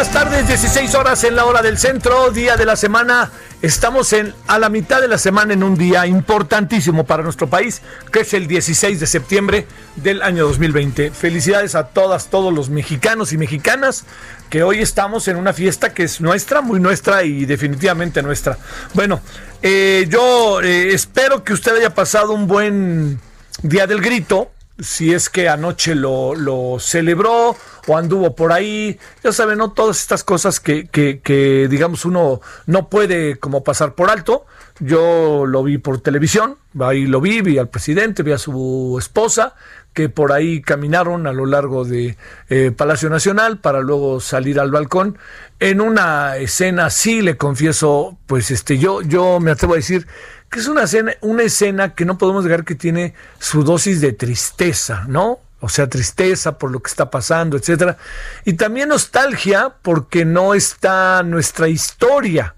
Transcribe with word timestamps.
Buenas 0.00 0.14
tardes, 0.14 0.48
16 0.48 0.94
horas 0.94 1.24
en 1.24 1.36
la 1.36 1.44
hora 1.44 1.60
del 1.60 1.76
centro, 1.76 2.30
día 2.30 2.56
de 2.56 2.64
la 2.64 2.74
semana. 2.74 3.30
Estamos 3.60 4.14
en 4.14 4.32
a 4.46 4.58
la 4.58 4.70
mitad 4.70 4.98
de 5.02 5.08
la 5.08 5.18
semana 5.18 5.52
en 5.52 5.62
un 5.62 5.76
día 5.76 6.06
importantísimo 6.06 7.04
para 7.04 7.22
nuestro 7.22 7.50
país, 7.50 7.82
que 8.10 8.20
es 8.20 8.32
el 8.32 8.46
16 8.46 8.98
de 8.98 9.06
septiembre 9.06 9.66
del 9.96 10.22
año 10.22 10.46
2020. 10.46 11.10
Felicidades 11.10 11.74
a 11.74 11.88
todas, 11.88 12.28
todos 12.30 12.50
los 12.50 12.70
mexicanos 12.70 13.34
y 13.34 13.36
mexicanas 13.36 14.06
que 14.48 14.62
hoy 14.62 14.78
estamos 14.78 15.28
en 15.28 15.36
una 15.36 15.52
fiesta 15.52 15.92
que 15.92 16.04
es 16.04 16.22
nuestra, 16.22 16.62
muy 16.62 16.80
nuestra 16.80 17.22
y 17.24 17.44
definitivamente 17.44 18.22
nuestra. 18.22 18.56
Bueno, 18.94 19.20
eh, 19.60 20.06
yo 20.08 20.62
eh, 20.62 20.94
espero 20.94 21.44
que 21.44 21.52
usted 21.52 21.76
haya 21.76 21.94
pasado 21.94 22.32
un 22.32 22.46
buen 22.46 23.20
día 23.62 23.86
del 23.86 24.00
grito 24.00 24.50
si 24.80 25.12
es 25.12 25.28
que 25.28 25.48
anoche 25.48 25.94
lo, 25.94 26.34
lo, 26.34 26.78
celebró 26.78 27.56
o 27.86 27.96
anduvo 27.96 28.34
por 28.34 28.52
ahí, 28.52 28.98
ya 29.22 29.32
saben, 29.32 29.58
¿no? 29.58 29.72
Todas 29.72 30.00
estas 30.00 30.24
cosas 30.24 30.60
que, 30.60 30.88
que, 30.88 31.68
digamos, 31.70 32.04
uno 32.04 32.40
no 32.66 32.88
puede 32.88 33.38
como 33.38 33.64
pasar 33.64 33.94
por 33.94 34.10
alto. 34.10 34.46
Yo 34.78 35.44
lo 35.46 35.62
vi 35.62 35.76
por 35.76 36.00
televisión, 36.00 36.56
ahí 36.80 37.04
lo 37.04 37.20
vi, 37.20 37.42
vi 37.42 37.58
al 37.58 37.68
presidente, 37.68 38.22
vi 38.22 38.32
a 38.32 38.38
su 38.38 38.96
esposa, 38.98 39.54
que 39.92 40.08
por 40.08 40.32
ahí 40.32 40.62
caminaron 40.62 41.26
a 41.26 41.32
lo 41.32 41.44
largo 41.44 41.84
de 41.84 42.16
eh, 42.48 42.72
Palacio 42.74 43.10
Nacional 43.10 43.58
para 43.58 43.80
luego 43.80 44.20
salir 44.20 44.58
al 44.58 44.70
balcón. 44.70 45.18
En 45.58 45.82
una 45.82 46.38
escena, 46.38 46.88
sí 46.88 47.20
le 47.20 47.36
confieso, 47.36 48.16
pues 48.26 48.50
este, 48.50 48.78
yo, 48.78 49.02
yo 49.02 49.38
me 49.38 49.50
atrevo 49.50 49.74
a 49.74 49.76
decir 49.76 50.06
que 50.50 50.58
es 50.58 50.66
una 50.66 50.82
escena, 50.82 51.12
una 51.20 51.44
escena 51.44 51.94
que 51.94 52.04
no 52.04 52.18
podemos 52.18 52.44
negar 52.44 52.64
que 52.64 52.74
tiene 52.74 53.14
su 53.38 53.62
dosis 53.62 54.00
de 54.00 54.12
tristeza, 54.12 55.04
¿no? 55.08 55.40
O 55.60 55.68
sea, 55.68 55.88
tristeza 55.88 56.58
por 56.58 56.70
lo 56.70 56.80
que 56.80 56.88
está 56.88 57.10
pasando, 57.10 57.56
etcétera. 57.56 57.96
Y 58.44 58.54
también 58.54 58.88
nostalgia 58.88 59.74
porque 59.82 60.24
no 60.24 60.54
está 60.54 61.22
nuestra 61.22 61.68
historia 61.68 62.54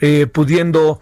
eh, 0.00 0.26
pudiendo 0.26 1.00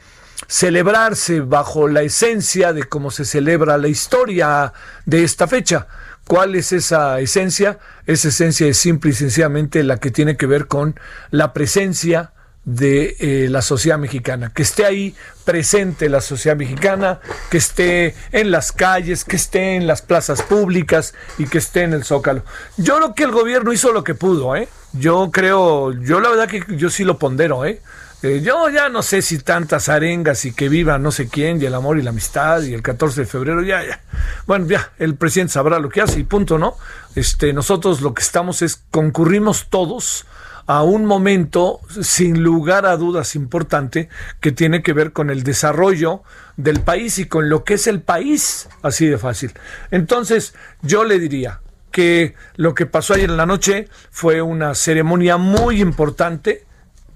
celebrarse 0.49 1.41
bajo 1.41 1.89
la 1.89 2.03
esencia 2.03 2.73
de 2.73 2.85
cómo 2.85 3.11
se 3.11 3.25
celebra 3.25 3.79
la 3.79 3.89
historia 3.89 4.73
de 5.07 5.25
esta 5.25 5.47
fecha. 5.47 5.87
¿Cuál 6.27 6.57
es 6.57 6.73
esa 6.73 7.21
esencia? 7.21 7.79
Esa 8.05 8.29
esencia 8.29 8.67
es 8.67 8.77
simple 8.77 9.13
y 9.13 9.15
sencillamente 9.15 9.83
la 9.85 9.99
que 9.99 10.11
tiene 10.11 10.37
que 10.37 10.47
ver 10.47 10.67
con 10.67 10.99
la 11.31 11.53
presencia 11.53 12.33
de 12.67 13.17
eh, 13.21 13.49
la 13.49 13.63
sociedad 13.63 13.97
mexicana, 13.97 14.53
que 14.53 14.63
esté 14.63 14.85
ahí 14.85 15.15
presente 15.45 16.09
la 16.09 16.21
sociedad 16.21 16.57
mexicana, 16.57 17.21
que 17.49 17.59
esté 17.59 18.17
en 18.33 18.51
las 18.51 18.73
calles, 18.73 19.25
que 19.25 19.37
esté 19.37 19.77
en 19.77 19.87
las 19.87 20.03
plazas 20.03 20.43
públicas 20.43 21.15
y 21.39 21.47
que 21.47 21.59
esté 21.59 21.85
en 21.85 21.93
el 21.93 22.05
zócalo. 22.05 22.43
Yo 22.77 22.97
creo 22.97 23.15
que 23.15 23.23
el 23.23 23.31
gobierno 23.31 23.73
hizo 23.73 23.93
lo 23.93 24.03
que 24.03 24.15
pudo, 24.15 24.57
¿eh? 24.57 24.69
Yo 24.93 25.31
creo, 25.31 25.93
yo 25.93 26.21
la 26.21 26.29
verdad 26.29 26.49
que 26.49 26.65
yo 26.77 26.91
sí 26.91 27.05
lo 27.05 27.19
pondero, 27.19 27.65
¿eh? 27.65 27.81
Eh, 28.23 28.41
yo 28.43 28.69
ya 28.69 28.89
no 28.89 29.03
sé 29.03 29.23
si 29.23 29.39
tantas 29.39 29.89
arengas 29.89 30.45
y 30.47 30.53
que 30.53 30.69
viva 30.69 30.99
no 30.99 31.13
sé 31.13 31.29
quién 31.29 31.63
y 31.63 31.67
el 31.67 31.75
amor 31.75 31.99
y 31.99 32.03
la 32.03 32.11
amistad 32.11 32.63
y 32.63 32.75
el 32.75 32.83
14 32.83 33.21
de 33.21 33.27
febrero, 33.27 33.63
ya, 33.63 33.85
ya. 33.85 34.01
Bueno, 34.47 34.67
ya, 34.67 34.91
el 34.99 35.15
presidente 35.15 35.53
sabrá 35.53 35.79
lo 35.79 35.89
que 35.89 36.01
hace 36.01 36.19
y 36.19 36.25
punto, 36.25 36.59
¿no? 36.59 36.75
Este, 37.15 37.53
nosotros 37.53 38.01
lo 38.01 38.13
que 38.13 38.23
estamos 38.23 38.63
es 38.63 38.83
concurrimos 38.91 39.69
todos 39.71 40.27
a 40.67 40.83
un 40.83 41.05
momento 41.05 41.81
sin 42.03 42.43
lugar 42.43 42.87
a 42.87 42.97
dudas 42.97 43.37
importante 43.37 44.09
que 44.41 44.53
tiene 44.53 44.83
que 44.83 44.93
ver 44.93 45.13
con 45.13 45.31
el 45.31 45.43
desarrollo 45.43 46.23
del 46.57 46.81
país 46.81 47.19
y 47.19 47.27
con 47.27 47.49
lo 47.49 47.65
que 47.65 47.75
es 47.75 47.87
el 47.87 48.01
país, 48.01 48.69
así 48.83 49.07
de 49.07 49.19
fácil. 49.19 49.53
Entonces, 49.91 50.55
yo 50.83 51.05
le 51.05 51.19
diría 51.19 51.61
que 51.91 52.35
lo 52.57 52.75
que 52.75 52.87
pasó 52.87 53.15
ayer 53.15 53.31
en 53.31 53.37
la 53.37 53.47
noche 53.47 53.89
fue 54.11 54.43
una 54.43 54.75
ceremonia 54.75 55.37
muy 55.37 55.81
importante 55.81 56.67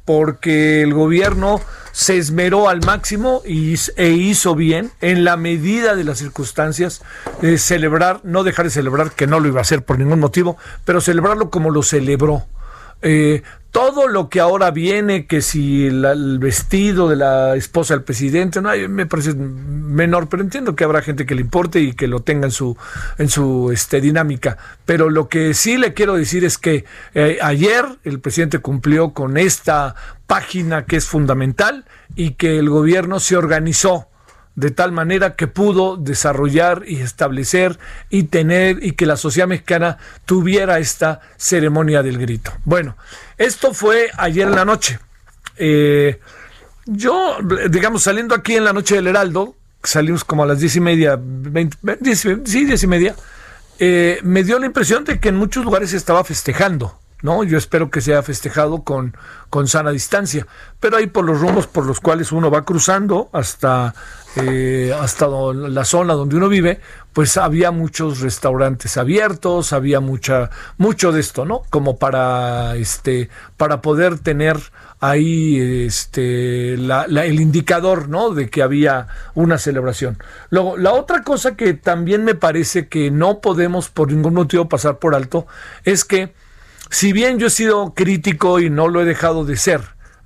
porque 0.05 0.83
el 0.83 0.95
gobierno 0.95 1.61
se 1.93 2.17
esmeró 2.17 2.69
al 2.69 2.81
máximo 2.85 3.43
e 3.45 4.09
hizo 4.09 4.55
bien 4.55 4.91
en 5.01 5.25
la 5.25 5.37
medida 5.37 5.95
de 5.95 6.05
las 6.05 6.19
circunstancias 6.19 7.03
de 7.43 7.59
celebrar, 7.59 8.21
no 8.25 8.43
dejar 8.43 8.65
de 8.65 8.71
celebrar, 8.71 9.13
que 9.13 9.27
no 9.27 9.39
lo 9.39 9.49
iba 9.49 9.59
a 9.59 9.63
hacer 9.63 9.85
por 9.85 9.99
ningún 9.99 10.19
motivo, 10.19 10.57
pero 10.85 11.01
celebrarlo 11.01 11.51
como 11.51 11.71
lo 11.71 11.83
celebró. 11.83 12.47
Eh, 13.03 13.43
todo 13.71 14.09
lo 14.09 14.29
que 14.29 14.41
ahora 14.41 14.73
viene, 14.73 15.27
que 15.27 15.43
si 15.43 15.87
el 15.87 16.39
vestido 16.41 17.09
de 17.09 17.15
la 17.15 17.55
esposa 17.55 17.95
del 17.95 18.03
presidente, 18.03 18.61
no, 18.61 18.71
me 18.89 19.07
parece 19.07 19.35
menor, 19.35 20.29
pero 20.29 20.43
entiendo 20.43 20.75
que 20.75 20.83
habrá 20.83 21.03
gente 21.03 21.25
que 21.25 21.37
le 21.37 21.41
importe 21.43 21.81
y 21.81 21.93
que 21.93 22.09
lo 22.09 22.21
tenga 22.21 22.47
en 22.47 22.51
su, 22.51 22.77
en 23.19 23.29
su 23.29 23.71
este, 23.73 24.01
dinámica. 24.01 24.59
Pero 24.85 25.09
lo 25.09 25.29
que 25.29 25.55
sí 25.55 25.77
le 25.77 25.95
quiero 25.95 26.15
decir 26.15 26.45
es 26.45 26.59
que 26.59 26.85
eh, 27.15 27.39
ayer 27.43 27.85
el 28.03 28.19
presidente 28.19 28.59
cumplió 28.59 29.13
con 29.13 29.37
esta 29.37 29.95
página 30.27 30.85
que 30.85 30.97
es 30.97 31.07
fundamental 31.07 31.85
y 32.17 32.33
que 32.33 32.59
el 32.59 32.69
gobierno 32.69 33.21
se 33.21 33.37
organizó 33.37 34.10
de 34.55 34.71
tal 34.71 34.93
manera 34.93 35.37
que 35.37 35.47
pudo 35.47 35.97
desarrollar 35.97 36.83
y 36.87 37.01
establecer 37.01 37.79
y 38.11 38.25
tener 38.25 38.85
y 38.85 38.93
que 38.93 39.07
la 39.07 39.17
sociedad 39.17 39.49
mexicana 39.49 39.99
tuviera 40.27 40.79
esta 40.79 41.21
ceremonia 41.37 42.03
del 42.03 42.19
grito. 42.19 42.53
Bueno, 42.65 42.97
esto 43.39 43.73
fue 43.73 44.11
ayer 44.17 44.49
en 44.49 44.55
la 44.55 44.65
noche. 44.65 44.99
Eh, 45.57 46.21
yo, 46.87 47.39
digamos, 47.71 48.03
saliendo 48.03 48.35
aquí 48.35 48.57
en 48.57 48.65
la 48.65 48.73
noche 48.73 48.97
del 48.97 49.07
Heraldo, 49.07 49.55
salimos 49.83 50.25
como 50.25 50.43
a 50.43 50.47
las 50.47 50.61
diez 50.61 50.77
y 50.77 50.81
media, 50.81 51.19
sí, 52.15 52.65
diez 52.65 52.83
y 52.83 52.87
media, 52.87 53.15
eh, 53.79 54.19
me 54.23 54.43
dio 54.45 54.59
la 54.59 54.67
impresión 54.67 55.05
de 55.05 55.21
que 55.21 55.29
en 55.29 55.37
muchos 55.37 55.65
lugares 55.65 55.91
se 55.91 55.97
estaba 55.97 56.25
festejando. 56.25 56.99
¿no? 57.23 57.45
Yo 57.45 57.59
espero 57.59 57.91
que 57.91 58.01
sea 58.01 58.23
festejado 58.23 58.83
con, 58.83 59.17
con 59.51 59.69
sana 59.69 59.91
distancia, 59.91 60.47
pero 60.79 60.97
ahí 60.97 61.07
por 61.07 61.25
los 61.25 61.41
rumbos 61.41 61.67
por 61.67 61.87
los 61.87 62.01
cuales 62.01 62.33
uno 62.33 62.51
va 62.51 62.65
cruzando 62.65 63.29
hasta, 63.33 63.95
eh, 64.37 64.95
hasta 64.99 65.27
la 65.27 65.85
zona 65.85 66.15
donde 66.15 66.37
uno 66.37 66.49
vive, 66.49 66.81
pues 67.13 67.37
había 67.37 67.73
muchos 67.73 68.21
restaurantes 68.21 68.97
abiertos, 68.97 69.73
había 69.73 70.01
mucha, 70.01 70.51
mucho 70.79 71.11
de 71.11 71.21
esto, 71.21 71.45
¿no? 71.45 71.63
Como 71.71 71.99
para, 71.99 72.77
este, 72.77 73.29
para 73.57 73.83
poder 73.83 74.21
tener 74.21 74.59
ahí 75.01 75.87
este, 75.87 76.75
el 76.75 77.41
indicador, 77.41 78.09
¿no? 78.09 78.31
De 78.31 78.49
que 78.49 78.63
había 78.63 79.09
una 79.35 79.59
celebración. 79.59 80.19
Luego, 80.51 80.77
la 80.77 80.93
otra 80.93 81.23
cosa 81.23 81.57
que 81.57 81.75
también 81.75 82.25
me 82.25 82.35
parece 82.35 82.87
que 82.89 83.11
no 83.11 83.41
podemos 83.41 83.89
por 83.89 84.13
ningún 84.13 84.35
motivo 84.35 84.69
pasar 84.69 84.99
por 84.99 85.15
alto 85.15 85.47
es 85.85 86.05
que 86.05 86.33
si 86.91 87.13
bien 87.13 87.39
yo 87.39 87.49
he 87.49 87.51
sido 87.51 87.95
crítico 87.95 88.61
y 88.61 88.71
no 88.71 88.89
lo 88.89 89.01
he 89.01 89.05
dejado 89.05 89.45
de 89.45 89.57
ser, 89.57 89.81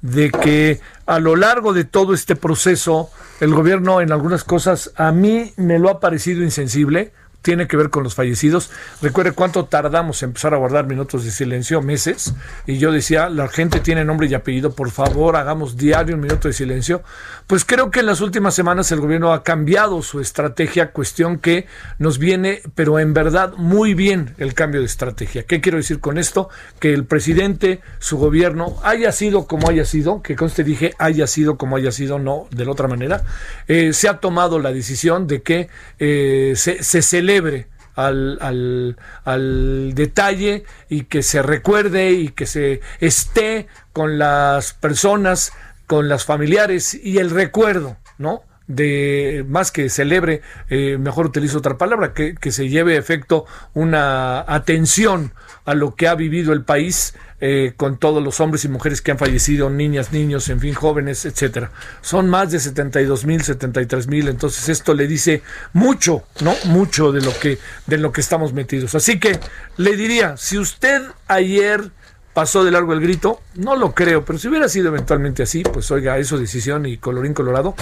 de 0.04 0.30
que 0.30 0.80
a 1.06 1.18
lo 1.18 1.34
largo 1.34 1.72
de 1.72 1.84
todo 1.84 2.12
este 2.12 2.36
proceso 2.36 3.08
el 3.40 3.54
gobierno 3.54 4.02
en 4.02 4.12
algunas 4.12 4.44
cosas 4.44 4.92
a 4.96 5.12
mí 5.12 5.54
me 5.56 5.78
lo 5.78 5.88
ha 5.88 5.98
parecido 5.98 6.42
insensible, 6.42 7.12
tiene 7.40 7.66
que 7.68 7.76
ver 7.78 7.88
con 7.88 8.02
los 8.02 8.14
fallecidos. 8.14 8.70
Recuerde 9.00 9.32
cuánto 9.32 9.64
tardamos 9.64 10.22
en 10.22 10.30
empezar 10.30 10.52
a 10.52 10.58
guardar 10.58 10.86
minutos 10.86 11.24
de 11.24 11.30
silencio, 11.30 11.80
meses, 11.80 12.34
y 12.66 12.76
yo 12.76 12.92
decía, 12.92 13.30
la 13.30 13.48
gente 13.48 13.80
tiene 13.80 14.04
nombre 14.04 14.26
y 14.26 14.34
apellido, 14.34 14.74
por 14.74 14.90
favor, 14.90 15.36
hagamos 15.36 15.76
diario 15.76 16.16
un 16.16 16.20
minuto 16.20 16.48
de 16.48 16.54
silencio. 16.54 17.02
Pues 17.46 17.67
creo 17.67 17.91
que 17.91 18.00
en 18.00 18.06
las 18.06 18.23
últimas 18.23 18.55
semanas 18.55 18.91
el 18.91 19.00
gobierno 19.00 19.32
ha 19.32 19.43
cambiado 19.43 20.00
su 20.00 20.20
estrategia, 20.20 20.93
cuestión 20.93 21.38
que 21.38 21.67
nos 21.99 22.19
viene, 22.19 22.62
pero 22.75 22.99
en 22.99 23.12
verdad 23.12 23.52
muy 23.58 23.93
bien 23.93 24.35
el 24.38 24.55
cambio 24.55 24.81
de 24.81 24.87
estrategia. 24.87 25.43
¿Qué 25.43 25.61
quiero 25.61 25.76
decir 25.76 26.00
con 26.00 26.17
esto? 26.17 26.49
Que 26.79 26.94
el 26.94 27.05
presidente, 27.05 27.81
su 27.99 28.17
gobierno, 28.17 28.76
haya 28.82 29.12
sido 29.12 29.46
como 29.46 29.69
haya 29.69 29.85
sido, 29.85 30.23
que 30.23 30.37
conste 30.37 30.64
dije 30.64 30.94
haya 30.99 31.26
sido 31.26 31.58
como 31.58 31.76
haya 31.76 31.93
sido, 31.93 32.19
no 32.19 32.49
de 32.50 32.64
la 32.64 32.73
otra 32.73 32.88
manera, 32.88 33.25
eh, 33.69 33.93
se 33.93 34.08
ha 34.08 34.20
tomado 34.20 34.58
la 34.58 34.73
decisión 34.73 35.26
de 35.26 35.43
que 35.43 35.69
eh, 35.99 36.55
se, 36.56 36.82
se 36.82 37.02
celebre 37.02 37.69
al, 37.94 38.38
al, 38.41 38.96
al, 39.25 39.94
detalle 39.94 40.64
y 40.88 41.05
que 41.05 41.23
se 41.23 41.43
recuerde 41.43 42.12
y 42.12 42.29
que 42.29 42.46
se 42.46 42.81
esté 43.00 43.69
con 43.93 44.19
las 44.19 44.73
personas, 44.73 45.52
con 45.86 46.08
las 46.08 46.25
familiares 46.25 46.94
y 46.94 47.19
el 47.19 47.31
recuerdo, 47.31 47.96
¿no? 48.19 48.42
de 48.66 49.44
más 49.46 49.70
que 49.70 49.90
celebre, 49.90 50.40
eh, 50.70 50.96
mejor 50.98 51.26
utilizo 51.26 51.58
otra 51.58 51.76
palabra, 51.76 52.14
que, 52.14 52.34
que, 52.34 52.50
se 52.50 52.70
lleve 52.70 52.96
efecto 52.96 53.44
una 53.75 54.40
atención 54.40 55.32
a 55.66 55.75
lo 55.75 55.94
que 55.94 56.08
ha 56.08 56.14
vivido 56.14 56.54
el 56.54 56.62
país 56.62 57.14
eh, 57.46 57.75
con 57.76 57.98
todos 57.98 58.22
los 58.22 58.40
hombres 58.40 58.64
y 58.64 58.69
mujeres 58.69 59.02
que 59.02 59.10
han 59.10 59.19
fallecido, 59.19 59.69
niñas, 59.69 60.12
niños, 60.12 60.48
en 60.48 60.60
fin, 60.60 60.72
jóvenes, 60.72 61.26
etcétera. 61.26 61.72
Son 62.00 62.26
más 62.31 62.50
de 62.52 62.58
72 62.58 63.26
mil, 63.26 63.42
73 63.42 64.06
mil, 64.06 64.28
entonces 64.28 64.69
esto 64.70 64.94
le 64.94 65.06
dice 65.06 65.42
mucho, 65.75 66.22
¿no? 66.40 66.54
Mucho 66.64 67.12
de 67.12 67.20
lo 67.20 67.38
que, 67.38 67.58
de 67.86 67.98
lo 67.98 68.12
que 68.12 68.22
estamos 68.22 68.54
metidos. 68.54 68.94
Así 68.94 69.20
que 69.20 69.40
le 69.76 69.94
diría, 69.94 70.38
si 70.38 70.56
usted 70.56 71.02
ayer 71.28 71.90
pasó 72.34 72.64
de 72.64 72.70
largo 72.70 72.92
el 72.92 73.00
grito, 73.00 73.40
no 73.54 73.76
lo 73.76 73.94
creo, 73.94 74.25
pero 74.25 74.38
si 74.38 74.48
hubiera 74.48 74.69
sido 74.69 74.88
eventualmente 74.88 75.44
así, 75.44 75.62
pues 75.62 75.90
oiga, 75.90 76.19
eso 76.19 76.36
decisión 76.36 76.84
y 76.84 76.98
colorín 76.98 77.32
colorado. 77.32 77.75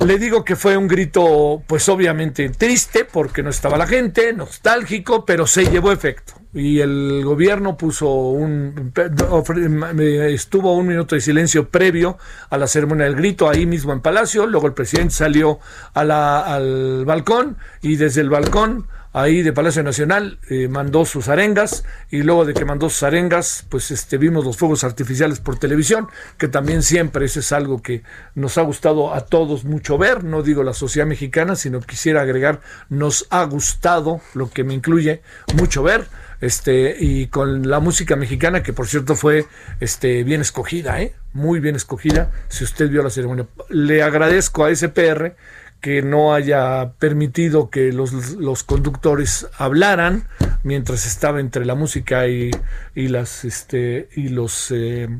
Le 0.00 0.18
digo 0.18 0.44
que 0.44 0.56
fue 0.56 0.76
un 0.76 0.88
grito, 0.88 1.62
pues 1.66 1.88
obviamente 1.88 2.48
triste, 2.48 3.04
porque 3.04 3.42
no 3.42 3.50
estaba 3.50 3.78
la 3.78 3.86
gente, 3.86 4.32
nostálgico, 4.32 5.24
pero 5.24 5.46
se 5.46 5.66
llevó 5.70 5.92
efecto. 5.92 6.34
Y 6.52 6.80
el 6.80 7.22
gobierno 7.24 7.76
puso 7.76 8.08
un, 8.10 8.92
estuvo 10.30 10.76
un 10.76 10.86
minuto 10.86 11.14
de 11.14 11.20
silencio 11.20 11.68
previo 11.68 12.18
a 12.50 12.58
la 12.58 12.66
ceremonia 12.66 13.06
del 13.06 13.16
grito, 13.16 13.48
ahí 13.48 13.66
mismo 13.66 13.92
en 13.92 14.00
Palacio. 14.00 14.46
Luego 14.46 14.66
el 14.66 14.72
presidente 14.72 15.14
salió 15.14 15.58
al 15.94 17.04
balcón 17.04 17.56
y 17.82 17.96
desde 17.96 18.20
el 18.20 18.30
balcón 18.30 18.86
ahí 19.14 19.42
de 19.42 19.52
Palacio 19.52 19.82
Nacional, 19.82 20.38
eh, 20.50 20.68
mandó 20.68 21.04
sus 21.04 21.28
arengas 21.28 21.84
y 22.10 22.22
luego 22.22 22.44
de 22.44 22.52
que 22.52 22.64
mandó 22.64 22.90
sus 22.90 23.04
arengas, 23.04 23.64
pues 23.68 23.92
este, 23.92 24.18
vimos 24.18 24.44
los 24.44 24.56
fuegos 24.56 24.82
artificiales 24.82 25.38
por 25.38 25.56
televisión, 25.58 26.08
que 26.36 26.48
también 26.48 26.82
siempre 26.82 27.24
es 27.24 27.52
algo 27.52 27.80
que 27.80 28.02
nos 28.34 28.58
ha 28.58 28.62
gustado 28.62 29.14
a 29.14 29.22
todos 29.22 29.64
mucho 29.64 29.96
ver, 29.96 30.24
no 30.24 30.42
digo 30.42 30.64
la 30.64 30.74
sociedad 30.74 31.06
mexicana, 31.06 31.54
sino 31.54 31.80
quisiera 31.80 32.22
agregar, 32.22 32.60
nos 32.88 33.26
ha 33.30 33.44
gustado, 33.44 34.20
lo 34.34 34.50
que 34.50 34.64
me 34.64 34.74
incluye, 34.74 35.22
mucho 35.56 35.84
ver 35.84 36.06
este 36.40 36.96
y 36.98 37.28
con 37.28 37.70
la 37.70 37.80
música 37.80 38.16
mexicana 38.16 38.62
que 38.62 38.72
por 38.72 38.86
cierto 38.86 39.14
fue 39.14 39.46
este 39.80 40.24
bien 40.24 40.40
escogida, 40.40 41.00
¿eh? 41.00 41.14
muy 41.32 41.60
bien 41.60 41.76
escogida. 41.76 42.32
Si 42.48 42.64
usted 42.64 42.90
vio 42.90 43.02
la 43.02 43.10
ceremonia, 43.10 43.46
le 43.68 44.02
agradezco 44.02 44.64
a 44.64 44.74
SPR 44.74 45.36
que 45.84 46.00
no 46.00 46.32
haya 46.32 46.92
permitido 46.98 47.68
que 47.68 47.92
los, 47.92 48.64
conductores 48.64 49.48
hablaran 49.58 50.26
mientras 50.62 51.04
estaba 51.04 51.40
entre 51.40 51.66
la 51.66 51.74
música 51.74 52.26
y, 52.26 52.50
y 52.94 53.08
las 53.08 53.44
este 53.44 54.08
y 54.16 54.30
los 54.30 54.70
eh, 54.70 55.10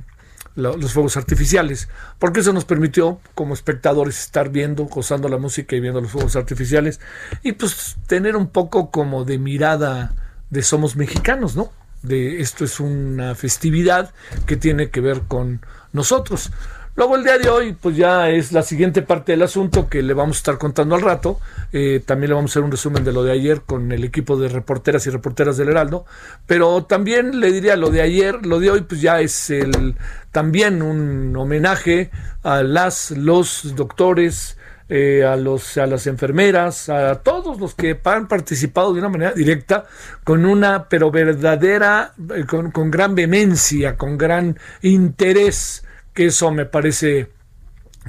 los 0.55 0.94
fuegos 0.94 1.19
artificiales, 1.19 1.90
porque 2.19 2.40
eso 2.40 2.55
nos 2.55 2.64
permitió 2.64 3.20
como 3.34 3.52
espectadores 3.52 4.19
estar 4.19 4.49
viendo, 4.49 4.84
gozando 4.84 5.28
la 5.28 5.37
música 5.37 5.76
y 5.76 5.81
viendo 5.81 6.00
los 6.00 6.12
fuegos 6.12 6.34
artificiales 6.34 6.99
y 7.43 7.52
pues 7.52 7.96
tener 8.06 8.34
un 8.34 8.49
poco 8.49 8.90
como 8.90 9.26
de 9.26 9.37
mirada 9.37 10.14
de 10.49 10.62
somos 10.62 10.96
mexicanos, 10.96 11.56
¿no? 11.56 11.72
De 12.00 12.40
esto 12.40 12.64
es 12.64 12.81
una 12.81 13.34
festividad 13.34 14.14
que 14.46 14.56
tiene 14.56 14.88
que 14.88 15.02
ver 15.02 15.25
con 15.28 15.61
nosotros. 15.93 16.52
Luego 16.96 17.17
el 17.17 17.25
día 17.25 17.38
de 17.38 17.49
hoy, 17.49 17.73
pues 17.73 17.96
ya 17.96 18.31
es 18.31 18.52
la 18.52 18.62
siguiente 18.62 19.02
parte 19.02 19.32
del 19.32 19.43
asunto 19.43 19.88
que 19.88 20.00
le 20.00 20.14
vamos 20.14 20.37
a 20.37 20.38
estar 20.38 20.58
contando 20.58 20.94
al 20.94 21.00
rato. 21.00 21.41
Eh, 21.73 22.00
también 22.06 22.29
le 22.29 22.35
vamos 22.37 22.50
a 22.50 22.52
hacer 22.52 22.62
un 22.62 22.70
resumen 22.70 23.02
de 23.02 23.12
lo 23.12 23.25
de 23.25 23.32
ayer 23.32 23.62
con 23.62 23.91
el 23.91 24.05
equipo 24.05 24.37
de 24.37 24.49
reporteras 24.49 25.05
y 25.08 25.11
reporteras 25.11 25.56
del 25.56 25.70
Heraldo. 25.70 26.05
Pero 26.46 26.85
también 26.85 27.41
le 27.41 27.50
diría 27.50 27.75
lo 27.75 27.91
de 27.91 28.00
ayer, 28.00 28.46
lo 28.46 28.61
de 28.61 28.70
hoy, 28.70 28.82
pues 28.82 29.00
ya 29.00 29.20
es 29.20 29.50
el 29.50 29.96
también 30.31 30.82
un 30.82 31.35
homenaje 31.37 32.12
a 32.44 32.62
las, 32.62 33.11
los 33.11 33.75
doctores, 33.75 34.56
eh, 34.88 35.25
a, 35.25 35.35
los, 35.35 35.76
a 35.79 35.87
las 35.87 36.06
enfermeras, 36.06 36.88
a 36.90 37.17
todos 37.23 37.58
los 37.58 37.75
que 37.75 37.99
han 38.05 38.29
participado 38.29 38.93
de 38.93 39.00
una 39.00 39.08
manera 39.08 39.32
directa, 39.32 39.87
con 40.23 40.44
una, 40.44 40.88
pero 40.88 41.11
verdadera, 41.11 42.14
eh, 42.37 42.44
con, 42.44 42.70
con 42.70 42.93
gran 42.93 43.17
vehemencia, 43.17 43.97
con 43.97 44.17
gran 44.17 44.56
interés 44.82 45.84
que 46.14 46.26
eso 46.26 46.50
me 46.50 46.64
parece 46.64 47.31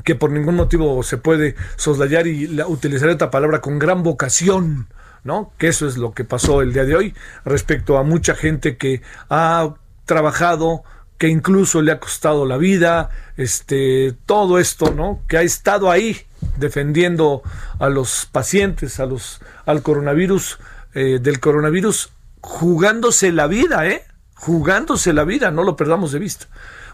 que 0.03 0.15
por 0.15 0.31
ningún 0.31 0.55
motivo 0.55 1.01
se 1.03 1.17
puede 1.17 1.55
soslayar 1.75 2.27
y 2.27 2.47
la, 2.47 2.67
utilizar 2.67 3.09
esta 3.09 3.31
palabra 3.31 3.61
con 3.61 3.79
gran 3.79 4.03
vocación, 4.03 4.87
¿no? 5.23 5.53
Que 5.57 5.67
eso 5.67 5.87
es 5.87 5.97
lo 5.97 6.13
que 6.13 6.23
pasó 6.23 6.61
el 6.61 6.73
día 6.73 6.85
de 6.85 6.95
hoy 6.95 7.15
respecto 7.45 7.97
a 7.97 8.03
mucha 8.03 8.35
gente 8.35 8.77
que 8.77 9.01
ha 9.29 9.73
trabajado, 10.05 10.83
que 11.17 11.29
incluso 11.29 11.81
le 11.81 11.91
ha 11.91 11.99
costado 11.99 12.45
la 12.45 12.57
vida, 12.57 13.09
este, 13.37 14.15
todo 14.25 14.59
esto, 14.59 14.91
¿no? 14.91 15.21
Que 15.27 15.37
ha 15.37 15.41
estado 15.41 15.89
ahí 15.89 16.17
defendiendo 16.57 17.41
a 17.79 17.89
los 17.89 18.27
pacientes, 18.31 18.99
a 18.99 19.05
los, 19.05 19.41
al 19.65 19.81
coronavirus, 19.81 20.59
eh, 20.93 21.19
del 21.21 21.39
coronavirus, 21.39 22.11
jugándose 22.41 23.31
la 23.31 23.47
vida, 23.47 23.87
¿eh? 23.87 24.03
Jugándose 24.35 25.13
la 25.13 25.23
vida, 25.23 25.51
no 25.51 25.63
lo 25.63 25.75
perdamos 25.75 26.11
de 26.11 26.19
vista. 26.19 26.47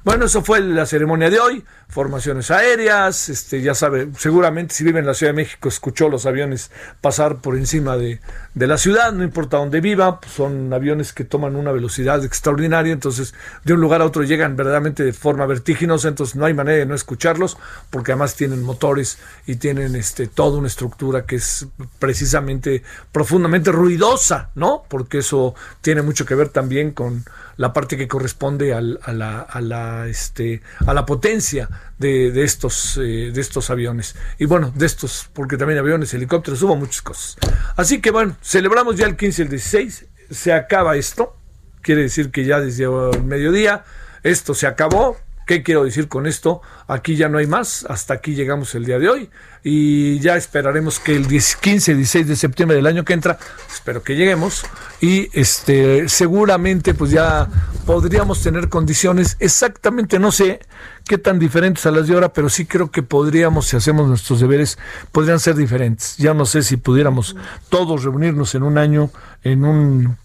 Bueno, 0.04 0.26
eso 0.26 0.42
fue 0.42 0.62
la 0.62 0.88
ceremonia 0.88 1.30
de 1.30 1.40
hoy, 1.40 1.64
formaciones 1.88 2.50
aéreas, 2.50 3.30
este, 3.30 3.62
ya 3.62 3.76
sabe, 3.76 4.10
seguramente 4.18 4.74
si 4.74 4.84
vive 4.84 4.98
en 4.98 5.06
la 5.06 5.14
Ciudad 5.14 5.32
de 5.32 5.36
México 5.36 5.70
escuchó 5.70 6.10
los 6.10 6.26
aviones 6.26 6.72
pasar 7.02 7.38
por 7.38 7.56
encima 7.56 7.98
de, 7.98 8.20
de 8.56 8.68
la 8.68 8.80
ciudad, 8.80 9.14
no 9.14 9.24
importa 9.24 9.58
dónde 9.58 9.80
viva, 9.80 10.20
pues 10.20 10.34
son 10.34 10.74
aviones 10.74 11.14
que 11.14 11.24
toman 11.24 11.56
una 11.56 11.72
velocidad 11.72 12.26
extraordinaria, 12.26 12.92
entonces 12.92 13.36
de 13.64 13.74
un 13.74 13.82
lugar 13.82 14.02
a 14.02 14.06
otro 14.06 14.24
llegan 14.24 14.56
verdaderamente 14.56 15.04
de 15.04 15.14
forma 15.14 15.46
vertiginosa, 15.46 16.08
entonces 16.08 16.36
no 16.36 16.46
hay 16.46 16.56
manera 16.56 16.80
de 16.80 16.88
no 16.88 16.96
escucharlos, 16.96 17.58
porque 17.92 18.14
además 18.14 18.36
tienen 18.36 18.64
motores 18.64 19.20
y 19.46 19.58
tienen 19.58 19.96
este, 19.96 20.26
toda 20.26 20.58
una 20.58 20.68
estructura 20.68 21.28
que 21.28 21.36
es 21.36 21.68
precisamente 22.00 22.82
profundamente 23.12 23.72
ruidosa, 23.72 24.50
¿no? 24.56 24.84
Porque 24.88 25.20
eso 25.20 25.54
tiene 25.82 26.02
mucho 26.02 26.26
que 26.26 26.34
ver 26.34 26.50
también 26.50 26.90
con 26.90 27.24
la 27.62 27.74
parte 27.74 27.96
que 27.96 28.08
corresponde 28.08 28.74
a, 28.74 28.82
la, 28.82 29.42
a, 29.42 29.62
la, 29.62 30.08
este, 30.08 30.64
a 30.84 30.96
la 30.96 31.06
potencia 31.06 31.70
de, 32.00 32.32
de 32.32 32.44
estos, 32.44 32.98
eh, 32.98 33.30
de 33.32 33.40
estos 33.40 33.70
aviones. 33.70 34.16
Y 34.40 34.46
bueno, 34.46 34.74
de 34.76 34.88
estos, 34.88 35.30
porque 35.32 35.58
también 35.58 35.78
aviones, 35.78 36.12
helicópteros, 36.16 36.64
hubo 36.64 36.76
muchas 36.76 37.04
cosas. 37.04 37.38
Así 37.76 38.02
que 38.02 38.10
bueno, 38.10 38.36
celebramos 38.42 38.96
ya 38.96 39.06
el 39.06 39.16
15 39.16 39.44
y 39.44 39.46
el 39.46 39.50
16, 39.52 40.06
se 40.32 40.54
acaba 40.54 40.96
esto, 40.96 41.38
quiere 41.84 42.02
decir 42.02 42.32
que 42.32 42.46
ya 42.46 42.60
desde 42.60 42.86
el 42.86 43.24
mediodía 43.26 43.84
esto 44.24 44.56
se 44.56 44.66
acabó, 44.66 45.18
¿Qué 45.46 45.64
quiero 45.64 45.84
decir 45.84 46.08
con 46.08 46.28
esto? 46.28 46.62
Aquí 46.88 47.16
ya 47.16 47.28
no 47.28 47.38
hay 47.38 47.48
más, 47.48 47.86
hasta 47.90 48.14
aquí 48.14 48.36
llegamos 48.36 48.76
el 48.76 48.86
día 48.86 49.00
de 49.00 49.10
hoy 49.10 49.30
y 49.64 50.20
ya 50.20 50.38
esperaremos 50.38 51.00
que 51.00 51.16
el 51.16 51.28
15, 51.28 51.96
16 51.96 52.28
de 52.28 52.36
septiembre 52.36 52.78
del 52.78 52.88
año 52.88 53.04
que 53.06 53.14
entra, 53.14 53.38
espero 53.72 54.02
que 54.02 54.16
lleguemos 54.16 54.64
y 55.02 55.30
este 55.34 56.10
seguramente 56.10 56.94
pues 56.94 57.12
ya 57.12 57.48
podríamos 57.86 58.42
tener 58.42 58.70
condiciones 58.70 59.38
exactamente, 59.40 60.20
no 60.20 60.32
sé 60.32 60.60
qué 61.08 61.18
tan 61.18 61.40
diferentes 61.40 61.86
a 61.86 61.92
las 61.92 62.08
de 62.08 62.14
ahora, 62.14 62.34
pero 62.34 62.50
sí 62.50 62.66
creo 62.66 62.92
que 62.92 63.04
podríamos, 63.04 63.68
si 63.68 63.76
hacemos 63.76 64.08
nuestros 64.08 64.40
deberes, 64.40 64.78
podrían 65.12 65.40
ser 65.40 65.56
diferentes. 65.56 66.16
Ya 66.18 66.34
no 66.34 66.46
sé 66.46 66.64
si 66.64 66.78
pudiéramos 66.78 67.36
todos 67.70 68.04
reunirnos 68.04 68.56
en 68.56 68.64
un 68.64 68.78
año 68.78 69.12
en 69.44 69.66
un 69.66 70.18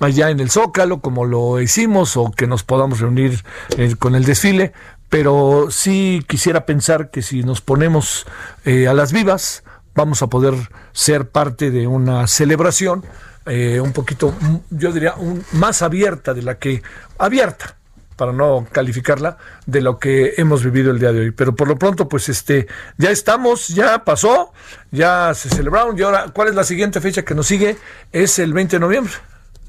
allá 0.00 0.30
en 0.30 0.40
el 0.40 0.50
Zócalo, 0.50 1.00
como 1.00 1.24
lo 1.24 1.60
hicimos, 1.60 2.16
o 2.16 2.32
que 2.32 2.46
nos 2.46 2.64
podamos 2.64 3.00
reunir 3.00 3.44
eh, 3.76 3.94
con 3.98 4.14
el 4.14 4.24
desfile, 4.24 4.72
pero 5.08 5.68
sí 5.70 6.24
quisiera 6.26 6.66
pensar 6.66 7.10
que 7.10 7.22
si 7.22 7.42
nos 7.42 7.60
ponemos 7.60 8.26
eh, 8.64 8.88
a 8.88 8.94
las 8.94 9.12
vivas, 9.12 9.62
vamos 9.94 10.22
a 10.22 10.28
poder 10.28 10.54
ser 10.92 11.28
parte 11.28 11.70
de 11.70 11.86
una 11.86 12.26
celebración 12.26 13.04
eh, 13.46 13.80
un 13.80 13.92
poquito, 13.92 14.34
yo 14.70 14.92
diría, 14.92 15.14
un, 15.14 15.44
más 15.52 15.82
abierta 15.82 16.34
de 16.34 16.42
la 16.42 16.58
que, 16.58 16.82
abierta, 17.18 17.76
para 18.16 18.32
no 18.32 18.66
calificarla, 18.70 19.38
de 19.66 19.80
lo 19.80 19.98
que 19.98 20.34
hemos 20.36 20.62
vivido 20.62 20.90
el 20.90 20.98
día 20.98 21.10
de 21.10 21.20
hoy. 21.20 21.30
Pero 21.30 21.56
por 21.56 21.66
lo 21.66 21.76
pronto, 21.76 22.08
pues 22.08 22.28
este, 22.28 22.66
ya 22.98 23.10
estamos, 23.10 23.68
ya 23.68 24.04
pasó, 24.04 24.52
ya 24.90 25.32
se 25.34 25.48
celebraron 25.48 25.98
y 25.98 26.02
ahora, 26.02 26.26
¿cuál 26.32 26.48
es 26.48 26.54
la 26.54 26.64
siguiente 26.64 27.00
fecha 27.00 27.22
que 27.22 27.34
nos 27.34 27.46
sigue? 27.46 27.78
Es 28.12 28.38
el 28.38 28.52
20 28.52 28.76
de 28.76 28.80
noviembre 28.80 29.12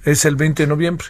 es 0.04 0.26
el 0.26 0.36
20 0.36 0.64
de 0.64 0.68
noviembre. 0.68 1.08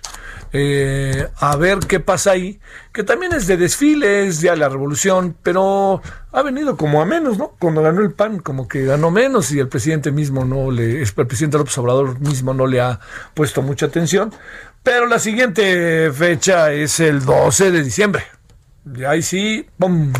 Eh, 0.53 1.27
a 1.37 1.55
ver 1.55 1.79
qué 1.79 1.99
pasa 1.99 2.31
ahí, 2.31 2.59
que 2.91 3.03
también 3.03 3.33
es 3.33 3.47
de 3.47 3.55
desfiles, 3.57 4.41
ya 4.41 4.55
la 4.55 4.67
revolución, 4.67 5.35
pero 5.41 6.01
ha 6.31 6.41
venido 6.41 6.75
como 6.75 7.01
a 7.01 7.05
menos, 7.05 7.37
¿no? 7.37 7.55
Cuando 7.59 7.81
ganó 7.81 8.01
el 8.01 8.11
PAN, 8.11 8.39
como 8.39 8.67
que 8.67 8.83
ganó 8.85 9.11
menos 9.11 9.51
y 9.51 9.59
el 9.59 9.69
presidente 9.69 10.11
mismo 10.11 10.43
no 10.43 10.71
le, 10.71 11.01
el 11.01 11.11
presidente 11.13 11.57
López 11.57 11.77
Obrador 11.77 12.19
mismo 12.19 12.53
no 12.53 12.67
le 12.67 12.81
ha 12.81 12.99
puesto 13.33 13.61
mucha 13.61 13.85
atención. 13.85 14.33
Pero 14.83 15.05
la 15.05 15.19
siguiente 15.19 16.11
fecha 16.11 16.71
es 16.71 16.99
el 16.99 17.23
12 17.23 17.71
de 17.71 17.83
diciembre. 17.83 18.23
Y 18.95 19.03
ahí 19.03 19.21
sí, 19.21 19.67
¡pum! 19.77 20.11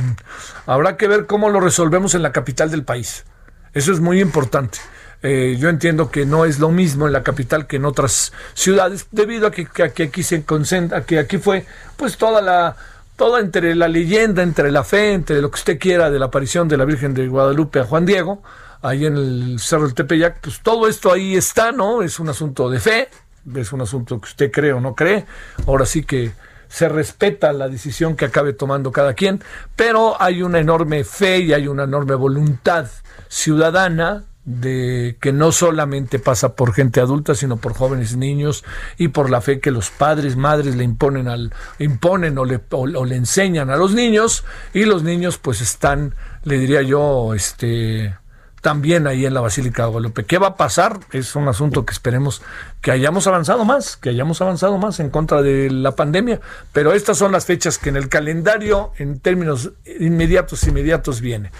habrá 0.68 0.98
que 0.98 1.08
ver 1.08 1.26
cómo 1.26 1.50
lo 1.50 1.60
resolvemos 1.60 2.14
en 2.14 2.22
la 2.22 2.32
capital 2.32 2.70
del 2.70 2.84
país. 2.84 3.26
Eso 3.74 3.92
es 3.92 4.00
muy 4.00 4.22
importante. 4.22 4.78
Eh, 5.24 5.56
yo 5.60 5.70
entiendo 5.70 6.10
que 6.10 6.26
no 6.26 6.46
es 6.46 6.58
lo 6.60 6.70
mismo 6.70 7.06
en 7.06 7.14
la 7.14 7.22
capital 7.22 7.68
que 7.68 7.76
en 7.76 7.86
otras 7.86 8.34
ciudades, 8.56 9.08
debido 9.12 9.48
a 9.48 9.52
que, 9.52 9.68
aquí 9.84 10.24
se 10.24 10.44
concentra, 10.44 11.04
que 11.04 11.20
aquí 11.20 11.38
fue 11.38 11.66
pues 11.96 12.18
toda 12.18 12.42
la 12.42 12.76
toda 13.16 13.40
entre 13.40 13.76
la 13.76 13.88
leyenda, 13.88 14.42
entre 14.42 14.72
la 14.72 14.84
fe, 14.84 15.14
entre 15.14 15.42
lo 15.42 15.52
que 15.52 15.56
usted 15.56 15.78
quiera 15.78 16.10
de 16.10 16.18
la 16.18 16.26
aparición 16.26 16.68
de 16.68 16.78
la 16.78 16.86
Virgen 16.86 17.14
de 17.14 17.28
Guadalupe 17.28 17.80
a 17.80 17.84
Juan 17.84 18.04
Diego, 18.04 18.42
ahí 18.82 19.06
en 19.06 19.16
el 19.16 19.60
Cerro 19.60 19.84
del 19.84 19.94
Tepeyac, 19.94 20.40
pues 20.42 20.62
todo 20.62 20.88
esto 20.88 21.14
ahí 21.14 21.36
está, 21.36 21.72
¿no? 21.72 22.02
Es 22.02 22.20
un 22.20 22.30
asunto 22.30 22.68
de 22.68 22.80
fe, 22.80 23.10
es 23.56 23.72
un 23.74 23.82
asunto 23.82 24.20
que 24.20 24.26
usted 24.26 24.52
cree 24.52 24.74
o 24.74 24.82
no 24.82 24.96
cree. 24.96 25.26
Ahora 25.68 25.86
sí 25.86 26.02
que 26.04 26.32
se 26.68 26.90
respeta 26.90 27.54
la 27.54 27.68
decisión 27.68 28.16
que 28.16 28.26
acabe 28.26 28.54
tomando 28.54 28.92
cada 28.92 29.14
quien, 29.14 29.44
pero 29.76 30.20
hay 30.20 30.42
una 30.42 30.58
enorme 30.58 31.04
fe 31.04 31.40
y 31.40 31.54
hay 31.54 31.68
una 31.68 31.84
enorme 31.84 32.16
voluntad 32.16 32.88
ciudadana 33.28 34.24
de 34.44 35.18
que 35.22 35.32
no 35.32 35.52
solamente 35.52 36.18
pasa 36.18 36.56
por 36.56 36.74
gente 36.74 37.00
adulta, 37.00 37.36
sino 37.36 37.58
por 37.58 37.74
jóvenes 37.74 38.16
niños 38.18 38.64
y 38.98 39.10
por 39.10 39.30
la 39.30 39.42
fe 39.42 39.60
que 39.60 39.72
los 39.72 39.92
padres, 39.92 40.36
madres 40.36 40.76
le 40.76 40.84
imponen 40.84 41.28
al 41.28 41.54
imponen 41.78 42.38
o 42.38 42.46
le, 42.46 42.60
o, 42.72 43.06
le 43.06 43.16
enseñan 43.16 43.70
a 43.70 43.78
los 43.78 43.94
niños 43.94 44.44
y 44.74 44.86
los 44.86 45.04
niños 45.04 45.38
pues 45.38 45.62
están, 45.62 46.16
le 46.44 46.58
diría 46.58 46.82
yo, 46.82 47.34
este 47.36 48.16
también 48.62 49.08
ahí 49.08 49.26
en 49.26 49.34
la 49.34 49.42
Basílica 49.42 49.84
de 49.84 49.90
Guadalupe. 49.90 50.24
¿Qué 50.24 50.38
va 50.38 50.50
a 50.50 50.56
pasar? 50.56 51.00
Es 51.12 51.36
un 51.36 51.48
asunto 51.48 51.84
que 51.84 51.94
esperemos 51.94 52.44
que 52.80 52.92
hayamos 52.92 53.26
avanzado 53.26 53.66
más, 53.66 53.98
que 53.98 54.10
hayamos 54.10 54.40
avanzado 54.42 54.78
más 54.78 55.00
en 55.00 55.10
contra 55.10 55.42
de 55.42 55.70
la 55.72 55.96
pandemia, 55.96 56.40
pero 56.72 56.94
estas 56.94 57.18
son 57.18 57.32
las 57.32 57.46
fechas 57.46 57.80
que 57.80 57.90
en 57.90 57.98
el 57.98 58.08
calendario 58.08 58.92
en 58.98 59.20
términos 59.20 59.72
inmediatos 60.00 60.64
inmediatos 60.68 61.22
viene. 61.22 61.52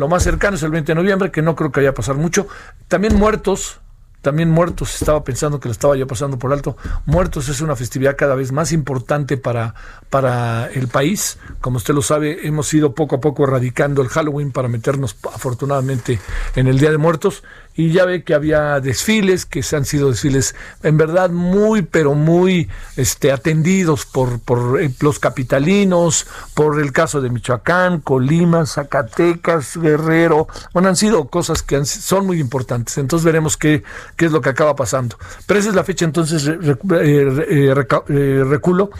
Lo 0.00 0.08
más 0.08 0.22
cercano 0.22 0.56
es 0.56 0.62
el 0.62 0.70
20 0.70 0.92
de 0.92 0.96
noviembre, 0.96 1.30
que 1.30 1.42
no 1.42 1.54
creo 1.54 1.70
que 1.70 1.80
vaya 1.80 1.90
a 1.90 1.94
pasar 1.94 2.16
mucho. 2.16 2.48
También 2.88 3.16
muertos, 3.16 3.80
también 4.22 4.50
muertos, 4.50 4.94
estaba 4.94 5.22
pensando 5.24 5.60
que 5.60 5.68
lo 5.68 5.72
estaba 5.72 5.94
ya 5.94 6.06
pasando 6.06 6.38
por 6.38 6.54
alto. 6.54 6.78
Muertos 7.04 7.50
es 7.50 7.60
una 7.60 7.76
festividad 7.76 8.16
cada 8.16 8.34
vez 8.34 8.50
más 8.50 8.72
importante 8.72 9.36
para, 9.36 9.74
para 10.08 10.68
el 10.68 10.88
país. 10.88 11.38
Como 11.60 11.76
usted 11.76 11.92
lo 11.92 12.00
sabe, 12.00 12.46
hemos 12.46 12.72
ido 12.72 12.94
poco 12.94 13.16
a 13.16 13.20
poco 13.20 13.44
erradicando 13.44 14.00
el 14.00 14.08
Halloween 14.08 14.52
para 14.52 14.68
meternos 14.68 15.18
afortunadamente 15.34 16.18
en 16.56 16.66
el 16.66 16.78
Día 16.78 16.92
de 16.92 16.96
Muertos 16.96 17.42
y 17.74 17.92
ya 17.92 18.04
ve 18.04 18.24
que 18.24 18.34
había 18.34 18.80
desfiles, 18.80 19.46
que 19.46 19.62
se 19.62 19.76
han 19.76 19.84
sido 19.84 20.10
desfiles 20.10 20.54
en 20.82 20.96
verdad 20.96 21.30
muy, 21.30 21.82
pero 21.82 22.14
muy 22.14 22.68
este, 22.96 23.32
atendidos 23.32 24.04
por, 24.04 24.40
por 24.40 24.80
eh, 24.80 24.90
los 25.00 25.18
capitalinos, 25.18 26.26
por 26.54 26.80
el 26.80 26.92
caso 26.92 27.20
de 27.20 27.30
Michoacán, 27.30 28.00
Colima, 28.00 28.66
Zacatecas, 28.66 29.76
Guerrero. 29.76 30.48
Bueno, 30.72 30.88
han 30.88 30.96
sido 30.96 31.28
cosas 31.28 31.62
que 31.62 31.84
son 31.84 32.26
muy 32.26 32.40
importantes. 32.40 32.98
Entonces 32.98 33.24
veremos 33.24 33.56
qué, 33.56 33.82
qué 34.16 34.26
es 34.26 34.32
lo 34.32 34.40
que 34.40 34.50
acaba 34.50 34.76
pasando. 34.76 35.16
Pero 35.46 35.60
esa 35.60 35.70
es 35.70 35.74
la 35.74 35.84
fecha, 35.84 36.04
entonces 36.04 36.46
eh, 36.46 36.56
eh, 36.98 38.44
reculo 38.44 38.90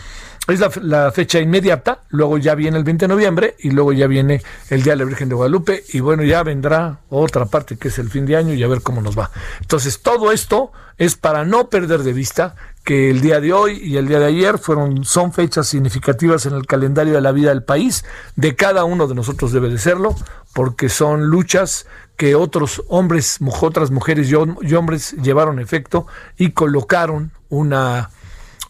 es 0.49 0.61
la, 0.83 1.13
fecha 1.13 1.39
inmediata, 1.39 2.01
luego 2.09 2.39
ya 2.39 2.55
viene 2.55 2.79
el 2.79 2.85
20 2.85 3.05
de 3.05 3.09
noviembre 3.09 3.57
y 3.59 3.71
luego 3.71 3.93
ya 3.93 4.07
viene 4.07 4.43
el 4.69 4.83
Día 4.83 4.95
de 4.95 4.99
la 4.99 5.05
Virgen 5.05 5.29
de 5.29 5.35
Guadalupe 5.35 5.85
y 5.93 6.01
bueno, 6.01 6.25
ya 6.25 6.43
vendrá 6.43 6.99
otra 7.09 7.47
parte 7.47 7.77
que 7.77 7.89
es 7.89 7.99
el 7.99 8.11
fin 8.11 8.27
de 8.27 8.37
año 8.37 8.55
y 8.55 8.63
a 8.63 8.69
ver 8.69 8.83
cómo 8.83 9.01
nos 9.01 9.19
va. 9.19 9.31
Entonces, 9.61 10.01
todo 10.01 10.33
esto 10.33 10.73
es 10.99 11.17
para 11.17 11.45
no 11.45 11.69
perder 11.69 12.03
de 12.03 12.13
vista 12.13 12.57
que 12.85 13.11
el 13.11 13.21
día 13.21 13.41
de 13.41 13.53
hoy 13.53 13.81
y 13.83 13.97
el 13.97 14.09
día 14.09 14.19
de 14.19 14.27
ayer 14.27 14.59
fueron 14.59 15.05
son 15.05 15.33
fechas 15.33 15.69
significativas 15.69 16.47
en 16.47 16.55
el 16.55 16.67
calendario 16.67 17.15
de 17.15 17.21
la 17.21 17.33
vida 17.33 17.51
del 17.51 17.63
país, 17.63 18.05
de 18.37 18.57
cada 18.57 18.85
uno 18.85 19.07
de 19.07 19.15
nosotros 19.15 19.53
debe 19.53 19.69
de 19.69 19.79
serlo, 19.79 20.17
porque 20.55 20.89
son 20.89 21.27
luchas 21.27 21.87
que 22.17 22.35
otros 22.35 22.83
hombres, 22.89 23.39
otras 23.61 23.91
mujeres 23.91 24.31
y 24.31 24.75
hombres 24.75 25.13
llevaron 25.23 25.59
efecto 25.59 26.07
y 26.37 26.51
colocaron 26.51 27.33
una 27.49 28.11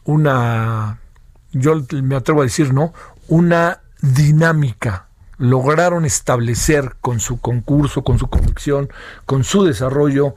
una 0.04 0.98
yo 1.52 1.82
me 2.02 2.16
atrevo 2.16 2.40
a 2.40 2.44
decir, 2.44 2.72
¿no? 2.72 2.92
Una 3.28 3.80
dinámica. 4.00 5.06
Lograron 5.38 6.04
establecer 6.04 6.96
con 7.00 7.18
su 7.18 7.40
concurso, 7.40 8.04
con 8.04 8.18
su 8.18 8.28
convicción, 8.28 8.90
con 9.24 9.42
su 9.42 9.64
desarrollo 9.64 10.34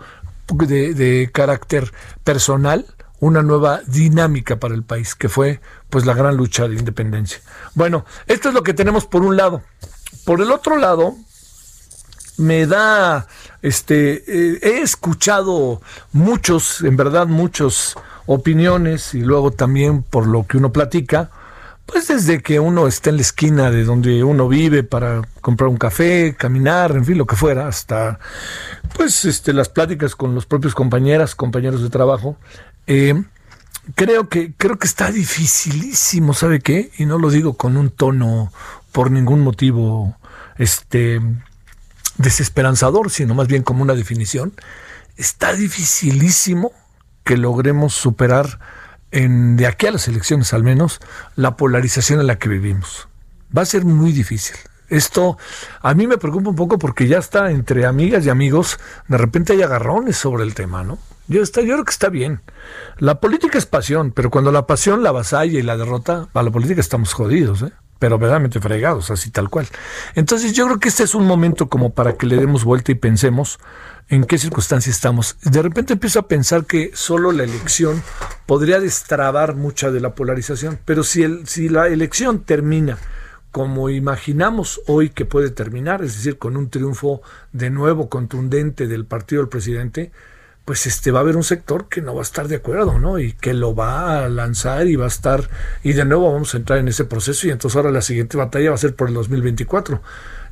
de, 0.48 1.30
carácter 1.34 1.92
personal, 2.24 2.86
una 3.20 3.42
nueva 3.42 3.82
dinámica 3.86 4.58
para 4.60 4.76
el 4.76 4.84
país, 4.84 5.16
que 5.16 5.30
fue 5.30 5.60
pues 5.90 6.06
la 6.06 6.14
gran 6.14 6.38
lucha 6.38 6.68
de 6.68 6.76
independencia. 6.76 7.42
Bueno, 7.76 8.06
esto 8.28 8.50
es 8.50 8.56
lo 8.56 8.64
que 8.64 8.74
tenemos 8.74 9.06
por 9.06 9.24
un 9.24 9.36
lado. 9.36 9.62
Por 10.26 10.42
el 10.42 10.52
otro 10.52 10.78
lado, 10.78 11.16
me 12.38 12.66
da, 12.66 13.28
este, 13.62 14.24
eh, 14.28 14.60
he 14.62 14.82
escuchado 14.82 15.82
muchos, 16.14 16.82
en 16.82 16.96
verdad 16.96 17.28
muchos 17.28 17.96
opiniones 18.26 19.14
y 19.14 19.22
luego 19.22 19.52
también 19.52 20.04
por 20.04 20.28
lo 20.28 20.46
que 20.48 20.58
uno 20.58 20.72
platica, 20.72 21.30
pues 21.86 22.08
desde 22.08 22.42
que 22.42 22.60
uno 22.60 22.88
está 22.88 23.10
en 23.10 23.18
la 23.18 23.22
esquina 23.22 23.70
de 23.70 23.84
donde 23.84 24.24
uno 24.24 24.48
vive 24.48 24.84
para 24.84 25.22
comprar 25.42 25.70
un 25.70 25.78
café, 25.78 26.36
caminar, 26.38 26.92
en 26.92 27.06
fin, 27.06 27.18
lo 27.18 27.26
que 27.26 27.36
fuera, 27.36 27.68
hasta 27.68 28.20
pues 28.96 29.26
este, 29.26 29.54
las 29.54 29.70
pláticas 29.70 30.16
con 30.16 30.34
los 30.34 30.46
propios 30.46 30.76
compañeras, 30.76 31.36
compañeros 31.36 31.82
de 31.82 31.90
trabajo, 31.90 32.38
eh, 32.88 33.22
creo 33.96 34.30
que, 34.30 34.54
creo 34.58 34.78
que 34.78 34.88
está 34.88 35.12
dificilísimo, 35.12 36.34
¿sabe 36.34 36.62
qué? 36.62 36.92
Y 36.98 37.06
no 37.06 37.20
lo 37.20 37.30
digo 37.30 37.56
con 37.56 37.76
un 37.78 37.90
tono 37.90 38.52
por 38.92 39.12
ningún 39.12 39.42
motivo 39.42 40.16
este 40.58 41.20
desesperanzador, 42.18 43.10
sino 43.10 43.34
más 43.34 43.48
bien 43.48 43.64
como 43.64 43.84
una 43.84 43.96
definición. 43.96 44.54
Está 45.18 45.54
dificilísimo 45.54 46.72
que 47.24 47.38
logremos 47.38 47.94
superar 47.94 48.60
en, 49.12 49.58
de 49.58 49.68
aquí 49.68 49.88
a 49.88 49.92
las 49.92 50.08
elecciones 50.08 50.54
al 50.54 50.64
menos 50.64 51.00
la 51.36 51.56
polarización 51.56 52.20
en 52.20 52.28
la 52.28 52.38
que 52.38 52.50
vivimos. 52.50 53.08
Va 53.56 53.62
a 53.62 53.66
ser 53.66 53.86
muy 53.86 54.12
difícil. 54.12 54.56
Esto 54.90 55.38
a 55.82 55.94
mí 55.94 56.08
me 56.08 56.18
preocupa 56.18 56.50
un 56.50 56.56
poco 56.56 56.78
porque 56.78 57.08
ya 57.08 57.18
está 57.18 57.52
entre 57.52 57.86
amigas 57.86 58.26
y 58.26 58.30
amigos, 58.30 58.80
de 59.08 59.18
repente 59.18 59.54
hay 59.54 59.62
agarrones 59.62 60.18
sobre 60.18 60.44
el 60.44 60.54
tema, 60.54 60.84
¿no? 60.84 61.00
Yo, 61.28 61.42
está, 61.42 61.62
yo 61.62 61.74
creo 61.74 61.86
que 61.86 61.92
está 61.92 62.10
bien. 62.10 62.42
La 62.98 63.20
política 63.20 63.58
es 63.58 63.66
pasión, 63.66 64.12
pero 64.12 64.30
cuando 64.30 64.52
la 64.52 64.68
pasión 64.68 65.04
la 65.04 65.12
vasalla 65.12 65.58
y 65.58 65.64
la 65.64 65.78
derrota, 65.78 66.28
a 66.34 66.44
la 66.44 66.52
política 66.52 66.82
estamos 66.82 67.14
jodidos, 67.14 67.62
¿eh? 67.62 67.72
Pero 68.04 68.20
verdaderamente 68.20 68.60
fregados, 68.60 69.12
así 69.12 69.32
tal 69.32 69.50
cual. 69.50 69.66
Entonces 70.14 70.52
yo 70.52 70.66
creo 70.66 70.78
que 70.78 70.90
este 70.90 71.04
es 71.04 71.16
un 71.16 71.26
momento 71.26 71.70
como 71.70 71.94
para 71.94 72.18
que 72.18 72.26
le 72.26 72.36
demos 72.36 72.66
vuelta 72.66 72.92
y 72.92 72.96
pensemos 72.96 73.60
en 74.10 74.26
qué 74.26 74.38
circunstancias 74.38 74.94
estamos. 74.94 75.38
De 75.42 75.62
repente 75.62 75.94
empiezo 75.94 76.20
a 76.20 76.28
pensar 76.28 76.66
que 76.66 76.92
solo 76.94 77.32
la 77.32 77.46
elección 77.46 78.04
podría 78.46 78.82
destrabar 78.82 79.56
mucha 79.56 79.90
de 79.90 80.02
la 80.02 80.16
polarización, 80.16 80.80
pero 80.84 81.04
si, 81.04 81.24
el, 81.24 81.48
si 81.48 81.70
la 81.70 81.88
elección 81.88 82.42
termina 82.42 82.98
como 83.52 83.90
imaginamos 83.90 84.82
hoy 84.86 85.10
que 85.10 85.24
puede 85.24 85.50
terminar, 85.50 86.04
es 86.04 86.18
decir, 86.18 86.38
con 86.38 86.58
un 86.58 86.70
triunfo 86.70 87.22
de 87.54 87.70
nuevo 87.70 88.10
contundente 88.10 88.88
del 88.88 89.06
partido 89.06 89.44
del 89.44 89.50
presidente, 89.50 90.12
pues 90.66 90.86
este 90.86 91.12
va 91.12 91.20
a 91.20 91.22
haber 91.22 91.36
un 91.36 91.44
sector 91.44 91.88
que 91.90 92.02
no 92.02 92.16
va 92.16 92.22
a 92.22 92.24
estar 92.24 92.48
de 92.48 92.56
acuerdo, 92.56 93.00
¿no? 93.00 93.20
Y 93.20 93.34
que 93.34 93.54
lo 93.54 93.76
va 93.76 94.24
a 94.24 94.30
lanzar 94.30 94.88
y 94.88 94.96
va 94.96 95.06
a 95.06 95.10
estar 95.10 95.50
y 95.84 95.94
de 95.94 96.06
nuevo 96.06 96.32
vamos 96.32 96.54
a 96.54 96.58
entrar 96.58 96.80
en 96.80 96.88
ese 96.88 97.06
proceso 97.06 97.48
y 97.48 97.52
entonces 97.52 97.76
ahora 97.76 97.92
la 97.92 98.02
siguiente 98.02 98.38
batalla 98.38 98.70
va 98.70 98.76
a 98.76 98.80
ser 98.80 98.96
por 98.96 99.10
el 99.10 99.14
2024. 99.14 100.02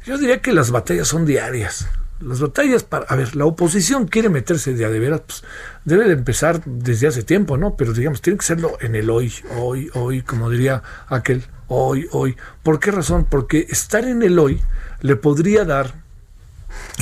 Yo 0.06 0.18
diría 0.18 0.42
que 0.42 0.52
las 0.52 0.72
batallas 0.72 1.08
son 1.08 1.26
diarias 1.26 1.88
las 2.22 2.40
batallas 2.40 2.84
para, 2.84 3.06
a 3.06 3.16
ver, 3.16 3.36
la 3.36 3.46
oposición 3.46 4.08
quiere 4.08 4.30
meterse 4.30 4.74
de 4.74 4.86
a 4.86 4.90
de 4.90 5.00
veras, 5.00 5.22
pues 5.26 5.44
debe 5.86 6.06
de 6.06 6.14
empezar 6.14 6.62
desde 6.66 7.08
hace 7.08 7.24
tiempo, 7.24 7.58
¿no? 7.58 7.76
Pero 7.76 7.94
digamos, 7.94 8.22
tiene 8.22 8.38
que 8.38 8.46
serlo 8.46 8.78
en 8.80 8.96
el 8.96 9.10
hoy, 9.10 9.34
hoy, 9.58 9.90
hoy, 9.94 10.22
como 10.22 10.50
diría 10.50 10.84
aquel, 11.08 11.46
hoy, 11.68 12.08
hoy. 12.12 12.38
¿Por 12.64 12.80
qué 12.80 12.92
razón? 12.92 13.26
Porque 13.26 13.68
estar 13.70 14.06
en 14.06 14.22
el 14.22 14.38
hoy 14.40 14.62
le 15.02 15.16
podría 15.16 15.66
dar, 15.66 15.94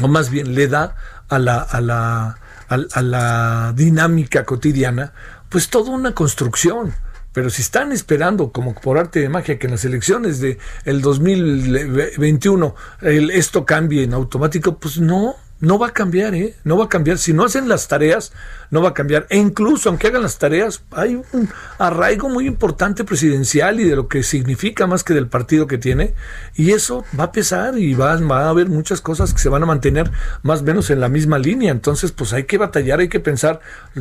o 0.01 0.07
más 0.07 0.29
bien 0.29 0.55
le 0.55 0.67
da 0.67 0.95
a 1.27 1.39
la, 1.39 1.59
a 1.59 1.81
la, 1.81 2.39
a, 2.69 3.01
la 3.01 3.73
dinámica 3.75 4.45
cotidiana, 4.45 5.13
pues 5.49 5.69
toda 5.69 5.91
una 5.91 6.13
construcción. 6.13 6.93
Pero 7.31 7.49
si 7.49 7.61
están 7.61 7.91
esperando, 7.91 8.51
como 8.51 8.73
por 8.73 8.97
arte 8.97 9.19
de 9.19 9.29
magia, 9.29 9.59
que 9.59 9.67
en 9.67 9.71
las 9.71 9.85
elecciones 9.85 10.39
de 10.39 10.57
el 10.83 11.01
2021 11.01 12.75
el, 13.01 13.31
esto 13.31 13.65
cambie 13.65 14.03
en 14.03 14.13
automático, 14.13 14.79
pues 14.79 14.99
no, 14.99 15.35
no 15.61 15.77
va 15.77 15.87
a 15.87 15.91
cambiar, 15.91 16.35
¿eh? 16.35 16.55
No 16.63 16.77
va 16.77 16.85
a 16.85 16.89
cambiar. 16.89 17.17
Si 17.17 17.33
no 17.33 17.43
hacen 17.43 17.67
las 17.67 17.87
tareas, 17.87 18.31
no 18.71 18.81
va 18.81 18.89
a 18.89 18.93
cambiar. 18.93 19.27
E 19.29 19.37
incluso, 19.37 19.89
aunque 19.89 20.07
hagan 20.07 20.21
las 20.21 20.37
tareas, 20.37 20.81
hay 20.91 21.15
un 21.15 21.49
arraigo 21.77 22.29
muy 22.29 22.47
importante 22.47 23.03
presidencial 23.03 23.79
y 23.79 23.83
de 23.83 23.95
lo 23.95 24.07
que 24.07 24.23
significa 24.23 24.87
más 24.87 25.03
que 25.03 25.13
del 25.13 25.27
partido 25.27 25.67
que 25.67 25.77
tiene. 25.77 26.13
Y 26.55 26.71
eso 26.71 27.03
va 27.19 27.25
a 27.25 27.31
pesar 27.31 27.77
y 27.77 27.93
va, 27.93 28.13
a 28.13 28.49
haber 28.49 28.69
muchas 28.69 29.01
cosas 29.01 29.33
que 29.33 29.39
se 29.39 29.49
van 29.49 29.63
a 29.63 29.65
mantener 29.65 30.11
más 30.43 30.61
o 30.61 30.63
menos 30.63 30.89
en 30.91 31.01
la 31.01 31.09
misma 31.09 31.39
línea. 31.39 31.71
Entonces, 31.71 32.11
pues 32.13 32.31
hay 32.31 32.45
que 32.45 32.57
batallar, 32.57 32.99
hay 32.99 33.09
que 33.09 33.19
pensar. 33.19 33.59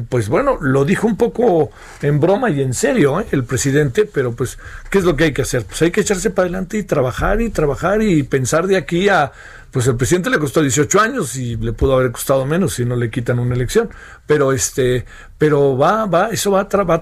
Pues 0.08 0.28
bueno, 0.28 0.58
lo 0.60 0.84
dijo 0.84 1.08
un 1.08 1.16
poco 1.16 1.70
en 2.02 2.20
broma 2.20 2.50
y 2.50 2.62
en 2.62 2.72
serio 2.72 3.20
¿eh? 3.20 3.26
el 3.32 3.44
presidente, 3.44 4.04
pero 4.04 4.32
pues, 4.32 4.58
¿qué 4.90 4.98
es 4.98 5.04
lo 5.04 5.16
que 5.16 5.24
hay 5.24 5.32
que 5.32 5.42
hacer? 5.42 5.64
Pues 5.64 5.82
hay 5.82 5.90
que 5.90 6.02
echarse 6.02 6.30
para 6.30 6.44
adelante 6.46 6.78
y 6.78 6.84
trabajar 6.84 7.40
y 7.40 7.50
trabajar 7.50 8.00
y 8.02 8.22
pensar 8.22 8.68
de 8.68 8.76
aquí 8.76 9.08
a 9.08 9.32
pues 9.70 9.86
el 9.86 9.96
presidente 9.96 10.30
le 10.30 10.38
costó 10.38 10.62
18 10.62 11.00
años 11.00 11.36
y 11.36 11.56
le 11.56 11.72
pudo 11.72 11.94
haber 11.94 12.10
costado 12.10 12.46
menos 12.46 12.74
si 12.74 12.84
no 12.84 12.96
le 12.96 13.10
quitan 13.10 13.38
una 13.38 13.54
elección. 13.54 13.90
Pero 14.26 14.52
este, 14.52 15.04
pero 15.36 15.76
va, 15.76 16.06
va, 16.06 16.28
eso 16.28 16.50
va, 16.50 16.60
a 16.60 16.84
va 16.84 17.00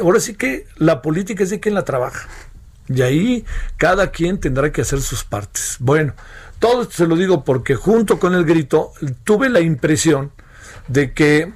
ahora 0.00 0.20
sí 0.20 0.34
que 0.34 0.66
la 0.76 1.02
política 1.02 1.44
es 1.44 1.50
de 1.50 1.60
quien 1.60 1.74
la 1.74 1.84
trabaja. 1.84 2.28
Y 2.88 3.02
ahí 3.02 3.44
cada 3.76 4.10
quien 4.10 4.40
tendrá 4.40 4.72
que 4.72 4.80
hacer 4.80 5.00
sus 5.00 5.22
partes. 5.22 5.76
Bueno, 5.78 6.14
todo 6.58 6.82
esto 6.82 6.94
se 6.94 7.06
lo 7.06 7.14
digo 7.14 7.44
porque 7.44 7.76
junto 7.76 8.18
con 8.18 8.34
el 8.34 8.44
grito 8.44 8.92
tuve 9.22 9.48
la 9.48 9.60
impresión 9.60 10.32
de 10.88 11.12
que 11.12 11.52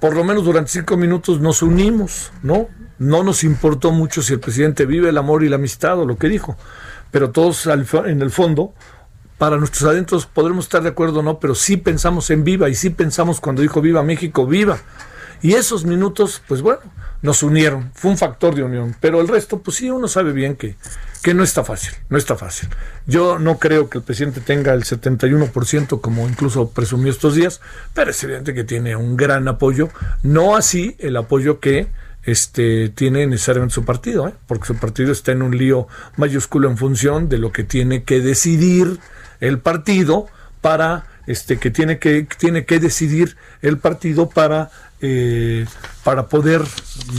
por 0.00 0.16
lo 0.16 0.24
menos 0.24 0.44
durante 0.46 0.70
cinco 0.70 0.96
minutos 0.96 1.40
nos 1.40 1.62
unimos, 1.62 2.32
¿no? 2.42 2.68
No 2.98 3.22
nos 3.22 3.44
importó 3.44 3.92
mucho 3.92 4.22
si 4.22 4.32
el 4.32 4.40
presidente 4.40 4.86
vive 4.86 5.10
el 5.10 5.18
amor 5.18 5.44
y 5.44 5.50
la 5.50 5.56
amistad 5.56 5.98
o 5.98 6.06
lo 6.06 6.16
que 6.16 6.28
dijo, 6.28 6.56
pero 7.10 7.30
todos 7.30 7.66
en 7.66 8.22
el 8.22 8.30
fondo 8.30 8.72
para 9.40 9.56
nuestros 9.56 9.90
adentros 9.90 10.26
podremos 10.26 10.66
estar 10.66 10.82
de 10.82 10.90
acuerdo 10.90 11.20
o 11.20 11.22
no, 11.22 11.38
pero 11.38 11.54
sí 11.54 11.78
pensamos 11.78 12.28
en 12.28 12.44
viva 12.44 12.68
y 12.68 12.74
sí 12.74 12.90
pensamos 12.90 13.40
cuando 13.40 13.62
dijo 13.62 13.80
viva 13.80 14.02
México, 14.02 14.46
viva. 14.46 14.78
Y 15.40 15.54
esos 15.54 15.86
minutos, 15.86 16.42
pues 16.46 16.60
bueno, 16.60 16.82
nos 17.22 17.42
unieron, 17.42 17.90
fue 17.94 18.10
un 18.10 18.18
factor 18.18 18.54
de 18.54 18.64
unión, 18.64 18.94
pero 19.00 19.18
el 19.18 19.28
resto, 19.28 19.60
pues 19.60 19.78
sí, 19.78 19.90
uno 19.90 20.08
sabe 20.08 20.32
bien 20.32 20.56
que, 20.56 20.76
que 21.22 21.32
no 21.32 21.42
está 21.42 21.64
fácil, 21.64 21.94
no 22.10 22.18
está 22.18 22.36
fácil. 22.36 22.68
Yo 23.06 23.38
no 23.38 23.58
creo 23.58 23.88
que 23.88 23.96
el 23.96 24.04
presidente 24.04 24.42
tenga 24.42 24.74
el 24.74 24.84
71% 24.84 26.02
como 26.02 26.28
incluso 26.28 26.68
presumió 26.68 27.10
estos 27.10 27.34
días, 27.34 27.62
pero 27.94 28.10
es 28.10 28.22
evidente 28.22 28.52
que 28.52 28.64
tiene 28.64 28.94
un 28.94 29.16
gran 29.16 29.48
apoyo, 29.48 29.88
no 30.22 30.54
así 30.54 30.96
el 30.98 31.16
apoyo 31.16 31.60
que 31.60 31.88
este, 32.24 32.90
tiene 32.90 33.26
necesariamente 33.26 33.74
su 33.74 33.86
partido, 33.86 34.28
¿eh? 34.28 34.34
porque 34.46 34.66
su 34.66 34.76
partido 34.76 35.12
está 35.12 35.32
en 35.32 35.40
un 35.40 35.56
lío 35.56 35.88
mayúsculo 36.18 36.68
en 36.68 36.76
función 36.76 37.30
de 37.30 37.38
lo 37.38 37.52
que 37.52 37.64
tiene 37.64 38.02
que 38.02 38.20
decidir 38.20 39.00
el 39.40 39.58
partido 39.58 40.26
para 40.60 41.06
este 41.26 41.58
que 41.58 41.70
tiene 41.70 41.98
que 41.98 42.26
tiene 42.38 42.64
que 42.64 42.78
decidir 42.78 43.36
el 43.62 43.78
partido 43.78 44.28
para 44.28 44.70
eh, 45.00 45.66
para 46.04 46.26
poder 46.26 46.62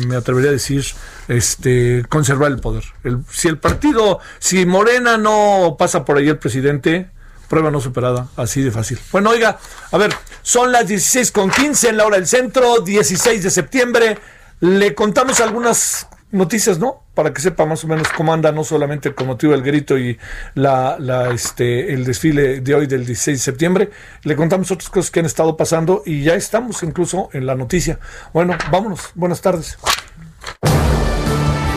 me 0.07 0.15
atrevería 0.15 0.49
a 0.49 0.53
decir 0.53 0.85
este 1.27 2.05
conservar 2.09 2.51
el 2.51 2.59
poder. 2.59 2.83
Si 3.29 3.47
el 3.47 3.57
partido 3.57 4.19
si 4.39 4.65
Morena 4.65 5.17
no 5.17 5.75
pasa 5.79 6.05
por 6.05 6.17
ahí 6.17 6.29
el 6.29 6.37
presidente 6.37 7.09
prueba 7.47 7.71
no 7.71 7.81
superada 7.81 8.27
así 8.37 8.61
de 8.61 8.71
fácil. 8.71 8.99
Bueno 9.11 9.31
oiga 9.31 9.57
a 9.91 9.97
ver 9.97 10.13
son 10.41 10.71
las 10.71 10.87
16 10.87 11.31
con 11.31 11.49
15 11.49 11.89
en 11.89 11.97
la 11.97 12.05
hora 12.05 12.17
del 12.17 12.27
centro 12.27 12.81
16 12.81 13.43
de 13.43 13.49
septiembre. 13.49 14.17
Le 14.59 14.93
contamos 14.93 15.39
algunas 15.39 16.07
noticias, 16.31 16.79
¿no? 16.79 17.03
Para 17.13 17.33
que 17.33 17.41
sepa 17.41 17.65
más 17.65 17.83
o 17.83 17.87
menos 17.87 18.07
cómo 18.15 18.33
anda, 18.33 18.51
no 18.51 18.63
solamente 18.63 19.13
con 19.13 19.27
motivo 19.27 19.51
del 19.53 19.61
grito 19.61 19.97
y 19.97 20.17
la, 20.55 20.97
la, 20.99 21.31
este, 21.31 21.93
el 21.93 22.05
desfile 22.05 22.61
de 22.61 22.75
hoy 22.75 22.87
del 22.87 23.05
16 23.05 23.37
de 23.37 23.43
septiembre, 23.43 23.89
le 24.23 24.35
contamos 24.35 24.71
otras 24.71 24.89
cosas 24.89 25.11
que 25.11 25.19
han 25.19 25.25
estado 25.25 25.57
pasando 25.57 26.03
y 26.05 26.23
ya 26.23 26.35
estamos 26.35 26.83
incluso 26.83 27.29
en 27.33 27.45
la 27.45 27.55
noticia. 27.55 27.99
Bueno, 28.33 28.57
vámonos, 28.71 29.11
buenas 29.15 29.41
tardes. 29.41 29.77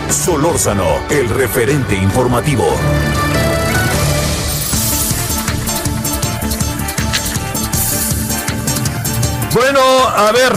Solórzano, 0.08 0.86
el 1.10 1.28
referente 1.28 1.94
informativo. 1.96 2.64
Bueno, 9.54 9.80
a 10.08 10.32
ver, 10.32 10.52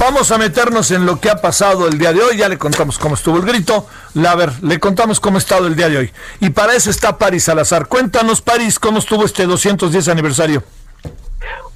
Vamos 0.00 0.32
a 0.32 0.38
meternos 0.38 0.90
en 0.92 1.04
lo 1.04 1.20
que 1.20 1.28
ha 1.28 1.42
pasado 1.42 1.86
el 1.86 1.98
día 1.98 2.14
de 2.14 2.22
hoy. 2.22 2.38
Ya 2.38 2.48
le 2.48 2.56
contamos 2.56 2.98
cómo 2.98 3.16
estuvo 3.16 3.36
el 3.36 3.42
grito. 3.42 3.86
A 4.26 4.34
ver, 4.34 4.50
le 4.62 4.80
contamos 4.80 5.20
cómo 5.20 5.36
ha 5.36 5.38
estado 5.38 5.66
el 5.66 5.76
día 5.76 5.90
de 5.90 5.98
hoy. 5.98 6.10
Y 6.40 6.48
para 6.48 6.74
eso 6.74 6.88
está 6.88 7.18
París 7.18 7.44
Salazar. 7.44 7.86
Cuéntanos, 7.86 8.40
París, 8.40 8.78
cómo 8.78 9.00
estuvo 9.00 9.26
este 9.26 9.44
210 9.44 10.08
aniversario. 10.08 10.62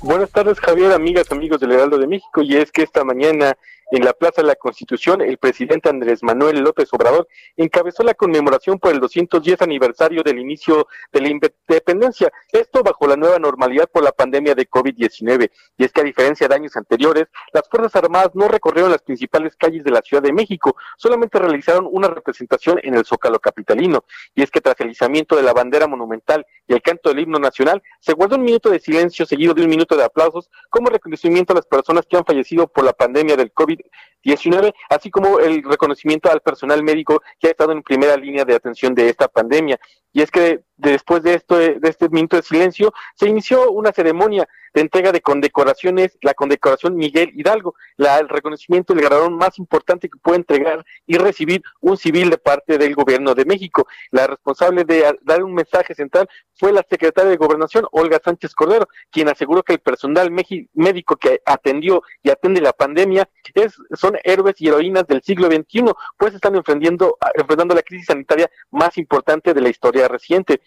Buenas 0.00 0.30
tardes, 0.30 0.58
Javier, 0.58 0.92
amigas, 0.92 1.30
amigos 1.32 1.60
del 1.60 1.72
Heraldo 1.72 1.98
de 1.98 2.06
México. 2.06 2.40
Y 2.40 2.56
es 2.56 2.72
que 2.72 2.84
esta 2.84 3.04
mañana 3.04 3.58
en 3.90 4.04
la 4.04 4.12
Plaza 4.12 4.42
de 4.42 4.48
la 4.48 4.56
Constitución, 4.56 5.20
el 5.20 5.38
presidente 5.38 5.88
Andrés 5.88 6.22
Manuel 6.22 6.60
López 6.60 6.88
Obrador 6.92 7.28
encabezó 7.56 8.02
la 8.02 8.14
conmemoración 8.14 8.78
por 8.78 8.92
el 8.92 9.00
210 9.00 9.62
aniversario 9.62 10.22
del 10.22 10.38
inicio 10.38 10.86
de 11.12 11.20
la 11.20 11.28
independencia, 11.28 12.32
esto 12.52 12.82
bajo 12.82 13.06
la 13.06 13.16
nueva 13.16 13.38
normalidad 13.38 13.88
por 13.90 14.02
la 14.02 14.12
pandemia 14.12 14.54
de 14.54 14.68
COVID-19. 14.68 15.50
Y 15.76 15.84
es 15.84 15.92
que 15.92 16.00
a 16.00 16.04
diferencia 16.04 16.48
de 16.48 16.54
años 16.54 16.76
anteriores, 16.76 17.26
las 17.52 17.68
Fuerzas 17.68 17.94
Armadas 17.96 18.30
no 18.34 18.48
recorrieron 18.48 18.90
las 18.90 19.02
principales 19.02 19.56
calles 19.56 19.84
de 19.84 19.90
la 19.90 20.02
Ciudad 20.02 20.22
de 20.22 20.32
México, 20.32 20.76
solamente 20.96 21.38
realizaron 21.38 21.88
una 21.90 22.08
representación 22.08 22.80
en 22.82 22.94
el 22.94 23.04
Zócalo 23.04 23.38
Capitalino. 23.38 24.04
Y 24.34 24.42
es 24.42 24.50
que 24.50 24.60
tras 24.60 24.80
el 24.80 24.90
izamiento 24.90 25.36
de 25.36 25.42
la 25.42 25.52
bandera 25.52 25.86
monumental 25.86 26.46
y 26.66 26.72
el 26.72 26.82
canto 26.82 27.10
del 27.10 27.20
himno 27.20 27.38
nacional, 27.38 27.82
se 28.00 28.12
guardó 28.12 28.36
un 28.36 28.44
minuto 28.44 28.70
de 28.70 28.78
silencio 28.78 29.26
seguido 29.26 29.54
de 29.54 29.62
un 29.62 29.68
minuto 29.68 29.96
de 29.96 30.04
aplausos 30.04 30.50
como 30.70 30.88
reconocimiento 30.88 31.52
a 31.52 31.56
las 31.56 31.66
personas 31.66 32.06
que 32.06 32.16
han 32.16 32.24
fallecido 32.24 32.66
por 32.66 32.84
la 32.84 32.92
pandemia 32.92 33.36
del 33.36 33.52
COVID 33.52 33.73
because 33.76 33.90
19 34.24 34.74
así 34.88 35.10
como 35.10 35.38
el 35.38 35.62
reconocimiento 35.62 36.30
al 36.30 36.40
personal 36.40 36.82
médico 36.82 37.22
que 37.38 37.48
ha 37.48 37.50
estado 37.50 37.72
en 37.72 37.82
primera 37.82 38.16
línea 38.16 38.44
de 38.44 38.54
atención 38.54 38.94
de 38.94 39.08
esta 39.08 39.28
pandemia. 39.28 39.78
Y 40.12 40.22
es 40.22 40.30
que 40.30 40.62
después 40.76 41.22
de 41.22 41.34
esto, 41.34 41.56
de 41.56 41.78
este 41.82 42.08
minuto 42.08 42.36
de 42.36 42.42
silencio, 42.42 42.92
se 43.14 43.28
inició 43.28 43.70
una 43.70 43.92
ceremonia 43.92 44.48
de 44.74 44.80
entrega 44.80 45.12
de 45.12 45.20
condecoraciones, 45.20 46.18
la 46.20 46.34
condecoración 46.34 46.96
Miguel 46.96 47.30
Hidalgo, 47.34 47.76
la, 47.96 48.18
el 48.18 48.28
reconocimiento, 48.28 48.92
el 48.92 49.00
galardón 49.00 49.36
más 49.36 49.58
importante 49.58 50.08
que 50.08 50.18
puede 50.18 50.38
entregar 50.38 50.84
y 51.06 51.16
recibir 51.16 51.62
un 51.80 51.96
civil 51.96 52.28
de 52.28 52.38
parte 52.38 52.76
del 52.76 52.94
gobierno 52.94 53.34
de 53.34 53.44
México. 53.44 53.86
La 54.10 54.26
responsable 54.26 54.84
de 54.84 55.16
dar 55.22 55.44
un 55.44 55.54
mensaje 55.54 55.94
central 55.94 56.28
fue 56.56 56.72
la 56.72 56.84
secretaria 56.88 57.30
de 57.30 57.36
Gobernación, 57.36 57.86
Olga 57.92 58.20
Sánchez 58.22 58.54
Cordero, 58.54 58.88
quien 59.10 59.28
aseguró 59.28 59.62
que 59.62 59.74
el 59.74 59.78
personal 59.78 60.30
médico 60.30 61.16
que 61.16 61.40
atendió 61.44 62.02
y 62.22 62.30
atende 62.30 62.60
la 62.60 62.72
pandemia 62.72 63.28
es, 63.54 63.76
son 63.94 64.13
héroes 64.22 64.54
y 64.60 64.68
heroínas 64.68 65.06
del 65.06 65.22
siglo 65.22 65.48
XXI, 65.48 65.84
pues 66.16 66.34
están 66.34 66.54
enfrentando, 66.54 67.18
enfrentando 67.34 67.74
la 67.74 67.82
crisis 67.82 68.06
sanitaria 68.06 68.50
más 68.70 68.96
importante 68.98 69.54
de 69.54 69.60
la 69.60 69.68
historia 69.68 70.08
reciente. 70.08 70.60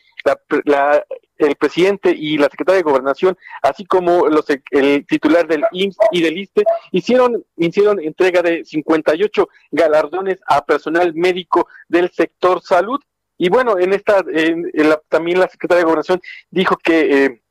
La, 0.65 1.05
el 1.38 1.55
presidente 1.55 2.12
y 2.12 2.38
la 2.38 2.49
secretaria 2.49 2.77
de 2.77 2.89
Gobernación, 2.89 3.38
así 3.62 3.86
como 3.86 4.27
los, 4.27 4.45
el 4.71 5.05
titular 5.05 5.47
del 5.47 5.63
IMSS 5.71 5.97
y 6.12 6.21
del 6.21 6.38
ISTE, 6.38 6.63
hicieron, 6.91 7.45
hicieron 7.57 7.99
entrega 7.99 8.41
de 8.41 8.65
58 8.65 9.47
galardones 9.71 10.39
a 10.47 10.65
personal 10.65 11.13
médico 11.13 11.67
del 11.88 12.12
sector 12.12 12.62
salud. 12.62 12.99
Y 13.38 13.49
bueno, 13.49 13.77
en 13.77 13.93
esta, 13.93 14.23
en, 14.33 14.71
también 15.10 15.39
la 15.39 15.47
secretaria 15.47 15.79
de 15.79 15.86
Gobernación 15.86 16.21
dijo 16.49 16.75
que, 16.77 17.25
eh, 17.25 17.41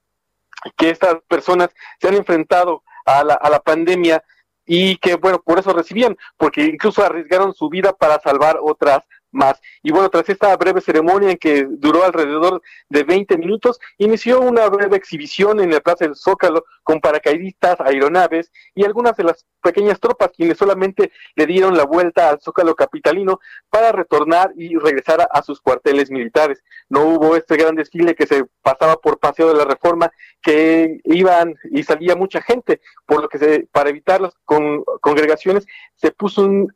que 0.76 0.90
estas 0.90 1.16
personas 1.28 1.70
se 2.00 2.08
han 2.08 2.14
enfrentado 2.14 2.82
a 3.04 3.22
la, 3.22 3.34
a 3.34 3.48
la 3.50 3.60
pandemia 3.60 4.22
y 4.66 4.96
que, 4.96 5.14
bueno, 5.14 5.40
por 5.42 5.58
eso 5.58 5.72
recibían, 5.72 6.16
porque 6.36 6.64
incluso 6.64 7.04
arriesgaron 7.04 7.54
su 7.54 7.68
vida 7.68 7.92
para 7.92 8.20
salvar 8.20 8.58
otras 8.60 9.04
más. 9.30 9.60
Y 9.82 9.92
bueno, 9.92 10.08
tras 10.08 10.28
esta 10.28 10.56
breve 10.56 10.80
ceremonia 10.80 11.30
en 11.30 11.36
que 11.36 11.66
duró 11.68 12.04
alrededor 12.04 12.62
de 12.88 13.04
20 13.04 13.36
minutos, 13.38 13.78
inició 13.98 14.40
una 14.40 14.68
breve 14.68 14.96
exhibición 14.96 15.60
en 15.60 15.70
la 15.70 15.80
Plaza 15.80 16.04
del 16.04 16.16
Zócalo 16.16 16.64
con 16.82 17.00
paracaidistas, 17.00 17.80
aeronaves 17.80 18.52
y 18.74 18.84
algunas 18.84 19.16
de 19.16 19.24
las 19.24 19.44
pequeñas 19.62 19.98
tropas 19.98 20.30
quienes 20.36 20.56
solamente 20.56 21.10
le 21.34 21.46
dieron 21.46 21.76
la 21.76 21.84
vuelta 21.84 22.30
al 22.30 22.40
Zócalo 22.40 22.74
capitalino 22.74 23.40
para 23.68 23.92
retornar 23.92 24.52
y 24.56 24.76
regresar 24.76 25.28
a, 25.30 25.42
sus 25.42 25.60
cuarteles 25.60 26.10
militares. 26.10 26.62
No 26.88 27.02
hubo 27.02 27.36
este 27.36 27.56
gran 27.56 27.74
desfile 27.74 28.14
que 28.14 28.26
se 28.26 28.44
pasaba 28.62 28.96
por 28.96 29.18
Paseo 29.18 29.48
de 29.48 29.54
la 29.54 29.64
Reforma, 29.64 30.10
que 30.40 31.00
iban 31.04 31.54
y 31.70 31.82
salía 31.82 32.14
mucha 32.14 32.40
gente, 32.40 32.80
por 33.04 33.22
lo 33.22 33.28
que 33.28 33.38
se, 33.38 33.68
para 33.72 33.90
evitar 33.90 34.20
las 34.20 34.34
con, 34.44 34.84
congregaciones 35.00 35.66
se 35.96 36.12
puso 36.12 36.42
un, 36.42 36.72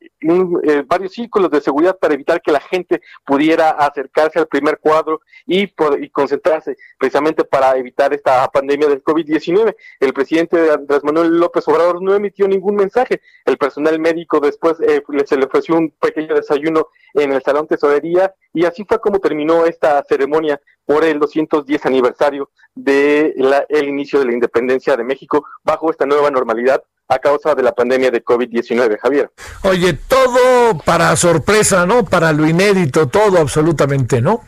eh, 0.62 0.82
varios 0.86 1.12
círculos 1.12 1.50
de 1.50 1.60
seguridad 1.60 1.98
para 1.98 2.14
evitar 2.14 2.39
que 2.40 2.53
la 2.53 2.61
gente 2.61 3.00
pudiera 3.24 3.70
acercarse 3.70 4.38
al 4.38 4.46
primer 4.46 4.79
cuadro 4.79 5.20
y, 5.46 5.62
y 6.00 6.11
concentrarse 6.11 6.76
precisamente 6.98 7.44
para 7.44 7.76
evitar 7.76 8.12
esta 8.12 8.46
pandemia 8.48 8.88
del 8.88 9.03
COVID-19. 9.03 9.76
El 10.00 10.12
presidente 10.12 10.70
Andrés 10.70 11.05
Manuel 11.05 11.38
López 11.38 11.66
Obrador 11.68 12.03
no 12.03 12.14
emitió 12.14 12.46
ningún 12.48 12.76
mensaje. 12.76 13.20
El 13.44 13.59
personal 13.59 13.98
médico 13.98 14.40
después 14.40 14.79
eh, 14.81 15.03
se 15.26 15.37
le 15.37 15.44
ofreció 15.44 15.76
un 15.76 15.90
pequeño 15.90 16.35
desayuno 16.35 16.88
en 17.14 17.33
el 17.33 17.42
Salón 17.42 17.66
Tesorería 17.66 18.35
y 18.53 18.64
así 18.64 18.85
fue 18.85 19.00
como 19.00 19.18
terminó 19.18 19.66
esta 19.66 20.03
ceremonia 20.09 20.61
por 20.90 21.05
el 21.05 21.20
210 21.20 21.87
aniversario 21.87 22.50
del 22.74 23.55
el 23.68 23.88
inicio 23.88 24.18
de 24.18 24.24
la 24.24 24.33
independencia 24.33 24.96
de 24.96 25.05
México 25.05 25.44
bajo 25.62 25.88
esta 25.88 26.05
nueva 26.05 26.33
normalidad 26.33 26.83
a 27.07 27.20
causa 27.20 27.55
de 27.55 27.62
la 27.62 27.70
pandemia 27.70 28.11
de 28.11 28.24
COVID-19, 28.24 28.98
Javier. 28.98 29.31
Oye, 29.62 29.92
todo 29.92 30.81
para 30.85 31.14
sorpresa, 31.14 31.87
¿no? 31.87 32.05
Para 32.05 32.33
lo 32.33 32.44
inédito, 32.44 33.07
todo 33.07 33.38
absolutamente, 33.38 34.20
¿no? 34.20 34.42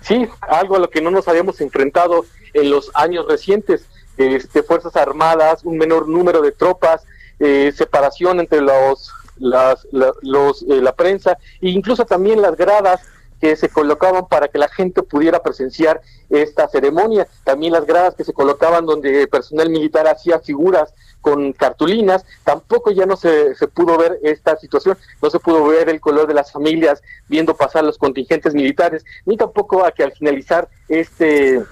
Sí, 0.00 0.26
algo 0.40 0.74
a 0.74 0.78
lo 0.80 0.90
que 0.90 1.00
no 1.00 1.12
nos 1.12 1.28
habíamos 1.28 1.60
enfrentado 1.60 2.26
en 2.54 2.68
los 2.68 2.90
años 2.94 3.26
recientes. 3.28 3.86
Este, 4.16 4.64
Fuerzas 4.64 4.96
Armadas, 4.96 5.62
un 5.62 5.78
menor 5.78 6.08
número 6.08 6.42
de 6.42 6.50
tropas, 6.50 7.04
eh, 7.38 7.70
separación 7.72 8.40
entre 8.40 8.62
los, 8.62 9.12
las, 9.38 9.86
la, 9.92 10.12
los, 10.22 10.62
eh, 10.62 10.82
la 10.82 10.92
prensa 10.96 11.38
e 11.60 11.68
incluso 11.68 12.04
también 12.04 12.42
las 12.42 12.56
gradas 12.56 13.00
que 13.42 13.56
se 13.56 13.68
colocaban 13.68 14.28
para 14.28 14.46
que 14.46 14.56
la 14.56 14.68
gente 14.68 15.02
pudiera 15.02 15.42
presenciar 15.42 16.00
esta 16.30 16.68
ceremonia. 16.68 17.26
También 17.42 17.72
las 17.72 17.84
gradas 17.84 18.14
que 18.14 18.22
se 18.22 18.32
colocaban 18.32 18.86
donde 18.86 19.26
personal 19.26 19.68
militar 19.68 20.06
hacía 20.06 20.38
figuras 20.38 20.94
con 21.20 21.52
cartulinas, 21.52 22.24
tampoco 22.44 22.92
ya 22.92 23.04
no 23.04 23.16
se, 23.16 23.56
se 23.56 23.66
pudo 23.66 23.98
ver 23.98 24.20
esta 24.22 24.56
situación, 24.56 24.96
no 25.20 25.28
se 25.28 25.40
pudo 25.40 25.66
ver 25.66 25.88
el 25.88 26.00
color 26.00 26.28
de 26.28 26.34
las 26.34 26.52
familias 26.52 27.02
viendo 27.26 27.56
pasar 27.56 27.82
los 27.82 27.98
contingentes 27.98 28.54
militares, 28.54 29.04
ni 29.26 29.36
tampoco 29.36 29.84
a 29.84 29.90
que 29.90 30.04
al 30.04 30.12
finalizar 30.12 30.68
este, 30.88 31.64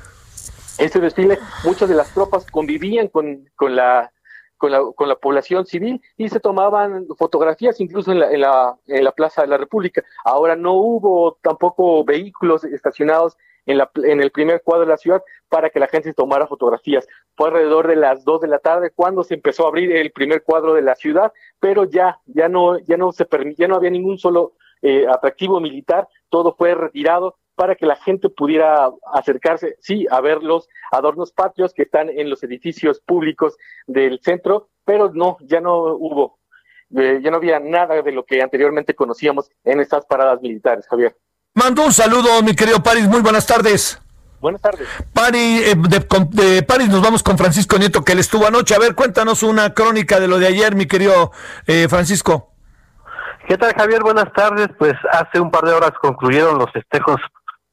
este 0.78 0.98
desfile, 0.98 1.38
muchas 1.62 1.88
de 1.88 1.94
las 1.94 2.12
tropas 2.12 2.46
convivían 2.50 3.06
con, 3.06 3.48
con 3.54 3.76
la 3.76 4.10
con 4.60 4.70
la, 4.72 4.82
con 4.94 5.08
la 5.08 5.16
población 5.16 5.64
civil 5.64 6.02
y 6.18 6.28
se 6.28 6.38
tomaban 6.38 7.06
fotografías 7.16 7.80
incluso 7.80 8.12
en 8.12 8.20
la, 8.20 8.76
en, 8.86 9.04
la, 9.04 9.12
Plaza 9.12 9.40
de 9.40 9.48
la 9.48 9.56
República. 9.56 10.04
Ahora 10.22 10.54
no 10.54 10.74
hubo 10.74 11.38
tampoco 11.40 12.04
vehículos 12.04 12.62
estacionados 12.64 13.38
en, 13.64 13.78
la, 13.78 13.90
en 14.04 14.20
el 14.20 14.30
primer 14.30 14.60
cuadro 14.62 14.84
de 14.84 14.90
la 14.90 14.98
ciudad 14.98 15.22
para 15.48 15.70
que 15.70 15.80
la 15.80 15.88
gente 15.88 16.12
tomara 16.12 16.46
fotografías. 16.46 17.08
Fue 17.36 17.48
alrededor 17.48 17.88
de 17.88 17.96
las 17.96 18.22
dos 18.22 18.42
de 18.42 18.48
la 18.48 18.58
tarde 18.58 18.90
cuando 18.94 19.24
se 19.24 19.32
empezó 19.32 19.64
a 19.64 19.68
abrir 19.68 19.96
el 19.96 20.12
primer 20.12 20.42
cuadro 20.42 20.74
de 20.74 20.82
la 20.82 20.94
ciudad, 20.94 21.32
pero 21.58 21.84
ya, 21.84 22.18
ya 22.26 22.50
no, 22.50 22.78
ya 22.80 22.98
no 22.98 23.12
se 23.12 23.26
ya 23.56 23.66
no 23.66 23.76
había 23.76 23.90
ningún 23.90 24.18
solo 24.18 24.52
eh, 24.82 25.06
atractivo 25.08 25.58
militar, 25.58 26.06
todo 26.28 26.54
fue 26.54 26.74
retirado 26.74 27.36
para 27.60 27.74
que 27.74 27.84
la 27.84 27.96
gente 27.96 28.30
pudiera 28.30 28.88
acercarse, 29.12 29.76
sí, 29.80 30.06
a 30.10 30.22
ver 30.22 30.42
los 30.42 30.66
adornos 30.90 31.30
patrios 31.30 31.74
que 31.74 31.82
están 31.82 32.08
en 32.08 32.30
los 32.30 32.42
edificios 32.42 33.02
públicos 33.04 33.54
del 33.86 34.18
centro, 34.22 34.70
pero 34.82 35.10
no, 35.12 35.36
ya 35.42 35.60
no 35.60 35.92
hubo, 35.92 36.38
eh, 36.96 37.20
ya 37.22 37.30
no 37.30 37.36
había 37.36 37.60
nada 37.60 38.00
de 38.00 38.12
lo 38.12 38.24
que 38.24 38.40
anteriormente 38.40 38.94
conocíamos 38.94 39.50
en 39.62 39.78
estas 39.80 40.06
paradas 40.06 40.40
militares, 40.40 40.86
Javier. 40.88 41.14
Mando 41.52 41.84
un 41.84 41.92
saludo, 41.92 42.42
mi 42.42 42.54
querido 42.54 42.82
París. 42.82 43.06
Muy 43.06 43.20
buenas 43.20 43.46
tardes. 43.46 44.00
Buenas 44.40 44.62
tardes. 44.62 44.88
París, 45.12 45.62
eh, 45.66 45.74
de, 45.76 46.52
de, 46.52 46.62
París 46.62 46.88
nos 46.88 47.02
vamos 47.02 47.22
con 47.22 47.36
Francisco 47.36 47.76
Nieto, 47.76 48.02
que 48.02 48.12
él 48.12 48.20
estuvo 48.20 48.46
anoche. 48.46 48.74
A 48.74 48.78
ver, 48.78 48.94
cuéntanos 48.94 49.42
una 49.42 49.74
crónica 49.74 50.18
de 50.18 50.28
lo 50.28 50.38
de 50.38 50.46
ayer, 50.46 50.74
mi 50.74 50.86
querido 50.86 51.30
eh, 51.66 51.88
Francisco. 51.90 52.54
¿Qué 53.50 53.58
tal, 53.58 53.74
Javier? 53.74 54.00
Buenas 54.02 54.32
tardes. 54.32 54.68
Pues 54.78 54.94
hace 55.10 55.40
un 55.40 55.50
par 55.50 55.64
de 55.64 55.72
horas 55.72 55.90
concluyeron 56.00 56.56
los 56.56 56.70
festejos 56.72 57.20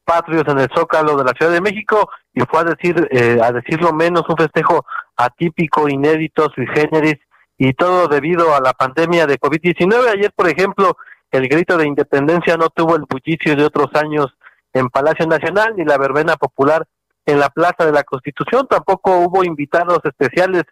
patrios 0.08 0.44
en 0.48 0.58
el 0.58 0.68
Zócalo 0.74 1.16
de 1.16 1.24
la 1.24 1.32
Ciudad 1.32 1.52
de 1.52 1.60
México 1.60 2.08
y 2.32 2.40
fue 2.40 2.60
a 2.60 2.64
decir, 2.64 3.06
eh, 3.10 3.38
a 3.42 3.52
decirlo 3.52 3.92
menos, 3.92 4.22
un 4.26 4.38
festejo 4.38 4.86
atípico, 5.14 5.86
inédito, 5.86 6.48
sui 6.54 6.66
generis 6.66 7.16
y 7.58 7.74
todo 7.74 8.08
debido 8.08 8.54
a 8.54 8.60
la 8.60 8.72
pandemia 8.72 9.26
de 9.26 9.38
COVID-19. 9.38 10.08
Ayer, 10.14 10.32
por 10.34 10.48
ejemplo, 10.48 10.96
el 11.30 11.46
grito 11.46 11.76
de 11.76 11.86
independencia 11.86 12.56
no 12.56 12.70
tuvo 12.70 12.96
el 12.96 13.02
bullicio 13.06 13.54
de 13.54 13.64
otros 13.64 13.88
años 14.02 14.28
en 14.72 14.88
Palacio 14.88 15.26
Nacional 15.26 15.74
ni 15.76 15.84
la 15.84 15.98
verbena 15.98 16.36
popular 16.36 16.86
en 17.26 17.38
la 17.38 17.50
Plaza 17.50 17.84
de 17.84 17.92
la 17.92 18.04
Constitución. 18.04 18.66
Tampoco 18.66 19.18
hubo 19.18 19.44
invitados 19.44 19.98
especiales 20.04 20.62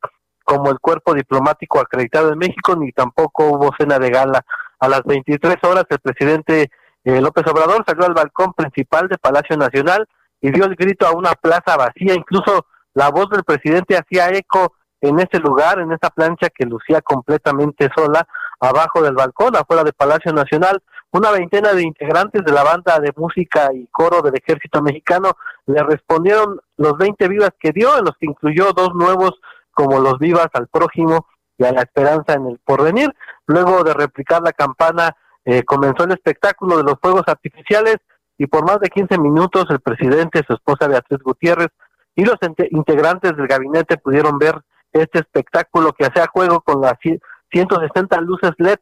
como 0.45 0.71
el 0.71 0.79
cuerpo 0.79 1.13
diplomático 1.13 1.79
acreditado 1.79 2.33
en 2.33 2.39
México, 2.39 2.75
ni 2.75 2.91
tampoco 2.93 3.51
hubo 3.51 3.71
cena 3.79 3.99
de 3.99 4.09
gala. 4.09 4.47
A 4.79 4.89
las 4.89 5.03
23 5.03 5.57
horas 5.65 5.85
el 5.91 5.99
presidente 5.99 6.71
eh, 7.07 7.21
López 7.21 7.47
Obrador 7.47 7.85
salió 7.87 8.05
al 8.05 8.15
balcón 8.15 8.53
principal 8.53 9.07
de 9.07 9.17
Palacio 9.17 9.57
Nacional 9.57 10.09
y 10.41 10.51
dio 10.51 10.65
el 10.65 10.75
grito 10.75 11.07
a 11.07 11.13
una 11.13 11.35
plaza 11.35 11.77
vacía. 11.77 12.15
Incluso 12.15 12.67
la 12.95 13.11
voz 13.11 13.31
del 13.31 13.45
presidente 13.45 13.97
hacía 13.97 14.29
eco 14.31 14.75
en 15.01 15.21
ese 15.21 15.39
lugar, 15.39 15.79
en 15.79 15.93
esa 15.93 16.11
plancha 16.11 16.51
que 16.51 16.67
lucía 16.67 17.01
completamente 17.03 17.89
sola, 17.97 18.27
abajo 18.59 19.03
del 19.03 19.15
balcón, 19.15 19.55
afuera 19.55 19.85
del 19.85 19.93
Palacio 19.93 20.33
Nacional, 20.33 20.83
una 21.13 21.31
veintena 21.31 21.75
de 21.75 21.85
integrantes 21.85 22.45
de 22.45 22.51
la 22.51 22.65
banda 22.65 22.99
de 22.99 23.13
música 23.15 23.71
y 23.73 23.87
coro 23.87 24.21
del 24.21 24.35
ejército 24.35 24.83
mexicano 24.83 25.37
le 25.67 25.85
respondieron 25.85 26.61
los 26.77 26.99
20 26.99 27.29
vivas 27.29 27.51
que 27.61 27.71
dio, 27.71 27.97
en 27.99 28.05
los 28.07 28.17
que 28.19 28.27
incluyó 28.27 28.73
dos 28.73 28.95
nuevos 28.97 29.39
como 29.71 30.01
los 30.01 30.19
vivas 30.19 30.49
al 30.55 30.67
prójimo 30.67 31.29
y 31.57 31.65
a 31.65 31.73
la 31.73 31.83
esperanza 31.83 32.33
en 32.33 32.47
el 32.47 32.59
porvenir. 32.65 33.15
Luego 33.47 33.85
de 33.85 33.95
replicar 33.95 34.43
la 34.43 34.53
campana, 34.53 35.15
eh, 35.47 35.63
comenzó 35.63 36.05
el 36.05 36.11
espectáculo 36.11 36.77
de 36.77 36.83
los 36.83 36.97
fuegos 37.01 37.23
artificiales 37.29 37.99
y 38.37 38.49
por 38.49 38.67
más 38.67 38.81
de 38.81 38.89
15 38.89 39.17
minutos 39.19 39.65
el 39.71 39.81
presidente, 39.81 40.43
su 40.45 40.55
esposa 40.55 40.89
Beatriz 40.89 41.21
Gutiérrez 41.23 41.69
y 42.17 42.25
los 42.25 42.35
integrantes 42.71 43.37
del 43.37 43.47
gabinete 43.47 43.97
pudieron 43.97 44.39
ver 44.39 44.61
este 44.93 45.21
espectáculo 45.21 45.93
que 45.93 46.05
hacía 46.05 46.27
juego 46.27 46.61
con 46.63 46.81
las 46.81 46.95
160 47.53 48.21
luces 48.23 48.51
LED 48.59 48.79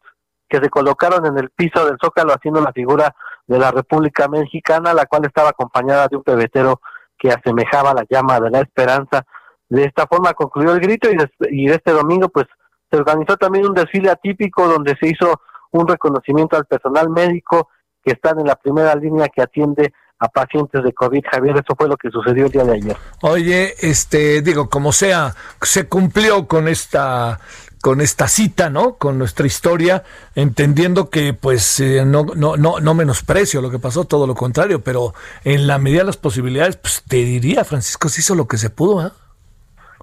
que 0.49 0.59
se 0.59 0.71
colocaron 0.71 1.27
en 1.27 1.37
el 1.37 1.51
piso 1.51 1.85
del 1.85 1.99
Zócalo 2.03 2.33
haciendo 2.33 2.63
la 2.63 2.73
figura 2.73 3.15
de 3.47 3.59
la 3.59 3.71
República 3.71 4.27
Mexicana, 4.29 4.95
la 4.95 5.05
cual 5.05 5.27
estaba 5.27 5.51
acompañada 5.51 6.09
de 6.09 6.17
un 6.17 6.23
pebetero 6.23 6.81
que 7.19 7.31
asemejaba 7.31 7.93
la 7.93 8.07
llama 8.09 8.41
de 8.41 8.51
la 8.51 8.61
esperanza. 8.61 9.27
De 9.69 9.85
esta 9.85 10.07
forma 10.07 10.33
concluyó 10.33 10.73
el 10.73 10.81
grito 10.81 11.11
y, 11.11 11.17
y 11.51 11.71
este 11.71 11.93
domingo 11.93 12.31
pues 12.31 12.47
se 12.91 12.97
organizó 12.97 13.37
también 13.37 13.67
un 13.67 13.75
desfile 13.75 14.11
atípico 14.11 14.67
donde 14.67 14.97
se 14.99 15.09
hizo 15.09 15.43
un 15.79 15.89
reconocimiento 15.89 16.57
al 16.57 16.67
personal 16.67 17.11
médico 17.11 17.69
que 18.03 18.13
están 18.13 18.39
en 18.39 18.47
la 18.47 18.57
primera 18.57 18.95
línea 18.95 19.29
que 19.29 19.43
atiende 19.43 19.93
a 20.19 20.29
pacientes 20.29 20.83
de 20.83 20.93
COVID, 20.93 21.25
Javier, 21.31 21.57
eso 21.57 21.75
fue 21.77 21.89
lo 21.89 21.97
que 21.97 22.11
sucedió 22.11 22.47
el 22.47 22.53
día 22.53 22.65
de 22.65 22.73
ayer. 22.73 22.97
Oye, 23.23 23.75
este, 23.81 24.43
digo, 24.43 24.69
como 24.71 24.93
sea, 24.93 25.35
se 25.61 25.89
cumplió 25.89 26.47
con 26.47 26.69
esta 26.69 27.41
con 27.83 28.01
esta 28.01 28.29
cita, 28.29 28.71
¿no? 28.71 28.95
Con 28.95 29.19
nuestra 29.19 29.47
historia, 29.47 30.05
entendiendo 30.35 31.11
que 31.11 31.35
pues 31.35 31.81
eh, 31.81 32.03
no, 32.07 32.25
no, 32.35 32.57
no, 32.57 32.81
no 32.81 32.95
menosprecio 32.95 33.61
lo 33.61 33.71
que 33.71 33.79
pasó, 33.79 34.07
todo 34.07 34.27
lo 34.27 34.35
contrario, 34.35 34.83
pero 34.83 35.13
en 35.45 35.67
la 35.67 35.79
medida 35.79 35.99
de 35.99 36.07
las 36.07 36.17
posibilidades, 36.17 36.77
pues 36.77 37.03
te 37.07 37.17
diría, 37.17 37.63
Francisco, 37.63 38.09
se 38.09 38.23
hizo 38.23 38.35
lo 38.35 38.49
que 38.49 38.57
se 38.57 38.71
pudo, 38.71 39.07
¿eh? 39.07 39.11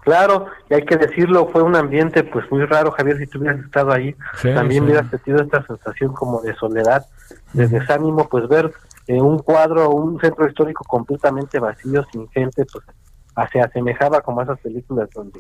Claro, 0.01 0.47
y 0.69 0.73
hay 0.73 0.83
que 0.83 0.97
decirlo, 0.97 1.47
fue 1.47 1.61
un 1.61 1.75
ambiente 1.75 2.23
pues 2.23 2.49
muy 2.51 2.65
raro, 2.65 2.91
Javier, 2.91 3.17
si 3.19 3.27
tú 3.27 3.39
hubieras 3.39 3.59
estado 3.63 3.91
ahí, 3.91 4.15
también 4.41 4.83
hubieras 4.83 5.09
sentido 5.09 5.41
esta 5.41 5.63
sensación 5.65 6.13
como 6.13 6.41
de 6.41 6.55
soledad, 6.55 7.05
de 7.53 7.67
desánimo, 7.67 8.27
pues 8.27 8.47
ver 8.47 8.73
eh, 9.07 9.21
un 9.21 9.39
cuadro, 9.39 9.91
un 9.91 10.19
centro 10.19 10.47
histórico 10.47 10.83
completamente 10.85 11.59
vacío, 11.59 12.03
sin 12.11 12.27
gente, 12.29 12.65
pues 12.65 12.83
se 13.51 13.61
asemejaba 13.61 14.21
como 14.21 14.41
a 14.41 14.43
esas 14.43 14.59
películas 14.59 15.09
donde 15.13 15.39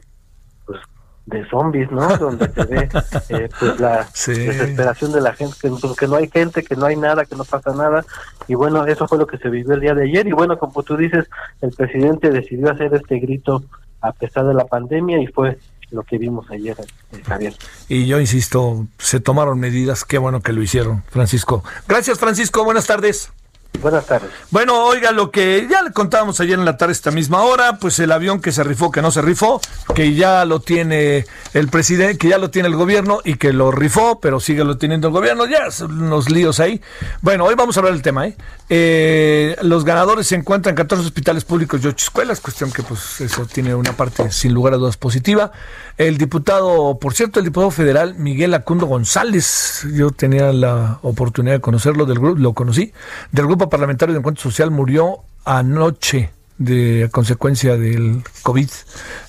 pues 0.65 0.79
de 1.25 1.47
zombies, 1.49 1.91
¿no? 1.91 2.07
Donde 2.17 2.49
se 2.49 2.65
ve 2.65 2.89
eh, 3.29 3.49
pues 3.59 3.79
la 3.79 4.07
desesperación 4.07 5.11
de 5.11 5.21
la 5.21 5.33
gente, 5.33 5.55
que, 5.61 5.69
pues, 5.69 5.95
que, 5.95 6.07
no 6.07 6.15
hay 6.15 6.27
gente, 6.27 6.63
que 6.63 6.75
no 6.75 6.85
hay 6.85 6.95
nada, 6.95 7.25
que 7.25 7.35
no 7.35 7.43
pasa 7.43 7.73
nada. 7.73 8.03
Y 8.47 8.55
bueno, 8.55 8.85
eso 8.85 9.07
fue 9.07 9.17
lo 9.17 9.27
que 9.27 9.37
se 9.37 9.49
vivió 9.49 9.73
el 9.73 9.81
día 9.81 9.93
de 9.93 10.03
ayer. 10.03 10.27
Y 10.27 10.31
bueno, 10.31 10.57
como 10.57 10.83
tú 10.83 10.97
dices, 10.97 11.29
el 11.61 11.71
presidente 11.71 12.31
decidió 12.31 12.71
hacer 12.71 12.93
este 12.95 13.19
grito 13.19 13.63
a 14.01 14.11
pesar 14.11 14.45
de 14.45 14.53
la 14.53 14.65
pandemia 14.65 15.21
y 15.21 15.27
fue 15.27 15.57
lo 15.91 16.03
que 16.03 16.17
vimos 16.17 16.49
ayer, 16.49 16.75
eh, 17.11 17.21
Javier. 17.25 17.53
Y 17.89 18.07
yo 18.07 18.19
insisto, 18.19 18.87
se 18.97 19.19
tomaron 19.19 19.59
medidas, 19.59 20.05
qué 20.05 20.17
bueno 20.17 20.41
que 20.41 20.53
lo 20.53 20.61
hicieron, 20.61 21.03
Francisco. 21.09 21.63
Gracias, 21.87 22.17
Francisco, 22.17 22.63
buenas 22.63 22.87
tardes. 22.87 23.31
Buenas 23.79 24.05
tardes. 24.05 24.29
Bueno, 24.51 24.85
oiga, 24.85 25.11
lo 25.11 25.31
que 25.31 25.67
ya 25.69 25.81
le 25.81 25.91
contábamos 25.91 26.39
ayer 26.39 26.59
en 26.59 26.65
la 26.65 26.77
tarde, 26.77 26.93
esta 26.93 27.09
misma 27.09 27.41
hora, 27.41 27.77
pues 27.77 27.97
el 27.99 28.11
avión 28.11 28.39
que 28.39 28.51
se 28.51 28.63
rifó, 28.63 28.91
que 28.91 29.01
no 29.01 29.09
se 29.09 29.21
rifó, 29.23 29.59
que 29.95 30.13
ya 30.13 30.45
lo 30.45 30.59
tiene 30.59 31.25
el 31.53 31.67
presidente, 31.67 32.17
que 32.17 32.29
ya 32.29 32.37
lo 32.37 32.51
tiene 32.51 32.67
el 32.67 32.75
gobierno 32.75 33.21
y 33.23 33.35
que 33.35 33.53
lo 33.53 33.71
rifó, 33.71 34.19
pero 34.19 34.39
sigue 34.39 34.63
lo 34.63 34.77
teniendo 34.77 35.07
el 35.07 35.13
gobierno, 35.13 35.47
ya 35.47 35.71
son 35.71 35.99
unos 35.99 36.29
líos 36.29 36.59
ahí. 36.59 36.79
Bueno, 37.21 37.45
hoy 37.45 37.55
vamos 37.55 37.75
a 37.75 37.79
hablar 37.79 37.93
del 37.93 38.03
tema, 38.03 38.27
¿eh? 38.27 38.35
eh 38.69 39.55
los 39.63 39.83
ganadores 39.83 40.27
se 40.27 40.35
encuentran 40.35 40.73
en 40.73 40.77
14 40.77 41.03
hospitales 41.05 41.43
públicos 41.43 41.81
y 41.83 41.87
8 41.87 41.95
escuelas, 41.97 42.39
cuestión 42.39 42.71
que 42.71 42.83
pues 42.83 43.21
eso 43.21 43.47
tiene 43.47 43.73
una 43.73 43.93
parte 43.93 44.31
sin 44.31 44.53
lugar 44.53 44.73
a 44.73 44.77
dudas 44.77 44.97
positiva. 44.97 45.51
El 45.97 46.17
diputado, 46.17 46.97
por 46.99 47.13
cierto, 47.13 47.39
el 47.39 47.45
diputado 47.45 47.71
federal 47.71 48.15
Miguel 48.15 48.53
Acundo 48.53 48.85
González, 48.85 49.87
yo 49.93 50.11
tenía 50.11 50.51
la 50.53 50.99
oportunidad 51.01 51.55
de 51.55 51.61
conocerlo, 51.61 52.05
del 52.05 52.19
grupo, 52.19 52.39
lo 52.39 52.53
conocí, 52.53 52.93
del 53.31 53.47
grupo 53.47 53.60
parlamentario 53.69 54.13
de 54.13 54.19
Encuentro 54.19 54.43
Social 54.43 54.71
murió 54.71 55.19
anoche 55.45 56.31
de 56.57 57.09
consecuencia 57.11 57.75
del 57.75 58.23
COVID. 58.43 58.69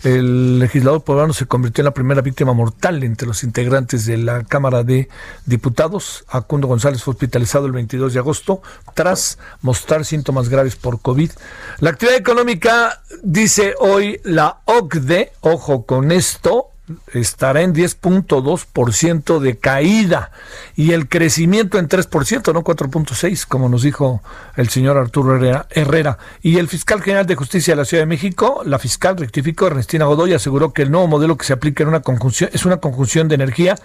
El 0.04 0.58
legislador 0.58 1.02
poblano 1.02 1.32
se 1.32 1.46
convirtió 1.46 1.80
en 1.80 1.86
la 1.86 1.94
primera 1.94 2.20
víctima 2.20 2.52
mortal 2.52 3.02
entre 3.04 3.26
los 3.26 3.42
integrantes 3.42 4.04
de 4.04 4.18
la 4.18 4.44
Cámara 4.44 4.82
de 4.82 5.08
Diputados. 5.46 6.24
Acundo 6.28 6.68
González 6.68 7.02
fue 7.02 7.12
hospitalizado 7.12 7.66
el 7.66 7.72
22 7.72 8.12
de 8.12 8.18
agosto 8.18 8.60
tras 8.94 9.38
mostrar 9.62 10.04
síntomas 10.04 10.50
graves 10.50 10.76
por 10.76 11.00
COVID. 11.00 11.30
La 11.78 11.90
actividad 11.90 12.18
económica, 12.18 13.00
dice 13.22 13.74
hoy 13.78 14.20
la 14.24 14.60
OCDE, 14.66 15.32
ojo 15.40 15.86
con 15.86 16.12
esto, 16.12 16.71
estará 17.12 17.62
en 17.62 17.74
10.2% 17.74 19.38
de 19.38 19.58
caída 19.58 20.30
y 20.76 20.92
el 20.92 21.08
crecimiento 21.08 21.78
en 21.78 21.88
3%, 21.88 22.52
no 22.52 22.62
4.6%, 22.64 23.46
como 23.48 23.68
nos 23.68 23.82
dijo 23.82 24.22
el 24.56 24.68
señor 24.68 24.96
Arturo 24.96 25.36
Herrera, 25.70 26.18
Y 26.42 26.58
el 26.58 26.68
fiscal 26.68 27.02
general 27.02 27.26
de 27.26 27.34
justicia 27.34 27.72
de 27.72 27.76
la 27.76 27.84
Ciudad 27.84 28.02
de 28.02 28.06
México, 28.06 28.62
la 28.64 28.78
fiscal 28.78 29.16
rectificó, 29.16 29.66
Ernestina 29.66 30.04
Godoy, 30.04 30.34
aseguró 30.34 30.72
que 30.72 30.82
el 30.82 30.90
nuevo 30.90 31.06
modelo 31.06 31.36
que 31.36 31.44
se 31.44 31.52
aplica 31.52 31.82
en 31.82 31.88
una 31.88 32.00
conjunción, 32.00 32.50
es 32.52 32.64
una 32.64 32.78
conjunción 32.78 33.28
de 33.28 33.34
energía 33.34 33.76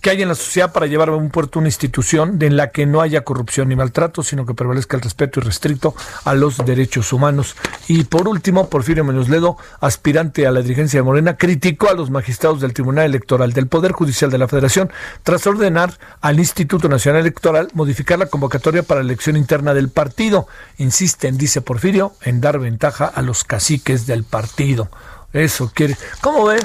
que 0.00 0.10
hay 0.10 0.22
en 0.22 0.28
la 0.28 0.34
sociedad 0.34 0.72
para 0.72 0.86
llevar 0.86 1.08
a 1.08 1.16
un 1.16 1.30
puerto 1.30 1.58
una 1.58 1.68
institución 1.68 2.38
en 2.40 2.56
la 2.56 2.70
que 2.70 2.86
no 2.86 3.00
haya 3.00 3.22
corrupción 3.22 3.68
ni 3.68 3.76
maltrato, 3.76 4.22
sino 4.22 4.46
que 4.46 4.54
prevalezca 4.54 4.96
el 4.96 5.02
respeto 5.02 5.40
irrestricto 5.40 5.94
a 6.24 6.34
los 6.34 6.58
derechos 6.58 7.12
humanos. 7.12 7.56
Y 7.88 8.04
por 8.04 8.28
último, 8.28 8.68
Porfirio 8.68 9.04
Menos 9.04 9.28
Ledo, 9.28 9.56
aspirante 9.80 10.46
a 10.46 10.50
la 10.50 10.62
dirigencia 10.62 11.00
de 11.00 11.04
Morena, 11.04 11.36
criticó 11.36 11.88
a 11.88 11.94
los 11.94 12.10
magistrados 12.10 12.51
del 12.60 12.72
Tribunal 12.72 13.06
Electoral 13.06 13.52
del 13.52 13.66
Poder 13.66 13.92
Judicial 13.92 14.30
de 14.30 14.38
la 14.38 14.48
Federación 14.48 14.90
tras 15.22 15.46
ordenar 15.46 15.98
al 16.20 16.38
Instituto 16.38 16.88
Nacional 16.88 17.22
Electoral 17.22 17.68
modificar 17.74 18.18
la 18.18 18.26
convocatoria 18.26 18.82
para 18.82 19.00
la 19.00 19.06
elección 19.06 19.36
interna 19.36 19.74
del 19.74 19.88
partido. 19.88 20.46
Insisten, 20.78 21.38
dice 21.38 21.60
Porfirio, 21.60 22.12
en 22.22 22.40
dar 22.40 22.58
ventaja 22.58 23.06
a 23.06 23.22
los 23.22 23.44
caciques 23.44 24.06
del 24.06 24.24
partido. 24.24 24.88
Eso 25.32 25.70
quiere. 25.74 25.96
¿Cómo 26.20 26.44
ve? 26.46 26.58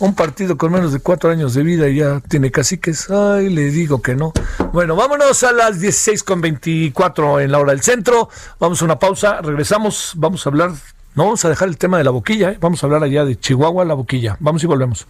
Un 0.00 0.14
partido 0.14 0.56
con 0.56 0.70
menos 0.70 0.92
de 0.92 1.00
cuatro 1.00 1.30
años 1.30 1.54
de 1.54 1.64
vida 1.64 1.88
y 1.88 1.96
ya 1.96 2.20
tiene 2.20 2.52
caciques. 2.52 3.10
Ay, 3.10 3.48
le 3.48 3.70
digo 3.70 4.00
que 4.00 4.14
no. 4.14 4.32
Bueno, 4.72 4.94
vámonos 4.94 5.42
a 5.42 5.52
las 5.52 5.80
16.24 5.80 7.42
en 7.42 7.50
la 7.50 7.58
hora 7.58 7.72
del 7.72 7.82
centro. 7.82 8.28
Vamos 8.60 8.80
a 8.80 8.84
una 8.84 8.98
pausa. 8.98 9.40
Regresamos. 9.40 10.12
Vamos 10.16 10.46
a 10.46 10.50
hablar 10.50 10.70
no 11.18 11.24
vamos 11.24 11.44
a 11.44 11.48
dejar 11.48 11.66
el 11.66 11.76
tema 11.76 11.98
de 11.98 12.04
la 12.04 12.12
boquilla, 12.12 12.52
¿eh? 12.52 12.58
vamos 12.60 12.80
a 12.80 12.86
hablar 12.86 13.02
allá 13.02 13.24
de 13.24 13.36
Chihuahua, 13.36 13.84
la 13.84 13.94
boquilla. 13.94 14.36
Vamos 14.38 14.62
y 14.62 14.68
volvemos. 14.68 15.04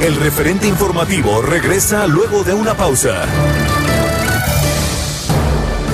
El 0.00 0.16
referente 0.16 0.66
informativo 0.66 1.42
regresa 1.42 2.06
luego 2.06 2.42
de 2.42 2.54
una 2.54 2.72
pausa. 2.72 3.26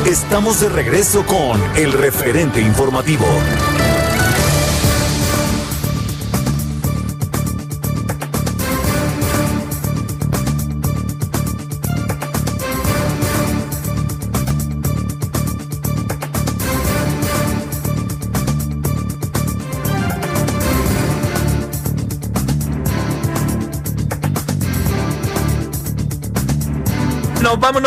Estamos 0.07 0.61
de 0.61 0.69
regreso 0.69 1.27
con 1.27 1.61
el 1.75 1.93
referente 1.93 2.61
informativo. 2.61 3.27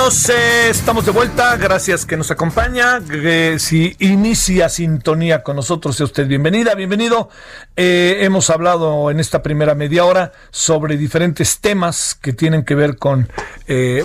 Estamos 0.09 1.05
de 1.05 1.11
vuelta, 1.11 1.55
gracias 1.57 2.03
que 2.03 2.17
nos 2.17 2.31
acompaña, 2.31 2.99
si 3.59 3.95
inicia 3.99 4.67
sintonía 4.67 5.43
con 5.43 5.55
nosotros, 5.55 5.97
sea 5.97 6.07
usted 6.07 6.25
bienvenida, 6.25 6.73
bienvenido. 6.73 7.29
Eh, 7.75 8.17
hemos 8.21 8.49
hablado 8.49 9.11
en 9.11 9.19
esta 9.19 9.43
primera 9.43 9.75
media 9.75 10.05
hora 10.05 10.31
sobre 10.49 10.97
diferentes 10.97 11.59
temas 11.59 12.17
que 12.19 12.33
tienen 12.33 12.65
que 12.65 12.73
ver 12.73 12.95
con, 12.97 13.29
eh, 13.67 14.03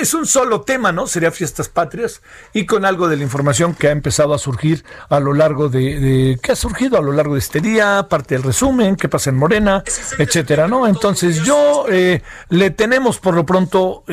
es 0.00 0.14
un 0.14 0.26
solo 0.26 0.62
tema, 0.62 0.92
¿no? 0.92 1.06
Sería 1.06 1.30
fiestas 1.30 1.68
patrias 1.68 2.22
y 2.52 2.66
con 2.66 2.84
algo 2.84 3.08
de 3.08 3.16
la 3.16 3.22
información 3.22 3.74
que 3.74 3.88
ha 3.88 3.92
empezado 3.92 4.34
a 4.34 4.38
surgir 4.38 4.84
a 5.08 5.20
lo 5.20 5.34
largo 5.34 5.68
de, 5.68 6.38
que 6.42 6.52
ha 6.52 6.56
surgido 6.56 6.98
a 6.98 7.02
lo 7.02 7.12
largo 7.12 7.34
de 7.34 7.40
este 7.40 7.60
día, 7.60 8.06
parte 8.08 8.34
del 8.34 8.44
resumen, 8.44 8.96
qué 8.96 9.08
pasa 9.08 9.30
en 9.30 9.36
Morena, 9.36 9.82
etcétera, 10.18 10.68
¿no? 10.68 10.86
Entonces 10.86 11.42
yo 11.44 11.86
le 11.88 12.70
tenemos 12.70 13.18
por 13.18 13.34
lo 13.34 13.44
pronto 13.44 14.04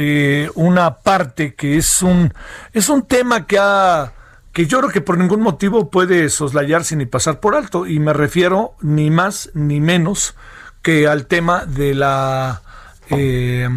una 0.56 0.96
parte 1.00 1.56
que 1.56 1.78
es 1.78 2.02
un, 2.02 2.34
es 2.74 2.90
un 2.90 3.04
tema 3.04 3.46
que 3.46 3.58
ha 3.60 4.14
que 4.56 4.68
yo 4.68 4.80
creo 4.80 4.90
que 4.90 5.02
por 5.02 5.18
ningún 5.18 5.42
motivo 5.42 5.90
puede 5.92 6.30
soslayarse 6.30 6.96
ni 6.96 7.06
pasar 7.06 7.42
por 7.42 7.56
alto, 7.56 7.86
y 7.88 8.00
me 8.00 8.14
refiero 8.14 8.76
ni 8.80 9.12
más 9.12 9.52
ni 9.54 9.82
menos 9.82 10.36
que 10.82 11.10
al 11.10 11.28
tema 11.28 11.66
de 11.66 11.94
la 11.94 12.62
eh, 13.10 13.68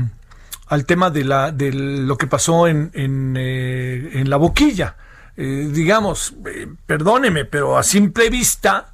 al 0.69 0.85
tema 0.87 1.11
de 1.11 1.25
la 1.25 1.53
de 1.53 1.73
lo 1.73 2.17
que 2.17 2.27
pasó 2.27 2.67
en, 2.67 2.91
en, 2.95 3.35
eh, 3.37 4.11
en 4.15 4.31
la 4.31 4.37
boquilla. 4.37 4.97
Eh, 5.37 5.69
digamos, 5.73 6.35
perdóneme, 6.87 7.45
pero 7.45 7.79
a 7.79 7.83
simple 7.83 8.29
vista 8.29 8.93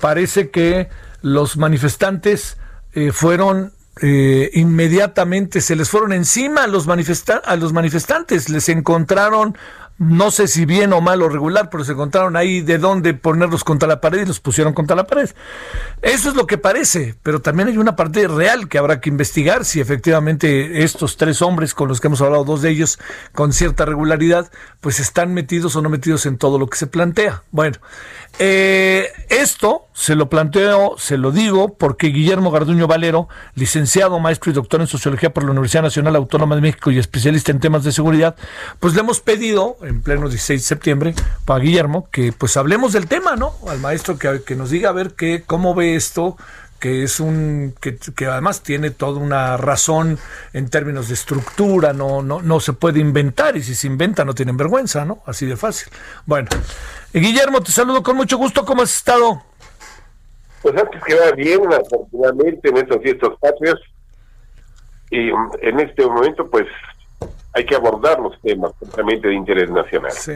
parece 0.00 0.50
que 0.50 0.88
los 1.20 1.56
manifestantes 1.56 2.56
fueron 3.12 3.72
eh, 4.02 4.50
inmediatamente 4.54 5.60
se 5.60 5.76
les 5.76 5.88
fueron 5.88 6.12
encima 6.12 6.64
a 6.64 6.66
los, 6.66 6.88
a 6.88 7.56
los 7.56 7.72
manifestantes, 7.72 8.48
les 8.48 8.68
encontraron 8.68 9.56
no 9.98 10.32
sé 10.32 10.48
si 10.48 10.64
bien 10.66 10.92
o 10.92 11.00
mal 11.00 11.22
o 11.22 11.28
regular, 11.28 11.70
pero 11.70 11.84
se 11.84 11.92
encontraron 11.92 12.36
ahí 12.36 12.62
de 12.62 12.78
dónde 12.78 13.14
ponerlos 13.14 13.62
contra 13.62 13.88
la 13.88 14.00
pared 14.00 14.22
y 14.22 14.26
los 14.26 14.40
pusieron 14.40 14.72
contra 14.72 14.96
la 14.96 15.06
pared. 15.06 15.30
Eso 16.02 16.28
es 16.28 16.34
lo 16.34 16.46
que 16.46 16.58
parece, 16.58 17.14
pero 17.22 17.40
también 17.40 17.68
hay 17.68 17.78
una 17.78 17.94
parte 17.94 18.26
real 18.26 18.68
que 18.68 18.78
habrá 18.78 19.00
que 19.00 19.08
investigar 19.08 19.64
si 19.64 19.80
efectivamente 19.80 20.82
estos 20.82 21.16
tres 21.16 21.42
hombres 21.42 21.74
con 21.74 21.88
los 21.88 22.00
que 22.00 22.08
hemos 22.08 22.20
hablado, 22.20 22.44
dos 22.44 22.62
de 22.62 22.70
ellos 22.70 22.98
con 23.32 23.52
cierta 23.52 23.84
regularidad, 23.84 24.50
pues 24.80 24.98
están 24.98 25.32
metidos 25.32 25.76
o 25.76 25.82
no 25.82 25.88
metidos 25.88 26.26
en 26.26 26.38
todo 26.38 26.58
lo 26.58 26.66
que 26.66 26.76
se 26.76 26.88
plantea. 26.88 27.44
Bueno, 27.52 27.78
eh, 28.38 29.12
esto 29.28 29.86
se 29.92 30.16
lo 30.16 30.28
planteo, 30.28 30.96
se 30.98 31.16
lo 31.16 31.30
digo, 31.30 31.74
porque 31.74 32.08
Guillermo 32.08 32.50
Garduño 32.50 32.88
Valero, 32.88 33.28
licenciado, 33.54 34.18
maestro 34.18 34.50
y 34.50 34.54
doctor 34.54 34.80
en 34.80 34.88
sociología 34.88 35.32
por 35.32 35.44
la 35.44 35.52
Universidad 35.52 35.82
Nacional 35.84 36.16
Autónoma 36.16 36.56
de 36.56 36.60
México 36.60 36.90
y 36.90 36.98
especialista 36.98 37.52
en 37.52 37.60
temas 37.60 37.84
de 37.84 37.92
seguridad, 37.92 38.34
pues 38.80 38.94
le 38.94 39.00
hemos 39.00 39.20
pedido 39.20 39.76
en 39.82 40.02
pleno 40.02 40.28
16 40.28 40.60
de 40.60 40.66
septiembre 40.66 41.14
para 41.44 41.60
Guillermo 41.60 42.08
que 42.10 42.32
pues 42.32 42.56
hablemos 42.56 42.92
del 42.92 43.06
tema, 43.06 43.36
¿no? 43.36 43.54
Al 43.68 43.78
maestro 43.78 44.18
que, 44.18 44.42
que 44.44 44.56
nos 44.56 44.70
diga 44.70 44.90
a 44.90 44.92
ver 44.92 45.14
qué, 45.14 45.44
cómo 45.46 45.74
ve 45.74 45.94
esto, 45.94 46.36
que 46.84 47.02
es 47.02 47.18
un 47.18 47.74
que, 47.80 47.96
que, 47.96 48.26
además 48.26 48.62
tiene 48.62 48.90
toda 48.90 49.18
una 49.18 49.56
razón 49.56 50.18
en 50.52 50.68
términos 50.68 51.08
de 51.08 51.14
estructura, 51.14 51.94
no, 51.94 52.20
no, 52.20 52.42
no 52.42 52.60
se 52.60 52.74
puede 52.74 53.00
inventar 53.00 53.56
y 53.56 53.62
si 53.62 53.74
se 53.74 53.86
inventa 53.86 54.22
no 54.22 54.34
tienen 54.34 54.58
vergüenza, 54.58 55.02
¿no? 55.06 55.22
Así 55.24 55.46
de 55.46 55.56
fácil. 55.56 55.90
Bueno, 56.26 56.50
Guillermo, 57.10 57.62
te 57.62 57.72
saludo 57.72 58.02
con 58.02 58.16
mucho 58.16 58.36
gusto. 58.36 58.66
¿Cómo 58.66 58.82
has 58.82 58.94
estado? 58.94 59.42
Pues 60.60 60.76
antes 60.76 61.02
que 61.04 61.14
va 61.14 61.30
bien, 61.30 61.62
afortunadamente, 61.72 62.68
en 62.68 62.76
estos 62.76 63.02
fiestas 63.02 63.30
patrios. 63.40 63.80
Y 65.10 65.30
en 65.62 65.80
este 65.80 66.04
momento, 66.04 66.50
pues, 66.50 66.66
hay 67.54 67.64
que 67.64 67.76
abordar 67.76 68.20
los 68.20 68.38
temas 68.42 68.72
completamente 68.78 69.28
de 69.28 69.34
interés 69.34 69.70
nacional. 69.70 70.12
Sí. 70.12 70.34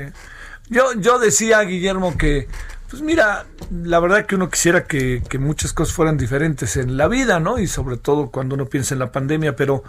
Yo, 0.70 0.94
yo 0.96 1.18
decía, 1.18 1.60
Guillermo, 1.60 2.16
que, 2.16 2.48
pues 2.90 3.02
mira, 3.02 3.46
la 3.70 4.00
verdad 4.00 4.24
que 4.26 4.34
uno 4.34 4.48
quisiera 4.48 4.84
que, 4.86 5.22
muchas 5.38 5.72
cosas 5.72 5.94
fueran 5.94 6.16
diferentes 6.16 6.76
en 6.76 6.96
la 6.96 7.08
vida, 7.08 7.38
¿no? 7.38 7.58
Y 7.58 7.66
sobre 7.66 7.96
todo 7.98 8.30
cuando 8.30 8.54
uno 8.54 8.66
piensa 8.66 8.94
en 8.94 9.00
la 9.00 9.12
pandemia, 9.12 9.56
pero 9.56 9.82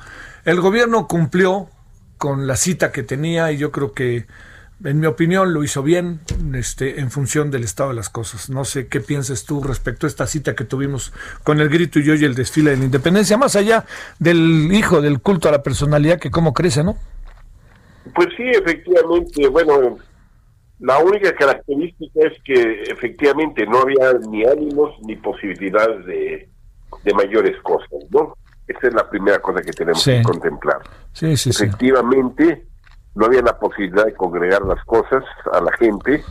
el 0.45 0.59
gobierno 0.59 1.07
cumplió 1.07 1.69
con 2.17 2.45
la 2.45 2.57
cita 2.57 2.91
que 2.91 3.03
tenía 3.03 3.51
y 3.51 3.57
yo 3.57 3.71
creo 3.71 3.93
que 3.93 4.25
en 4.83 4.99
mi 5.01 5.07
opinión, 5.07 5.53
lo 5.53 5.63
hizo 5.63 5.83
bien 5.83 6.21
este, 6.53 7.01
en 7.01 7.11
función 7.11 7.51
del 7.51 7.65
estado 7.65 7.89
de 7.89 7.95
las 7.95 8.09
cosas. 8.09 8.49
No 8.49 8.63
sé 8.63 8.87
qué 8.87 9.01
piensas 9.01 9.43
tú 9.43 9.61
respecto 9.61 10.07
a 10.07 10.09
esta 10.09 10.25
cita 10.25 10.55
que 10.55 10.63
tuvimos 10.63 11.11
con 11.43 11.59
el 11.59 11.67
grito 11.67 11.99
y 11.99 12.03
yo 12.05 12.15
y 12.15 12.23
el 12.23 12.33
desfile 12.33 12.71
de 12.71 12.77
la 12.77 12.85
independencia, 12.85 13.37
más 13.37 13.57
allá 13.57 13.85
del 14.19 14.69
hijo 14.71 15.01
del 15.01 15.19
culto 15.19 15.49
a 15.49 15.51
la 15.51 15.63
personalidad 15.63 16.17
que 16.17 16.31
cómo 16.31 16.53
crece, 16.53 16.83
¿no? 16.83 16.95
Pues 18.15 18.29
sí, 18.37 18.43
efectivamente. 18.43 19.47
Bueno, 19.49 19.97
la 20.79 20.99
única 20.99 21.33
característica 21.35 22.21
es 22.27 22.41
que 22.43 22.83
efectivamente 22.83 23.65
no 23.65 23.79
había 23.79 24.13
ni 24.29 24.45
ánimos 24.45 24.95
ni 25.01 25.15
posibilidades 25.17 26.05
de, 26.05 26.49
de 27.03 27.13
mayores 27.13 27.61
cosas, 27.61 27.89
¿no? 28.09 28.35
Esa 28.67 28.87
es 28.87 28.93
la 28.93 29.09
primera 29.09 29.39
cosa 29.39 29.61
que 29.61 29.71
tenemos 29.71 30.03
que 30.03 30.21
contemplar. 30.21 30.79
Sí, 31.11 31.35
sí, 31.35 31.49
efectivamente, 31.49 32.67
no 33.15 33.25
había 33.25 33.41
la 33.41 33.57
posibilidad 33.57 34.05
de 34.05 34.13
congregar 34.13 34.61
las 34.61 34.83
cosas 34.85 35.23
a 35.51 35.59
la 35.59 35.71
gente, 35.73 36.23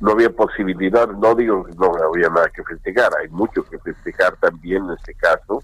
no 0.00 0.12
había 0.12 0.30
posibilidad, 0.30 1.08
no 1.08 1.34
digo 1.34 1.64
que 1.64 1.72
no 1.74 1.92
había 2.12 2.28
nada 2.28 2.50
que 2.54 2.62
festejar, 2.64 3.10
hay 3.20 3.28
mucho 3.28 3.64
que 3.64 3.78
festejar 3.78 4.36
también 4.36 4.84
en 4.84 4.96
este 4.98 5.14
caso, 5.14 5.62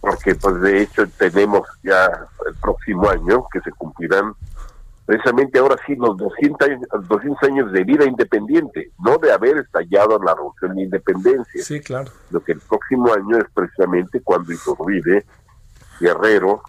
porque 0.00 0.34
pues 0.34 0.60
de 0.60 0.82
hecho 0.82 1.06
tenemos 1.16 1.62
ya 1.82 2.06
el 2.46 2.54
próximo 2.56 3.08
año 3.08 3.46
que 3.52 3.60
se 3.60 3.70
cumplirán 3.72 4.34
precisamente 5.06 5.58
ahora 5.58 5.76
sí 5.86 5.94
los 5.96 6.16
200 6.16 6.68
años, 6.68 6.80
200 7.08 7.42
años 7.42 7.72
de 7.72 7.84
vida 7.84 8.04
independiente, 8.04 8.92
no 8.98 9.18
de 9.18 9.32
haber 9.32 9.58
estallado 9.58 10.18
la 10.22 10.34
revolución 10.34 10.76
de 10.76 10.82
independencia. 10.82 11.64
Sí, 11.64 11.80
claro. 11.80 12.10
Lo 12.30 12.42
que 12.42 12.52
el 12.52 12.60
próximo 12.60 13.12
año 13.12 13.38
es 13.38 13.44
precisamente 13.52 14.20
cuando 14.22 14.52
Iturbide, 14.52 15.24
Guerrero 16.00 16.62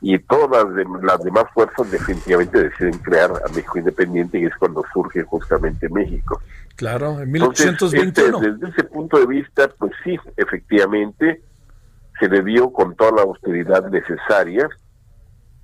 y 0.00 0.18
todas 0.18 0.66
las, 1.02 1.22
demás 1.24 1.44
fuerzas 1.54 1.90
definitivamente 1.90 2.62
deciden 2.62 2.98
crear 2.98 3.30
a 3.30 3.48
México 3.48 3.78
independiente 3.78 4.38
y 4.38 4.44
es 4.44 4.54
cuando 4.58 4.84
surge 4.92 5.22
justamente 5.22 5.88
México. 5.88 6.42
Claro, 6.76 7.20
en 7.20 7.30
1821. 7.30 8.36
Este, 8.36 8.50
desde 8.52 8.68
ese 8.68 8.84
punto 8.84 9.18
de 9.18 9.26
vista, 9.26 9.68
pues 9.78 9.92
sí, 10.02 10.18
efectivamente, 10.36 11.40
se 12.18 12.28
le 12.28 12.42
dio 12.42 12.70
con 12.70 12.94
toda 12.96 13.12
la 13.12 13.22
austeridad 13.22 13.88
necesaria 13.88 14.68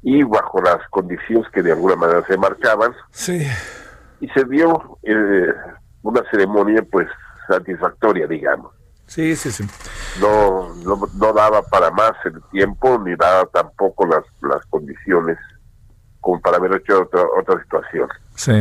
y 0.02 0.22
bajo 0.22 0.60
las 0.62 0.78
condiciones 0.90 1.50
que 1.52 1.62
de 1.62 1.72
alguna 1.72 1.96
manera 1.96 2.24
se 2.26 2.36
marcaban. 2.36 2.92
Sí. 3.10 3.46
Y 4.20 4.28
se 4.28 4.44
dio 4.44 4.98
eh, 5.02 5.52
una 6.02 6.22
ceremonia 6.30 6.82
pues 6.90 7.08
satisfactoria, 7.48 8.26
digamos. 8.26 8.72
Sí, 9.06 9.34
sí, 9.34 9.50
sí. 9.50 9.64
No, 10.20 10.74
no, 10.84 11.32
daba 11.32 11.62
para 11.62 11.90
más 11.90 12.12
el 12.24 12.40
tiempo 12.52 12.98
ni 12.98 13.16
daba 13.16 13.44
tampoco 13.46 14.06
las, 14.06 14.24
las 14.40 14.64
condiciones 14.66 15.36
como 16.20 16.40
para 16.40 16.58
haber 16.58 16.76
hecho 16.76 17.02
otra, 17.02 17.22
otra 17.38 17.60
situación. 17.62 18.08
Sí. 18.34 18.52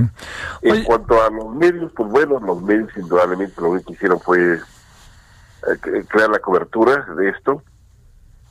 En 0.61 0.83
cuanto 0.83 1.21
a 1.21 1.29
los 1.29 1.53
medios, 1.53 1.91
pues 1.95 2.09
bueno, 2.09 2.39
los 2.39 2.61
medios 2.61 2.89
indudablemente 2.97 3.61
lo 3.61 3.73
que 3.73 3.93
hicieron 3.93 4.19
fue 4.19 4.55
eh, 4.55 6.03
crear 6.07 6.29
la 6.29 6.39
cobertura 6.39 7.05
de 7.15 7.29
esto 7.29 7.61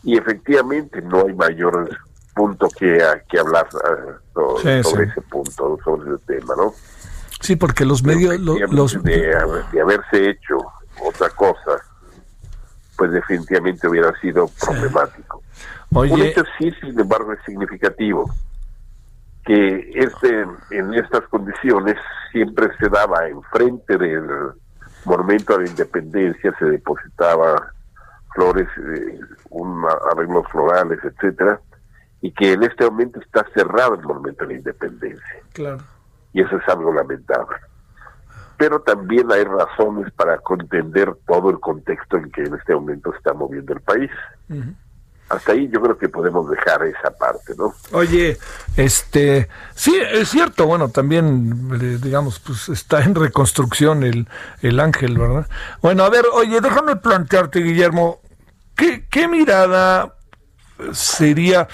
y 0.03 0.17
efectivamente 0.17 1.03
no 1.03 1.27
hay 1.27 1.35
mayor 1.35 1.89
punto 2.39 2.69
que, 2.69 3.03
que 3.29 3.41
hablar 3.41 3.67
sobre, 4.33 5.05
ese 5.05 5.21
punto, 5.23 5.77
sobre 5.83 6.15
ese 6.15 6.25
tema, 6.27 6.55
¿no? 6.57 6.73
Sí, 7.41 7.57
porque 7.57 7.85
los 7.85 8.05
medios... 8.05 8.39
los... 8.39 9.03
De, 9.03 9.35
haberse 9.83 10.31
hecho 10.31 10.59
otra 11.05 11.31
cosa, 11.31 11.83
pues 12.97 13.11
definitivamente 13.11 13.89
hubiera 13.89 14.13
sido 14.21 14.49
problemático. 14.61 15.43
Oye... 15.95 16.15
Un 16.15 16.23
hecho 16.23 16.45
sí, 16.59 16.71
sin 16.81 16.99
embargo, 16.99 17.33
es 17.33 17.41
significativo 17.45 18.33
que 19.45 19.91
este 19.95 20.47
en 20.71 20.93
estas 20.93 21.23
condiciones 21.29 21.97
siempre 22.31 22.69
se 22.79 22.89
daba 22.91 23.27
enfrente 23.29 23.97
del 23.97 24.53
monumento 25.07 25.55
a 25.55 25.63
la 25.63 25.67
independencia, 25.67 26.55
se 26.59 26.67
depositaba 26.67 27.73
flores, 28.35 28.69
eh, 28.77 29.19
un 29.49 29.83
arreglos 30.13 30.47
florales, 30.53 30.99
etcétera, 31.03 31.59
y 32.21 32.33
que 32.33 32.53
en 32.53 32.63
este 32.65 32.85
momento 32.85 33.21
está 33.21 33.47
cerrado 33.55 33.95
el 33.95 34.03
monumento 34.03 34.45
de 34.45 34.53
la 34.53 34.59
independencia. 34.59 35.43
Claro. 35.53 35.79
Y 36.33 36.43
eso 36.43 36.57
es 36.57 36.69
algo 36.69 36.93
lamentable. 36.93 37.57
Pero 38.57 38.81
también 38.81 39.31
hay 39.31 39.45
razones 39.45 40.13
para 40.15 40.39
contender 40.39 41.15
todo 41.27 41.51
el 41.51 41.61
contexto 41.61 42.17
en 42.17 42.31
que 42.33 42.43
en 42.43 42.55
este 42.55 42.75
momento 42.75 43.15
está 43.15 43.33
moviendo 43.33 43.73
el 43.73 43.81
país. 43.81 44.11
Hasta 45.29 45.53
ahí 45.53 45.69
yo 45.69 45.81
creo 45.81 45.97
que 45.97 46.09
podemos 46.09 46.51
dejar 46.51 46.83
esa 46.85 47.11
parte, 47.17 47.55
¿no? 47.57 47.73
Oye, 47.93 48.37
este, 48.77 49.49
sí, 49.75 49.95
es 50.13 50.31
cierto, 50.31 50.67
bueno, 50.67 50.89
también, 50.89 51.71
eh, 51.81 51.99
digamos, 52.03 52.41
pues 52.41 52.69
está 52.71 53.05
en 53.05 53.15
reconstrucción 53.15 54.03
el, 54.03 54.27
el 54.63 54.81
ángel, 54.81 55.19
¿verdad? 55.19 55.47
Bueno, 55.83 56.05
a 56.05 56.11
ver, 56.11 56.25
oye, 56.33 56.61
déjame 56.61 56.97
plantearte, 56.97 57.61
Guillermo, 57.61 58.21
¿qué, 58.75 59.07
qué 59.09 59.29
mirada 59.29 60.15
sería 60.93 61.69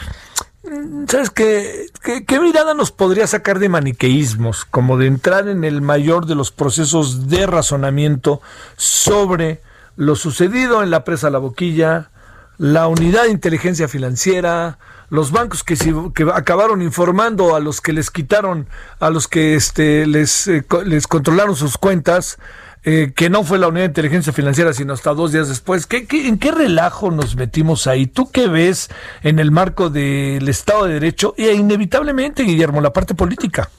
¿Sabes 1.09 1.29
qué, 1.29 1.87
qué, 2.27 2.41
mirada 2.41 2.73
nos 2.73 2.91
podría 2.91 3.27
sacar 3.27 3.59
de 3.59 3.69
maniqueísmos? 3.69 4.65
Como 4.65 4.97
de 4.97 5.07
entrar 5.07 5.49
en 5.49 5.63
el 5.63 5.83
mayor 5.83 6.25
de 6.25 6.35
los 6.35 6.51
procesos 6.53 7.29
de 7.29 7.47
razonamiento 7.47 8.41
sobre 8.77 9.61
lo 9.97 10.17
sucedido 10.17 10.83
en 10.83 10.91
la 10.91 11.05
presa 11.05 11.29
La 11.29 11.39
Boquilla, 11.39 12.11
la 12.57 12.89
unidad 12.89 13.25
de 13.25 13.31
inteligencia 13.31 13.89
financiera, 13.89 14.79
los 15.11 15.33
bancos 15.33 15.65
que, 15.65 15.77
que 16.15 16.27
acabaron 16.33 16.81
informando 16.81 17.55
a 17.55 17.61
los 17.61 17.83
que 17.83 17.93
les 17.93 18.11
quitaron, 18.11 18.67
a 19.01 19.11
los 19.11 19.29
que 19.29 19.57
este, 19.57 20.07
les, 20.07 20.49
eh, 20.49 20.65
les 20.87 21.07
controlaron 21.07 21.57
sus 21.57 21.77
cuentas, 21.77 22.39
eh, 22.85 23.13
que 23.17 23.31
no 23.31 23.45
fue 23.45 23.59
la 23.59 23.69
unidad 23.69 23.85
de 23.85 23.89
inteligencia 23.89 24.33
financiera, 24.33 24.73
sino 24.75 24.93
hasta 24.93 25.15
dos 25.15 25.33
días 25.33 25.49
después. 25.49 25.87
¿Qué, 25.87 26.07
en 26.11 26.39
qué 26.39 26.53
relajo 26.53 27.11
nos 27.11 27.35
metimos 27.35 27.87
ahí? 27.87 28.07
¿Tú 28.07 28.31
qué 28.31 28.47
ves 28.47 28.91
en 29.23 29.39
el 29.39 29.51
marco 29.51 29.89
del 29.89 30.47
Estado 30.49 30.85
de 30.85 30.95
Derecho 30.95 31.35
e 31.39 31.53
inevitablemente, 31.53 32.43
Guillermo, 32.43 32.81
la 32.81 32.93
parte 32.93 33.15
política? 33.15 33.71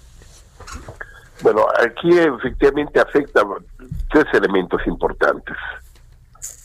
Bueno, 1.41 1.68
aquí 1.80 2.18
efectivamente 2.18 3.00
afecta 3.00 3.44
tres 4.10 4.26
elementos 4.34 4.82
importantes. 4.88 5.56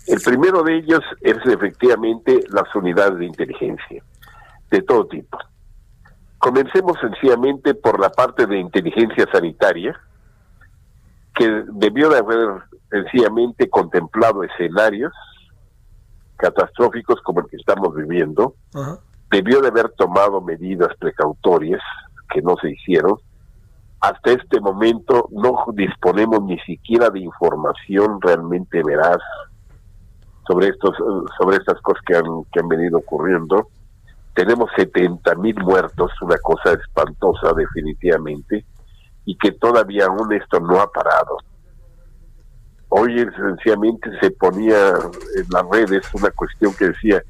El 0.06 0.20
primero 0.20 0.62
de 0.62 0.78
ellos 0.78 1.00
es 1.20 1.36
efectivamente 1.44 2.44
las 2.50 2.74
unidades 2.74 3.18
de 3.18 3.26
inteligencia, 3.26 4.02
de 4.70 4.82
todo 4.82 5.06
tipo. 5.06 5.38
Comencemos 6.38 6.98
sencillamente 7.00 7.74
por 7.74 8.00
la 8.00 8.08
parte 8.08 8.46
de 8.46 8.58
inteligencia 8.58 9.26
sanitaria, 9.30 10.00
que 11.40 11.64
debió 11.72 12.10
de 12.10 12.18
haber 12.18 12.64
sencillamente 12.90 13.70
contemplado 13.70 14.44
escenarios 14.44 15.10
catastróficos 16.36 17.18
como 17.22 17.40
el 17.40 17.46
que 17.46 17.56
estamos 17.56 17.94
viviendo, 17.94 18.56
debió 19.30 19.62
de 19.62 19.68
haber 19.68 19.88
tomado 19.92 20.42
medidas 20.42 20.94
precautorias 20.98 21.80
que 22.30 22.42
no 22.42 22.56
se 22.60 22.72
hicieron. 22.72 23.16
Hasta 24.00 24.32
este 24.32 24.60
momento 24.60 25.30
no 25.30 25.64
disponemos 25.72 26.42
ni 26.42 26.58
siquiera 26.60 27.08
de 27.08 27.20
información 27.20 28.20
realmente 28.20 28.82
veraz 28.82 29.18
sobre 30.46 30.68
estos 30.68 30.94
sobre 31.38 31.56
estas 31.56 31.80
cosas 31.80 32.02
que 32.06 32.16
han, 32.16 32.44
que 32.52 32.60
han 32.60 32.68
venido 32.68 32.98
ocurriendo. 32.98 33.68
Tenemos 34.34 34.70
70 34.76 35.34
mil 35.36 35.56
muertos, 35.56 36.10
una 36.20 36.36
cosa 36.36 36.72
espantosa 36.72 37.54
definitivamente 37.54 38.66
y 39.24 39.36
que 39.36 39.52
todavía 39.52 40.06
aún 40.06 40.32
esto 40.32 40.60
no 40.60 40.80
ha 40.80 40.90
parado. 40.90 41.36
Hoy 42.88 43.16
sencillamente 43.36 44.10
se 44.20 44.30
ponía 44.32 44.90
en 44.90 45.46
las 45.50 45.64
redes 45.70 46.12
una 46.14 46.30
cuestión 46.30 46.74
que 46.74 46.86
decía, 46.86 47.22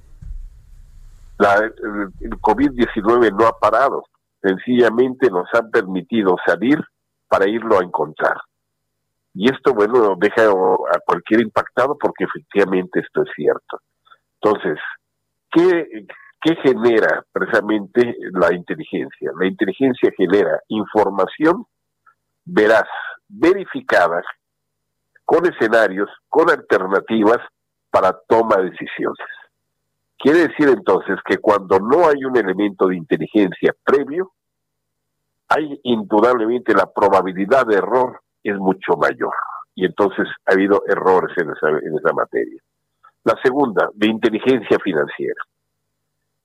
la, 1.38 1.54
el 1.56 2.30
COVID-19 2.40 3.36
no 3.38 3.46
ha 3.46 3.58
parado, 3.58 4.04
sencillamente 4.42 5.30
nos 5.30 5.48
han 5.52 5.70
permitido 5.70 6.36
salir 6.46 6.78
para 7.28 7.48
irlo 7.48 7.78
a 7.78 7.84
encontrar. 7.84 8.36
Y 9.34 9.50
esto, 9.50 9.72
bueno, 9.74 10.16
deja 10.18 10.50
a 10.50 10.98
cualquier 11.06 11.42
impactado 11.42 11.96
porque 11.98 12.24
efectivamente 12.24 13.00
esto 13.00 13.22
es 13.22 13.28
cierto. 13.36 13.80
Entonces, 14.42 14.78
¿qué, 15.52 16.06
¿qué 16.40 16.56
genera 16.56 17.22
precisamente 17.32 18.16
la 18.32 18.52
inteligencia? 18.52 19.30
La 19.38 19.46
inteligencia 19.46 20.10
genera 20.16 20.60
información 20.68 21.64
verás 22.44 22.88
verificadas 23.28 24.24
con 25.24 25.46
escenarios, 25.46 26.10
con 26.28 26.50
alternativas 26.50 27.38
para 27.90 28.18
toma 28.28 28.56
de 28.56 28.70
decisiones. 28.70 29.28
Quiere 30.18 30.48
decir 30.48 30.68
entonces 30.68 31.16
que 31.24 31.38
cuando 31.38 31.78
no 31.78 32.08
hay 32.08 32.24
un 32.24 32.36
elemento 32.36 32.88
de 32.88 32.96
inteligencia 32.96 33.74
previo, 33.84 34.32
hay 35.48 35.80
indudablemente 35.84 36.74
la 36.74 36.92
probabilidad 36.92 37.66
de 37.66 37.76
error 37.76 38.20
es 38.42 38.56
mucho 38.56 38.96
mayor. 38.96 39.32
Y 39.74 39.86
entonces 39.86 40.28
ha 40.46 40.52
habido 40.52 40.82
errores 40.86 41.36
en 41.38 41.50
esa, 41.50 41.68
en 41.68 41.98
esa 41.98 42.12
materia. 42.12 42.60
La 43.24 43.38
segunda, 43.42 43.88
de 43.94 44.08
inteligencia 44.08 44.78
financiera. 44.82 45.42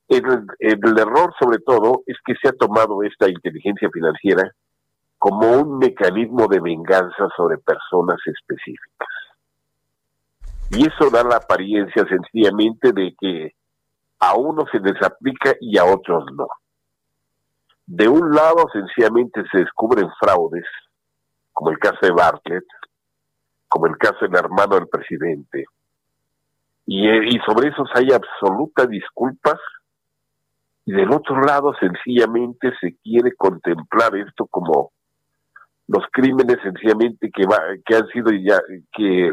el 0.09 0.99
error 0.99 1.33
sobre 1.39 1.57
todo 1.59 2.03
es 2.05 2.17
que 2.25 2.35
se 2.41 2.49
ha 2.49 2.53
tomado 2.53 3.03
esta 3.03 3.27
inteligencia 3.29 3.89
financiera 3.91 4.51
como 5.25 5.49
un 5.53 5.79
mecanismo 5.79 6.47
de 6.47 6.59
venganza 6.59 7.27
sobre 7.35 7.57
personas 7.57 8.17
específicas. 8.27 9.07
Y 10.69 10.85
eso 10.85 11.09
da 11.09 11.23
la 11.23 11.37
apariencia 11.37 12.05
sencillamente 12.07 12.91
de 12.93 13.15
que 13.19 13.53
a 14.19 14.35
unos 14.35 14.69
se 14.71 14.77
les 14.77 15.01
aplica 15.01 15.55
y 15.59 15.79
a 15.79 15.85
otros 15.85 16.25
no. 16.31 16.45
De 17.87 18.07
un 18.07 18.35
lado, 18.35 18.67
sencillamente 18.71 19.41
se 19.51 19.61
descubren 19.61 20.07
fraudes, 20.19 20.67
como 21.53 21.71
el 21.71 21.79
caso 21.79 21.97
de 22.03 22.11
Bartlett, 22.11 22.67
como 23.67 23.87
el 23.87 23.97
caso 23.97 24.27
del 24.27 24.35
hermano 24.35 24.75
del 24.75 24.87
presidente, 24.87 25.65
y, 26.85 27.07
eh, 27.07 27.29
y 27.31 27.39
sobre 27.39 27.69
esos 27.69 27.89
hay 27.95 28.09
absolutas 28.13 28.87
disculpas, 28.89 29.57
y 30.85 30.91
del 30.91 31.11
otro 31.11 31.41
lado, 31.41 31.73
sencillamente 31.79 32.71
se 32.79 32.95
quiere 32.97 33.33
contemplar 33.35 34.15
esto 34.17 34.45
como 34.45 34.91
los 35.87 36.03
crímenes 36.11 36.57
sencillamente 36.63 37.29
que 37.31 37.45
va, 37.45 37.59
que 37.85 37.95
han 37.95 38.07
sido 38.07 38.31
ya 38.31 38.59
que 38.93 39.31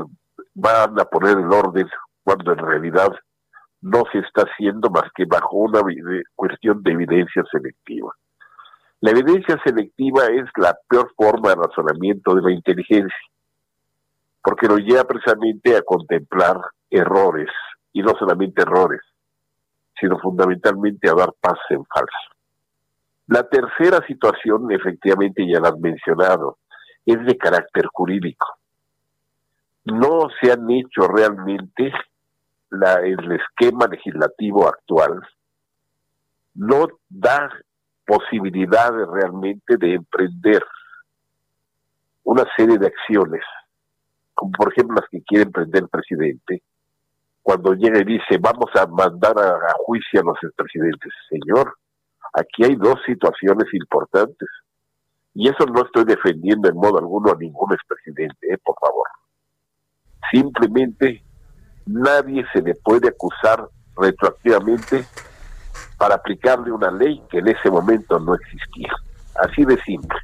van 0.55 0.99
a 1.01 1.05
poner 1.05 1.39
en 1.39 1.53
orden 1.53 1.89
cuando 2.23 2.53
en 2.53 2.59
realidad 2.59 3.13
no 3.81 4.05
se 4.13 4.19
está 4.19 4.43
haciendo 4.43 4.91
más 4.91 5.11
que 5.15 5.25
bajo 5.25 5.57
una 5.57 5.81
cuestión 6.35 6.83
de 6.83 6.93
evidencia 6.93 7.43
selectiva. 7.51 8.13
La 9.01 9.11
evidencia 9.11 9.61
selectiva 9.65 10.27
es 10.27 10.49
la 10.57 10.77
peor 10.89 11.13
forma 11.17 11.51
de 11.51 11.57
razonamiento 11.57 12.35
de 12.37 12.43
la 12.43 12.53
inteligencia, 12.53 13.27
porque 14.43 14.69
nos 14.69 14.79
lleva 14.79 15.05
precisamente 15.05 15.77
a 15.77 15.83
contemplar 15.83 16.61
errores, 16.89 17.49
y 17.93 18.03
no 18.03 18.15
solamente 18.19 18.63
errores, 18.63 19.01
sino 19.99 20.19
fundamentalmente 20.19 21.11
a 21.11 21.15
dar 21.15 21.33
paz 21.41 21.59
en 21.71 21.85
falso. 21.87 22.32
La 23.33 23.45
tercera 23.45 24.07
situación, 24.07 24.71
efectivamente 24.73 25.43
ya 25.51 25.59
la 25.59 25.71
has 25.71 25.79
mencionado, 25.79 26.59
es 27.07 27.17
de 27.25 27.39
carácter 27.39 27.87
jurídico. 27.91 28.47
No 29.87 30.29
se 30.39 30.53
han 30.53 30.71
hecho 30.71 31.09
realmente 31.09 31.95
el 32.71 33.33
esquema 33.33 33.87
legislativo 33.87 34.69
actual, 34.69 35.19
no 36.57 36.89
da 37.09 37.49
posibilidades 38.07 39.09
realmente 39.09 39.79
de 39.79 39.95
emprender 39.95 40.63
una 42.25 42.45
serie 42.55 42.77
de 42.77 42.89
acciones, 42.89 43.45
como 44.35 44.53
por 44.53 44.73
ejemplo 44.73 44.97
las 44.97 45.09
que 45.09 45.23
quiere 45.23 45.45
emprender 45.45 45.85
el 45.85 45.89
presidente, 45.89 46.63
cuando 47.41 47.73
llega 47.73 47.99
y 47.99 48.05
dice 48.05 48.37
vamos 48.39 48.71
a 48.75 48.87
mandar 48.87 49.39
a, 49.39 49.55
a 49.55 49.73
juicio 49.87 50.21
a 50.21 50.25
los 50.25 50.37
expresidentes. 50.43 51.11
Señor, 51.31 51.73
aquí 52.33 52.65
hay 52.65 52.77
dos 52.77 52.99
situaciones 53.07 53.67
importantes. 53.73 54.49
Y 55.35 55.49
eso 55.49 55.65
no 55.67 55.85
estoy 55.85 56.05
defendiendo 56.05 56.69
en 56.69 56.77
modo 56.77 56.99
alguno 56.99 57.33
a 57.33 57.37
ningún 57.37 57.73
expresidente, 57.73 58.53
eh, 58.53 58.59
por 58.63 58.77
favor. 58.79 59.07
Simplemente 60.31 61.25
nadie 61.87 62.45
se 62.53 62.61
le 62.61 62.75
puede 62.75 63.09
acusar 63.09 63.67
retroactivamente 63.97 65.05
para 65.99 66.17
aplicarle 66.17 66.71
una 66.71 66.91
ley 66.91 67.23
que 67.31 67.39
en 67.39 67.49
ese 67.49 67.71
momento 67.71 68.19
no 68.19 68.35
existía. 68.35 68.93
Así 69.37 69.65
de 69.65 69.81
simple. 69.83 70.19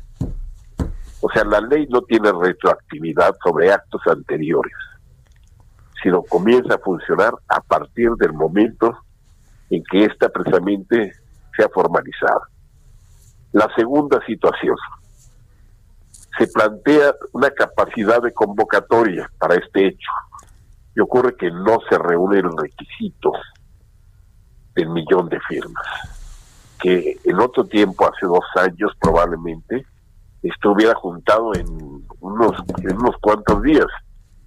O 1.20 1.30
sea, 1.30 1.44
la 1.44 1.60
ley 1.60 1.86
no 1.88 2.02
tiene 2.02 2.30
retroactividad 2.30 3.34
sobre 3.42 3.72
actos 3.72 4.02
anteriores, 4.06 4.72
sino 6.02 6.22
comienza 6.22 6.74
a 6.74 6.78
funcionar 6.78 7.32
a 7.48 7.60
partir 7.60 8.10
del 8.18 8.32
momento 8.34 8.98
en 9.70 9.82
que 9.84 10.04
ésta 10.04 10.28
precisamente 10.28 11.12
sea 11.58 11.68
formalizada. 11.68 12.40
La 13.52 13.68
segunda 13.74 14.24
situación, 14.24 14.76
se 16.38 16.46
plantea 16.46 17.14
una 17.32 17.50
capacidad 17.50 18.22
de 18.22 18.32
convocatoria 18.32 19.28
para 19.38 19.56
este 19.56 19.88
hecho 19.88 20.10
y 20.94 21.00
ocurre 21.00 21.34
que 21.36 21.50
no 21.50 21.78
se 21.90 21.98
reúne 21.98 22.38
el 22.38 22.56
requisito 22.56 23.32
del 24.74 24.88
millón 24.90 25.28
de 25.28 25.40
firmas, 25.40 25.86
que 26.80 27.18
en 27.24 27.40
otro 27.40 27.64
tiempo, 27.64 28.06
hace 28.06 28.26
dos 28.26 28.44
años 28.56 28.92
probablemente, 29.00 29.84
estuviera 30.42 30.94
juntado 30.94 31.52
en 31.56 31.66
unos, 32.20 32.52
en 32.84 32.96
unos 32.96 33.16
cuantos 33.20 33.60
días 33.62 33.86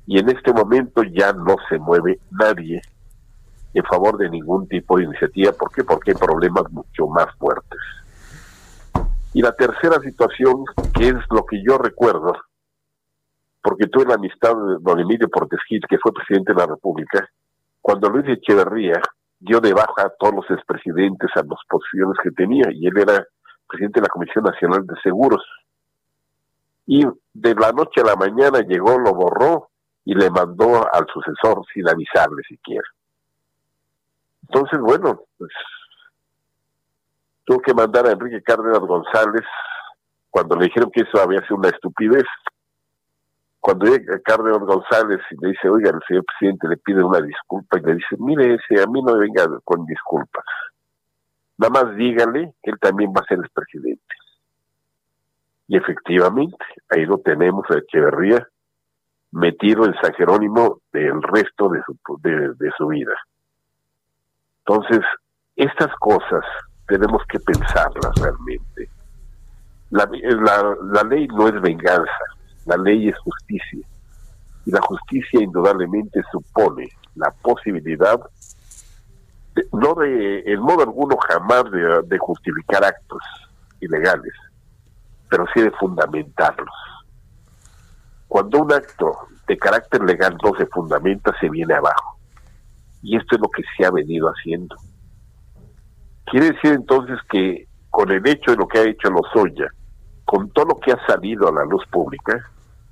y 0.07 0.19
en 0.19 0.29
este 0.29 0.53
momento 0.53 1.03
ya 1.03 1.33
no 1.33 1.57
se 1.67 1.77
mueve 1.77 2.19
nadie 2.31 2.81
en 3.73 3.83
favor 3.83 4.17
de 4.17 4.29
ningún 4.29 4.67
tipo 4.67 4.97
de 4.97 5.05
iniciativa. 5.05 5.51
¿Por 5.53 5.71
qué? 5.71 5.83
Porque 5.83 6.11
hay 6.11 6.17
problemas 6.17 6.63
mucho 6.71 7.07
más 7.07 7.27
fuertes. 7.37 7.79
Y 9.33 9.41
la 9.41 9.53
tercera 9.53 9.99
situación, 10.01 10.65
que 10.93 11.09
es 11.09 11.15
lo 11.29 11.45
que 11.45 11.63
yo 11.63 11.77
recuerdo, 11.77 12.33
porque 13.63 13.87
tuve 13.87 14.05
la 14.05 14.15
amistad 14.15 14.51
de 14.51 14.77
don 14.81 14.99
Emilio 14.99 15.29
Portesquit, 15.29 15.85
que 15.87 15.99
fue 15.99 16.11
presidente 16.11 16.53
de 16.53 16.59
la 16.59 16.65
República, 16.65 17.27
cuando 17.79 18.09
Luis 18.09 18.27
Echeverría 18.27 19.01
dio 19.39 19.59
de 19.59 19.73
baja 19.73 20.03
a 20.03 20.13
todos 20.19 20.35
los 20.35 20.51
expresidentes 20.51 21.29
a 21.35 21.43
las 21.43 21.59
posiciones 21.69 22.17
que 22.21 22.31
tenía, 22.31 22.65
y 22.71 22.87
él 22.87 22.97
era 22.97 23.25
presidente 23.67 24.01
de 24.01 24.07
la 24.07 24.09
Comisión 24.09 24.43
Nacional 24.43 24.85
de 24.85 24.95
Seguros. 25.01 25.43
Y 26.85 27.05
de 27.33 27.55
la 27.55 27.71
noche 27.71 28.01
a 28.01 28.05
la 28.05 28.15
mañana 28.15 28.59
llegó, 28.61 28.99
lo 28.99 29.13
borró 29.13 29.69
y 30.03 30.13
le 30.13 30.29
mandó 30.29 30.85
al 30.93 31.05
sucesor 31.13 31.63
sin 31.73 31.87
avisarle 31.87 32.41
siquiera. 32.47 32.87
Entonces, 34.43 34.79
bueno, 34.79 35.21
pues 35.37 35.51
tuvo 37.45 37.59
que 37.59 37.73
mandar 37.73 38.07
a 38.07 38.11
Enrique 38.11 38.41
Cárdenas 38.41 38.79
González 38.79 39.45
cuando 40.29 40.55
le 40.55 40.65
dijeron 40.65 40.89
que 40.91 41.01
eso 41.01 41.21
había 41.21 41.41
sido 41.41 41.57
una 41.57 41.69
estupidez. 41.69 42.25
Cuando 43.59 43.85
llega 43.85 44.19
Cárdenas 44.23 44.59
González 44.59 45.19
y 45.29 45.35
le 45.39 45.49
dice, 45.49 45.69
oiga, 45.69 45.91
el 45.91 45.99
señor 46.07 46.23
presidente 46.25 46.67
le 46.67 46.77
pide 46.77 47.03
una 47.03 47.21
disculpa 47.21 47.77
y 47.77 47.81
le 47.83 47.95
dice, 47.95 48.15
mire, 48.17 48.55
ese, 48.55 48.81
a 48.81 48.87
mí 48.87 49.01
no 49.03 49.13
me 49.13 49.19
venga 49.19 49.45
con 49.63 49.85
disculpas. 49.85 50.45
Nada 51.57 51.83
más 51.83 51.95
dígale 51.95 52.55
que 52.63 52.71
él 52.71 52.79
también 52.79 53.11
va 53.11 53.21
a 53.21 53.27
ser 53.27 53.37
el 53.37 53.49
presidente. 53.53 54.15
Y 55.67 55.77
efectivamente, 55.77 56.65
ahí 56.89 57.05
lo 57.05 57.19
tenemos 57.19 57.69
a 57.69 57.77
Echeverría 57.77 58.47
metido 59.31 59.85
en 59.85 59.93
San 60.01 60.13
Jerónimo 60.13 60.81
del 60.91 61.21
resto 61.21 61.69
de 61.69 61.81
su, 61.83 61.97
de 62.21 62.71
su 62.77 62.87
vida. 62.87 63.13
Entonces, 64.65 65.01
estas 65.55 65.91
cosas 65.99 66.43
tenemos 66.87 67.21
que 67.29 67.39
pensarlas 67.39 68.13
realmente. 68.15 68.89
La, 69.89 70.05
ley 71.03 71.27
no 71.27 71.47
es 71.47 71.61
venganza, 71.61 72.23
la 72.65 72.77
ley 72.77 73.09
es 73.09 73.17
justicia. 73.19 73.85
Y 74.65 74.71
la 74.71 74.81
justicia 74.81 75.41
indudablemente 75.41 76.21
supone 76.31 76.89
la 77.15 77.31
posibilidad, 77.41 78.19
no 79.73 79.93
de, 79.95 80.43
en 80.45 80.61
modo 80.61 80.83
alguno 80.83 81.17
jamás 81.27 81.63
de 81.71 82.17
justificar 82.19 82.85
actos 82.85 83.21
ilegales, 83.81 84.33
pero 85.29 85.45
sí 85.53 85.61
de 85.61 85.71
fundamentarlos. 85.71 86.69
Cuando 88.27 88.61
un 88.61 88.71
acto 88.71 89.27
de 89.47 89.57
carácter 89.57 90.01
legal 90.03 90.37
no 90.41 90.55
se 90.55 90.65
fundamenta, 90.67 91.33
se 91.39 91.49
viene 91.49 91.73
abajo. 91.73 92.17
Y 93.01 93.17
esto 93.17 93.35
es 93.35 93.41
lo 93.41 93.49
que 93.49 93.63
se 93.75 93.85
ha 93.85 93.91
venido 93.91 94.27
haciendo. 94.27 94.75
Quiere 96.25 96.51
decir 96.51 96.73
entonces 96.73 97.17
que 97.29 97.67
con 97.89 98.09
el 98.11 98.25
hecho 98.27 98.51
de 98.51 98.57
lo 98.57 98.67
que 98.67 98.79
ha 98.79 98.83
hecho 98.83 99.09
Lozoya, 99.09 99.69
con 100.25 100.49
todo 100.51 100.65
lo 100.65 100.75
que 100.79 100.91
ha 100.91 101.05
salido 101.05 101.47
a 101.47 101.51
la 101.51 101.65
luz 101.65 101.83
pública, 101.91 102.49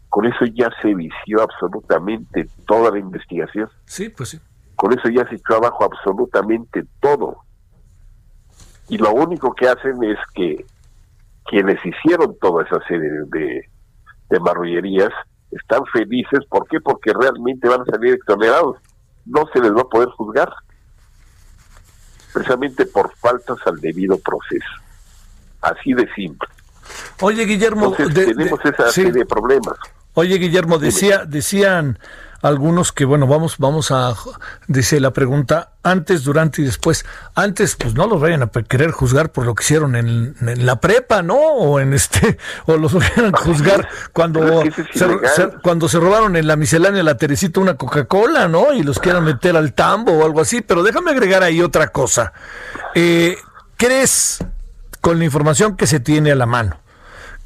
con 0.10 0.26
eso 0.26 0.46
ya 0.46 0.70
se 0.82 0.94
vició 0.94 1.42
absolutamente 1.42 2.50
toda 2.68 2.92
la 2.92 3.00
investigación. 3.00 3.70
Sí, 3.86 4.10
pues 4.10 4.30
sí. 4.30 4.40
Con 4.76 4.92
eso 4.98 5.10
ya 5.10 5.28
se 5.30 5.36
echó 5.36 5.56
abajo 5.56 5.86
absolutamente 5.86 6.84
todo. 7.00 7.38
Y 8.90 8.98
lo 8.98 9.14
único 9.14 9.54
que 9.54 9.68
hacen 9.68 10.04
es 10.04 10.18
que 10.34 10.66
quienes 11.46 11.80
hicieron 11.86 12.36
toda 12.40 12.64
esa 12.64 12.80
serie 12.88 13.10
de, 13.28 13.70
de 14.30 14.40
marrullerías 14.40 15.12
están 15.52 15.86
felices. 15.94 16.40
¿Por 16.50 16.68
qué? 16.68 16.80
Porque 16.82 17.14
realmente 17.14 17.70
van 17.70 17.82
a 17.82 17.86
salir 17.86 18.16
exonerados. 18.16 18.78
No 19.26 19.48
se 19.54 19.60
les 19.60 19.72
va 19.72 19.82
a 19.82 19.90
poder 19.90 20.10
juzgar 20.10 20.52
precisamente 22.34 22.86
por 22.86 23.16
faltas 23.16 23.58
al 23.66 23.80
debido 23.80 24.18
proceso. 24.20 24.70
Así 25.62 25.94
de 25.94 26.08
simple. 26.14 26.48
Oye, 27.22 27.46
Guillermo, 27.46 27.94
tenemos 27.94 28.60
esa 28.64 28.92
serie 28.92 29.12
de 29.12 29.26
problemas. 29.26 29.78
Oye, 30.20 30.38
Guillermo, 30.38 30.80
decía, 30.80 31.24
decían 31.26 31.98
algunos 32.42 32.92
que, 32.92 33.06
bueno, 33.06 33.26
vamos, 33.26 33.56
vamos 33.58 33.90
a, 33.92 34.14
dice 34.68 35.00
la 35.00 35.12
pregunta, 35.12 35.72
antes, 35.82 36.26
durante 36.26 36.62
y 36.62 36.66
después. 36.66 37.06
Antes, 37.36 37.78
pues 37.78 37.94
no 37.94 38.06
los 38.06 38.20
vayan 38.20 38.44
a 38.44 38.50
querer 38.50 38.92
juzgar 38.92 39.32
por 39.32 39.46
lo 39.46 39.56
que 39.56 39.64
hicieron 39.64 39.96
en, 39.96 40.36
la 40.42 40.82
prepa, 40.82 41.22
¿no? 41.22 41.38
O 41.38 41.80
en 41.80 41.94
este, 41.94 42.38
o 42.66 42.76
los 42.76 42.94
vayan 42.94 43.34
a 43.34 43.38
juzgar 43.38 43.88
cuando, 44.12 44.62
se, 44.94 45.50
cuando 45.64 45.88
se 45.88 46.00
robaron 46.02 46.36
en 46.36 46.48
la 46.48 46.58
miscelánea 46.58 47.02
la 47.02 47.16
Teresita 47.16 47.62
una 47.62 47.76
Coca-Cola, 47.76 48.50
¿no? 48.50 48.74
Y 48.74 48.84
los 48.84 49.00
quieran 49.00 49.24
meter 49.24 49.56
al 49.56 49.74
tambo 49.74 50.12
o 50.12 50.26
algo 50.26 50.42
así. 50.42 50.60
Pero 50.60 50.84
déjame 50.84 51.12
agregar 51.12 51.44
ahí 51.44 51.62
otra 51.62 51.88
cosa. 51.88 52.34
Eh, 52.94 53.38
¿Crees, 53.78 54.40
con 55.00 55.18
la 55.18 55.24
información 55.24 55.78
que 55.78 55.88
se 55.88 56.02
tiene 56.02 56.34
a 56.34 56.36
la 56.36 56.46
mano, 56.46 56.78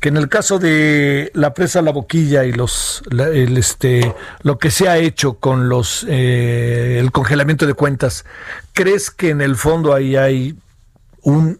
que 0.04 0.10
en 0.10 0.18
el 0.18 0.28
caso 0.28 0.60
de 0.60 1.32
la 1.34 1.54
presa 1.54 1.82
La 1.82 1.94
Boquilla 1.94 2.44
y 2.44 2.52
los 2.52 3.04
el, 3.10 3.58
este 3.58 4.14
lo 4.42 4.58
que 4.58 4.70
se 4.70 4.90
ha 4.90 4.98
hecho 4.98 5.36
con 5.36 5.70
los 5.70 6.06
eh, 6.10 6.98
el 7.00 7.14
congelamiento 7.14 7.66
de 7.66 7.74
cuentas, 7.74 8.26
¿crees 8.74 9.10
que 9.12 9.30
en 9.30 9.40
el 9.40 9.56
fondo 9.56 9.94
ahí 9.94 10.18
hay 10.18 10.58
un 11.22 11.58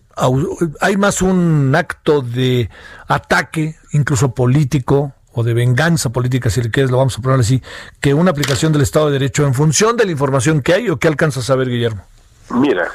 hay 0.82 0.98
más 0.98 1.22
un 1.22 1.74
acto 1.74 2.20
de 2.20 2.70
ataque, 3.08 3.78
incluso 3.94 4.34
político, 4.34 5.14
o 5.32 5.44
de 5.46 5.54
venganza 5.54 6.10
política, 6.10 6.50
si 6.50 6.62
le 6.62 6.70
quieres, 6.70 6.92
lo 6.92 6.98
vamos 6.98 7.18
a 7.18 7.22
poner 7.22 7.40
así, 7.40 7.64
que 8.02 8.14
una 8.14 8.32
aplicación 8.32 8.74
del 8.74 8.82
Estado 8.82 9.06
de 9.06 9.14
Derecho 9.14 9.48
en 9.48 9.54
función 9.54 9.96
de 9.96 10.04
la 10.04 10.12
información 10.12 10.62
que 10.62 10.74
hay 10.74 10.90
o 10.90 10.98
qué 10.98 11.08
alcanza 11.08 11.40
a 11.40 11.44
saber, 11.44 11.70
Guillermo? 11.70 12.04
Mira, 12.50 12.90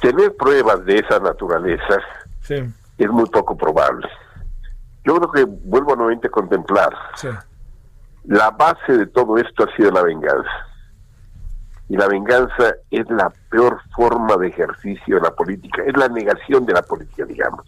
tener 0.00 0.34
pruebas 0.36 0.86
de 0.86 1.00
esa 1.00 1.18
naturaleza 1.18 2.00
es 2.98 3.10
muy 3.10 3.26
poco 3.26 3.56
probable. 3.56 4.08
Yo 5.04 5.16
creo 5.16 5.32
que 5.32 5.44
vuelvo 5.44 5.94
nuevamente 5.94 6.28
a 6.28 6.30
contemplar. 6.30 6.92
La 8.24 8.50
base 8.50 8.96
de 8.96 9.06
todo 9.06 9.36
esto 9.36 9.64
ha 9.64 9.76
sido 9.76 9.90
la 9.92 10.02
venganza. 10.02 10.50
Y 11.88 11.96
la 11.96 12.08
venganza 12.08 12.74
es 12.90 13.08
la 13.10 13.32
peor 13.50 13.80
forma 13.94 14.36
de 14.36 14.48
ejercicio 14.48 15.16
de 15.16 15.22
la 15.22 15.30
política, 15.30 15.82
es 15.86 15.96
la 15.96 16.08
negación 16.08 16.66
de 16.66 16.72
la 16.72 16.82
política, 16.82 17.24
digamos. 17.24 17.64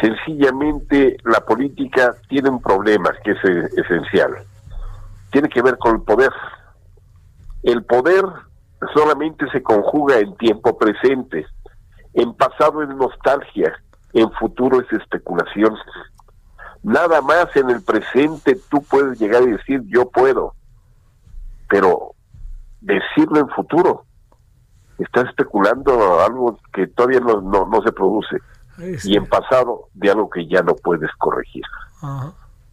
Sencillamente 0.00 1.18
la 1.24 1.40
política 1.40 2.14
tiene 2.28 2.48
un 2.48 2.62
problema 2.62 3.10
que 3.22 3.32
es 3.32 3.44
esencial. 3.76 4.38
Tiene 5.30 5.48
que 5.48 5.60
ver 5.60 5.76
con 5.76 5.96
el 5.96 6.02
poder. 6.02 6.32
El 7.62 7.84
poder 7.84 8.24
solamente 8.94 9.50
se 9.50 9.62
conjuga 9.62 10.18
en 10.18 10.36
tiempo 10.36 10.78
presente. 10.78 11.46
En 12.14 12.34
pasado 12.34 12.82
es 12.82 12.88
nostalgia, 12.88 13.72
en 14.12 14.30
futuro 14.32 14.80
es 14.80 14.92
especulación. 14.92 15.74
Nada 16.82 17.20
más 17.20 17.54
en 17.56 17.70
el 17.70 17.82
presente 17.82 18.58
tú 18.70 18.82
puedes 18.82 19.18
llegar 19.18 19.42
y 19.42 19.52
decir 19.52 19.82
yo 19.86 20.08
puedo, 20.10 20.54
pero 21.68 22.14
decirlo 22.80 23.40
en 23.40 23.48
futuro, 23.48 24.04
estás 24.98 25.26
especulando 25.26 26.20
algo 26.24 26.58
que 26.72 26.86
todavía 26.86 27.20
no, 27.20 27.40
no 27.40 27.82
se 27.82 27.92
produce 27.92 28.38
y 29.04 29.16
en 29.16 29.26
pasado 29.26 29.88
de 29.94 30.10
algo 30.10 30.30
que 30.30 30.46
ya 30.46 30.62
no 30.62 30.74
puedes 30.76 31.10
corregir. 31.18 31.64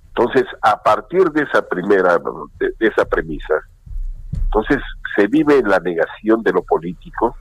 Entonces, 0.09 0.45
a 0.61 0.81
partir 0.81 1.31
de 1.31 1.43
esa 1.43 1.67
primera, 1.67 2.19
de, 2.59 2.73
esa 2.79 3.05
premisa, 3.05 3.55
entonces 4.31 4.77
se 5.15 5.27
vive 5.27 5.57
en 5.57 5.67
la 5.67 5.79
negación 5.79 6.43
de 6.43 6.53
lo 6.53 6.63
político 6.63 7.35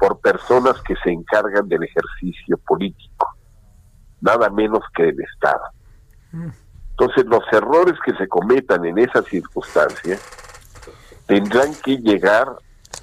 por 0.00 0.20
personas 0.20 0.80
que 0.82 0.96
se 1.04 1.10
encargan 1.10 1.68
del 1.68 1.84
ejercicio 1.84 2.58
político, 2.66 3.28
nada 4.20 4.50
menos 4.50 4.80
que 4.94 5.04
del 5.04 5.20
Estado. 5.20 5.62
Entonces, 6.90 7.26
los 7.26 7.44
errores 7.52 7.94
que 8.04 8.14
se 8.14 8.26
cometan 8.26 8.84
en 8.84 8.98
esa 8.98 9.22
circunstancia 9.22 10.18
tendrán 11.26 11.72
que 11.84 11.98
llegar 11.98 12.48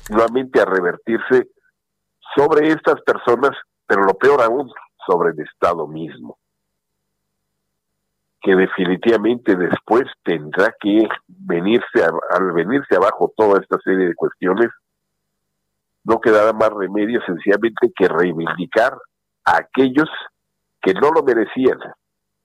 nuevamente 0.10 0.60
a 0.60 0.66
revertirse 0.66 1.48
sobre 2.36 2.70
estas 2.70 3.00
personas 3.02 3.52
pero 3.88 4.04
lo 4.04 4.14
peor 4.16 4.42
aún 4.42 4.70
sobre 5.08 5.32
el 5.32 5.40
Estado 5.40 5.88
mismo, 5.88 6.38
que 8.42 8.54
definitivamente 8.54 9.56
después 9.56 10.04
tendrá 10.24 10.76
que 10.80 11.08
venirse, 11.28 12.04
al 12.04 12.52
venirse 12.52 12.96
abajo 12.96 13.34
toda 13.36 13.62
esta 13.62 13.78
serie 13.80 14.08
de 14.08 14.16
cuestiones, 14.16 14.68
no 16.08 16.22
quedará 16.22 16.54
más 16.54 16.70
remedio 16.70 17.20
sencillamente 17.26 17.92
que 17.94 18.08
reivindicar 18.08 18.98
a 19.44 19.58
aquellos 19.58 20.10
que 20.82 20.94
no 20.94 21.12
lo 21.12 21.22
merecían 21.22 21.78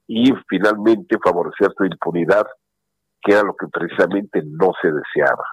y 0.05 0.33
finalmente 0.49 1.17
favorecer 1.23 1.71
su 1.77 1.85
impunidad, 1.85 2.45
que 3.21 3.31
era 3.31 3.43
lo 3.43 3.55
que 3.55 3.67
precisamente 3.67 4.41
no 4.43 4.73
se 4.81 4.91
deseaba. 4.91 5.45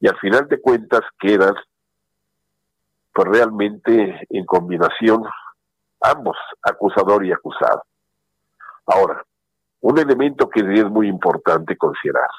Y 0.00 0.08
al 0.08 0.18
final 0.18 0.48
de 0.48 0.58
cuentas 0.58 1.02
quedan 1.18 1.54
pues 3.12 3.28
realmente 3.28 4.26
en 4.30 4.46
combinación 4.46 5.22
ambos, 6.00 6.36
acusador 6.62 7.26
y 7.26 7.32
acusado. 7.32 7.82
Ahora, 8.86 9.22
un 9.80 9.98
elemento 9.98 10.48
que 10.48 10.60
es 10.60 10.90
muy 10.90 11.08
importante 11.08 11.76
considerar, 11.76 12.30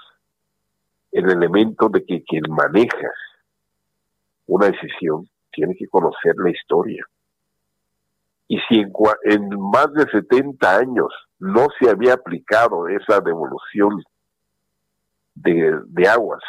el 1.12 1.30
elemento 1.30 1.90
de 1.90 2.04
que 2.04 2.24
quien 2.24 2.44
maneja 2.50 3.12
una 4.48 4.68
decisión 4.68 5.30
tiene 5.52 5.76
que 5.76 5.88
conocer 5.88 6.36
la 6.38 6.52
historia. 6.52 7.04
Y 8.48 8.60
si 8.70 8.80
en, 8.80 9.50
más 9.72 9.92
de 9.94 10.10
70 10.10 10.78
años 10.78 11.08
no 11.40 11.68
se 11.80 11.90
había 11.90 12.14
aplicado 12.14 12.88
esa 12.88 13.20
devolución 13.20 14.02
de, 15.36 15.80
de 15.86 16.08
aguas 16.08 16.42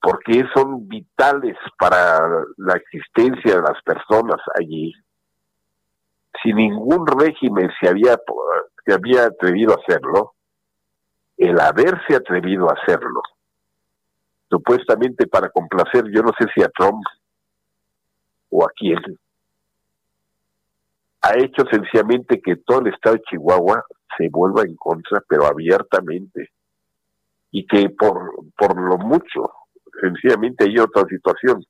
porque 0.00 0.44
son 0.54 0.88
vitales 0.88 1.56
para 1.78 2.18
la 2.56 2.74
existencia 2.74 3.56
de 3.56 3.62
las 3.62 3.82
personas 3.82 4.40
allí. 4.58 4.92
Si 6.42 6.52
ningún 6.52 7.06
régimen 7.06 7.70
se 7.80 7.88
había, 7.88 8.16
se 8.86 8.94
había 8.94 9.26
atrevido 9.26 9.72
a 9.72 9.82
hacerlo, 9.82 10.32
el 11.36 11.60
haberse 11.60 12.16
atrevido 12.16 12.70
a 12.70 12.74
hacerlo, 12.74 13.20
supuestamente 14.50 15.26
para 15.26 15.48
complacer, 15.48 16.04
yo 16.12 16.22
no 16.22 16.32
sé 16.38 16.46
si 16.54 16.62
a 16.62 16.68
Trump 16.68 17.02
o 18.50 18.64
a 18.64 18.70
quién, 18.76 18.98
ha 21.22 21.38
hecho 21.38 21.64
sencillamente 21.70 22.40
que 22.40 22.56
todo 22.56 22.80
el 22.80 22.88
estado 22.88 23.16
de 23.16 23.22
Chihuahua 23.22 23.84
se 24.16 24.28
vuelva 24.28 24.62
en 24.62 24.74
contra, 24.76 25.22
pero 25.28 25.46
abiertamente, 25.46 26.50
y 27.52 27.66
que 27.66 27.90
por, 27.90 28.32
por 28.56 28.80
lo 28.80 28.98
mucho 28.98 29.52
sencillamente 30.00 30.64
hay 30.64 30.78
otra 30.78 31.04
situación, 31.08 31.64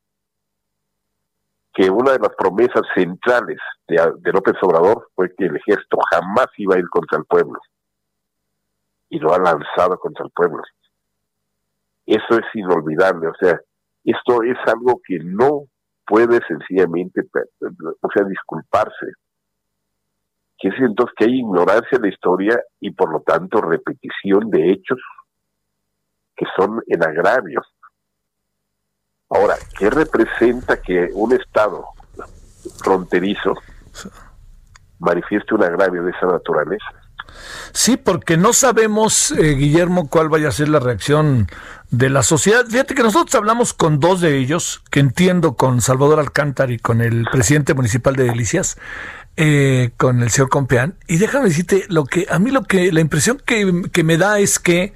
que 1.72 1.90
una 1.90 2.12
de 2.12 2.18
las 2.18 2.34
promesas 2.36 2.82
centrales 2.94 3.58
de, 3.86 4.32
López 4.32 4.54
Obrador 4.62 5.08
fue 5.14 5.34
que 5.34 5.46
el 5.46 5.56
ejército 5.56 5.98
jamás 6.10 6.46
iba 6.56 6.76
a 6.76 6.78
ir 6.78 6.88
contra 6.88 7.18
el 7.18 7.24
pueblo, 7.24 7.58
y 9.08 9.18
lo 9.18 9.34
ha 9.34 9.38
lanzado 9.38 9.98
contra 9.98 10.24
el 10.24 10.30
pueblo. 10.30 10.62
Eso 12.10 12.40
es 12.40 12.54
inolvidable, 12.54 13.28
o 13.28 13.34
sea, 13.38 13.60
esto 14.02 14.42
es 14.42 14.58
algo 14.66 15.00
que 15.06 15.20
no 15.22 15.66
puede 16.04 16.40
sencillamente, 16.48 17.22
o 17.22 18.08
sea, 18.12 18.24
disculparse. 18.26 19.06
Que 20.58 20.68
es 20.68 20.74
entonces 20.80 21.14
que 21.16 21.26
hay 21.26 21.38
ignorancia 21.38 21.98
de 21.98 22.08
la 22.08 22.12
historia 22.12 22.60
y 22.80 22.90
por 22.90 23.12
lo 23.12 23.20
tanto 23.20 23.60
repetición 23.60 24.50
de 24.50 24.72
hechos 24.72 24.98
que 26.34 26.46
son 26.56 26.82
en 26.88 27.02
agravio 27.04 27.62
Ahora, 29.32 29.54
¿qué 29.78 29.88
representa 29.88 30.82
que 30.82 31.08
un 31.14 31.32
Estado 31.32 31.84
fronterizo 32.82 33.54
manifieste 34.98 35.54
un 35.54 35.62
agravio 35.62 36.02
de 36.02 36.10
esa 36.10 36.26
naturaleza? 36.26 36.99
Sí, 37.72 37.96
porque 37.96 38.36
no 38.36 38.52
sabemos, 38.52 39.32
eh, 39.32 39.54
Guillermo, 39.54 40.08
cuál 40.08 40.28
vaya 40.28 40.48
a 40.48 40.52
ser 40.52 40.68
la 40.68 40.80
reacción 40.80 41.48
de 41.90 42.10
la 42.10 42.22
sociedad. 42.22 42.64
Fíjate 42.68 42.94
que 42.94 43.02
nosotros 43.02 43.34
hablamos 43.34 43.72
con 43.74 44.00
dos 44.00 44.20
de 44.20 44.38
ellos, 44.38 44.82
que 44.90 45.00
entiendo 45.00 45.54
con 45.54 45.80
Salvador 45.80 46.20
Alcántara 46.20 46.72
y 46.72 46.78
con 46.78 47.00
el 47.00 47.24
presidente 47.30 47.74
municipal 47.74 48.16
de 48.16 48.24
Delicias, 48.24 48.76
eh, 49.36 49.90
con 49.96 50.22
el 50.22 50.30
señor 50.30 50.48
Compeán. 50.48 50.94
Y 51.06 51.18
déjame 51.18 51.48
decirte, 51.48 51.86
lo 51.88 52.04
que 52.04 52.26
a 52.30 52.38
mí 52.38 52.50
lo 52.50 52.64
que 52.64 52.92
la 52.92 53.00
impresión 53.00 53.40
que, 53.44 53.82
que 53.92 54.04
me 54.04 54.18
da 54.18 54.38
es 54.38 54.58
que 54.58 54.94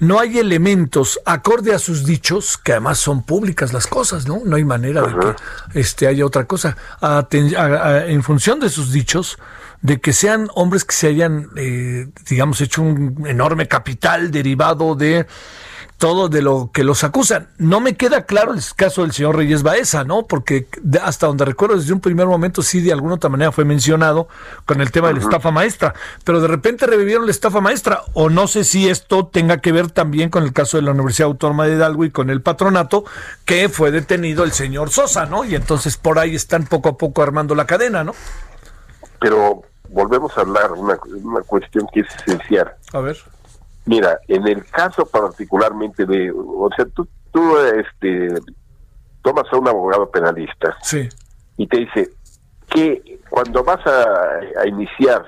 no 0.00 0.20
hay 0.20 0.38
elementos 0.38 1.20
acorde 1.24 1.74
a 1.74 1.78
sus 1.78 2.04
dichos, 2.04 2.56
que 2.56 2.72
además 2.72 2.98
son 2.98 3.22
públicas 3.22 3.72
las 3.72 3.86
cosas, 3.86 4.28
¿no? 4.28 4.42
No 4.44 4.56
hay 4.56 4.64
manera 4.64 5.02
de 5.02 5.14
que 5.18 5.80
este, 5.80 6.06
haya 6.06 6.24
otra 6.24 6.44
cosa. 6.44 6.76
en 7.00 8.22
función 8.22 8.60
de 8.60 8.70
sus 8.70 8.92
dichos, 8.92 9.38
de 9.82 10.00
que 10.00 10.12
sean 10.12 10.48
hombres 10.54 10.84
que 10.84 10.94
se 10.94 11.08
hayan, 11.08 11.48
eh, 11.56 12.08
digamos, 12.28 12.60
hecho 12.60 12.82
un 12.82 13.24
enorme 13.26 13.68
capital 13.68 14.30
derivado 14.30 14.94
de 14.94 15.26
todo 15.98 16.28
de 16.28 16.42
lo 16.42 16.70
que 16.72 16.84
los 16.84 17.02
acusan. 17.02 17.48
No 17.58 17.80
me 17.80 17.96
queda 17.96 18.24
claro 18.24 18.54
el 18.54 18.62
caso 18.76 19.02
del 19.02 19.12
señor 19.12 19.36
Reyes 19.36 19.64
Baeza, 19.64 20.04
¿no? 20.04 20.26
Porque 20.26 20.68
hasta 21.02 21.26
donde 21.26 21.44
recuerdo 21.44 21.76
desde 21.76 21.92
un 21.92 22.00
primer 22.00 22.26
momento 22.28 22.62
sí 22.62 22.80
de 22.80 22.92
alguna 22.92 23.16
otra 23.16 23.28
manera 23.28 23.50
fue 23.50 23.64
mencionado 23.64 24.28
con 24.64 24.80
el 24.80 24.92
tema 24.92 25.08
de 25.08 25.14
la 25.14 25.20
estafa 25.20 25.50
maestra, 25.50 25.94
pero 26.22 26.40
de 26.40 26.46
repente 26.46 26.86
revivieron 26.86 27.26
la 27.26 27.32
estafa 27.32 27.60
maestra 27.60 28.02
o 28.14 28.30
no 28.30 28.46
sé 28.46 28.62
si 28.62 28.88
esto 28.88 29.26
tenga 29.26 29.58
que 29.58 29.72
ver 29.72 29.90
también 29.90 30.30
con 30.30 30.44
el 30.44 30.52
caso 30.52 30.76
de 30.76 30.84
la 30.84 30.92
Universidad 30.92 31.26
Autónoma 31.26 31.66
de 31.66 31.74
Hidalgo 31.74 32.04
y 32.04 32.10
con 32.10 32.30
el 32.30 32.42
patronato 32.42 33.04
que 33.44 33.68
fue 33.68 33.90
detenido 33.90 34.44
el 34.44 34.52
señor 34.52 34.90
Sosa, 34.90 35.26
¿no? 35.26 35.44
Y 35.44 35.56
entonces 35.56 35.96
por 35.96 36.20
ahí 36.20 36.36
están 36.36 36.64
poco 36.64 36.90
a 36.90 36.96
poco 36.96 37.22
armando 37.22 37.56
la 37.56 37.66
cadena, 37.66 38.04
¿no? 38.04 38.14
Pero 39.20 39.62
volvemos 39.88 40.36
a 40.36 40.42
hablar 40.42 40.72
una, 40.72 40.98
una 41.22 41.42
cuestión 41.42 41.86
que 41.92 42.00
es 42.00 42.14
esencial. 42.16 42.74
A 42.92 43.00
ver 43.00 43.16
Mira, 43.88 44.20
en 44.28 44.46
el 44.46 44.66
caso 44.66 45.06
particularmente 45.06 46.04
de, 46.04 46.30
o 46.30 46.68
sea, 46.76 46.84
tú, 46.94 47.08
tú 47.32 47.56
este, 47.58 48.28
tomas 49.22 49.46
a 49.50 49.56
un 49.56 49.66
abogado 49.66 50.10
penalista 50.10 50.76
sí. 50.82 51.08
y 51.56 51.66
te 51.66 51.78
dice, 51.78 52.10
que 52.68 53.20
cuando 53.30 53.64
vas 53.64 53.80
a, 53.86 54.66
iniciar 54.66 55.24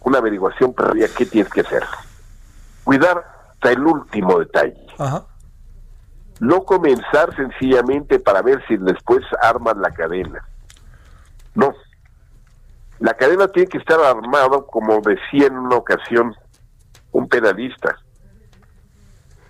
una 0.00 0.18
averiguación 0.18 0.72
previa, 0.72 1.06
¿qué 1.14 1.26
tienes 1.26 1.52
que 1.52 1.60
hacer? 1.60 1.84
Cuidar 2.84 3.22
hasta 3.52 3.72
el 3.72 3.80
último 3.80 4.38
detalle. 4.38 4.86
No 6.40 6.64
comenzar 6.64 7.34
sencillamente 7.36 8.20
para 8.20 8.40
ver 8.42 8.64
si 8.68 8.76
después 8.78 9.22
arman 9.42 9.82
la 9.82 9.90
cadena. 9.90 10.48
No. 11.54 11.74
La 13.00 13.14
cadena 13.14 13.48
tiene 13.48 13.68
que 13.68 13.78
estar 13.78 14.00
armada, 14.00 14.60
como 14.70 15.00
decía 15.00 15.46
en 15.46 15.56
una 15.56 15.76
ocasión 15.76 16.34
un 17.12 17.28
penalista. 17.28 17.96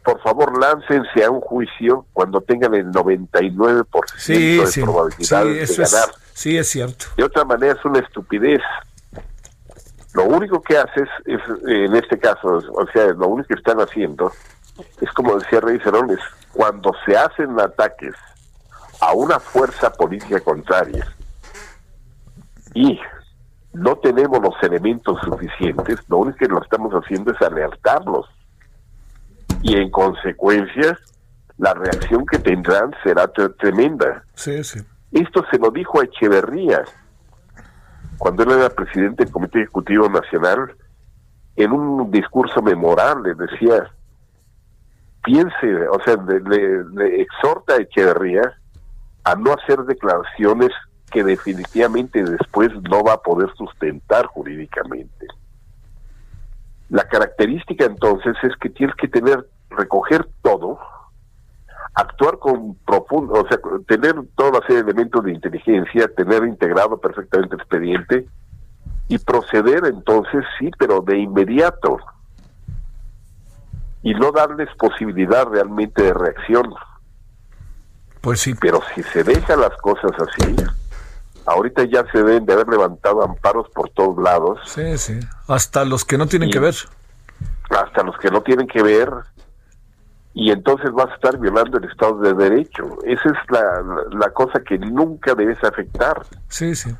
Por 0.04 0.20
favor, 0.22 0.58
láncense 0.58 1.24
a 1.24 1.30
un 1.30 1.40
juicio 1.40 2.06
cuando 2.12 2.40
tengan 2.40 2.74
el 2.74 2.86
99% 2.86 3.86
sí, 4.16 4.56
de 4.56 4.82
probabilidades 4.82 5.76
de 5.76 5.84
ganar. 5.84 6.14
sí, 6.32 6.56
es 6.56 6.68
cierto. 6.68 7.06
De 7.16 7.24
otra 7.24 7.44
manera 7.44 7.74
es 7.74 7.84
una 7.84 7.98
estupidez. 8.00 8.62
Lo 10.14 10.24
único 10.24 10.62
que 10.62 10.78
haces 10.78 11.08
es, 11.26 11.40
en 11.66 11.94
este 11.94 12.18
caso, 12.18 12.62
o 12.72 12.86
sea, 12.92 13.06
lo 13.08 13.28
único 13.28 13.48
que 13.48 13.54
están 13.54 13.78
haciendo 13.80 14.32
es 15.00 15.10
como 15.12 15.38
decía 15.38 15.60
Rey 15.60 15.78
Cerones, 15.80 16.20
cuando 16.52 16.92
se 17.04 17.16
hacen 17.16 17.58
ataques 17.58 18.14
a 19.00 19.12
una 19.12 19.38
fuerza 19.38 19.92
política 19.92 20.40
contraria 20.40 21.06
y 22.74 22.98
no 23.72 23.96
tenemos 23.96 24.40
los 24.42 24.54
elementos 24.62 25.18
suficientes, 25.22 26.00
lo 26.08 26.18
único 26.18 26.38
que 26.38 26.46
lo 26.46 26.62
estamos 26.62 26.92
haciendo 26.92 27.32
es 27.32 27.42
alertarlos. 27.42 28.26
Y 29.62 29.76
en 29.76 29.90
consecuencia, 29.90 30.98
la 31.58 31.74
reacción 31.74 32.24
que 32.26 32.38
tendrán 32.38 32.94
será 33.02 33.26
tremenda. 33.28 34.22
Sí, 34.34 34.62
sí. 34.64 34.80
Esto 35.12 35.44
se 35.50 35.58
lo 35.58 35.70
dijo 35.70 36.00
a 36.00 36.04
Echeverría, 36.04 36.84
cuando 38.18 38.42
él 38.42 38.52
era 38.52 38.70
presidente 38.70 39.24
del 39.24 39.32
Comité 39.32 39.62
Ejecutivo 39.62 40.08
Nacional, 40.08 40.74
en 41.56 41.72
un 41.72 42.10
discurso 42.10 42.62
memorable, 42.62 43.34
decía, 43.34 43.90
piense, 45.24 45.88
o 45.88 46.00
sea, 46.04 46.16
le, 46.16 47.22
exhorta 47.22 47.74
a 47.74 47.78
Echeverría 47.78 48.42
a 49.24 49.34
no 49.34 49.52
hacer 49.52 49.80
declaraciones 49.80 50.70
que 51.10 51.24
definitivamente 51.24 52.22
después 52.22 52.70
no 52.90 53.02
va 53.02 53.14
a 53.14 53.22
poder 53.22 53.50
sustentar 53.56 54.26
jurídicamente. 54.26 55.26
La 56.90 57.04
característica 57.04 57.84
entonces 57.84 58.36
es 58.42 58.56
que 58.56 58.70
tienes 58.70 58.94
que 58.96 59.08
tener, 59.08 59.46
recoger 59.70 60.26
todo, 60.42 60.78
actuar 61.94 62.38
con 62.38 62.74
profundo, 62.86 63.34
o 63.34 63.48
sea, 63.48 63.58
tener 63.86 64.14
toda 64.36 64.60
serie 64.66 64.82
de 64.82 64.90
elementos 64.90 65.24
de 65.24 65.32
inteligencia, 65.32 66.08
tener 66.14 66.44
integrado 66.44 66.98
perfectamente 66.98 67.56
el 67.56 67.60
expediente 67.60 68.26
y 69.08 69.18
proceder 69.18 69.84
entonces, 69.86 70.44
sí, 70.58 70.70
pero 70.78 71.00
de 71.00 71.18
inmediato 71.18 71.98
y 74.02 74.14
no 74.14 74.32
darles 74.32 74.68
posibilidad 74.76 75.46
realmente 75.46 76.02
de 76.02 76.14
reacción. 76.14 76.72
Pues 78.20 78.40
sí. 78.40 78.54
Pero 78.54 78.80
si 78.94 79.02
se 79.02 79.24
dejan 79.24 79.60
las 79.60 79.76
cosas 79.78 80.12
así, 80.18 80.56
ahorita 81.48 81.84
ya 81.84 82.04
se 82.12 82.18
deben 82.18 82.46
de 82.46 82.52
haber 82.52 82.68
levantado 82.68 83.22
amparos 83.22 83.68
por 83.74 83.90
todos 83.90 84.22
lados. 84.22 84.58
Sí, 84.66 84.98
sí. 84.98 85.18
Hasta 85.46 85.84
los 85.84 86.04
que 86.04 86.18
no 86.18 86.26
tienen 86.26 86.50
que 86.50 86.58
ver. 86.58 86.74
Hasta 87.70 88.02
los 88.02 88.16
que 88.18 88.30
no 88.30 88.42
tienen 88.42 88.66
que 88.66 88.82
ver. 88.82 89.10
Y 90.34 90.50
entonces 90.50 90.92
vas 90.92 91.10
a 91.10 91.14
estar 91.14 91.38
violando 91.38 91.78
el 91.78 91.84
Estado 91.84 92.18
de 92.20 92.34
Derecho. 92.34 92.98
Esa 93.04 93.28
es 93.28 93.38
la, 93.48 93.82
la 94.12 94.30
cosa 94.30 94.60
que 94.60 94.78
nunca 94.78 95.34
debes 95.34 95.62
afectar. 95.64 96.24
Sí, 96.48 96.74
sí. 96.74 96.94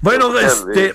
Bueno, 0.00 0.38
este... 0.38 0.94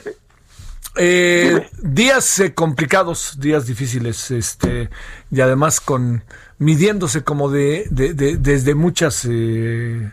Eh, 0.95 1.71
días 1.81 2.39
eh, 2.39 2.53
complicados, 2.53 3.39
días 3.39 3.65
difíciles, 3.65 4.29
este, 4.29 4.91
y 5.31 5.41
además 5.41 5.81
con 5.81 6.23
midiéndose 6.59 7.23
como 7.23 7.49
de, 7.49 7.87
de, 7.89 8.13
de 8.13 8.37
desde 8.37 8.75
muchas 8.75 9.25
eh, 9.27 10.11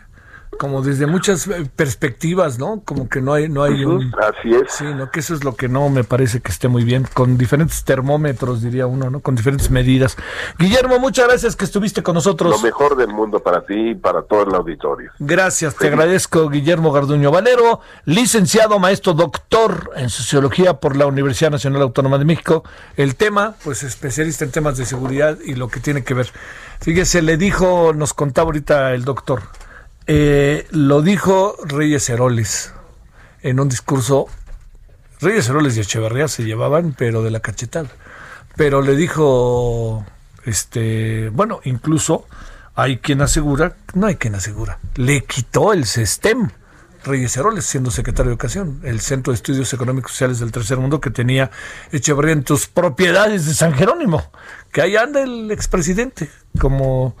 como 0.57 0.81
desde 0.81 1.07
muchas 1.07 1.47
eh, 1.47 1.69
perspectivas, 1.75 2.59
¿no? 2.59 2.81
Como 2.85 3.09
que 3.09 3.21
no 3.21 3.33
hay, 3.33 3.49
no 3.49 3.63
hay 3.63 3.83
un... 3.85 4.13
Así 4.19 4.53
es. 4.53 4.73
Sí, 4.73 4.85
¿no? 4.85 5.09
Que 5.09 5.21
eso 5.21 5.33
es 5.33 5.43
lo 5.43 5.55
que 5.55 5.67
no 5.67 5.89
me 5.89 6.03
parece 6.03 6.41
que 6.41 6.51
esté 6.51 6.67
muy 6.67 6.83
bien, 6.83 7.07
con 7.13 7.37
diferentes 7.37 7.83
termómetros, 7.83 8.61
diría 8.61 8.85
uno, 8.85 9.09
¿no? 9.09 9.21
Con 9.21 9.35
diferentes 9.35 9.71
medidas. 9.71 10.17
Guillermo, 10.59 10.99
muchas 10.99 11.27
gracias 11.27 11.55
que 11.55 11.65
estuviste 11.65 12.03
con 12.03 12.15
nosotros. 12.15 12.51
Lo 12.51 12.59
mejor 12.59 12.95
del 12.95 13.09
mundo 13.09 13.39
para 13.39 13.65
ti 13.65 13.91
y 13.91 13.95
para 13.95 14.21
todo 14.23 14.43
el 14.43 14.53
auditorio. 14.53 15.11
Gracias, 15.19 15.75
te 15.75 15.87
agradezco, 15.87 16.49
Guillermo 16.49 16.91
Garduño 16.91 17.31
Valero, 17.31 17.79
licenciado, 18.05 18.79
maestro, 18.79 19.13
doctor 19.13 19.91
en 19.95 20.09
Sociología 20.09 20.75
por 20.75 20.95
la 20.95 21.07
Universidad 21.07 21.51
Nacional 21.51 21.81
Autónoma 21.81 22.17
de 22.17 22.25
México. 22.25 22.63
El 22.97 23.15
tema, 23.15 23.55
pues 23.63 23.83
especialista 23.83 24.45
en 24.45 24.51
temas 24.51 24.77
de 24.77 24.85
seguridad 24.85 25.37
y 25.43 25.55
lo 25.55 25.69
que 25.69 25.79
tiene 25.79 26.03
que 26.03 26.13
ver. 26.13 26.31
Fíjese, 26.81 27.21
le 27.21 27.37
dijo, 27.37 27.93
nos 27.93 28.13
contaba 28.13 28.47
ahorita 28.47 28.93
el 28.93 29.05
doctor, 29.05 29.43
eh, 30.07 30.67
lo 30.71 31.01
dijo 31.01 31.55
Reyes 31.63 32.09
Heroles 32.09 32.73
en 33.41 33.59
un 33.59 33.69
discurso. 33.69 34.27
Reyes 35.19 35.47
Heroles 35.49 35.77
y 35.77 35.81
Echeverría 35.81 36.27
se 36.27 36.43
llevaban, 36.43 36.95
pero 36.97 37.21
de 37.23 37.31
la 37.31 37.39
cachetada. 37.39 37.89
Pero 38.55 38.81
le 38.81 38.95
dijo, 38.95 40.05
este, 40.45 41.29
bueno, 41.29 41.59
incluso 41.63 42.25
hay 42.75 42.97
quien 42.97 43.21
asegura, 43.21 43.75
no 43.93 44.07
hay 44.07 44.15
quien 44.15 44.35
asegura, 44.35 44.79
le 44.95 45.23
quitó 45.23 45.73
el 45.73 45.85
SESTEM. 45.85 46.49
Reyes 47.03 47.35
Heroles, 47.35 47.65
siendo 47.65 47.89
secretario 47.89 48.29
de 48.29 48.33
Educación, 48.33 48.79
el 48.83 49.01
Centro 49.01 49.31
de 49.31 49.35
Estudios 49.35 49.73
Económicos 49.73 50.11
y 50.11 50.13
Sociales 50.13 50.39
del 50.39 50.51
Tercer 50.51 50.77
Mundo 50.77 51.01
que 51.01 51.09
tenía 51.09 51.49
Echeverría 51.91 52.33
en 52.33 52.43
tus 52.43 52.67
propiedades 52.67 53.47
de 53.47 53.55
San 53.55 53.73
Jerónimo, 53.73 54.31
que 54.71 54.83
ahí 54.83 54.95
anda 54.95 55.23
el 55.23 55.49
expresidente, 55.49 56.29
como 56.59 57.15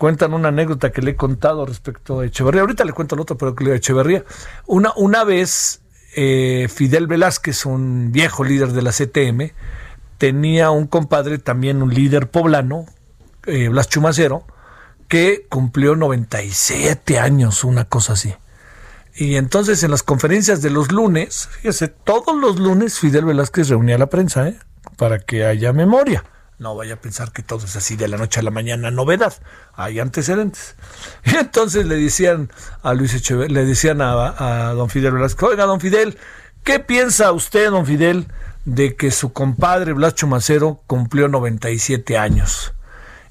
cuentan 0.00 0.32
una 0.32 0.48
anécdota 0.48 0.92
que 0.92 1.02
le 1.02 1.10
he 1.10 1.14
contado 1.14 1.66
respecto 1.66 2.20
a 2.20 2.24
Echeverría. 2.24 2.62
Ahorita 2.62 2.86
le 2.86 2.94
cuento 2.94 3.16
el 3.16 3.20
otro, 3.20 3.36
pero 3.36 3.54
que 3.54 3.64
le 3.64 3.74
Echeverría. 3.74 4.24
Una, 4.66 4.94
una 4.96 5.24
vez 5.24 5.82
eh, 6.16 6.68
Fidel 6.74 7.06
Velázquez, 7.06 7.66
un 7.66 8.10
viejo 8.10 8.42
líder 8.42 8.72
de 8.72 8.80
la 8.80 8.92
CTM, 8.92 9.52
tenía 10.16 10.70
un 10.70 10.86
compadre, 10.86 11.36
también 11.36 11.82
un 11.82 11.92
líder 11.92 12.30
poblano, 12.30 12.86
eh, 13.44 13.68
Blas 13.68 13.90
Chumacero, 13.90 14.46
que 15.06 15.44
cumplió 15.50 15.94
97 15.96 17.18
años, 17.18 17.62
una 17.62 17.84
cosa 17.84 18.14
así. 18.14 18.34
Y 19.14 19.36
entonces 19.36 19.82
en 19.82 19.90
las 19.90 20.02
conferencias 20.02 20.62
de 20.62 20.70
los 20.70 20.92
lunes, 20.92 21.50
fíjese, 21.58 21.88
todos 21.88 22.34
los 22.34 22.58
lunes 22.58 22.98
Fidel 22.98 23.26
Velázquez 23.26 23.68
reunía 23.68 23.96
a 23.96 23.98
la 23.98 24.06
prensa, 24.08 24.48
¿eh? 24.48 24.56
para 24.96 25.18
que 25.18 25.44
haya 25.44 25.74
memoria. 25.74 26.24
No 26.60 26.76
vaya 26.76 26.92
a 26.92 27.00
pensar 27.00 27.32
que 27.32 27.42
todo 27.42 27.64
es 27.64 27.74
así 27.74 27.96
de 27.96 28.06
la 28.06 28.18
noche 28.18 28.38
a 28.38 28.42
la 28.42 28.50
mañana, 28.50 28.90
novedad. 28.90 29.32
Hay 29.72 29.98
antecedentes. 29.98 30.76
Y 31.24 31.34
entonces 31.36 31.86
le 31.86 31.96
decían 31.96 32.52
a 32.82 32.92
Luis 32.92 33.14
Echeverría, 33.14 33.54
le 33.54 33.64
decían 33.64 34.02
a, 34.02 34.74
don 34.74 34.90
Fidel 34.90 35.14
Velasco, 35.14 35.46
oiga, 35.46 35.64
don 35.64 35.80
Fidel, 35.80 36.18
¿qué 36.62 36.78
piensa 36.78 37.32
usted, 37.32 37.70
don 37.70 37.86
Fidel, 37.86 38.26
de 38.66 38.94
que 38.94 39.10
su 39.10 39.32
compadre 39.32 39.94
Blas 39.94 40.16
Chumacero 40.16 40.82
cumplió 40.86 41.28
97 41.28 42.18
años? 42.18 42.74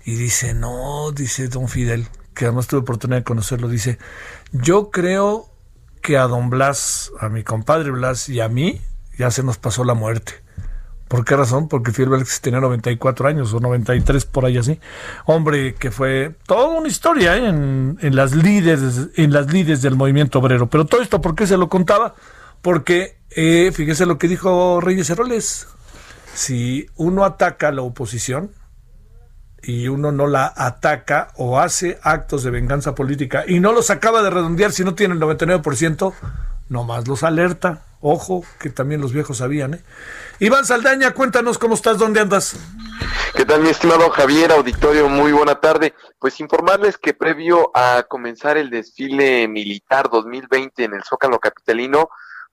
Y 0.03 0.15
dice, 0.15 0.55
no, 0.55 1.11
dice 1.11 1.49
don 1.49 1.67
Fidel, 1.67 2.07
que 2.33 2.45
además 2.45 2.65
tuve 2.65 2.79
oportunidad 2.79 3.19
de 3.19 3.25
conocerlo, 3.25 3.67
dice, 3.67 3.99
yo 4.53 4.89
creo 4.89 5.51
que 6.01 6.17
a 6.17 6.23
don 6.23 6.49
Blas, 6.49 7.11
a 7.19 7.29
mi 7.29 7.43
compadre 7.43 7.91
Blas 7.91 8.27
y 8.27 8.41
a 8.41 8.49
mí, 8.49 8.81
ya 9.19 9.29
se 9.29 9.43
nos 9.43 9.59
pasó 9.59 9.83
la 9.83 9.93
muerte 9.93 10.48
¿Por 11.09 11.25
qué 11.25 11.35
razón? 11.35 11.67
Porque 11.67 11.91
Velázquez 11.91 12.39
tenía 12.39 12.59
94 12.59 13.27
años 13.27 13.51
o 13.51 13.59
93 13.59 14.25
por 14.25 14.45
ahí 14.45 14.59
así. 14.59 14.79
Hombre 15.25 15.73
que 15.73 15.89
fue 15.89 16.35
toda 16.45 16.67
una 16.67 16.87
historia 16.87 17.35
¿eh? 17.35 17.47
en, 17.47 18.15
las 18.15 18.35
líderes, 18.35 19.09
en 19.15 19.33
las 19.33 19.51
líderes 19.51 19.81
del 19.81 19.95
movimiento 19.95 20.37
obrero. 20.37 20.69
Pero 20.69 20.85
todo 20.85 21.01
esto, 21.01 21.19
¿por 21.19 21.33
qué 21.33 21.47
se 21.47 21.57
lo 21.57 21.67
contaba? 21.67 22.13
Porque, 22.61 23.17
eh, 23.31 23.71
fíjese 23.73 24.05
lo 24.05 24.19
que 24.19 24.27
dijo 24.27 24.79
Reyes 24.81 25.09
Heroles. 25.09 25.67
Si 26.35 26.85
uno 26.95 27.25
ataca 27.25 27.69
a 27.69 27.71
la 27.71 27.81
oposición 27.81 28.51
y 29.63 29.87
uno 29.87 30.11
no 30.11 30.27
la 30.27 30.53
ataca 30.55 31.29
o 31.37 31.59
hace 31.59 31.99
actos 32.03 32.43
de 32.43 32.51
venganza 32.51 32.93
política 32.93 33.45
y 33.47 33.59
no 33.59 33.73
los 33.73 33.89
acaba 33.89 34.21
de 34.21 34.29
redondear 34.29 34.71
si 34.71 34.83
no 34.83 34.93
tiene 34.93 35.15
el 35.15 35.19
99%, 35.19 36.13
nomás 36.69 37.07
los 37.07 37.23
alerta. 37.23 37.81
Ojo, 38.01 38.45
que 38.59 38.69
también 38.69 39.01
los 39.01 39.11
viejos 39.11 39.39
sabían, 39.39 39.73
¿eh? 39.73 39.83
Iván 40.39 40.65
Saldaña, 40.65 41.13
cuéntanos 41.13 41.57
cómo 41.57 41.73
estás, 41.73 41.97
dónde 41.97 42.21
andas. 42.21 42.55
¿Qué 43.35 43.43
tal, 43.43 43.61
mi 43.61 43.69
estimado 43.69 44.09
Javier, 44.09 44.53
auditorio? 44.53 45.09
Muy 45.09 45.33
buena 45.33 45.59
tarde. 45.59 45.93
Pues 46.17 46.39
informarles 46.39 46.97
que 46.97 47.13
previo 47.13 47.71
a 47.73 48.03
comenzar 48.07 48.57
el 48.57 48.69
desfile 48.69 49.49
militar 49.49 50.09
2020 50.09 50.85
en 50.85 50.93
el 50.93 51.03
Zócalo 51.03 51.39
Capitalino, 51.39 52.09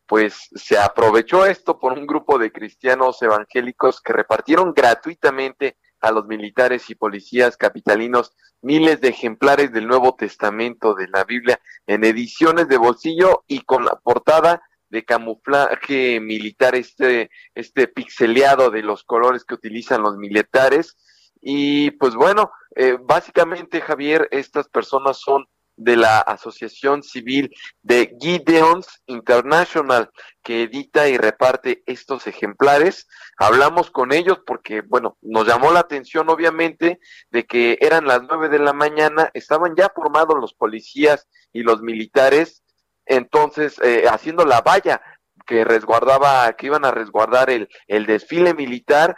pues 0.07 0.49
se 0.55 0.78
aprovechó 0.78 1.47
esto 1.47 1.78
por 1.78 1.92
un 1.92 2.09
grupo 2.09 2.38
de 2.38 2.51
cristianos 2.51 3.22
evangélicos 3.22 4.01
que 4.01 4.12
repartieron 4.12 4.72
gratuitamente 4.74 5.76
a 6.01 6.11
los 6.11 6.26
militares 6.26 6.90
y 6.90 6.97
policías 6.97 7.57
capitalinos 7.57 8.32
miles 8.62 9.01
de 9.01 9.09
ejemplares 9.09 9.72
del 9.72 9.86
Nuevo 9.86 10.16
Testamento 10.16 10.94
de 10.94 11.07
la 11.09 11.22
Biblia 11.22 11.61
en 11.86 12.05
ediciones 12.05 12.68
de 12.68 12.78
bolsillo 12.78 13.44
y 13.47 13.61
con 13.61 13.84
la 13.84 13.94
portada 14.03 14.62
de 14.89 15.05
camuflaje 15.05 16.20
militar, 16.20 16.74
este, 16.74 17.30
este 17.55 17.89
pixeleado 17.89 18.70
de 18.70 18.82
los 18.82 19.05
colores 19.05 19.45
que 19.45 19.55
utilizan 19.55 20.03
los 20.03 20.16
militares. 20.16 20.97
Y 21.41 21.93
pues 21.93 22.14
bueno, 22.14 22.51
eh, 22.74 22.97
básicamente 23.01 23.80
Javier, 23.80 24.28
estas 24.30 24.68
personas 24.68 25.18
son 25.18 25.47
de 25.76 25.97
la 25.97 26.20
Asociación 26.20 27.03
Civil 27.03 27.55
de 27.82 28.16
Gideons 28.18 29.03
International, 29.07 30.11
que 30.43 30.62
edita 30.62 31.09
y 31.09 31.18
reparte 31.18 31.82
estos 31.87 32.26
ejemplares. 32.26 33.07
Hablamos 33.37 33.91
con 33.91 34.12
ellos 34.12 34.41
porque, 34.47 34.80
bueno, 34.80 35.18
nos 35.20 35.47
llamó 35.47 35.70
la 35.70 35.80
atención 35.80 36.30
obviamente 36.30 36.99
de 37.30 37.45
que 37.45 37.78
eran 37.80 38.07
las 38.07 38.22
nueve 38.22 38.49
de 38.49 38.59
la 38.59 38.72
mañana, 38.72 39.30
estaban 39.34 39.74
ya 39.76 39.93
formados 39.95 40.37
los 40.41 40.55
policías 40.55 41.28
y 41.53 41.62
los 41.62 41.82
militares, 41.82 42.62
entonces 43.07 43.81
eh, 43.83 44.05
haciendo 44.09 44.45
la 44.45 44.61
valla 44.61 45.01
que 45.47 45.65
resguardaba, 45.65 46.53
que 46.55 46.67
iban 46.67 46.85
a 46.85 46.91
resguardar 46.91 47.51
el, 47.51 47.69
el 47.87 48.07
desfile 48.07 48.55
militar 48.55 49.17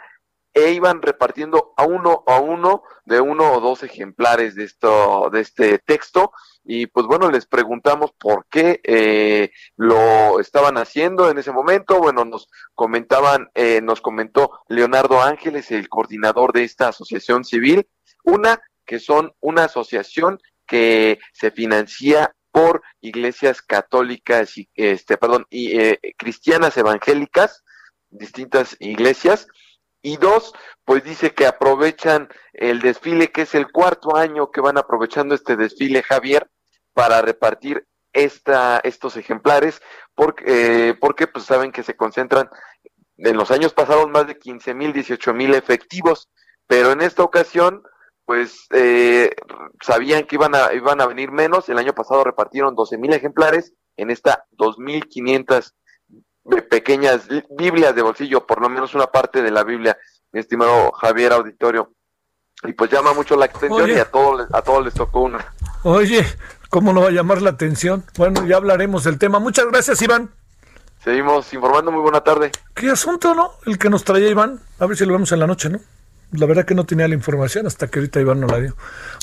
e 0.53 0.71
iban 0.71 1.01
repartiendo 1.01 1.73
a 1.77 1.85
uno 1.85 2.23
a 2.27 2.39
uno 2.39 2.83
de 3.05 3.21
uno 3.21 3.53
o 3.53 3.59
dos 3.59 3.83
ejemplares 3.83 4.55
de 4.55 4.63
esto 4.63 5.29
de 5.31 5.41
este 5.41 5.79
texto. 5.79 6.31
Y 6.63 6.87
pues 6.87 7.05
bueno 7.05 7.29
les 7.29 7.45
preguntamos 7.45 8.11
por 8.19 8.45
qué 8.49 8.81
eh, 8.83 9.51
lo 9.77 10.39
estaban 10.39 10.77
haciendo 10.77 11.29
en 11.29 11.37
ese 11.37 11.51
momento. 11.51 11.99
Bueno 11.99 12.25
nos 12.25 12.49
comentaban 12.73 13.49
eh, 13.53 13.81
nos 13.81 14.01
comentó 14.01 14.59
Leonardo 14.67 15.21
Ángeles 15.21 15.71
el 15.71 15.87
coordinador 15.89 16.53
de 16.53 16.63
esta 16.63 16.89
asociación 16.89 17.43
civil 17.43 17.87
una 18.23 18.61
que 18.85 18.99
son 18.99 19.33
una 19.39 19.65
asociación 19.65 20.39
que 20.67 21.19
se 21.33 21.51
financia 21.51 22.35
por 22.51 22.81
iglesias 23.01 23.61
católicas 23.61 24.57
y 24.57 24.69
este 24.75 25.17
perdón 25.17 25.45
y 25.49 25.79
eh, 25.79 25.99
cristianas 26.17 26.77
evangélicas 26.77 27.63
distintas 28.09 28.75
iglesias. 28.79 29.47
Y 30.01 30.17
dos, 30.17 30.53
pues 30.85 31.03
dice 31.03 31.33
que 31.33 31.45
aprovechan 31.45 32.29
el 32.53 32.79
desfile, 32.79 33.31
que 33.31 33.41
es 33.41 33.53
el 33.53 33.69
cuarto 33.71 34.15
año 34.15 34.49
que 34.49 34.61
van 34.61 34.77
aprovechando 34.77 35.35
este 35.35 35.57
desfile, 35.57 36.03
Javier, 36.03 36.49
para 36.93 37.21
repartir 37.21 37.85
esta, 38.13 38.79
estos 38.83 39.17
ejemplares, 39.17 39.81
porque, 40.15 40.43
eh, 40.47 40.93
porque 40.99 41.27
pues 41.27 41.45
saben 41.45 41.71
que 41.71 41.83
se 41.83 41.97
concentran 41.97 42.49
en 43.17 43.35
los 43.35 43.51
años 43.51 43.73
pasados 43.73 44.09
más 44.09 44.25
de 44.27 44.37
15 44.37 44.73
mil, 44.73 44.93
18 44.93 45.33
mil 45.33 45.53
efectivos, 45.53 46.29
pero 46.65 46.91
en 46.91 47.01
esta 47.01 47.23
ocasión, 47.23 47.83
pues 48.29 48.67
eh, 48.69 49.31
sabían 49.81 50.25
que 50.25 50.35
iban 50.35 50.53
a, 50.53 50.71
iban 50.75 51.01
a 51.01 51.07
venir 51.07 51.31
menos, 51.31 51.67
el 51.67 51.79
año 51.79 51.93
pasado 51.93 52.23
repartieron 52.23 52.75
12 52.75 52.99
mil 52.99 53.11
ejemplares, 53.11 53.73
en 53.97 54.11
esta 54.11 54.45
2.500 54.55 55.73
pequeñas 56.69 57.27
Biblias 57.49 57.95
de 57.95 58.03
bolsillo, 58.03 58.45
por 58.45 58.61
lo 58.61 58.69
menos 58.69 58.93
una 58.93 59.07
parte 59.07 59.41
de 59.41 59.49
la 59.49 59.63
Biblia, 59.63 59.97
mi 60.31 60.41
estimado 60.41 60.91
Javier 60.91 61.33
Auditorio. 61.33 61.91
Y 62.61 62.73
pues 62.73 62.91
llama 62.91 63.13
mucho 63.13 63.35
la 63.35 63.45
atención 63.45 63.89
y 63.89 63.93
a 63.93 64.05
todos, 64.05 64.47
a 64.53 64.61
todos 64.61 64.85
les 64.85 64.93
tocó 64.93 65.21
una. 65.21 65.43
Oye, 65.81 66.23
¿cómo 66.69 66.93
no 66.93 67.01
va 67.01 67.07
a 67.07 67.11
llamar 67.11 67.41
la 67.41 67.49
atención? 67.49 68.03
Bueno, 68.15 68.45
ya 68.45 68.57
hablaremos 68.57 69.05
del 69.05 69.17
tema. 69.17 69.39
Muchas 69.39 69.65
gracias, 69.65 70.03
Iván. 70.03 70.29
Seguimos 71.03 71.51
informando. 71.51 71.91
Muy 71.91 72.01
buena 72.03 72.21
tarde. 72.21 72.51
¿Qué 72.75 72.91
asunto, 72.91 73.33
no? 73.33 73.53
El 73.65 73.79
que 73.79 73.89
nos 73.89 74.03
traía 74.03 74.29
Iván. 74.29 74.59
A 74.77 74.85
ver 74.85 74.95
si 74.95 75.07
lo 75.07 75.13
vemos 75.13 75.31
en 75.31 75.39
la 75.39 75.47
noche, 75.47 75.71
¿no? 75.71 75.79
La 76.31 76.45
verdad 76.45 76.63
que 76.63 76.75
no 76.75 76.85
tenía 76.85 77.07
la 77.07 77.15
información 77.15 77.65
hasta 77.65 77.87
que 77.87 77.99
ahorita 77.99 78.19
Iván 78.19 78.39
no 78.39 78.47
la 78.47 78.59
dio. 78.59 78.75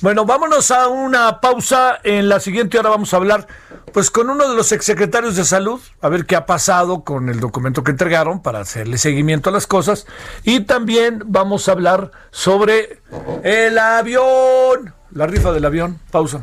Bueno, 0.02 0.24
vámonos 0.24 0.72
a 0.72 0.88
una 0.88 1.40
pausa. 1.40 2.00
En 2.02 2.28
la 2.28 2.40
siguiente 2.40 2.78
hora 2.78 2.90
vamos 2.90 3.14
a 3.14 3.18
hablar 3.18 3.46
pues 3.92 4.11
con 4.11 4.28
uno 4.28 4.48
de 4.48 4.57
los 4.57 4.72
exsecretarios 4.72 5.36
de 5.36 5.44
salud, 5.44 5.80
a 6.02 6.09
ver 6.09 6.26
qué 6.26 6.34
ha 6.34 6.46
pasado 6.46 7.04
con 7.04 7.28
el 7.28 7.38
documento 7.38 7.84
que 7.84 7.92
entregaron 7.92 8.42
para 8.42 8.61
hacerle 8.61 8.98
seguimiento 8.98 9.50
a 9.50 9.52
las 9.52 9.68
cosas. 9.68 10.07
Y 10.42 10.61
también 10.61 11.22
vamos 11.26 11.68
a 11.68 11.72
hablar 11.72 12.11
sobre 12.32 13.00
el 13.44 13.78
avión, 13.78 14.92
la 15.12 15.26
rifa 15.28 15.52
del 15.52 15.64
avión. 15.64 16.00
Pausa. 16.11 16.42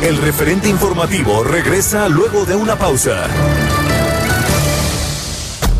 El 0.00 0.16
referente 0.18 0.68
informativo 0.68 1.42
regresa 1.42 2.08
luego 2.08 2.44
de 2.44 2.54
una 2.54 2.76
pausa. 2.76 3.26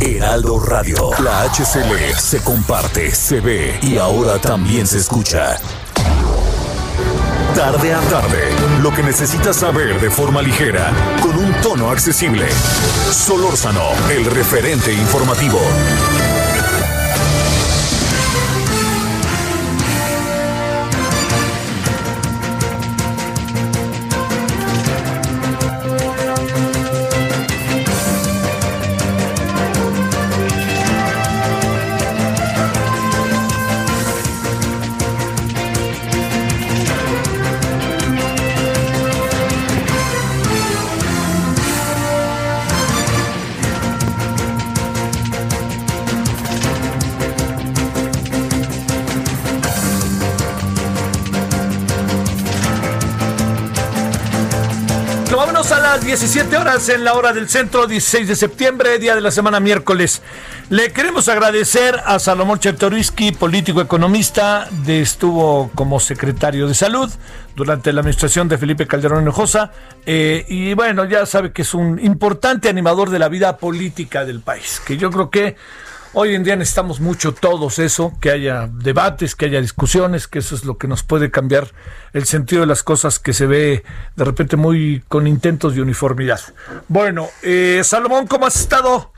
Heraldo 0.00 0.60
Radio. 0.60 1.10
La 1.22 1.42
HCL 1.44 2.18
se 2.18 2.42
comparte, 2.42 3.10
se 3.14 3.40
ve 3.40 3.78
y 3.82 3.96
ahora 3.96 4.38
también 4.38 4.86
se 4.86 4.98
escucha. 4.98 5.56
Tarde 7.54 7.94
a 7.94 8.00
tarde, 8.02 8.50
lo 8.82 8.92
que 8.92 9.02
necesitas 9.02 9.56
saber 9.56 9.98
de 9.98 10.10
forma 10.10 10.42
ligera, 10.42 10.92
con 11.22 11.38
un 11.38 11.52
tono 11.62 11.90
accesible. 11.90 12.46
Solórzano, 13.10 13.84
el 14.10 14.26
referente 14.26 14.92
informativo. 14.92 15.60
17 56.18 56.56
horas 56.56 56.88
en 56.88 57.04
la 57.04 57.12
hora 57.12 57.34
del 57.34 57.46
centro, 57.46 57.86
16 57.86 58.26
de 58.26 58.36
septiembre, 58.36 58.98
día 58.98 59.14
de 59.14 59.20
la 59.20 59.30
semana 59.30 59.60
miércoles. 59.60 60.22
Le 60.70 60.90
queremos 60.90 61.28
agradecer 61.28 62.00
a 62.06 62.18
Salomón 62.18 62.58
Chertoriski, 62.58 63.32
político 63.32 63.82
economista, 63.82 64.66
de, 64.86 65.02
estuvo 65.02 65.70
como 65.74 66.00
secretario 66.00 66.68
de 66.68 66.74
salud 66.74 67.12
durante 67.54 67.92
la 67.92 68.00
administración 68.00 68.48
de 68.48 68.56
Felipe 68.56 68.86
Calderón 68.86 69.24
Hinojosa. 69.24 69.72
Eh, 70.06 70.46
y 70.48 70.72
bueno, 70.72 71.04
ya 71.04 71.26
sabe 71.26 71.52
que 71.52 71.60
es 71.60 71.74
un 71.74 72.02
importante 72.02 72.70
animador 72.70 73.10
de 73.10 73.18
la 73.18 73.28
vida 73.28 73.58
política 73.58 74.24
del 74.24 74.40
país, 74.40 74.80
que 74.86 74.96
yo 74.96 75.10
creo 75.10 75.28
que 75.28 75.56
Hoy 76.18 76.34
en 76.34 76.44
día 76.44 76.56
necesitamos 76.56 76.98
mucho 76.98 77.34
todos 77.34 77.78
eso, 77.78 78.14
que 78.22 78.30
haya 78.30 78.70
debates, 78.72 79.34
que 79.36 79.44
haya 79.44 79.60
discusiones, 79.60 80.26
que 80.26 80.38
eso 80.38 80.54
es 80.54 80.64
lo 80.64 80.78
que 80.78 80.88
nos 80.88 81.02
puede 81.02 81.30
cambiar 81.30 81.68
el 82.14 82.24
sentido 82.24 82.62
de 82.62 82.66
las 82.66 82.82
cosas 82.82 83.18
que 83.18 83.34
se 83.34 83.44
ve 83.44 83.84
de 84.16 84.24
repente 84.24 84.56
muy 84.56 85.04
con 85.08 85.26
intentos 85.26 85.74
de 85.74 85.82
uniformidad. 85.82 86.40
Bueno, 86.88 87.28
eh, 87.42 87.82
Salomón, 87.84 88.26
¿cómo 88.28 88.46
has 88.46 88.58
estado? 88.58 89.12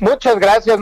Muchas 0.00 0.38
gracias, 0.38 0.78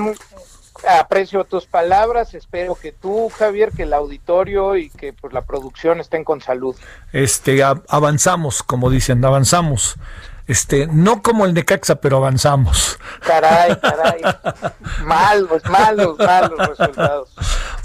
aprecio 0.99 1.45
tus 1.45 1.65
palabras, 1.65 2.35
espero 2.35 2.75
que 2.75 2.91
tú, 2.91 3.29
Javier, 3.29 3.71
que 3.71 3.85
el 3.85 3.93
auditorio 3.93 4.75
y 4.75 4.91
que 4.91 5.13
pues, 5.13 5.33
la 5.33 5.43
producción 5.43 6.01
estén 6.01 6.25
con 6.25 6.41
salud. 6.41 6.75
Este, 7.13 7.63
avanzamos, 7.63 8.65
como 8.65 8.91
dicen, 8.91 9.25
avanzamos 9.25 9.95
este, 10.47 10.87
no 10.87 11.23
como 11.23 11.45
el 11.45 11.55
de 11.55 11.65
Caxa, 11.65 11.97
pero 11.97 12.19
avanzamos. 12.19 12.99
Caray, 13.21 13.79
caray. 13.81 14.21
malos, 15.05 15.63
malos, 15.69 16.19
malos 16.19 16.69
resultados. 16.69 17.35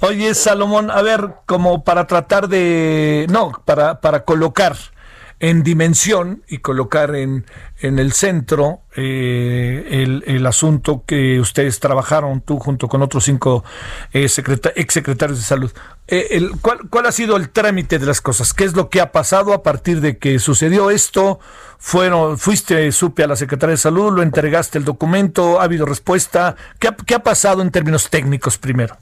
Oye, 0.02 0.34
Salomón, 0.36 0.92
a 0.92 1.02
ver, 1.02 1.36
como 1.46 1.84
para 1.84 2.08
tratar 2.08 2.48
de, 2.48 3.26
no, 3.30 3.52
para, 3.66 4.02
para 4.02 4.26
colocar 4.26 4.76
en 5.40 5.64
dimensión 5.64 6.44
y 6.48 6.60
colocar 6.60 7.16
en, 7.16 7.46
en 7.80 7.98
el 7.98 8.14
centro 8.14 8.81
eh, 8.96 9.88
el, 9.90 10.24
el, 10.28 10.46
asunto 10.46 11.04
que 11.08 11.40
ustedes 11.40 11.80
trabajaron, 11.80 12.42
tú 12.42 12.60
junto 12.60 12.90
con 12.90 13.02
otros 13.02 13.24
cinco 13.24 13.64
eh, 14.12 14.28
ex 14.76 14.94
secretarios 14.94 15.40
de 15.40 15.46
salud. 15.46 15.72
Eh, 16.08 16.28
el, 16.32 16.52
¿cuál, 16.62 16.80
¿Cuál 16.90 17.06
ha 17.06 17.12
sido 17.14 17.38
el 17.38 17.50
trámite 17.50 18.00
de 18.00 18.06
las 18.06 18.20
cosas? 18.20 18.54
¿Qué 18.54 18.66
es 18.66 18.76
lo 18.76 18.90
que 18.90 19.00
ha 19.00 19.14
pasado 19.14 19.54
a 19.54 19.64
partir 19.64 20.02
de 20.02 20.18
que 20.18 20.40
sucedió 20.40 20.90
esto? 20.90 21.40
Fueron, 21.78 22.38
fuiste, 22.38 22.92
supe 22.92 23.24
a 23.24 23.28
la 23.28 23.38
Secretaría 23.38 23.72
de 23.72 23.78
Salud, 23.78 24.14
lo 24.14 24.24
entregaste 24.24 24.78
el 24.78 24.84
documento, 24.84 25.62
ha 25.62 25.64
habido 25.64 25.86
respuesta. 25.86 26.58
¿Qué 26.78 26.90
qué 27.06 27.16
ha 27.16 27.24
pasado 27.24 27.62
en 27.62 27.72
términos 27.72 28.10
técnicos 28.10 28.58
primero? 28.58 28.98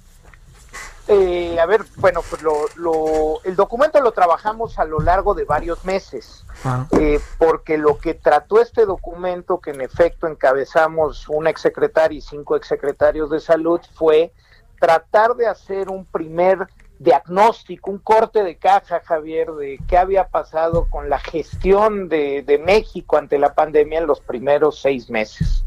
Eh, 1.10 1.60
a 1.60 1.66
ver, 1.66 1.86
bueno, 1.98 2.22
pues 2.30 2.44
lo, 2.44 3.42
el 3.44 3.56
documento 3.56 4.00
lo 4.00 4.12
trabajamos 4.12 4.78
a 4.78 4.86
lo 4.86 5.00
largo 5.00 5.34
de 5.34 5.44
varios 5.44 5.84
meses, 5.84 6.46
ah. 6.64 6.86
eh, 7.00 7.20
porque 7.40 7.80
lo 7.80 7.98
que 7.98 8.14
trató 8.14 8.62
este 8.62 8.86
documento, 8.86 9.60
que 9.60 9.72
en 9.72 9.82
efecto 9.82 10.28
encabezamos 10.28 11.28
un 11.28 11.48
exsecretario 11.48 12.20
y 12.20 12.22
cinco 12.22 12.56
exsecretarios 12.56 13.32
de 13.32 13.40
salud, 13.40 13.82
fue 13.96 14.32
tratar 14.80 15.36
de 15.36 15.48
hacer 15.48 15.90
un 15.90 16.06
primer 16.06 16.68
diagnóstico, 17.00 17.90
un 17.90 17.98
corte 17.98 18.44
de 18.44 18.58
caja, 18.58 19.02
Javier, 19.04 19.52
de 19.54 19.80
qué 19.88 19.98
había 19.98 20.28
pasado 20.28 20.88
con 20.92 21.10
la 21.10 21.18
gestión 21.18 22.08
de, 22.08 22.44
de 22.44 22.60
México 22.60 23.18
ante 23.18 23.40
la 23.40 23.56
pandemia 23.56 23.98
en 23.98 24.06
los 24.06 24.20
primeros 24.20 24.80
seis 24.80 25.10
meses. 25.10 25.64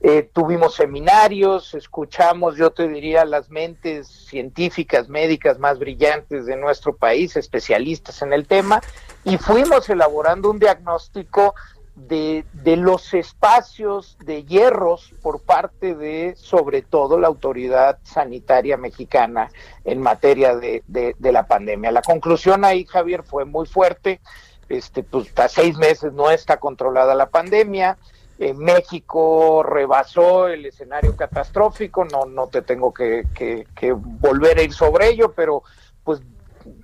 Eh, 0.00 0.28
tuvimos 0.32 0.74
seminarios, 0.74 1.72
escuchamos, 1.74 2.56
yo 2.56 2.70
te 2.70 2.88
diría, 2.88 3.24
las 3.24 3.48
mentes 3.48 4.06
científicas, 4.06 5.08
médicas 5.08 5.58
más 5.58 5.78
brillantes 5.78 6.44
de 6.44 6.56
nuestro 6.56 6.94
país, 6.94 7.36
especialistas 7.36 8.20
en 8.20 8.34
el 8.34 8.46
tema, 8.46 8.82
y 9.24 9.38
fuimos 9.38 9.88
elaborando 9.88 10.50
un 10.50 10.58
diagnóstico 10.58 11.54
de, 11.94 12.44
de 12.52 12.76
los 12.76 13.14
espacios 13.14 14.18
de 14.24 14.44
hierros 14.44 15.14
por 15.22 15.40
parte 15.40 15.94
de, 15.94 16.34
sobre 16.36 16.82
todo, 16.82 17.18
la 17.18 17.28
autoridad 17.28 17.98
sanitaria 18.02 18.76
mexicana 18.76 19.48
en 19.84 20.02
materia 20.02 20.56
de, 20.56 20.82
de, 20.86 21.14
de 21.18 21.32
la 21.32 21.46
pandemia. 21.46 21.92
La 21.92 22.02
conclusión 22.02 22.64
ahí, 22.64 22.84
Javier, 22.84 23.22
fue 23.22 23.44
muy 23.44 23.66
fuerte. 23.66 24.20
Este, 24.68 25.02
pues, 25.02 25.28
hasta 25.28 25.48
seis 25.48 25.76
meses 25.76 26.12
no 26.14 26.30
está 26.30 26.58
controlada 26.58 27.14
la 27.14 27.28
pandemia 27.28 27.96
México 28.38 29.62
rebasó 29.62 30.48
el 30.48 30.66
escenario 30.66 31.16
catastrófico, 31.16 32.04
no, 32.04 32.26
no 32.26 32.48
te 32.48 32.62
tengo 32.62 32.92
que, 32.92 33.24
volver 33.96 34.58
a 34.58 34.62
ir 34.62 34.72
sobre 34.72 35.08
ello, 35.08 35.32
pero 35.32 35.62
pues 36.02 36.20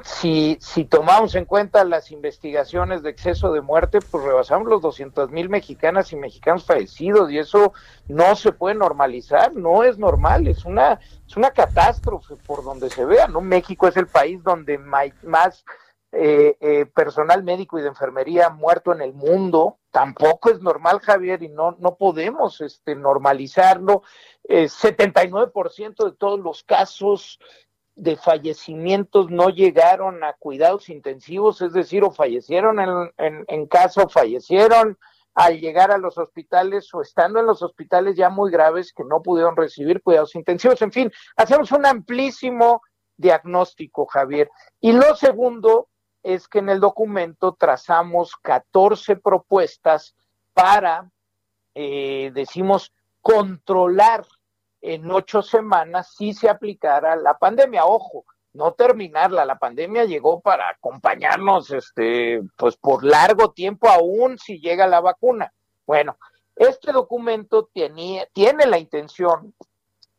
si, 0.04 0.58
si 0.60 0.84
tomamos 0.84 1.34
en 1.34 1.46
cuenta 1.46 1.84
las 1.84 2.10
investigaciones 2.12 3.02
de 3.02 3.10
exceso 3.10 3.52
de 3.52 3.62
muerte, 3.62 3.98
pues 4.00 4.24
rebasamos 4.24 4.68
los 4.68 4.82
200 4.82 5.30
mil 5.30 5.48
mexicanas 5.48 6.12
y 6.12 6.16
mexicanos 6.16 6.64
fallecidos 6.64 7.30
y 7.30 7.38
eso 7.38 7.72
no 8.06 8.36
se 8.36 8.52
puede 8.52 8.74
normalizar, 8.76 9.54
no 9.54 9.82
es 9.82 9.98
normal, 9.98 10.46
es 10.46 10.64
una, 10.64 11.00
es 11.26 11.36
una 11.36 11.50
catástrofe 11.50 12.36
por 12.46 12.62
donde 12.62 12.90
se 12.90 13.04
vea, 13.04 13.26
¿no? 13.26 13.40
México 13.40 13.88
es 13.88 13.96
el 13.96 14.06
país 14.06 14.42
donde 14.42 14.78
más 14.78 15.64
eh, 16.12 16.56
eh, 16.60 16.86
personal 16.86 17.44
médico 17.44 17.78
y 17.78 17.82
de 17.82 17.88
enfermería 17.88 18.50
muerto 18.50 18.92
en 18.92 19.00
el 19.00 19.12
mundo. 19.12 19.78
Tampoco 19.92 20.50
es 20.50 20.60
normal, 20.60 20.98
Javier, 20.98 21.40
y 21.42 21.48
no, 21.48 21.76
no 21.78 21.96
podemos 21.96 22.60
este, 22.60 22.96
normalizarlo. 22.96 24.02
Eh, 24.42 24.64
79% 24.64 26.04
de 26.04 26.16
todos 26.16 26.40
los 26.40 26.64
casos 26.64 27.38
de 27.94 28.16
fallecimientos 28.16 29.30
no 29.30 29.50
llegaron 29.50 30.24
a 30.24 30.32
cuidados 30.32 30.88
intensivos, 30.88 31.62
es 31.62 31.72
decir, 31.72 32.02
o 32.02 32.10
fallecieron 32.10 32.80
en, 32.80 33.12
en, 33.18 33.44
en 33.46 33.66
casa 33.66 34.02
o 34.02 34.08
fallecieron 34.08 34.98
al 35.34 35.60
llegar 35.60 35.92
a 35.92 35.98
los 35.98 36.18
hospitales 36.18 36.92
o 36.92 37.02
estando 37.02 37.38
en 37.38 37.46
los 37.46 37.62
hospitales 37.62 38.16
ya 38.16 38.30
muy 38.30 38.50
graves 38.50 38.92
que 38.92 39.04
no 39.04 39.22
pudieron 39.22 39.56
recibir 39.56 40.02
cuidados 40.02 40.34
intensivos. 40.34 40.82
En 40.82 40.90
fin, 40.90 41.12
hacemos 41.36 41.70
un 41.70 41.86
amplísimo 41.86 42.82
diagnóstico, 43.16 44.06
Javier. 44.06 44.50
Y 44.80 44.92
lo 44.92 45.14
segundo 45.14 45.89
es 46.22 46.48
que 46.48 46.58
en 46.58 46.68
el 46.68 46.80
documento 46.80 47.56
trazamos 47.58 48.36
14 48.42 49.16
propuestas 49.16 50.14
para, 50.52 51.10
eh, 51.74 52.30
decimos, 52.34 52.92
controlar 53.20 54.26
en 54.80 55.10
ocho 55.10 55.42
semanas 55.42 56.14
si 56.16 56.32
se 56.32 56.48
aplicara 56.48 57.16
la 57.16 57.38
pandemia. 57.38 57.84
Ojo, 57.84 58.24
no 58.52 58.72
terminarla. 58.72 59.44
La 59.44 59.58
pandemia 59.58 60.04
llegó 60.04 60.40
para 60.40 60.68
acompañarnos, 60.70 61.70
este, 61.70 62.42
pues 62.56 62.76
por 62.76 63.04
largo 63.04 63.52
tiempo 63.52 63.88
aún 63.88 64.38
si 64.38 64.60
llega 64.60 64.86
la 64.86 65.00
vacuna. 65.00 65.52
Bueno, 65.86 66.18
este 66.56 66.92
documento 66.92 67.68
tiene, 67.72 68.28
tiene 68.32 68.66
la 68.66 68.78
intención 68.78 69.54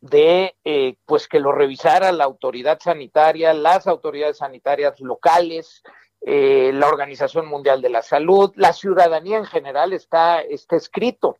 de 0.02 0.56
eh, 0.64 0.96
pues 1.06 1.28
que 1.28 1.38
lo 1.38 1.52
revisara 1.52 2.10
la 2.10 2.24
autoridad 2.24 2.80
sanitaria, 2.80 3.54
las 3.54 3.86
autoridades 3.86 4.38
sanitarias 4.38 5.00
locales, 5.00 5.82
eh, 6.20 6.72
la 6.74 6.88
Organización 6.88 7.46
Mundial 7.46 7.80
de 7.80 7.88
la 7.88 8.02
Salud, 8.02 8.52
la 8.56 8.72
ciudadanía 8.72 9.38
en 9.38 9.46
general 9.46 9.92
está, 9.92 10.40
está 10.40 10.76
escrito 10.76 11.38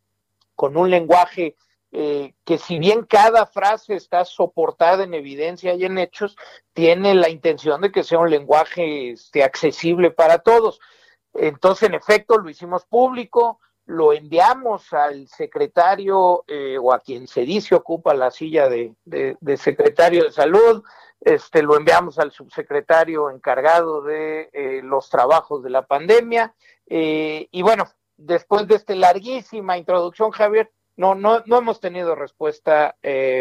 con 0.55 0.77
un 0.77 0.89
lenguaje 0.89 1.57
eh, 1.91 2.35
que 2.45 2.57
si 2.57 2.79
bien 2.79 3.05
cada 3.05 3.45
frase 3.45 3.95
está 3.95 4.23
soportada 4.23 5.03
en 5.03 5.13
evidencia 5.13 5.73
y 5.73 5.83
en 5.83 5.97
hechos, 5.97 6.37
tiene 6.71 7.13
la 7.15 7.29
intención 7.29 7.81
de 7.81 7.91
que 7.91 8.03
sea 8.03 8.19
un 8.19 8.29
lenguaje 8.29 9.11
este, 9.11 9.43
accesible 9.43 10.09
para 10.09 10.39
todos. 10.39 10.79
Entonces, 11.33 11.89
en 11.89 11.95
efecto, 11.95 12.37
lo 12.37 12.49
hicimos 12.49 12.85
público, 12.85 13.59
lo 13.85 14.13
enviamos 14.13 14.93
al 14.93 15.27
secretario 15.27 16.43
eh, 16.47 16.77
o 16.77 16.93
a 16.93 16.99
quien 16.99 17.27
se 17.27 17.41
dice 17.41 17.75
ocupa 17.75 18.13
la 18.13 18.31
silla 18.31 18.69
de, 18.69 18.95
secretario 19.57 20.23
de 20.23 20.31
salud, 20.31 20.83
este, 21.19 21.61
lo 21.61 21.77
enviamos 21.77 22.19
al 22.19 22.31
subsecretario 22.31 23.29
encargado 23.29 24.01
de 24.01 24.49
eh, 24.53 24.81
los 24.83 25.09
trabajos 25.09 25.63
de 25.63 25.69
la 25.69 25.85
pandemia. 25.85 26.53
Eh, 26.87 27.47
y 27.51 27.61
bueno, 27.61 27.85
después 28.17 28.67
de 28.67 28.75
esta 28.75 28.95
larguísima 28.95 29.77
introducción, 29.77 30.31
Javier, 30.31 30.71
no, 30.95 31.15
no, 31.15 31.41
no 31.45 31.57
hemos 31.57 31.79
tenido 31.79 32.13
respuesta 32.13 32.95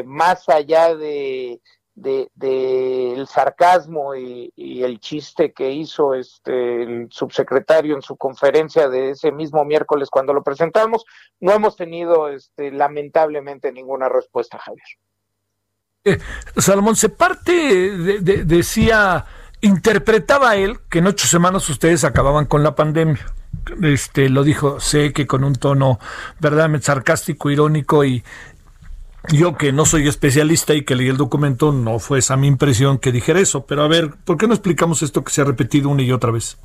más 0.07 0.49
allá 0.49 0.97
de 0.97 1.61
del 1.95 2.28
de, 2.34 3.24
sarcasmo 3.28 4.14
y, 4.14 4.51
el 4.57 4.99
chiste 5.01 5.53
que 5.53 5.70
hizo 5.70 6.14
este 6.14 6.82
el 6.82 7.09
subsecretario 7.11 7.95
en 7.95 8.03
su 8.03 8.16
conferencia 8.16 8.88
de 8.88 9.11
ese 9.11 9.30
mismo 9.30 9.64
miércoles 9.64 10.09
cuando 10.11 10.32
lo 10.32 10.43
presentamos, 10.43 11.05
no 11.40 11.53
hemos 11.53 11.76
tenido 11.76 12.28
este, 12.28 12.70
lamentablemente 12.70 13.72
ninguna 13.72 14.09
respuesta, 14.09 14.59
Javier. 14.59 14.86
Eh, 16.05 16.18
Salomón, 16.57 16.97
se 16.97 17.11
parte, 17.11 17.53
de, 17.53 18.45
decía, 18.45 19.24
interpretaba 19.61 20.57
él 20.57 20.78
que 20.90 20.99
en 20.99 21.07
ocho 21.07 21.26
semanas 21.26 21.68
ustedes 21.68 22.05
acababan 22.05 22.47
con 22.47 22.62
la 22.62 22.74
pandemia. 22.74 23.24
Este, 23.82 24.28
lo 24.28 24.43
dijo, 24.43 24.80
sé 24.80 25.12
que 25.12 25.26
con 25.26 25.45
un 25.45 25.55
tono 25.55 26.01
verdaderamente 26.40 26.86
sarcástico, 26.86 27.51
irónico 27.51 28.05
y, 28.05 28.24
yo 29.31 29.57
que 29.57 29.73
no 29.73 29.85
soy 29.85 30.09
especialista 30.09 30.75
y 30.75 30.85
que 30.85 30.97
leí 30.97 31.09
el 31.09 31.16
documento, 31.16 31.73
no 31.73 31.99
fue 31.99 32.18
esa 32.18 32.37
mi 32.37 32.49
impresión 32.49 32.99
que 32.99 33.12
dijera 33.12 33.41
eso, 33.41 33.66
pero 33.66 33.83
a 33.83 33.89
ver, 33.89 34.11
¿por 34.25 34.37
qué 34.37 34.47
no 34.47 34.55
explicamos 34.55 35.03
esto 35.03 35.23
que 35.23 35.33
se 35.33 35.43
ha 35.43 35.45
repetido 35.45 35.89
una 35.89 36.03
y 36.03 36.12
otra 36.12 36.31
vez? 36.31 36.59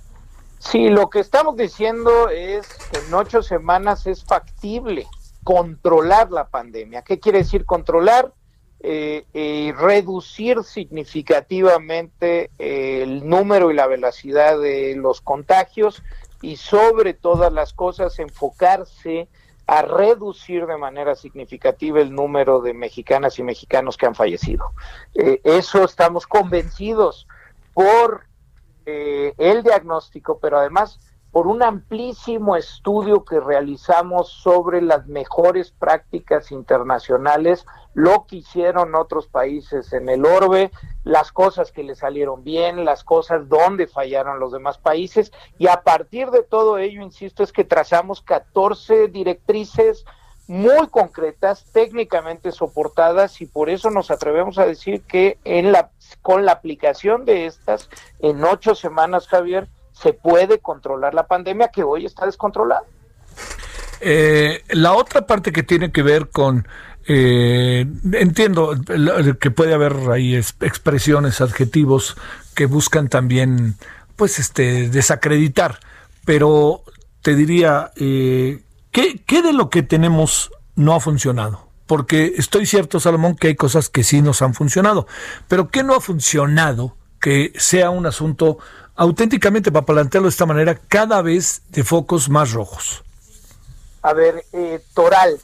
Sí, 0.60 0.89
lo 0.89 1.10
que 1.10 1.20
estamos 1.20 1.55
diciendo 1.55 2.30
es 2.30 2.68
que 2.68 2.97
en 2.97 3.14
ocho 3.14 3.43
semanas 3.43 4.08
es 4.08 4.24
factible 4.24 5.05
controlar 5.43 6.32
la 6.32 6.47
pandemia. 6.47 7.03
¿Qué 7.03 7.20
quiere 7.20 7.39
decir 7.39 7.64
controlar? 7.64 8.34
Eh, 8.80 9.26
eh, 9.34 9.74
reducir 9.76 10.64
significativamente 10.64 12.51
el 12.60 13.28
número 13.28 13.72
y 13.72 13.74
la 13.74 13.88
velocidad 13.88 14.60
de 14.60 14.95
los 14.95 15.20
contagios 15.22 16.03
y 16.41 16.58
sobre 16.58 17.16
todas 17.16 17.51
las 17.51 17.74
cosas 17.74 18.20
enfocarse 18.20 19.28
a 19.68 19.82
reducir 19.82 20.65
de 20.65 20.78
manera 20.78 21.13
significativa 21.15 21.99
el 21.99 22.13
número 22.15 22.61
de 22.61 22.74
mexicanas 22.74 23.38
y 23.38 23.43
mexicanos 23.43 23.97
que 23.97 24.05
han 24.05 24.15
fallecido. 24.15 24.72
Eh, 25.13 25.41
eso 25.43 25.84
estamos 25.84 26.26
convencidos 26.26 27.28
por 27.74 28.26
eh, 28.86 29.34
el 29.38 29.63
diagnóstico, 29.63 30.39
pero 30.39 30.57
además 30.57 30.99
por 31.38 31.45
un 31.45 31.61
amplísimo 31.61 32.55
estudio 32.55 33.23
que 33.23 33.39
realizamos 33.39 34.27
sobre 34.31 34.81
las 34.81 35.05
mejores 35.05 35.69
prácticas 35.69 36.51
internacionales, 36.51 37.63
lo 37.93 38.25
que 38.25 38.38
hicieron 38.38 38.95
otros 38.95 39.27
países 39.27 39.93
en 39.93 40.09
el 40.09 40.25
orbe, 40.25 40.71
las 41.03 41.31
cosas 41.31 41.71
que 41.71 41.83
le 41.83 41.93
salieron 41.93 42.43
bien, 42.43 42.85
las 42.85 43.03
cosas 43.03 43.47
donde 43.47 43.85
fallaron 43.85 44.39
los 44.39 44.51
demás 44.51 44.79
países, 44.79 45.31
y 45.59 45.67
a 45.67 45.83
partir 45.83 46.31
de 46.31 46.41
todo 46.41 46.79
ello, 46.79 47.03
insisto, 47.03 47.43
es 47.43 47.51
que 47.51 47.63
trazamos 47.63 48.23
14 48.23 49.07
directrices 49.09 50.05
muy 50.47 50.88
concretas, 50.88 51.65
técnicamente 51.71 52.51
soportadas, 52.51 53.41
y 53.41 53.45
por 53.45 53.69
eso 53.69 53.91
nos 53.91 54.09
atrevemos 54.09 54.57
a 54.57 54.65
decir 54.65 55.03
que 55.03 55.38
en 55.43 55.71
la, 55.71 55.91
con 56.23 56.45
la 56.45 56.53
aplicación 56.53 57.25
de 57.25 57.45
estas, 57.45 57.91
en 58.21 58.43
ocho 58.43 58.73
semanas, 58.73 59.27
Javier, 59.27 59.67
se 60.02 60.14
puede 60.14 60.60
controlar 60.60 61.14
la 61.14 61.28
pandemia 61.28 61.70
que 61.70 61.84
hoy 61.84 62.06
está 62.06 62.26
descontrolada. 62.26 62.84
Eh, 64.00 64.64
la 64.70 64.93
otra 64.93 65.26
parte 65.26 65.52
que 65.52 65.64
tiene 65.64 65.91
que 65.91 66.04
ver 66.04 66.30
con 66.30 66.68
eh, 67.08 67.88
entiendo 68.14 68.76
que 69.39 69.52
puede 69.52 69.74
haber 69.74 69.93
ahí 70.12 70.36
expresiones, 70.36 71.41
adjetivos 71.41 72.18
que 72.54 72.66
buscan 72.66 73.08
también, 73.08 73.76
pues, 74.18 74.39
este, 74.39 74.89
desacreditar, 74.89 75.80
pero 76.26 76.84
te 77.22 77.34
diría, 77.34 77.91
eh, 77.95 78.62
¿qué, 78.91 79.24
¿qué 79.26 79.41
de 79.41 79.54
lo 79.54 79.70
que 79.70 79.84
tenemos 79.84 80.52
no 80.76 80.93
ha 80.93 81.00
funcionado? 81.00 81.68
porque 81.88 82.34
estoy 82.36 82.66
cierto, 82.66 83.00
Salomón, 83.00 83.36
que 83.36 83.48
hay 83.48 83.56
cosas 83.56 83.89
que 83.89 84.04
sí 84.04 84.22
nos 84.22 84.41
han 84.41 84.54
funcionado, 84.54 85.08
pero 85.48 85.70
¿qué 85.70 85.84
no 85.84 85.95
ha 85.95 86.02
funcionado 86.02 86.95
que 87.20 87.54
sea 87.56 87.89
un 87.89 88.06
asunto 88.06 88.60
auténticamente, 88.98 89.72
para 89.72 89.86
plantearlo 89.86 90.28
de 90.28 90.32
esta 90.32 90.45
manera, 90.45 90.76
cada 90.76 91.22
vez 91.22 91.62
de 91.70 91.84
focos 91.84 92.30
más 92.30 92.52
rojos? 92.52 93.04
A 94.02 94.14
ver, 94.14 94.43
eh, 94.52 94.82
Toral, 94.93 95.39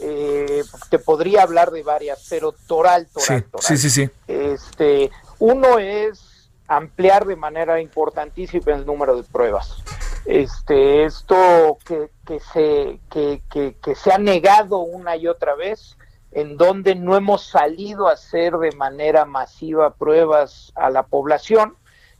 eh, 0.00 0.62
te 0.90 0.98
podría 0.98 1.42
hablar 1.42 1.70
de 1.70 1.82
varias, 1.82 2.26
pero 2.28 2.52
Toral, 2.52 3.06
Toral, 3.06 3.46
sí, 3.58 3.76
Sí, 3.76 3.76
sí, 3.76 3.90
sí. 3.90 4.10
Este, 4.26 5.10
uno 5.38 5.78
es 5.78 6.50
ampliar 6.66 7.24
de 7.26 7.36
manera 7.36 7.80
importantísima 7.80 8.72
el 8.72 8.84
número 8.84 9.16
de 9.16 9.22
pruebas. 9.22 9.76
Este, 10.24 11.04
esto 11.04 11.78
que, 11.84 12.10
que 12.26 12.40
se, 12.40 13.00
que, 13.10 13.42
que, 13.50 13.76
que 13.82 13.94
se 13.94 14.12
ha 14.12 14.18
negado 14.18 14.78
una 14.78 15.16
y 15.16 15.26
otra 15.28 15.54
vez, 15.54 15.96
en 16.30 16.56
donde 16.56 16.94
no 16.94 17.16
hemos 17.16 17.44
salido 17.44 18.08
a 18.08 18.12
hacer 18.12 18.56
de 18.56 18.72
manera 18.72 19.24
masiva 19.24 19.94
pruebas 19.94 20.72
a 20.74 20.90
la 20.90 21.02
población, 21.02 21.76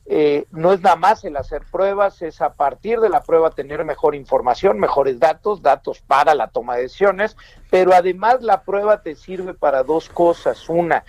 eh, 0.06 0.46
no 0.50 0.72
es 0.72 0.80
nada 0.80 0.96
más 0.96 1.24
el 1.24 1.36
hacer 1.36 1.62
pruebas, 1.70 2.22
es 2.22 2.40
a 2.40 2.54
partir 2.54 2.98
de 3.00 3.08
la 3.08 3.22
prueba 3.22 3.50
tener 3.50 3.84
mejor 3.84 4.14
información, 4.14 4.80
mejores 4.80 5.20
datos, 5.20 5.62
datos 5.62 6.00
para 6.00 6.34
la 6.34 6.48
toma 6.48 6.76
de 6.76 6.82
decisiones, 6.82 7.36
pero 7.70 7.94
además 7.94 8.42
la 8.42 8.62
prueba 8.62 9.02
te 9.02 9.14
sirve 9.14 9.54
para 9.54 9.84
dos 9.84 10.08
cosas. 10.08 10.68
Una, 10.68 11.04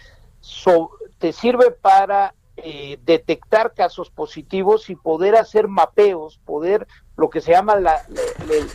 te 1.17 1.33
sirve 1.33 1.71
para 1.71 2.35
eh, 2.55 2.99
detectar 3.03 3.73
casos 3.73 4.11
positivos 4.11 4.89
y 4.91 4.95
poder 4.95 5.35
hacer 5.35 5.67
mapeos, 5.67 6.39
poder 6.45 6.87
lo 7.15 7.29
que 7.29 7.41
se 7.41 7.51
llama 7.51 7.75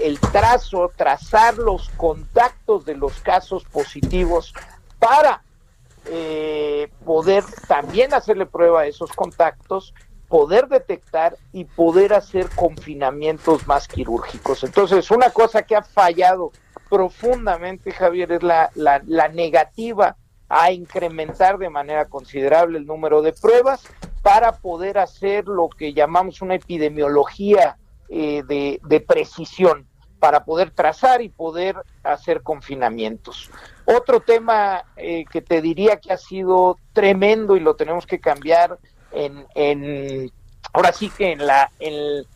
el 0.00 0.20
trazo, 0.32 0.90
trazar 0.96 1.58
los 1.58 1.88
contactos 1.90 2.84
de 2.84 2.96
los 2.96 3.20
casos 3.20 3.64
positivos 3.64 4.52
para 4.98 5.42
eh, 6.06 6.90
poder 7.04 7.44
también 7.66 8.14
hacerle 8.14 8.46
prueba 8.46 8.80
a 8.80 8.86
esos 8.86 9.12
contactos 9.12 9.94
poder 10.29 10.68
detectar 10.68 11.37
y 11.53 11.64
poder 11.64 12.12
hacer 12.12 12.49
confinamientos 12.55 13.66
más 13.66 13.89
quirúrgicos. 13.89 14.62
Entonces, 14.62 15.11
una 15.11 15.31
cosa 15.31 15.62
que 15.62 15.74
ha 15.74 15.83
fallado 15.83 16.53
profundamente, 16.89 17.93
Javier, 17.93 18.33
es 18.33 18.43
la, 18.43 18.70
la, 18.74 19.29
negativa 19.29 20.16
a 20.49 20.70
incrementar 20.72 21.59
de 21.59 21.70
manera 21.70 22.07
considerable 22.07 22.79
el 22.79 22.87
número 22.87 23.22
de 23.22 23.33
pruebas 23.33 23.87
para 24.22 24.53
poder 24.53 24.99
hacer 24.99 25.47
lo 25.47 25.68
que 25.68 25.93
llamamos 25.93 26.41
una 26.41 26.55
epidemiología 26.55 27.76
eh, 28.09 28.43
de, 28.47 28.81
de, 28.85 29.01
precisión, 29.01 29.87
para 30.18 30.45
poder 30.45 30.70
trazar 30.70 31.22
y 31.22 31.29
poder 31.29 31.76
hacer 32.03 32.43
confinamientos. 32.43 33.51
Otro 33.85 34.20
tema 34.20 34.85
eh, 34.97 35.24
que 35.31 35.43
te 35.43 35.62
diría 35.62 35.99
que 35.99 36.12
ha 36.12 36.16
sido 36.16 36.79
tremendo 36.93 37.57
y 37.57 37.61
lo 37.61 37.76
tenemos 37.76 38.07
que 38.07 38.18
cambiar 38.18 38.79
en, 39.12 39.46
en 39.54 40.32
ahora 40.72 40.92
sí 40.92 41.11
que 41.11 41.32
en 41.32 41.46
la, 41.46 41.70
en, 41.78 42.26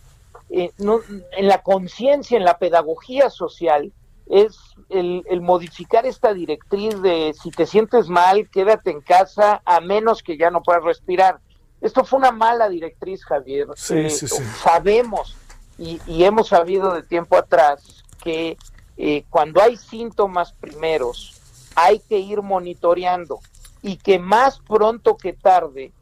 eh, 0.51 0.71
en 0.79 1.49
la 1.49 1.63
conciencia, 1.63 2.37
en 2.37 2.45
la 2.45 2.59
pedagogía 2.59 3.31
social, 3.31 3.93
es 4.29 4.57
el, 4.89 5.25
el, 5.29 5.41
modificar 5.41 6.07
esta 6.07 6.33
directriz 6.33 7.01
de 7.03 7.35
si 7.41 7.51
te 7.51 7.67
sientes 7.67 8.09
mal, 8.09 8.49
quédate 8.49 8.91
en 8.91 9.01
casa 9.01 9.61
a 9.65 9.81
menos 9.81 10.23
que 10.23 10.39
ya 10.39 10.51
no 10.51 10.63
puedas 10.63 10.85
respirar. 10.85 11.41
Esto 11.81 12.05
fue 12.05 12.21
una 12.21 12.31
mala 12.31 12.69
directriz, 12.69 13.25
Javier. 13.25 13.67
Eh, 13.91 14.11
sabemos 14.11 15.37
y, 15.77 16.01
y, 16.07 16.25
hemos 16.25 16.49
sabido 16.49 16.95
de 16.95 17.03
tiempo 17.03 17.37
atrás 17.37 18.05
que 18.23 18.57
eh, 18.97 19.25
cuando 19.29 19.61
hay 19.61 19.77
síntomas 19.77 20.53
primeros 20.53 21.41
hay 21.75 21.99
que 21.99 22.19
ir 22.19 22.43
monitoreando 22.43 23.41
y 23.83 23.97
que 23.97 24.19
más 24.19 24.61
pronto 24.61 25.17
que 25.17 25.33
tarde 25.33 25.93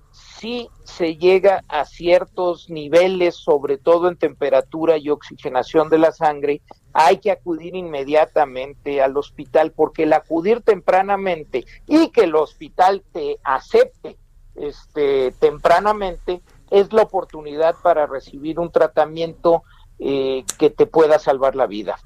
si 0.40 0.70
se 0.84 1.16
llega 1.16 1.64
a 1.68 1.84
ciertos 1.84 2.70
niveles, 2.70 3.34
sobre 3.34 3.76
todo 3.76 4.08
en 4.08 4.16
temperatura 4.16 4.96
y 4.96 5.10
oxigenación 5.10 5.90
de 5.90 5.98
la 5.98 6.12
sangre, 6.12 6.62
hay 6.94 7.18
que 7.18 7.30
acudir 7.30 7.76
inmediatamente 7.76 9.02
al 9.02 9.18
hospital, 9.18 9.72
porque 9.72 10.04
el 10.04 10.14
acudir 10.14 10.62
tempranamente 10.62 11.66
y 11.86 12.08
que 12.08 12.22
el 12.22 12.34
hospital 12.34 13.04
te 13.12 13.38
acepte 13.44 14.16
este, 14.54 15.32
tempranamente 15.32 16.40
es 16.70 16.90
la 16.92 17.02
oportunidad 17.02 17.74
para 17.82 18.06
recibir 18.06 18.58
un 18.58 18.72
tratamiento 18.72 19.62
eh, 19.98 20.44
que 20.58 20.70
te 20.70 20.86
pueda 20.86 21.18
salvar 21.18 21.54
la 21.54 21.66
vida. 21.66 21.98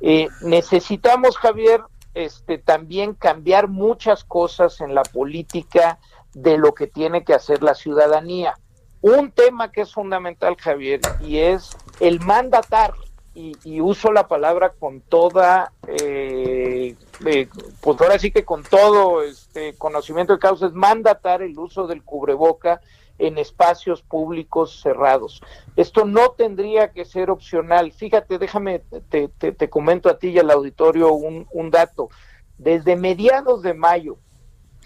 Eh, 0.00 0.28
necesitamos, 0.40 1.36
Javier, 1.36 1.82
este, 2.14 2.56
también 2.56 3.14
cambiar 3.14 3.68
muchas 3.68 4.24
cosas 4.24 4.80
en 4.80 4.94
la 4.94 5.02
política 5.02 5.98
de 6.34 6.58
lo 6.58 6.74
que 6.74 6.86
tiene 6.86 7.24
que 7.24 7.34
hacer 7.34 7.62
la 7.62 7.74
ciudadanía. 7.74 8.54
Un 9.00 9.32
tema 9.32 9.72
que 9.72 9.82
es 9.82 9.92
fundamental, 9.92 10.56
Javier, 10.56 11.00
y 11.20 11.38
es 11.38 11.70
el 12.00 12.20
mandatar, 12.20 12.94
y, 13.34 13.80
uso 13.80 14.12
la 14.12 14.28
palabra 14.28 14.74
con 14.78 15.00
toda, 15.00 15.72
eh, 15.88 16.94
eh, 17.24 17.48
pues 17.80 18.00
ahora 18.00 18.18
sí 18.18 18.30
que 18.30 18.44
con 18.44 18.62
todo 18.62 19.22
este 19.22 19.74
conocimiento 19.74 20.34
de 20.34 20.38
causa, 20.38 20.66
es 20.66 20.74
mandatar 20.74 21.42
el 21.42 21.58
uso 21.58 21.86
del 21.86 22.02
cubreboca 22.02 22.80
en 23.18 23.38
espacios 23.38 24.02
públicos 24.02 24.80
cerrados. 24.82 25.40
Esto 25.76 26.04
no 26.04 26.32
tendría 26.32 26.92
que 26.92 27.04
ser 27.04 27.30
opcional. 27.30 27.92
Fíjate, 27.92 28.38
déjame, 28.38 28.80
te, 29.08 29.28
te, 29.28 29.70
comento 29.70 30.08
a 30.08 30.18
ti 30.18 30.28
y 30.28 30.38
al 30.38 30.50
auditorio 30.50 31.12
un, 31.12 31.46
un 31.52 31.70
dato. 31.70 32.08
Desde 32.58 32.96
mediados 32.96 33.62
de 33.62 33.74
mayo 33.74 34.18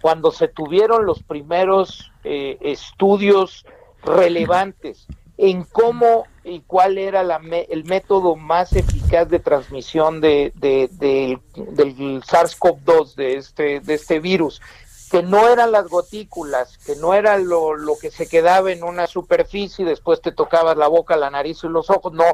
cuando 0.01 0.30
se 0.30 0.49
tuvieron 0.49 1.07
los 1.07 1.22
primeros 1.22 2.12
eh, 2.24 2.59
estudios 2.61 3.64
relevantes 4.03 5.07
en 5.38 5.64
cómo 5.64 6.24
y 6.44 6.61
cuál 6.61 6.97
era 6.97 7.22
la 7.22 7.40
el 7.68 7.84
método 7.84 8.36
más 8.36 8.72
eficaz 8.72 9.28
de 9.28 9.38
transmisión 9.38 10.20
de, 10.20 10.53
del 10.55 11.40
SARS-CoV-2, 12.22 13.14
de 13.16 13.36
este, 13.36 13.80
de 13.80 13.94
este 13.94 14.20
virus, 14.20 14.62
que 15.11 15.22
no 15.22 15.49
eran 15.49 15.72
las 15.72 15.88
gotículas, 15.88 16.78
que 16.78 16.97
no 16.97 17.14
era 17.14 17.36
lo, 17.38 17.74
lo 17.74 17.99
que 18.01 18.11
se 18.11 18.28
quedaba 18.28 18.72
en 18.72 18.82
una 18.82 19.07
superficie 19.07 19.84
y 19.84 19.88
después 19.88 20.20
te 20.20 20.32
tocabas 20.32 20.76
la 20.76 20.88
boca, 20.88 21.16
la 21.16 21.30
nariz 21.30 21.62
y 21.64 21.68
los 21.68 21.90
ojos, 21.90 22.12
no, 22.12 22.24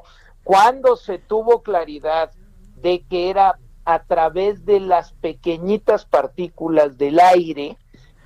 cuando 0.44 0.96
se 0.96 1.18
tuvo 1.18 1.62
claridad 1.62 2.30
de 2.76 3.04
que 3.08 3.30
era 3.30 3.58
a 3.84 4.02
través 4.04 4.64
de 4.64 4.80
las 4.80 5.12
pequeñitas 5.12 6.04
partículas 6.04 6.98
del 6.98 7.20
aire, 7.20 7.76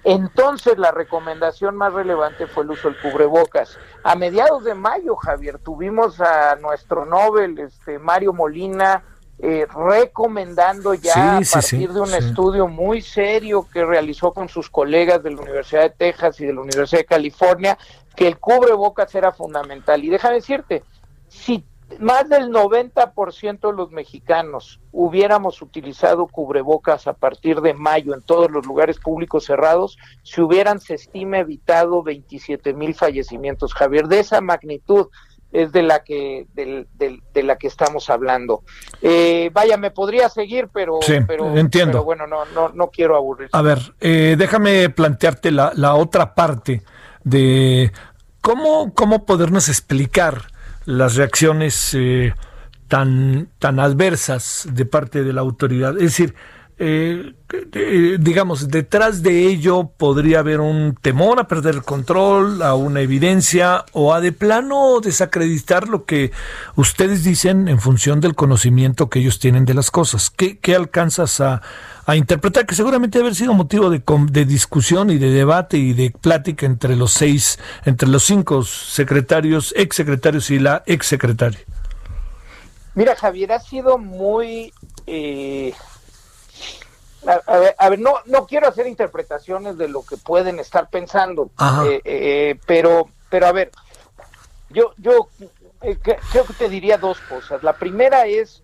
entonces 0.05 0.79
la 0.79 0.93
recomendación 0.93 1.77
más 1.77 1.93
relevante 1.93 2.47
fue 2.47 2.63
el 2.63 2.71
uso 2.71 2.89
del 2.89 3.01
cubrebocas. 3.01 3.77
A 4.05 4.15
mediados 4.15 4.63
de 4.63 4.75
mayo, 4.75 5.17
Javier, 5.17 5.59
tuvimos 5.59 6.21
a 6.21 6.55
nuestro 6.57 7.05
Nobel, 7.05 7.59
este 7.59 7.99
Mario 7.99 8.33
Molina, 8.33 9.03
eh, 9.39 9.67
recomendando 9.67 10.95
ya 10.95 11.39
a 11.39 11.41
partir 11.41 11.93
de 11.93 12.01
un 12.01 12.15
estudio 12.15 12.69
muy 12.69 13.03
serio 13.03 13.67
que 13.71 13.85
realizó 13.85 14.33
con 14.33 14.49
sus 14.49 14.71
colegas 14.71 15.23
de 15.23 15.33
la 15.33 15.43
Universidad 15.43 15.83
de 15.83 15.91
Texas 15.91 16.41
y 16.41 16.47
de 16.47 16.55
la 16.55 16.61
Universidad 16.61 17.01
de 17.01 17.07
California, 17.07 17.77
que 18.15 18.29
el 18.29 18.39
cubrebocas 18.39 19.15
era 19.15 19.33
fundamental. 19.33 20.05
Y 20.05 20.09
déjame 20.09 20.37
decirte, 20.37 20.85
si 21.29 21.67
más 22.01 22.29
del 22.29 22.51
90% 22.51 23.71
de 23.71 23.73
los 23.73 23.91
mexicanos 23.91 24.81
hubiéramos 24.93 25.63
utilizado 25.63 26.27
cubrebocas 26.27 27.07
a 27.07 27.13
partir 27.13 27.61
de 27.61 27.75
mayo 27.75 28.15
en 28.15 28.23
todos 28.23 28.51
los 28.51 28.67
lugares 28.67 28.99
públicos 28.99 29.45
cerrados, 29.45 29.97
se 30.23 30.43
hubieran, 30.43 30.81
se 30.81 30.95
estima, 30.95 31.39
evitado 31.39 32.03
27 32.03 32.75
mil 32.75 32.95
fallecimientos. 32.95 33.73
Javier, 33.75 34.09
de 34.09 34.21
esa 34.21 34.41
magnitud 34.41 35.09
es 35.53 35.73
de 35.73 35.83
la 35.83 36.03
que 36.03 36.47
de, 36.55 37.43
la 37.43 37.57
que 37.57 37.69
estamos 37.69 38.11
hablando. 38.11 38.63
Eh, 39.01 39.51
vaya, 39.53 39.77
me 39.77 39.91
podría 39.91 40.29
seguir, 40.29 40.69
pero, 40.73 40.99
pero, 41.27 41.57
entiendo. 41.57 42.05
bueno, 42.05 42.27
no, 42.27 42.45
no, 42.47 42.71
no 42.71 42.91
quiero 42.91 43.17
aburrir. 43.17 43.49
A 43.53 43.63
ver, 43.63 43.79
eh, 44.01 44.35
déjame 44.37 44.91
plantearte 44.91 45.53
la, 45.53 45.73
la 45.75 45.95
otra 45.95 46.35
parte 46.35 46.83
de 47.23 47.93
cómo, 48.41 48.93
cómo 48.93 49.25
podernos 49.25 49.69
explicar 49.69 50.56
las 50.87 51.17
reacciones 51.17 51.95
eh, 51.95 52.33
tan, 52.89 53.49
tan 53.59 53.79
adversas 53.79 54.67
de 54.73 54.87
parte 54.87 55.23
de 55.23 55.33
la 55.33 55.43
autoridad. 55.43 55.97
Es 55.97 56.17
decir, 56.17 56.35
eh, 56.79 57.33
digamos, 58.21 58.69
detrás 58.69 59.23
de 59.23 59.47
ello 59.47 59.91
podría 59.97 60.41
haber 60.41 60.61
un 60.61 60.95
temor 61.01 61.41
a 61.41 61.49
perder 61.49 61.77
el 61.77 61.83
control, 61.83 62.63
a 62.63 62.75
una 62.75 63.01
evidencia 63.01 63.85
o 63.93 64.13
a 64.13 64.21
de 64.21 64.33
plano 64.33 65.01
desacreditar 65.01 65.89
lo 65.89 66.05
que 66.05 66.33
ustedes 66.75 67.25
dicen 67.25 67.69
en 67.69 67.81
función 67.81 68.21
del 68.21 68.35
conocimiento 68.35 69.09
que 69.09 69.21
ellos 69.21 69.39
tienen 69.39 69.65
de 69.65 69.75
las 69.75 69.91
cosas. 69.91 70.29
¿Qué, 70.29 70.59
qué 70.59 70.75
alcanzas 70.75 71.41
a, 71.41 71.63
a 72.07 72.15
interpretar, 72.15 72.67
que 72.67 72.75
seguramente 72.75 73.19
debe 73.19 73.29
haber 73.29 73.37
sido 73.37 73.55
motivo 73.55 73.91
de, 73.91 74.03
de, 74.31 74.45
discusión 74.45 75.11
y 75.11 75.19
de 75.19 75.31
debate 75.31 75.79
y 75.79 75.93
de 75.93 76.11
plática 76.11 76.67
entre 76.67 76.95
los 76.95 77.13
seis, 77.13 77.59
entre 77.85 78.09
los 78.09 78.23
cinco 78.23 78.63
secretarios, 78.65 79.73
exsecretarios 79.77 80.51
y 80.51 80.59
la 80.59 80.83
exsecretaria. 80.87 81.61
Mira, 82.95 83.17
Javier, 83.17 83.53
ha 83.53 83.61
sido 83.61 83.99
muy, 83.99 84.73
eh, 85.07 85.75
a, 87.27 87.89
ver, 87.89 87.99
no, 87.99 88.15
no 88.27 88.47
quiero 88.47 88.69
hacer 88.69 88.87
interpretaciones 88.87 89.77
de 89.77 89.89
lo 89.89 90.05
que 90.05 90.17
pueden 90.17 90.59
estar 90.59 90.89
pensando, 90.89 91.51
eh, 91.85 92.01
eh, 92.05 92.61
pero, 92.67 93.09
pero 93.29 93.47
a 93.47 93.53
ver, 93.53 93.71
yo, 94.71 94.93
yo 94.99 95.29
eh, 95.83 95.99
creo 95.99 96.45
que 96.45 96.53
te 96.55 96.69
diría 96.69 96.99
dos 96.99 97.21
cosas. 97.21 97.63
La 97.63 97.75
primera 97.75 98.27
es 98.27 98.63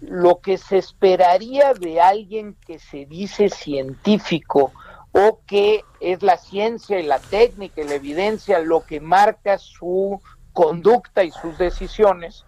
lo 0.00 0.40
que 0.40 0.58
se 0.58 0.78
esperaría 0.78 1.74
de 1.74 2.00
alguien 2.00 2.56
que 2.66 2.78
se 2.78 3.06
dice 3.06 3.48
científico 3.48 4.72
o 5.12 5.40
que 5.46 5.84
es 6.00 6.22
la 6.22 6.36
ciencia 6.36 6.98
y 6.98 7.04
la 7.04 7.18
técnica 7.18 7.80
y 7.80 7.88
la 7.88 7.94
evidencia 7.94 8.58
lo 8.58 8.84
que 8.84 9.00
marca 9.00 9.58
su 9.58 10.20
conducta 10.52 11.24
y 11.24 11.30
sus 11.30 11.56
decisiones, 11.58 12.44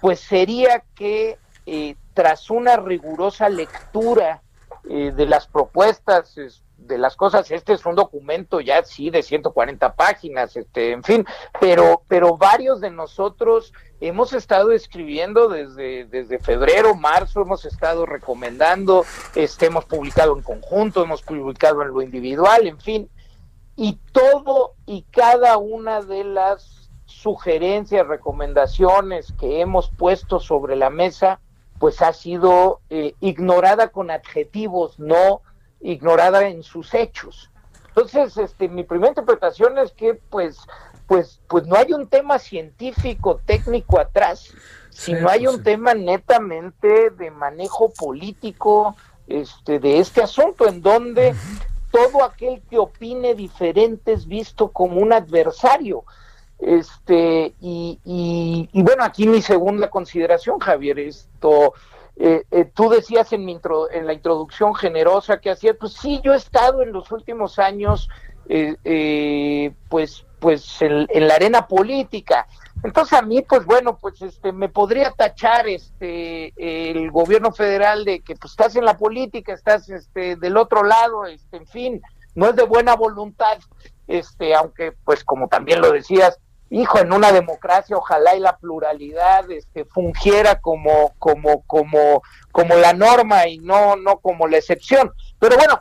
pues 0.00 0.20
sería 0.20 0.82
que 0.94 1.38
tras 2.14 2.50
una 2.50 2.76
rigurosa 2.76 3.48
lectura 3.48 4.42
eh, 4.88 5.12
de 5.14 5.26
las 5.26 5.46
propuestas, 5.46 6.36
de 6.76 6.98
las 6.98 7.16
cosas, 7.16 7.50
este 7.50 7.74
es 7.74 7.84
un 7.84 7.94
documento 7.94 8.60
ya 8.60 8.82
sí 8.84 9.10
de 9.10 9.22
140 9.22 9.94
páginas, 9.94 10.56
este, 10.56 10.92
en 10.92 11.02
fin, 11.02 11.26
pero, 11.60 12.02
pero 12.08 12.36
varios 12.36 12.80
de 12.80 12.90
nosotros 12.90 13.72
hemos 14.00 14.32
estado 14.32 14.72
escribiendo 14.72 15.48
desde, 15.48 16.06
desde 16.06 16.38
febrero, 16.38 16.94
marzo, 16.94 17.42
hemos 17.42 17.64
estado 17.64 18.06
recomendando, 18.06 19.04
este, 19.34 19.66
hemos 19.66 19.84
publicado 19.84 20.36
en 20.36 20.42
conjunto, 20.42 21.02
hemos 21.02 21.22
publicado 21.22 21.82
en 21.82 21.88
lo 21.88 22.02
individual, 22.02 22.66
en 22.66 22.80
fin, 22.80 23.10
y 23.76 23.98
todo 24.12 24.74
y 24.86 25.02
cada 25.10 25.58
una 25.58 26.00
de 26.00 26.24
las 26.24 26.90
sugerencias, 27.04 28.06
recomendaciones 28.06 29.32
que 29.38 29.60
hemos 29.60 29.90
puesto 29.90 30.40
sobre 30.40 30.76
la 30.76 30.90
mesa, 30.90 31.40
pues 31.80 32.02
ha 32.02 32.12
sido 32.12 32.82
eh, 32.90 33.14
ignorada 33.20 33.88
con 33.88 34.10
adjetivos, 34.10 35.00
no 35.00 35.40
ignorada 35.80 36.46
en 36.46 36.62
sus 36.62 36.92
hechos. 36.92 37.50
Entonces, 37.88 38.36
este, 38.36 38.68
mi 38.68 38.84
primera 38.84 39.08
interpretación 39.08 39.78
es 39.78 39.90
que, 39.92 40.14
pues, 40.14 40.58
pues, 41.06 41.40
pues 41.48 41.66
no 41.66 41.76
hay 41.76 41.94
un 41.94 42.06
tema 42.06 42.38
científico, 42.38 43.40
técnico 43.46 43.98
atrás, 43.98 44.52
sino 44.90 45.30
hay 45.30 45.46
un 45.46 45.62
tema 45.62 45.94
netamente 45.94 47.08
de 47.10 47.30
manejo 47.30 47.90
político 47.94 48.94
este, 49.26 49.78
de 49.78 50.00
este 50.00 50.22
asunto, 50.22 50.68
en 50.68 50.82
donde 50.82 51.34
todo 51.90 52.22
aquel 52.24 52.60
que 52.68 52.78
opine 52.78 53.34
diferente 53.34 54.12
es 54.12 54.28
visto 54.28 54.68
como 54.68 55.00
un 55.00 55.14
adversario. 55.14 56.04
Este, 56.60 57.54
y, 57.60 57.98
y, 58.04 58.82
bueno, 58.82 59.02
aquí 59.02 59.26
mi 59.26 59.40
segunda 59.40 59.88
consideración, 59.88 60.58
Javier, 60.58 60.98
esto, 60.98 61.72
eh, 62.16 62.44
eh, 62.50 62.66
tú 62.66 62.90
decías 62.90 63.32
en, 63.32 63.46
mi 63.46 63.58
en 63.92 64.06
la 64.06 64.12
introducción 64.12 64.74
generosa 64.74 65.40
que 65.40 65.50
hacía, 65.50 65.72
pues 65.72 65.94
sí, 65.94 66.20
yo 66.22 66.34
he 66.34 66.36
estado 66.36 66.82
en 66.82 66.92
los 66.92 67.10
últimos 67.12 67.58
años, 67.58 68.10
eh, 68.46 69.72
pues, 69.88 70.26
pues 70.38 70.82
en, 70.82 71.06
la 71.14 71.34
arena 71.34 71.66
política. 71.66 72.46
Entonces 72.84 73.18
a 73.18 73.22
mí, 73.22 73.40
pues 73.40 73.64
bueno, 73.64 73.96
pues 73.96 74.20
este, 74.20 74.52
me 74.52 74.68
podría 74.68 75.12
tachar 75.12 75.66
este, 75.66 76.52
el 76.58 77.10
gobierno 77.10 77.52
federal 77.52 78.04
de 78.04 78.20
que 78.20 78.36
pues 78.36 78.52
estás 78.52 78.76
en 78.76 78.84
la 78.84 78.98
política, 78.98 79.54
estás 79.54 79.88
este, 79.88 80.36
del 80.36 80.58
otro 80.58 80.82
lado, 80.82 81.24
este, 81.24 81.56
en 81.56 81.66
fin, 81.66 82.02
no 82.34 82.48
es 82.48 82.56
de 82.56 82.64
buena 82.64 82.96
voluntad, 82.96 83.58
este, 84.08 84.54
aunque 84.54 84.92
pues 85.04 85.24
como 85.24 85.48
también 85.48 85.80
lo 85.80 85.90
decías, 85.92 86.38
hijo, 86.70 86.98
en 87.00 87.12
una 87.12 87.32
democracia 87.32 87.96
ojalá 87.96 88.36
y 88.36 88.40
la 88.40 88.56
pluralidad 88.56 89.50
este, 89.50 89.84
fungiera 89.84 90.60
como, 90.60 91.12
como, 91.18 91.62
como, 91.66 92.22
como 92.52 92.76
la 92.76 92.92
norma 92.92 93.46
y 93.48 93.58
no, 93.58 93.96
no 93.96 94.18
como 94.18 94.46
la 94.46 94.58
excepción. 94.58 95.12
Pero 95.38 95.56
bueno, 95.56 95.80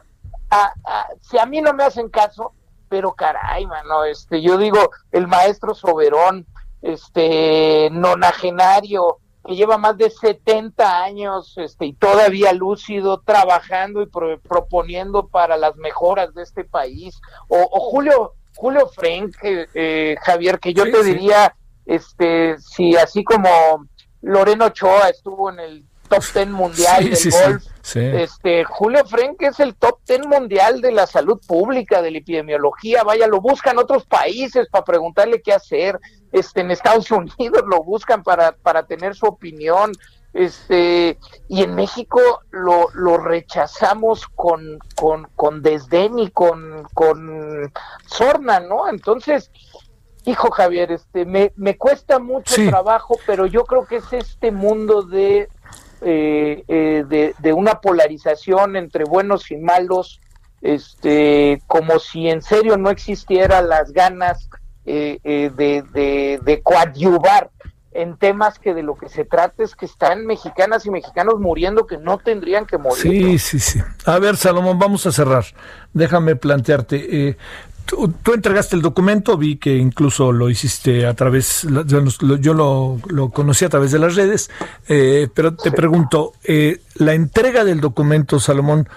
si 1.22 1.38
a 1.38 1.46
mí 1.46 1.62
no 1.62 1.74
me 1.74 1.84
hacen 1.84 2.10
caso, 2.10 2.54
pero 2.90 3.14
caray, 3.14 3.68
mano, 3.68 4.04
este, 4.04 4.42
yo 4.42 4.58
digo, 4.58 4.90
el 5.12 5.28
maestro 5.28 5.76
Soberón, 5.76 6.48
este, 6.82 7.90
nonagenario, 7.92 9.20
que 9.46 9.56
lleva 9.56 9.78
más 9.78 9.96
de 9.98 10.10
70 10.10 11.04
años 11.04 11.54
este, 11.58 11.86
y 11.86 11.94
todavía 11.94 12.52
lúcido, 12.52 13.22
trabajando 13.22 14.02
y 14.02 14.08
proponiendo 14.08 15.28
para 15.28 15.56
las 15.56 15.76
mejoras 15.76 16.34
de 16.34 16.44
este 16.44 16.64
país. 16.64 17.20
O, 17.48 17.58
o 17.60 17.80
Julio 17.80 18.34
Julio 18.60 18.90
Frank, 18.94 19.38
eh, 19.42 20.18
Javier, 20.22 20.60
que 20.60 20.74
yo 20.74 20.84
te 20.84 21.02
diría, 21.02 21.56
este, 21.86 22.58
si 22.60 22.98
así 22.98 23.24
como 23.24 23.50
Loreno 24.22 24.66
Ochoa 24.66 25.08
estuvo 25.08 25.50
en 25.50 25.60
el 25.62 25.86
top 26.10 26.24
ten 26.34 26.52
mundial 26.52 27.10
del 27.10 27.32
golf, 27.32 27.64
este, 27.96 28.66
Julio 28.66 29.06
Frank 29.06 29.42
es 29.44 29.62
el 29.62 29.76
top 29.76 30.00
ten 30.04 30.28
mundial 30.28 30.82
de 30.82 30.92
la 30.92 31.08
salud 31.08 31.40
pública, 31.48 32.02
de 32.02 32.12
la 32.12 32.18
epidemiología, 32.18 33.04
vaya, 33.04 33.28
lo 33.28 33.40
buscan 33.40 33.78
otros 33.78 34.06
países 34.06 34.68
para 34.70 34.84
preguntarle 34.84 35.42
qué 35.42 35.54
hacer, 35.54 35.98
este, 36.34 36.60
en 36.60 36.72
Estados 36.72 37.10
Unidos 37.12 37.64
lo 37.66 37.82
buscan 37.82 38.24
para, 38.24 38.52
para 38.52 38.84
tener 38.84 39.16
su 39.16 39.26
opinión, 39.26 39.94
este 40.34 41.18
y 41.48 41.64
en 41.64 41.76
México 41.76 42.20
lo, 42.52 42.90
lo 42.94 43.18
rechazamos 43.18 44.28
con, 44.28 44.80
con, 44.96 45.28
con, 45.36 45.62
desdén 45.62 46.20
y 46.20 46.30
con, 46.30 46.84
con 46.94 47.72
sorna, 48.06 48.60
¿no? 48.60 48.88
Entonces, 48.88 49.52
hijo 50.26 50.52
Javier, 50.52 50.92
este 50.92 51.26
me, 51.26 51.52
me 51.56 51.78
cuesta 51.78 52.20
mucho 52.20 52.56
trabajo, 52.70 53.18
pero 53.26 53.48
yo 53.48 53.64
creo 53.64 53.86
que 53.86 53.98
es 53.98 54.14
este 54.14 54.52
mundo 54.52 55.02
de, 55.02 55.50
eh, 56.02 56.64
eh, 56.68 57.04
de, 57.08 57.34
de, 57.40 57.54
una 57.54 57.82
polarización 57.82 58.76
entre 58.76 59.06
buenos 59.06 59.50
y 59.50 59.58
malos, 59.58 60.22
este 60.62 61.62
como 61.68 62.00
si 62.00 62.30
en 62.30 62.42
serio 62.42 62.78
no 62.78 62.90
existiera 62.90 63.62
las 63.62 63.92
ganas 63.94 64.50
eh, 64.86 65.20
de, 65.24 65.84
de, 65.94 66.40
de 66.44 66.62
coadyuvar 66.62 67.50
en 67.92 68.18
temas 68.18 68.60
que 68.60 68.74
de 68.74 68.84
lo 68.84 68.96
que 68.96 69.10
se 69.10 69.26
trata 69.26 69.64
es 69.64 69.76
que 69.76 69.86
están 69.86 70.26
mexicanas 70.26 70.86
y 70.86 70.92
mexicanos 70.92 71.40
muriendo 71.40 71.88
que 71.88 71.98
no 71.98 72.20
tendrían 72.20 72.66
que 72.66 72.78
morir. 72.78 73.00
Sí, 73.00 73.40
sí, 73.40 73.60
sí. 73.60 73.80
A 74.06 74.20
ver, 74.20 74.38
Salomón, 74.38 74.78
vamos 74.78 75.06
a 75.08 75.12
cerrar. 75.12 75.46
Déjame 75.94 76.36
plantearte. 76.36 77.30
Eh, 77.30 77.38
tú, 77.86 78.14
entregaste 78.34 78.76
el 78.76 78.84
documento, 78.84 79.38
vi 79.38 79.58
que 79.58 79.76
incluso 79.76 80.32
lo 80.32 80.50
hiciste 80.50 81.08
a 81.08 81.16
través, 81.16 81.68
yo 82.40 82.54
lo, 82.54 83.00
lo 83.08 83.30
conocí 83.32 83.66
a 83.66 83.70
través 83.70 83.92
de 83.92 84.00
las 84.00 84.16
redes, 84.16 84.52
eh, 84.88 85.28
pero 85.34 85.56
te 85.56 85.72
pregunto, 85.72 86.34
eh, 86.44 86.82
la 86.96 87.14
entrega 87.14 87.64
del 87.64 87.82
documento, 87.82 88.40
Salomón, 88.40 88.88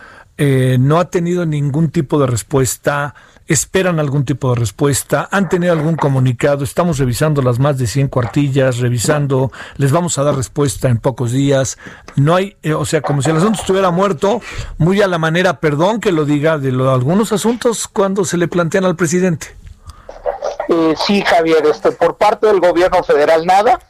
no 0.79 0.99
ha 0.99 1.09
tenido 1.09 1.47
ningún 1.47 1.91
tipo 1.91 2.19
de 2.19 2.27
respuesta 2.27 3.15
esperan 3.47 3.99
algún 3.99 4.25
tipo 4.25 4.51
de 4.51 4.61
respuesta, 4.61 5.29
han 5.31 5.49
tenido 5.49 5.73
algún 5.73 5.97
comunicado, 5.97 6.65
estamos 6.65 6.99
revisando 6.99 7.43
las 7.43 7.59
más 7.59 7.79
de 7.79 7.87
100 7.87 8.09
cuartillas, 8.09 8.79
revisando, 8.79 9.51
les 9.77 9.93
vamos 9.93 10.19
a 10.19 10.25
dar 10.25 10.35
respuesta 10.35 10.89
en 10.89 10.99
pocos 10.99 11.33
días. 11.33 11.79
No 12.17 12.35
hay, 12.35 12.57
eh, 12.63 12.75
o 12.75 12.85
sea, 12.85 13.01
como 13.01 13.23
si 13.23 13.31
el 13.31 13.37
asunto 13.37 13.61
estuviera 13.61 13.91
muerto, 13.91 14.41
muy 14.79 15.03
a 15.03 15.09
la 15.09 15.19
manera, 15.19 15.61
perdón 15.61 16.01
que 16.01 16.13
lo 16.13 16.25
diga, 16.25 16.59
de 16.59 16.71
algunos 16.71 17.33
asuntos 17.33 17.89
cuando 17.89 18.25
se 18.25 18.37
le 18.37 18.49
plantean 18.49 18.85
al 18.85 18.97
presidente. 18.97 19.55
Eh, 20.69 20.95
sí, 21.07 21.23
Javier, 21.23 21.65
este, 21.67 21.93
por 21.93 22.17
parte 22.17 22.47
del 22.47 22.61
gobierno 22.61 23.03
federal 23.03 23.47
nada. 23.47 23.81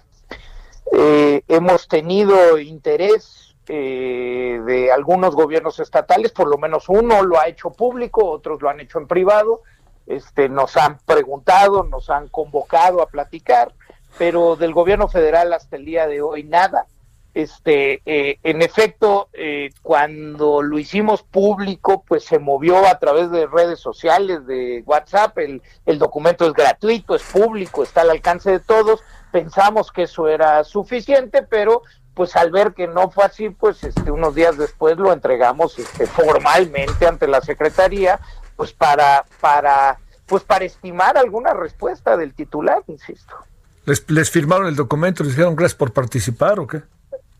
Eh, 0.94 1.42
hemos 1.48 1.88
tenido 1.88 2.58
interés 2.58 3.41
eh, 3.68 4.60
de 4.64 4.90
algunos 4.90 5.34
gobiernos 5.34 5.78
estatales, 5.78 6.32
por 6.32 6.48
lo 6.48 6.58
menos 6.58 6.88
uno 6.88 7.22
lo 7.22 7.38
ha 7.38 7.46
hecho 7.46 7.70
público, 7.70 8.28
otros 8.28 8.60
lo 8.60 8.68
han 8.68 8.80
hecho 8.80 8.98
en 8.98 9.06
privado, 9.06 9.62
este, 10.06 10.48
nos 10.48 10.76
han 10.76 10.98
preguntado, 11.06 11.84
nos 11.84 12.10
han 12.10 12.28
convocado 12.28 13.02
a 13.02 13.06
platicar, 13.06 13.72
pero 14.18 14.56
del 14.56 14.74
gobierno 14.74 15.08
federal 15.08 15.52
hasta 15.52 15.76
el 15.76 15.84
día 15.84 16.06
de 16.06 16.22
hoy 16.22 16.44
nada. 16.44 16.86
Este, 17.34 18.02
eh, 18.04 18.38
en 18.42 18.60
efecto, 18.60 19.28
eh, 19.32 19.70
cuando 19.80 20.60
lo 20.60 20.78
hicimos 20.78 21.22
público, 21.22 22.04
pues 22.06 22.24
se 22.24 22.38
movió 22.38 22.86
a 22.86 22.98
través 22.98 23.30
de 23.30 23.46
redes 23.46 23.80
sociales, 23.80 24.46
de 24.46 24.82
WhatsApp, 24.84 25.38
el, 25.38 25.62
el 25.86 25.98
documento 25.98 26.46
es 26.46 26.52
gratuito, 26.52 27.14
es 27.14 27.22
público, 27.22 27.84
está 27.84 28.02
al 28.02 28.10
alcance 28.10 28.50
de 28.50 28.60
todos. 28.60 29.02
Pensamos 29.30 29.90
que 29.92 30.02
eso 30.02 30.28
era 30.28 30.62
suficiente, 30.62 31.42
pero 31.42 31.82
pues 32.14 32.36
al 32.36 32.50
ver 32.50 32.74
que 32.74 32.86
no 32.86 33.10
fue 33.10 33.24
así, 33.24 33.48
pues 33.50 33.82
este, 33.84 34.10
unos 34.10 34.34
días 34.34 34.58
después 34.58 34.96
lo 34.98 35.12
entregamos 35.12 35.78
este, 35.78 36.06
formalmente 36.06 37.06
ante 37.06 37.26
la 37.26 37.40
Secretaría, 37.40 38.20
pues 38.56 38.72
para, 38.72 39.24
para, 39.40 39.98
pues 40.26 40.42
para 40.42 40.64
estimar 40.64 41.16
alguna 41.16 41.54
respuesta 41.54 42.16
del 42.16 42.34
titular, 42.34 42.82
insisto. 42.86 43.34
¿Les, 43.84 44.08
les 44.10 44.30
firmaron 44.30 44.66
el 44.66 44.76
documento? 44.76 45.24
¿Les 45.24 45.32
dijeron 45.32 45.56
gracias 45.56 45.76
por 45.76 45.92
participar 45.92 46.60
o 46.60 46.66
qué? 46.66 46.82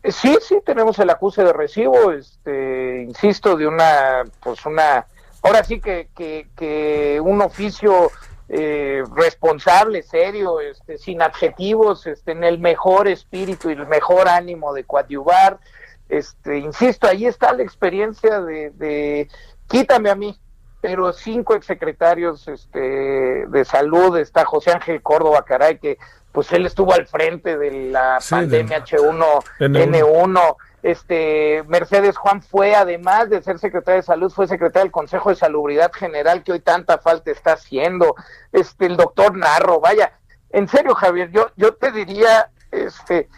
Eh, 0.01 0.11
sí, 0.11 0.37
sí, 0.41 0.59
tenemos 0.65 0.99
el 0.99 1.09
acuse 1.09 1.43
de 1.43 1.53
recibo, 1.53 2.11
este, 2.11 3.03
insisto, 3.03 3.55
de 3.55 3.67
una, 3.67 4.23
pues 4.41 4.65
una, 4.65 5.05
ahora 5.41 5.63
sí 5.63 5.79
que, 5.79 6.09
que, 6.15 6.47
que 6.57 7.21
un 7.23 7.41
oficio 7.41 8.11
eh, 8.55 9.03
responsable, 9.15 10.03
serio, 10.03 10.59
este, 10.59 10.99
sin 10.99 11.23
adjetivos, 11.23 12.05
este, 12.05 12.33
en 12.33 12.43
el 12.43 12.59
mejor 12.59 13.07
espíritu 13.07 13.69
y 13.69 13.73
el 13.73 13.87
mejor 13.87 14.27
ánimo 14.27 14.73
de 14.73 14.83
coadyuvar. 14.83 15.59
este, 16.07 16.59
insisto, 16.59 17.07
ahí 17.07 17.25
está 17.25 17.51
la 17.53 17.63
experiencia 17.63 18.41
de, 18.41 18.69
de 18.71 19.27
quítame 19.67 20.11
a 20.11 20.15
mí, 20.15 20.39
pero 20.81 21.11
cinco 21.13 21.55
exsecretarios 21.55 22.47
este, 22.47 23.47
de 23.47 23.65
salud, 23.65 24.17
está 24.17 24.45
José 24.45 24.71
Ángel 24.71 25.01
Córdoba, 25.01 25.43
caray, 25.45 25.79
que 25.79 25.97
pues 26.31 26.51
él 26.51 26.67
estuvo 26.67 26.93
al 26.93 27.07
frente 27.07 27.57
de 27.57 27.89
la 27.89 28.19
pandemia 28.29 28.83
H1N1. 28.83 30.55
Este, 30.83 31.63
Mercedes 31.67 32.17
Juan 32.17 32.41
fue, 32.41 32.75
además 32.75 33.29
de 33.29 33.41
ser 33.41 33.57
secretaria 33.57 34.01
de 34.01 34.05
salud, 34.05 34.31
fue 34.31 34.47
secretaria 34.47 34.83
del 34.83 34.91
Consejo 34.91 35.29
de 35.29 35.37
Salubridad 35.37 35.91
General, 35.93 36.43
que 36.43 36.51
hoy 36.51 36.59
tanta 36.59 36.97
falta 36.97 37.31
está 37.31 37.53
haciendo. 37.53 38.15
Este, 38.51 38.85
el 38.85 38.97
doctor 38.97 39.35
Narro, 39.35 39.79
vaya, 39.79 40.19
en 40.49 40.67
serio, 40.67 40.93
Javier, 40.93 41.31
yo, 41.31 41.47
yo 41.55 41.75
te 41.75 41.91
diría, 41.91 42.51
este, 42.71 43.29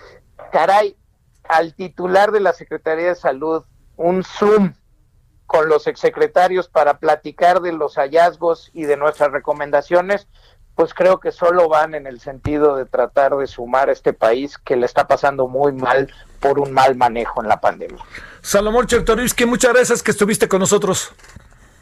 caray, 0.51 0.97
al 1.43 1.75
titular 1.75 2.31
de 2.31 2.39
la 2.39 2.51
Secretaría 2.51 3.09
de 3.09 3.15
Salud, 3.15 3.63
un 3.95 4.23
Zoom 4.23 4.73
con 5.45 5.69
los 5.69 5.85
exsecretarios 5.85 6.67
para 6.67 6.97
platicar 6.97 7.61
de 7.61 7.71
los 7.71 7.95
hallazgos 7.95 8.71
y 8.73 8.85
de 8.85 8.97
nuestras 8.97 9.31
recomendaciones, 9.31 10.27
pues 10.75 10.93
creo 10.93 11.19
que 11.19 11.31
solo 11.31 11.69
van 11.69 11.95
en 11.95 12.05
el 12.05 12.19
sentido 12.19 12.75
de 12.75 12.85
tratar 12.85 13.35
de 13.35 13.47
sumar 13.47 13.89
a 13.89 13.93
este 13.93 14.13
país 14.13 14.57
que 14.57 14.75
le 14.75 14.85
está 14.85 15.07
pasando 15.07 15.47
muy 15.47 15.71
mal 15.71 16.13
por 16.39 16.59
un 16.59 16.71
mal 16.73 16.95
manejo 16.95 17.41
en 17.41 17.47
la 17.47 17.61
pandemia. 17.61 18.03
Salomón 18.41 18.85
Chertorivsky, 18.85 19.45
muchas 19.45 19.73
gracias 19.73 20.03
que 20.03 20.11
estuviste 20.11 20.47
con 20.47 20.59
nosotros. 20.59 21.13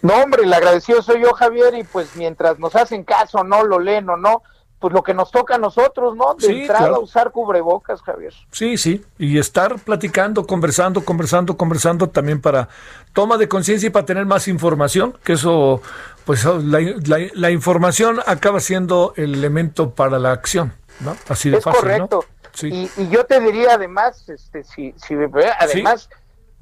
No, 0.02 0.16
hombre, 0.16 0.44
el 0.44 0.54
agradecido 0.54 1.02
soy 1.02 1.22
yo, 1.22 1.34
Javier, 1.34 1.74
y 1.76 1.84
pues 1.84 2.16
mientras 2.16 2.60
nos 2.60 2.76
hacen 2.76 3.04
caso, 3.04 3.44
no 3.44 3.64
lo 3.64 3.80
leen 3.80 4.10
o 4.10 4.18
no, 4.18 4.44
pues 4.84 4.94
lo 4.94 5.02
que 5.02 5.14
nos 5.14 5.32
toca 5.32 5.56
a 5.56 5.58
nosotros, 5.58 6.14
¿no? 6.18 6.36
De 6.36 6.64
entrada 6.64 7.00
usar 7.00 7.32
cubrebocas, 7.32 8.02
Javier. 8.02 8.34
Sí, 8.52 8.78
sí, 8.78 9.02
y 9.18 9.38
estar 9.38 9.80
platicando, 9.80 10.46
conversando, 10.46 11.06
conversando, 11.06 11.56
conversando 11.56 12.10
también 12.10 12.42
para 12.42 12.68
toma 13.14 13.38
de 13.38 13.48
conciencia 13.48 13.88
y 13.88 13.90
para 13.92 14.06
tener 14.06 14.26
más 14.26 14.50
información, 14.50 15.18
que 15.24 15.34
eso, 15.34 15.82
pues 16.26 16.44
la, 16.44 17.50
información 17.50 18.20
acaba 18.26 18.60
siendo 18.60 19.14
el 19.16 19.36
elemento 19.36 19.92
para 19.92 20.20
la 20.20 20.34
acción, 20.34 20.74
¿no? 21.00 21.16
Así 21.30 21.50
de 21.50 21.60
es 21.60 21.64
fácil, 21.64 21.80
correcto. 21.80 22.26
Sí. 22.52 22.92
Y, 22.98 23.08
yo 23.08 23.26
te 23.26 23.40
diría 23.40 23.76
además, 23.76 24.28
este, 24.28 24.66
si, 24.66 24.94
si 24.98 25.16
además, 25.62 26.10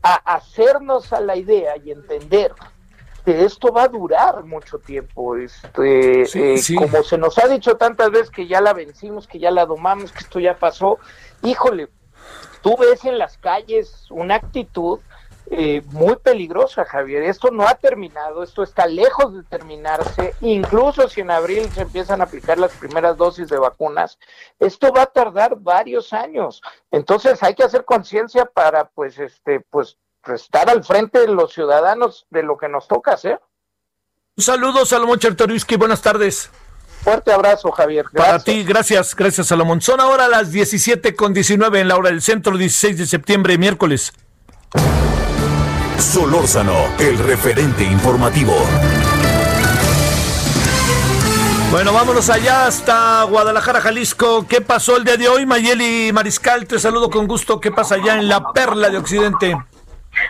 a 0.03 0.13
hacernos 0.35 1.11
a 1.11 1.21
la 1.21 1.35
idea 1.35 1.75
y 1.83 1.89
entender 1.89 2.53
que 3.23 3.43
esto 3.45 3.71
va 3.71 3.83
a 3.83 3.87
durar 3.87 4.43
mucho 4.43 4.79
tiempo. 4.79 5.35
Este, 5.35 6.23
eh, 6.23 6.61
Como 6.75 7.03
se 7.03 7.17
nos 7.17 7.37
ha 7.37 7.47
dicho 7.47 7.77
tantas 7.77 8.11
veces 8.11 8.29
que 8.29 8.47
ya 8.47 8.61
la 8.61 8.73
vencimos, 8.73 9.27
que 9.27 9.39
ya 9.39 9.51
la 9.51 9.65
domamos, 9.65 10.11
que 10.11 10.19
esto 10.19 10.39
ya 10.39 10.57
pasó, 10.57 10.99
híjole, 11.43 11.89
tú 12.61 12.75
ves 12.77 13.05
en 13.05 13.17
las 13.17 13.37
calles 13.37 14.07
una 14.09 14.35
actitud 14.35 14.99
eh, 15.53 15.81
muy 15.87 16.15
peligrosa, 16.15 16.85
Javier. 16.85 17.23
Esto 17.23 17.51
no 17.51 17.67
ha 17.67 17.75
terminado, 17.75 18.41
esto 18.41 18.63
está 18.63 18.85
lejos 18.87 19.33
de 19.33 19.43
terminarse. 19.43 20.33
Incluso 20.39 21.09
si 21.09 21.19
en 21.21 21.29
abril 21.31 21.69
se 21.71 21.81
empiezan 21.81 22.21
a 22.21 22.23
aplicar 22.23 22.57
las 22.57 22.71
primeras 22.73 23.17
dosis 23.17 23.49
de 23.49 23.57
vacunas, 23.57 24.17
esto 24.59 24.93
va 24.93 25.03
a 25.03 25.07
tardar 25.07 25.57
varios 25.57 26.13
años. 26.13 26.61
Entonces 26.89 27.43
hay 27.43 27.53
que 27.53 27.63
hacer 27.63 27.83
conciencia 27.83 28.45
para, 28.45 28.85
pues, 28.85 29.19
este, 29.19 29.59
pues, 29.59 29.97
estar 30.27 30.69
al 30.69 30.83
frente 30.83 31.19
de 31.19 31.27
los 31.27 31.53
ciudadanos 31.53 32.27
de 32.29 32.43
lo 32.43 32.57
que 32.57 32.69
nos 32.69 32.87
toca 32.87 33.13
hacer. 33.13 33.41
Un 34.37 34.43
saludo, 34.43 34.85
Salomón 34.85 35.19
Chertorivsky, 35.19 35.75
buenas 35.75 36.01
tardes. 36.01 36.49
Fuerte 37.03 37.33
abrazo, 37.33 37.71
Javier. 37.71 38.05
Para 38.13 38.39
ti, 38.39 38.63
gracias, 38.63 39.15
gracias, 39.15 39.47
Salomón. 39.47 39.81
Son 39.81 39.99
ahora 39.99 40.27
las 40.27 40.51
17 40.51 41.15
con 41.15 41.33
19 41.33 41.79
en 41.79 41.87
la 41.87 41.97
hora 41.97 42.09
del 42.09 42.21
centro, 42.21 42.55
16 42.55 42.97
de 42.97 43.05
septiembre, 43.07 43.57
miércoles. 43.57 44.13
Solórzano, 45.97 46.75
el 46.99 47.17
referente 47.17 47.83
informativo. 47.83 48.53
Bueno, 51.71 51.93
vámonos 51.93 52.29
allá 52.29 52.67
hasta 52.67 53.23
Guadalajara, 53.23 53.81
Jalisco. 53.81 54.45
¿Qué 54.47 54.61
pasó 54.61 54.97
el 54.97 55.05
día 55.05 55.17
de 55.17 55.29
hoy? 55.29 55.45
Mayeli 55.45 56.11
Mariscal, 56.11 56.67
te 56.67 56.77
saludo 56.79 57.09
con 57.09 57.27
gusto. 57.27 57.59
¿Qué 57.59 57.71
pasa 57.71 57.95
allá 57.95 58.17
en 58.17 58.27
la 58.27 58.51
Perla 58.51 58.89
de 58.89 58.97
Occidente? 58.97 59.55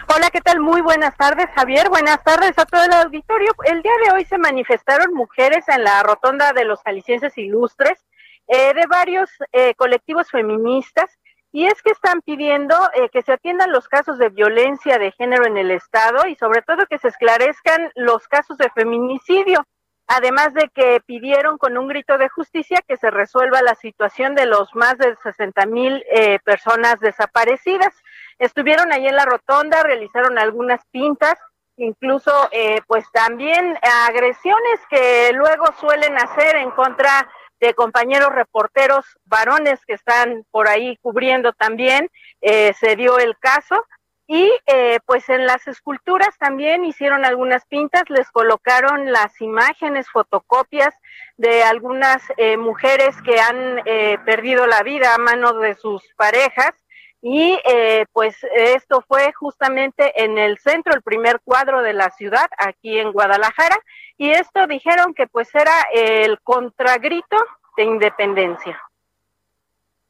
Hola, 0.07 0.29
¿qué 0.31 0.41
tal? 0.41 0.59
Muy 0.59 0.81
buenas 0.81 1.15
tardes, 1.17 1.47
Javier. 1.55 1.89
Buenas 1.89 2.23
tardes 2.23 2.57
a 2.57 2.65
todo 2.65 2.83
el 2.83 2.93
auditorio. 2.93 3.51
El 3.65 3.81
día 3.81 3.91
de 4.05 4.11
hoy 4.13 4.25
se 4.25 4.37
manifestaron 4.37 5.13
mujeres 5.13 5.67
en 5.67 5.83
la 5.83 6.03
rotonda 6.03 6.53
de 6.53 6.65
los 6.65 6.81
jaliscienses 6.81 7.37
ilustres 7.37 8.05
eh, 8.47 8.73
de 8.73 8.85
varios 8.87 9.29
eh, 9.51 9.73
colectivos 9.75 10.29
feministas 10.29 11.19
y 11.51 11.65
es 11.65 11.81
que 11.81 11.91
están 11.91 12.21
pidiendo 12.21 12.75
eh, 12.93 13.09
que 13.09 13.21
se 13.21 13.33
atiendan 13.33 13.71
los 13.71 13.87
casos 13.87 14.17
de 14.17 14.29
violencia 14.29 14.97
de 14.97 15.11
género 15.11 15.45
en 15.45 15.57
el 15.57 15.71
Estado 15.71 16.27
y 16.27 16.35
sobre 16.35 16.61
todo 16.61 16.85
que 16.87 16.97
se 16.97 17.09
esclarezcan 17.09 17.91
los 17.95 18.27
casos 18.27 18.57
de 18.57 18.69
feminicidio. 18.69 19.65
Además 20.07 20.53
de 20.53 20.69
que 20.73 21.01
pidieron 21.05 21.57
con 21.57 21.77
un 21.77 21.87
grito 21.87 22.17
de 22.17 22.29
justicia 22.29 22.81
que 22.85 22.97
se 22.97 23.11
resuelva 23.11 23.61
la 23.61 23.75
situación 23.75 24.35
de 24.35 24.45
los 24.45 24.73
más 24.75 24.97
de 24.97 25.15
60 25.23 25.65
mil 25.67 26.03
personas 26.43 26.99
desaparecidas. 26.99 27.93
Estuvieron 28.41 28.91
ahí 28.91 29.07
en 29.07 29.15
la 29.15 29.25
rotonda, 29.25 29.83
realizaron 29.83 30.39
algunas 30.39 30.83
pintas, 30.89 31.35
incluso 31.77 32.31
eh, 32.51 32.81
pues 32.87 33.05
también 33.13 33.77
agresiones 34.07 34.79
que 34.89 35.31
luego 35.33 35.65
suelen 35.79 36.17
hacer 36.17 36.55
en 36.55 36.71
contra 36.71 37.29
de 37.59 37.75
compañeros 37.75 38.33
reporteros 38.33 39.05
varones 39.25 39.85
que 39.85 39.93
están 39.93 40.43
por 40.49 40.67
ahí 40.67 40.97
cubriendo 41.03 41.53
también, 41.53 42.09
eh, 42.41 42.73
se 42.79 42.95
dio 42.95 43.19
el 43.19 43.37
caso. 43.37 43.85
Y 44.25 44.51
eh, 44.65 44.97
pues 45.05 45.29
en 45.29 45.45
las 45.45 45.67
esculturas 45.67 46.35
también 46.39 46.83
hicieron 46.83 47.25
algunas 47.25 47.63
pintas, 47.67 48.05
les 48.09 48.31
colocaron 48.31 49.11
las 49.11 49.39
imágenes, 49.39 50.09
fotocopias 50.09 50.95
de 51.37 51.61
algunas 51.61 52.23
mujeres 52.57 53.15
que 53.23 53.39
han 53.39 53.83
perdido 54.25 54.65
la 54.65 54.81
vida 54.83 55.13
a 55.13 55.19
manos 55.19 55.59
de 55.59 55.75
sus 55.75 56.01
parejas 56.15 56.73
y 57.21 57.59
eh, 57.65 58.05
pues 58.11 58.35
esto 58.55 59.03
fue 59.07 59.31
justamente 59.33 60.23
en 60.23 60.37
el 60.37 60.57
centro, 60.57 60.93
el 60.93 61.01
primer 61.01 61.39
cuadro 61.43 61.81
de 61.81 61.93
la 61.93 62.09
ciudad, 62.11 62.49
aquí 62.57 62.97
en 62.97 63.11
Guadalajara, 63.11 63.77
y 64.17 64.29
esto 64.31 64.65
dijeron 64.67 65.13
que 65.13 65.27
pues 65.27 65.53
era 65.53 65.73
el 65.93 66.39
contragrito 66.41 67.37
de 67.77 67.83
independencia. 67.83 68.81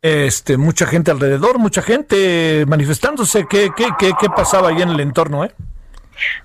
Este, 0.02 0.58
mucha 0.58 0.88
gente 0.88 1.12
alrededor, 1.12 1.60
mucha 1.60 1.82
gente 1.82 2.66
manifestándose. 2.68 3.46
¿Qué, 3.48 3.70
qué, 3.76 3.90
qué, 4.00 4.14
qué 4.20 4.30
pasaba 4.30 4.70
ahí 4.70 4.82
en 4.82 4.90
el 4.90 5.00
entorno, 5.00 5.46
eh? 5.46 5.52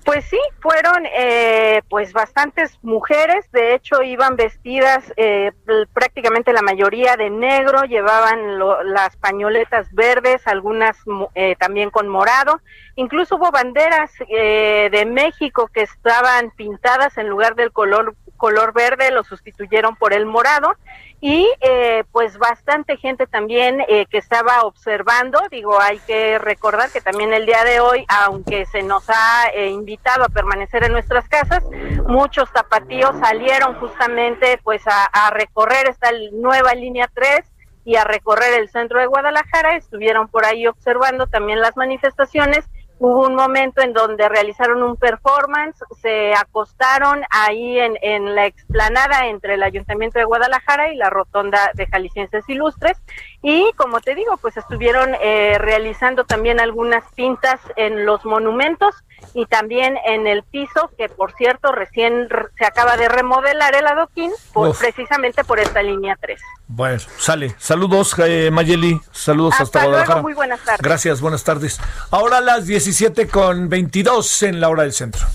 Pues 0.05 0.25
sí, 0.25 0.39
fueron 0.59 1.05
eh, 1.05 1.81
pues 1.89 2.13
bastantes 2.13 2.77
mujeres, 2.81 3.49
de 3.51 3.75
hecho 3.75 4.01
iban 4.01 4.35
vestidas 4.35 5.13
eh, 5.17 5.51
prácticamente 5.93 6.53
la 6.53 6.61
mayoría 6.61 7.15
de 7.15 7.29
negro, 7.29 7.83
llevaban 7.83 8.59
las 8.85 9.15
pañoletas 9.17 9.93
verdes, 9.93 10.47
algunas 10.47 10.97
eh, 11.35 11.55
también 11.59 11.89
con 11.89 12.07
morado, 12.07 12.61
incluso 12.95 13.35
hubo 13.35 13.51
banderas 13.51 14.11
de 14.29 15.05
México 15.05 15.69
que 15.73 15.81
estaban 15.81 16.51
pintadas 16.51 17.17
en 17.17 17.27
lugar 17.27 17.55
del 17.55 17.71
color 17.71 18.15
color 18.37 18.73
verde, 18.73 19.11
lo 19.11 19.23
sustituyeron 19.23 19.95
por 19.95 20.13
el 20.13 20.25
morado 20.25 20.75
y 21.19 21.49
eh, 21.61 22.03
pues 22.11 22.37
bastante 22.37 22.95
gente 22.97 23.25
también 23.25 23.83
eh, 23.87 24.05
que 24.05 24.19
estaba 24.19 24.61
observando. 24.61 25.41
Digo, 25.49 25.79
hay 25.81 25.99
que 25.99 26.37
recordar 26.37 26.91
que 26.91 27.01
también 27.01 27.33
el 27.33 27.45
día 27.45 27.63
de 27.63 27.79
hoy, 27.79 28.05
aunque 28.07 28.65
se 28.67 28.83
nos 28.83 29.09
ha 29.09 29.47
eh, 29.53 29.69
invitado 29.69 30.23
a 30.23 30.29
permanecer 30.29 30.83
en 30.83 30.91
nuestras 30.93 31.27
casas, 31.27 31.63
muchos 32.07 32.51
tapatíos 32.53 33.17
salieron 33.19 33.79
justamente 33.79 34.59
pues 34.63 34.87
a, 34.87 35.05
a 35.05 35.31
recorrer 35.31 35.89
esta 35.89 36.11
nueva 36.33 36.73
línea 36.75 37.09
3 37.13 37.41
y 37.83 37.95
a 37.95 38.03
recorrer 38.03 38.53
el 38.59 38.69
centro 38.69 38.99
de 38.99 39.07
Guadalajara. 39.07 39.75
Estuvieron 39.75 40.27
por 40.27 40.45
ahí 40.45 40.67
observando 40.67 41.25
también 41.25 41.61
las 41.61 41.75
manifestaciones 41.75 42.65
Hubo 42.99 43.27
un 43.27 43.35
momento 43.35 43.81
en 43.81 43.93
donde 43.93 44.27
realizaron 44.27 44.81
un 44.81 44.95
performance, 44.95 45.77
se 46.01 46.33
acostaron 46.33 47.21
ahí 47.29 47.79
en, 47.79 47.95
en 48.01 48.33
la 48.33 48.47
explanada 48.47 49.27
entre 49.27 49.53
el 49.53 49.63
Ayuntamiento 49.63 50.17
de 50.17 50.25
Guadalajara 50.25 50.91
y 50.91 50.95
la 50.95 51.09
Rotonda 51.09 51.71
de 51.75 51.85
Jaliscienses 51.85 52.47
Ilustres. 52.49 52.97
Y 53.43 53.71
como 53.75 54.01
te 54.01 54.15
digo, 54.15 54.37
pues 54.37 54.57
estuvieron 54.57 55.15
eh, 55.21 55.57
realizando 55.59 56.23
también 56.23 56.59
algunas 56.59 57.03
pintas 57.13 57.61
en 57.75 58.05
los 58.05 58.25
monumentos 58.25 58.95
y 59.33 59.45
también 59.45 59.97
en 60.05 60.27
el 60.27 60.43
piso, 60.43 60.89
que 60.97 61.09
por 61.09 61.33
cierto 61.33 61.71
recién 61.71 62.27
se 62.57 62.65
acaba 62.65 62.97
de 62.97 63.07
remodelar 63.09 63.75
el 63.75 63.85
adoquín, 63.87 64.31
precisamente 64.79 65.43
por 65.43 65.59
esta 65.59 65.81
línea 65.83 66.17
3. 66.19 66.39
Bueno, 66.67 66.99
sale. 67.17 67.55
Saludos, 67.57 68.15
eh, 68.19 68.49
Mayeli. 68.51 68.99
Saludos 69.11 69.55
hasta, 69.59 69.83
Guadalajara. 69.85 70.21
muy 70.21 70.33
buenas 70.33 70.59
tardes. 70.61 70.81
Gracias, 70.81 71.21
buenas 71.21 71.43
tardes. 71.43 71.79
Ahora 72.11 72.41
las 72.41 72.65
17 72.65 73.27
con 73.27 73.69
22 73.69 74.43
en 74.43 74.59
la 74.59 74.69
hora 74.69 74.83
del 74.83 74.93
centro. 74.93 75.27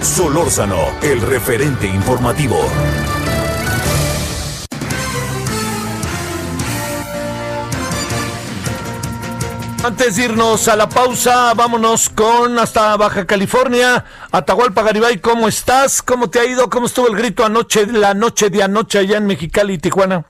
Solórzano, 0.00 0.76
el 1.02 1.20
referente 1.20 1.86
informativo. 1.86 2.58
Antes 9.86 10.16
de 10.16 10.24
irnos 10.24 10.66
a 10.66 10.74
la 10.74 10.88
pausa, 10.88 11.54
vámonos 11.54 12.10
con 12.10 12.58
hasta 12.58 12.96
Baja 12.96 13.24
California. 13.24 14.04
Atahualpa 14.32 14.82
Garibay, 14.82 15.20
¿cómo 15.20 15.46
estás? 15.46 16.02
¿Cómo 16.02 16.28
te 16.28 16.40
ha 16.40 16.44
ido? 16.44 16.68
¿Cómo 16.68 16.86
estuvo 16.86 17.06
el 17.06 17.14
grito 17.14 17.44
anoche, 17.44 17.86
la 17.86 18.12
noche 18.12 18.50
de 18.50 18.64
anoche 18.64 18.98
allá 18.98 19.18
en 19.18 19.28
Mexicali 19.28 19.74
y 19.74 19.78
Tijuana? 19.78 20.24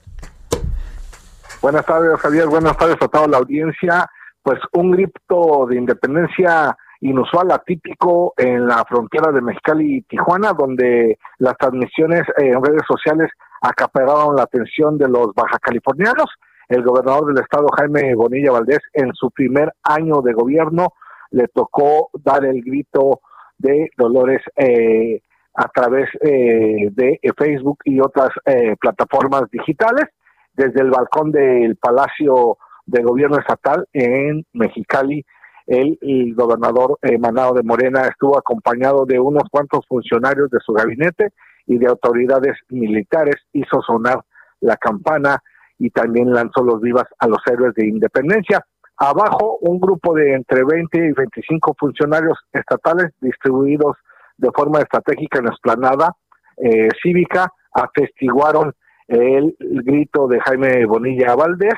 Buenas 1.62 1.86
tardes, 1.86 2.20
Javier. 2.20 2.48
Buenas 2.48 2.76
tardes 2.76 2.98
a 3.00 3.08
toda 3.08 3.28
la 3.28 3.38
audiencia. 3.38 4.06
Pues 4.42 4.60
un 4.74 4.90
grito 4.90 5.66
de 5.70 5.76
independencia 5.76 6.76
inusual, 7.00 7.50
atípico 7.50 8.34
en 8.36 8.66
la 8.66 8.84
frontera 8.86 9.32
de 9.32 9.40
Mexicali 9.40 9.96
y 9.96 10.02
Tijuana, 10.02 10.52
donde 10.52 11.18
las 11.38 11.56
transmisiones 11.56 12.24
en 12.36 12.62
redes 12.62 12.82
sociales 12.86 13.30
acapararon 13.62 14.36
la 14.36 14.42
atención 14.42 14.98
de 14.98 15.08
los 15.08 15.28
baja 15.34 15.58
californianos 15.60 16.28
el 16.68 16.82
gobernador 16.82 17.32
del 17.32 17.42
estado, 17.42 17.66
Jaime 17.76 18.14
Bonilla 18.14 18.52
Valdés, 18.52 18.80
en 18.92 19.12
su 19.14 19.30
primer 19.30 19.72
año 19.82 20.20
de 20.22 20.32
gobierno, 20.32 20.88
le 21.30 21.48
tocó 21.48 22.10
dar 22.24 22.44
el 22.44 22.62
grito 22.62 23.20
de 23.58 23.90
Dolores 23.96 24.42
eh, 24.56 25.20
a 25.54 25.68
través 25.68 26.08
eh, 26.20 26.88
de 26.90 27.18
Facebook 27.36 27.78
y 27.84 28.00
otras 28.00 28.30
eh, 28.44 28.74
plataformas 28.80 29.44
digitales, 29.50 30.06
desde 30.54 30.80
el 30.80 30.90
balcón 30.90 31.32
del 31.32 31.76
Palacio 31.76 32.58
de 32.84 33.02
Gobierno 33.02 33.38
Estatal 33.38 33.86
en 33.92 34.44
Mexicali. 34.52 35.24
El, 35.66 35.98
el 36.00 36.34
gobernador 36.34 36.98
Manado 37.18 37.54
de 37.54 37.64
Morena 37.64 38.02
estuvo 38.02 38.38
acompañado 38.38 39.04
de 39.04 39.18
unos 39.18 39.44
cuantos 39.50 39.84
funcionarios 39.88 40.48
de 40.50 40.60
su 40.64 40.72
gabinete 40.72 41.30
y 41.66 41.78
de 41.78 41.88
autoridades 41.88 42.56
militares, 42.68 43.34
hizo 43.52 43.82
sonar 43.82 44.20
la 44.60 44.76
campana 44.76 45.42
y 45.78 45.90
también 45.90 46.32
lanzó 46.32 46.62
los 46.62 46.80
vivas 46.80 47.06
a 47.18 47.28
los 47.28 47.38
héroes 47.46 47.74
de 47.74 47.86
independencia. 47.86 48.64
Abajo, 48.98 49.58
un 49.60 49.78
grupo 49.78 50.14
de 50.14 50.34
entre 50.34 50.64
20 50.64 50.98
y 50.98 51.12
25 51.12 51.74
funcionarios 51.78 52.38
estatales 52.52 53.12
distribuidos 53.20 53.96
de 54.38 54.50
forma 54.54 54.80
estratégica 54.80 55.38
en 55.38 55.46
la 55.46 55.52
esplanada 55.52 56.14
eh, 56.56 56.88
cívica 57.02 57.52
atestiguaron 57.72 58.72
el, 59.08 59.54
grito 59.58 60.26
de 60.26 60.40
Jaime 60.40 60.86
Bonilla 60.86 61.34
Valdés 61.34 61.74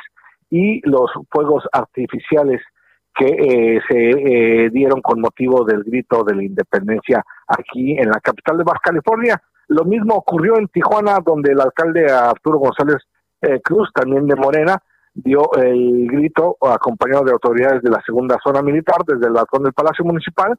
y 0.50 0.80
los 0.88 1.10
fuegos 1.30 1.64
artificiales 1.72 2.62
que 3.14 3.26
eh, 3.26 3.80
se 3.88 4.10
eh, 4.10 4.70
dieron 4.70 5.02
con 5.02 5.20
motivo 5.20 5.64
del 5.64 5.82
grito 5.82 6.22
de 6.22 6.36
la 6.36 6.44
independencia 6.44 7.24
aquí 7.48 7.98
en 7.98 8.10
la 8.10 8.20
capital 8.20 8.58
de 8.58 8.64
Baja 8.64 8.80
California. 8.82 9.42
Lo 9.66 9.84
mismo 9.84 10.14
ocurrió 10.14 10.56
en 10.56 10.68
Tijuana, 10.68 11.18
donde 11.24 11.52
el 11.52 11.60
alcalde 11.60 12.10
Arturo 12.10 12.58
González 12.58 13.02
eh, 13.42 13.60
Cruz, 13.62 13.90
también 13.94 14.26
de 14.26 14.36
Morena, 14.36 14.82
dio 15.14 15.52
el 15.54 16.06
grito 16.06 16.56
acompañado 16.60 17.24
de 17.24 17.32
autoridades 17.32 17.82
de 17.82 17.90
la 17.90 18.00
segunda 18.04 18.36
zona 18.42 18.62
militar 18.62 18.98
desde 19.06 19.26
el 19.26 19.32
balcón 19.32 19.64
del 19.64 19.72
Palacio 19.72 20.04
Municipal. 20.04 20.56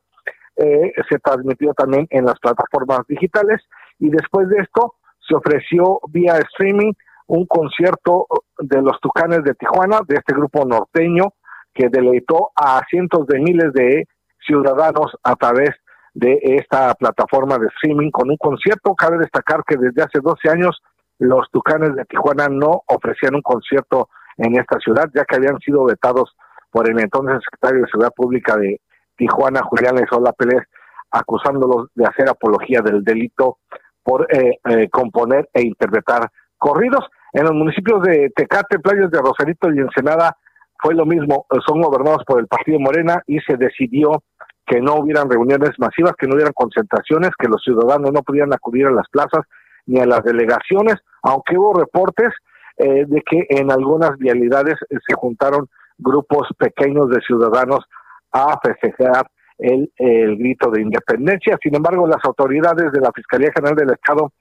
Eh, 0.56 0.92
se 1.10 1.20
transmitió 1.20 1.74
también 1.74 2.08
en 2.10 2.26
las 2.26 2.38
plataformas 2.40 3.02
digitales 3.08 3.62
y 4.00 4.10
después 4.10 4.50
de 4.50 4.58
esto 4.58 4.96
se 5.26 5.36
ofreció 5.36 6.02
vía 6.10 6.38
streaming 6.38 6.92
un 7.28 7.46
concierto 7.46 8.26
de 8.58 8.82
los 8.82 9.00
Tucanes 9.00 9.44
de 9.44 9.54
Tijuana, 9.54 10.00
de 10.08 10.16
este 10.16 10.34
grupo 10.34 10.66
norteño, 10.66 11.34
que 11.74 11.88
deleitó 11.90 12.52
a 12.56 12.82
cientos 12.90 13.28
de 13.28 13.40
miles 13.40 13.72
de 13.74 14.08
ciudadanos 14.46 15.16
a 15.24 15.36
través 15.36 15.70
de 16.14 16.40
esta 16.42 16.94
plataforma 16.96 17.58
de 17.60 17.68
streaming 17.68 18.10
con 18.10 18.30
un 18.30 18.38
concierto. 18.38 18.96
Cabe 18.96 19.20
destacar 19.20 19.64
que 19.66 19.78
desde 19.78 20.02
hace 20.02 20.20
12 20.22 20.50
años 20.50 20.82
los 21.20 21.50
Tucanes 21.52 21.96
de 21.96 22.06
Tijuana 22.06 22.48
no 22.50 22.84
ofrecían 22.88 23.36
un 23.36 23.42
concierto 23.42 24.10
en 24.38 24.58
esta 24.58 24.80
ciudad, 24.80 25.10
ya 25.14 25.26
que 25.26 25.36
habían 25.36 25.60
sido 25.60 25.84
vetados 25.86 26.36
por 26.72 26.90
el 26.90 27.00
entonces 27.00 27.40
secretario 27.44 27.82
de 27.82 27.88
Seguridad 27.92 28.14
Pública 28.16 28.58
de 28.58 28.82
Tijuana, 29.18 29.62
Julián 29.64 29.96
Lezola 29.96 30.32
Pérez, 30.32 30.64
acusándolos 31.12 31.88
de 31.96 32.06
hacer 32.06 32.30
apología 32.30 32.82
del 32.82 33.04
delito 33.04 33.58
por 34.04 34.28
eh, 34.34 34.60
eh, 34.70 34.90
componer 34.90 35.50
e 35.54 35.62
interpretar 35.62 36.30
corridos. 36.58 37.06
En 37.34 37.44
los 37.44 37.54
municipios 37.54 38.02
de 38.04 38.32
Tecate, 38.36 38.80
Playas 38.80 39.12
de 39.12 39.20
Rosarito 39.20 39.72
y 39.72 39.80
Ensenada 39.80 40.38
fue 40.82 40.96
lo 40.96 41.06
mismo, 41.06 41.46
son 41.68 41.82
gobernados 41.82 42.24
por 42.26 42.40
el 42.40 42.48
Partido 42.48 42.80
Morena 42.80 43.22
y 43.28 43.40
se 43.42 43.58
decidió 43.58 44.24
que 44.66 44.80
no 44.80 44.96
hubieran 44.96 45.30
reuniones 45.30 45.72
masivas, 45.80 46.14
que 46.18 46.28
no 46.28 46.36
hubieran 46.36 46.54
concentraciones, 46.54 47.32
que 47.38 47.48
los 47.48 47.62
ciudadanos 47.64 48.12
no 48.14 48.22
pudieran 48.22 48.54
acudir 48.54 48.86
a 48.86 48.92
las 48.92 49.10
plazas 49.10 49.42
ni 49.86 50.00
a 50.00 50.06
las 50.06 50.24
delegaciones, 50.24 50.96
aunque 51.24 51.58
hubo 51.58 51.74
reportes 51.74 52.30
eh, 52.78 53.06
de 53.08 53.22
que 53.22 53.46
en 53.50 53.72
algunas 53.72 54.18
vialidades 54.18 54.76
eh, 54.90 54.98
se 55.08 55.16
juntaron 55.16 55.68
grupos 55.98 56.48
pequeños 56.58 57.10
de 57.10 57.20
ciudadanos 57.22 57.86
a 58.32 58.58
festejar 58.62 59.30
el, 59.58 59.92
el 59.98 60.38
grito 60.38 60.72
de 60.72 60.82
independencia. 60.82 61.58
Sin 61.62 61.76
embargo, 61.76 62.08
las 62.08 62.24
autoridades 62.24 62.92
de 62.92 63.02
la 63.02 63.12
Fiscalía 63.14 63.52
General 63.54 63.76
del 63.76 63.92
Estado 63.92 64.32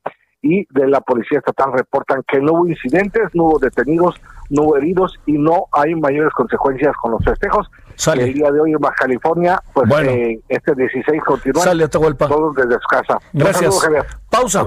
y 0.42 0.66
de 0.70 0.86
la 0.86 1.00
Policía 1.00 1.38
Estatal 1.38 1.72
reportan 1.72 2.22
que 2.26 2.38
no 2.40 2.52
hubo 2.52 2.68
incidentes, 2.68 3.24
no 3.34 3.44
hubo 3.44 3.58
detenidos, 3.58 4.14
no 4.50 4.62
hubo 4.62 4.76
heridos 4.76 5.18
y 5.26 5.32
no 5.32 5.66
hay 5.72 5.94
mayores 5.94 6.32
consecuencias 6.32 6.94
con 7.00 7.12
los 7.12 7.24
festejos. 7.24 7.68
El 8.14 8.34
día 8.34 8.50
de 8.52 8.60
hoy 8.60 8.72
en 8.72 8.78
Baja 8.78 8.94
California, 9.00 9.60
pues 9.72 9.90
eh, 10.06 10.40
este 10.48 10.74
16 10.74 11.22
continúa. 11.24 11.62
Sale, 11.62 11.88
todos 11.88 12.54
desde 12.54 12.74
su 12.74 12.88
casa. 12.88 13.18
Gracias. 13.32 13.84
Pausa. 14.30 14.66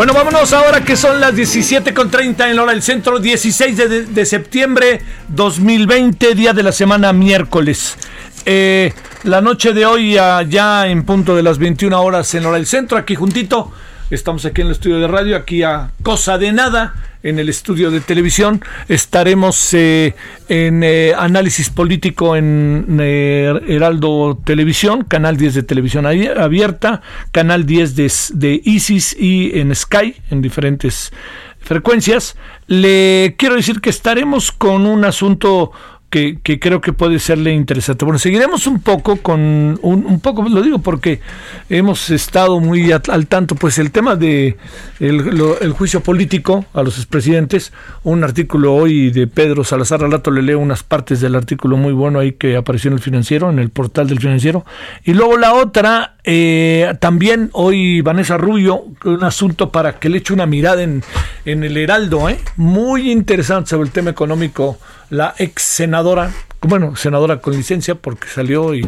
Bueno, 0.00 0.14
vámonos 0.14 0.54
ahora 0.54 0.82
que 0.82 0.96
son 0.96 1.20
las 1.20 1.34
17.30 1.34 2.48
en 2.48 2.56
la 2.56 2.62
hora 2.62 2.72
del 2.72 2.80
centro, 2.80 3.18
16 3.18 4.08
de, 4.08 4.24
septiembre 4.24 5.02
2020, 5.28 6.34
día 6.34 6.54
de 6.54 6.62
la 6.62 6.72
semana 6.72 7.12
miércoles. 7.12 7.98
Eh, 8.46 8.94
la 9.24 9.42
noche 9.42 9.74
de 9.74 9.84
hoy, 9.84 10.14
ya 10.14 10.86
en 10.86 11.02
punto 11.02 11.36
de 11.36 11.42
las 11.42 11.58
21 11.58 12.00
horas 12.00 12.34
en 12.34 12.46
hora 12.46 12.56
del 12.56 12.64
centro, 12.64 12.96
aquí 12.96 13.14
juntito, 13.14 13.72
estamos 14.10 14.44
aquí 14.44 14.60
en 14.60 14.68
el 14.68 14.72
estudio 14.72 14.98
de 14.98 15.08
radio, 15.08 15.36
aquí 15.36 15.62
a 15.62 15.90
cosa 16.02 16.36
de 16.38 16.52
nada, 16.52 16.94
en 17.22 17.38
el 17.38 17.48
estudio 17.48 17.90
de 17.90 18.00
televisión. 18.00 18.62
Estaremos 18.88 19.72
eh, 19.74 20.14
en 20.48 20.82
eh, 20.82 21.12
análisis 21.16 21.70
político 21.70 22.36
en 22.36 22.98
eh, 23.00 23.52
Heraldo 23.68 24.38
Televisión, 24.44 25.04
canal 25.04 25.36
10 25.36 25.54
de 25.54 25.62
televisión 25.62 26.06
abierta, 26.06 27.02
canal 27.32 27.66
10 27.66 27.96
de, 27.96 28.12
de 28.34 28.60
ISIS 28.64 29.16
y 29.18 29.58
en 29.58 29.74
Sky, 29.74 30.16
en 30.30 30.42
diferentes 30.42 31.12
frecuencias. 31.60 32.36
Le 32.66 33.34
quiero 33.38 33.56
decir 33.56 33.80
que 33.80 33.90
estaremos 33.90 34.50
con 34.52 34.86
un 34.86 35.04
asunto 35.04 35.72
que, 36.10 36.58
creo 36.58 36.80
que 36.80 36.92
puede 36.92 37.20
serle 37.20 37.52
interesante. 37.52 38.04
Bueno, 38.04 38.18
seguiremos 38.18 38.66
un 38.66 38.80
poco 38.80 39.16
con, 39.16 39.78
un, 39.80 40.20
poco, 40.20 40.42
lo 40.42 40.60
digo 40.60 40.80
porque 40.80 41.20
hemos 41.68 42.10
estado 42.10 42.58
muy 42.58 42.90
al, 42.90 43.26
tanto, 43.28 43.54
pues 43.54 43.78
el 43.78 43.92
tema 43.92 44.16
de 44.16 44.56
el, 44.98 45.72
juicio 45.72 46.00
político 46.00 46.64
a 46.74 46.82
los 46.82 46.96
expresidentes, 46.96 47.72
un 48.02 48.24
artículo 48.24 48.74
hoy 48.74 49.10
de 49.10 49.28
Pedro 49.28 49.62
Salazar 49.62 50.02
al 50.02 50.20
le 50.34 50.42
leo 50.42 50.58
unas 50.58 50.82
partes 50.82 51.20
del 51.20 51.36
artículo 51.36 51.76
muy 51.76 51.92
bueno 51.92 52.18
ahí 52.18 52.32
que 52.32 52.56
apareció 52.56 52.88
en 52.88 52.94
el 52.94 53.00
financiero, 53.00 53.48
en 53.48 53.60
el 53.60 53.70
portal 53.70 54.08
del 54.08 54.18
financiero, 54.18 54.66
y 55.04 55.14
luego 55.14 55.36
la 55.38 55.54
otra, 55.54 56.16
eh, 56.24 56.92
también 56.98 57.50
hoy 57.52 58.00
Vanessa 58.00 58.36
Rubio, 58.36 58.84
un 59.04 59.22
asunto 59.22 59.70
para 59.70 59.98
que 60.00 60.08
le 60.08 60.18
eche 60.18 60.34
una 60.34 60.46
mirada 60.46 60.82
en, 60.82 61.04
en 61.44 61.62
el 61.62 61.76
Heraldo, 61.76 62.28
¿eh? 62.28 62.38
muy 62.56 63.12
interesante 63.12 63.70
sobre 63.70 63.86
el 63.86 63.92
tema 63.92 64.10
económico 64.10 64.78
la 65.10 65.34
ex 65.38 65.62
senadora, 65.62 66.32
bueno, 66.62 66.96
senadora 66.96 67.40
con 67.40 67.54
licencia 67.56 67.94
porque 67.94 68.28
salió 68.28 68.74
y 68.74 68.86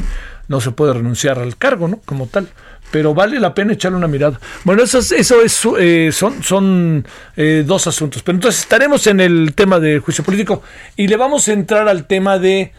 no 0.49 0.61
se 0.61 0.71
puede 0.71 0.95
renunciar 0.95 1.39
al 1.39 1.57
cargo, 1.57 1.89
¿no? 1.89 2.01
Como 2.05 2.27
tal. 2.27 2.49
Pero 2.91 3.15
vale 3.15 3.41
la 3.41 3.55
pena 3.55 3.73
echarle 3.73 3.97
una 3.97 4.07
mirada. 4.07 4.39
Bueno, 4.65 4.83
eso 4.83 4.99
es, 4.99 5.13
eso 5.13 5.41
es 5.41 5.67
eh, 5.79 6.11
son, 6.13 6.43
son 6.43 7.07
eh, 7.37 7.65
dos 7.67 7.87
asuntos. 7.87 8.23
Pero 8.23 8.37
entonces 8.37 8.61
estaremos 8.61 9.07
en 9.07 9.21
el 9.21 9.55
tema 9.55 9.81
del 9.81 10.01
juicio 10.01 10.23
político 10.23 10.63
y 10.97 11.09
le 11.09 11.17
vamos 11.17 11.49
a 11.49 11.53
entrar 11.53 11.89
al 11.89 12.07
tema 12.07 12.39
de 12.39 12.73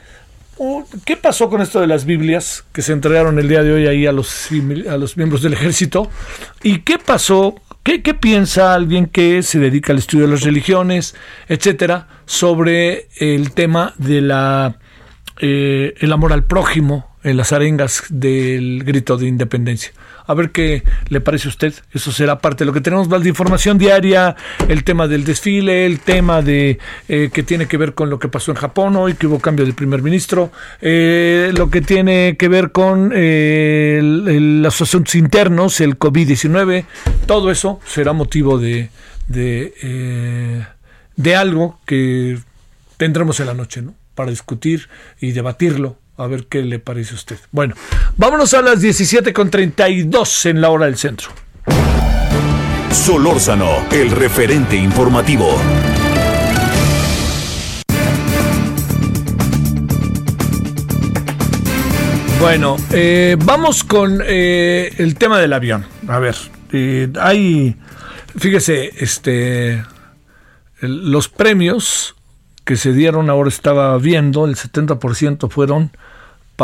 uh, 0.57 0.83
¿Qué 1.03 1.17
pasó 1.17 1.49
con 1.49 1.61
esto 1.61 1.81
de 1.81 1.87
las 1.87 2.05
Biblias 2.05 2.63
que 2.71 2.83
se 2.83 2.93
entregaron 2.93 3.39
el 3.39 3.49
día 3.49 3.63
de 3.63 3.73
hoy 3.73 3.87
ahí 3.87 4.05
a 4.05 4.11
los, 4.11 4.49
a 4.87 4.97
los 4.97 5.17
miembros 5.17 5.41
del 5.41 5.53
ejército? 5.53 6.11
¿Y 6.61 6.81
qué 6.81 6.99
pasó 6.99 7.55
¿Qué, 7.83 8.01
¿Qué, 8.01 8.13
piensa 8.13 8.73
alguien 8.73 9.07
que 9.07 9.43
se 9.43 9.59
dedica 9.59 9.91
al 9.91 9.99
estudio 9.99 10.25
de 10.25 10.31
las 10.31 10.43
religiones, 10.43 11.15
etcétera, 11.49 12.07
sobre 12.25 13.09
el 13.17 13.51
tema 13.51 13.93
de 13.97 14.21
la 14.21 14.77
eh, 15.39 15.93
el 15.99 16.13
amor 16.13 16.31
al 16.31 16.45
prójimo 16.45 17.17
en 17.23 17.35
las 17.35 17.51
arengas 17.51 18.05
del 18.09 18.85
grito 18.85 19.17
de 19.17 19.27
independencia? 19.27 19.91
A 20.25 20.33
ver 20.33 20.51
qué 20.51 20.83
le 21.09 21.21
parece 21.21 21.47
a 21.47 21.49
usted. 21.49 21.73
Eso 21.91 22.11
será 22.11 22.39
parte 22.39 22.63
de 22.63 22.65
lo 22.67 22.73
que 22.73 22.81
tenemos 22.81 23.07
más 23.07 23.23
de 23.23 23.29
información 23.29 23.77
diaria, 23.77 24.35
el 24.67 24.83
tema 24.83 25.07
del 25.07 25.23
desfile, 25.23 25.85
el 25.85 25.99
tema 25.99 26.41
de 26.41 26.79
eh, 27.07 27.29
que 27.33 27.43
tiene 27.43 27.67
que 27.67 27.77
ver 27.77 27.93
con 27.93 28.09
lo 28.09 28.19
que 28.19 28.27
pasó 28.27 28.51
en 28.51 28.57
Japón 28.57 28.95
hoy, 28.95 29.15
que 29.15 29.27
hubo 29.27 29.39
cambio 29.39 29.65
del 29.65 29.73
primer 29.73 30.01
ministro, 30.01 30.51
eh, 30.81 31.51
lo 31.55 31.69
que 31.69 31.81
tiene 31.81 32.35
que 32.37 32.47
ver 32.47 32.71
con 32.71 33.11
eh, 33.13 33.99
los 34.01 34.81
asuntos 34.81 35.15
internos, 35.15 35.81
el 35.81 35.99
COVID-19, 35.99 36.85
todo 37.25 37.51
eso 37.51 37.79
será 37.85 38.13
motivo 38.13 38.57
de, 38.57 38.89
de, 39.27 40.63
de 41.15 41.35
algo 41.35 41.79
que 41.85 42.37
tendremos 42.97 43.39
en 43.39 43.47
la 43.47 43.53
noche, 43.53 43.81
¿no? 43.81 43.93
Para 44.15 44.29
discutir 44.29 44.89
y 45.19 45.31
debatirlo 45.31 45.97
a 46.17 46.27
ver 46.27 46.45
qué 46.47 46.61
le 46.61 46.79
parece 46.79 47.13
a 47.13 47.15
usted. 47.15 47.37
Bueno, 47.51 47.75
vámonos 48.17 48.53
a 48.53 48.61
las 48.61 48.81
17.32 48.81 50.49
en 50.49 50.61
la 50.61 50.69
hora 50.69 50.85
del 50.85 50.97
centro. 50.97 51.29
Solórzano, 52.91 53.87
el 53.91 54.11
referente 54.11 54.75
informativo. 54.75 55.57
Bueno, 62.39 62.75
eh, 62.91 63.37
vamos 63.45 63.83
con 63.85 64.21
eh, 64.25 64.93
el 64.97 65.15
tema 65.15 65.39
del 65.39 65.53
avión. 65.53 65.85
A 66.09 66.19
ver, 66.19 66.35
eh, 66.73 67.07
hay, 67.19 67.77
fíjese, 68.37 68.91
este, 68.97 69.81
los 70.81 71.29
premios 71.29 72.15
que 72.65 72.75
se 72.75 72.91
dieron, 72.91 73.29
ahora 73.29 73.47
estaba 73.47 73.97
viendo, 73.97 74.45
el 74.45 74.55
70% 74.55 75.49
fueron 75.49 75.91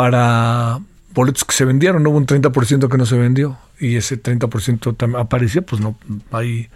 para 0.00 0.80
boletos 1.12 1.44
que 1.44 1.52
se 1.52 1.66
vendieron, 1.66 2.06
hubo 2.06 2.16
un 2.16 2.24
30% 2.24 2.88
que 2.88 2.96
no 2.96 3.04
se 3.04 3.18
vendió 3.18 3.58
y 3.78 3.96
ese 3.96 4.18
30% 4.18 5.20
apareció, 5.20 5.60
pues 5.60 5.82
no, 5.82 5.94
hay 6.32 6.70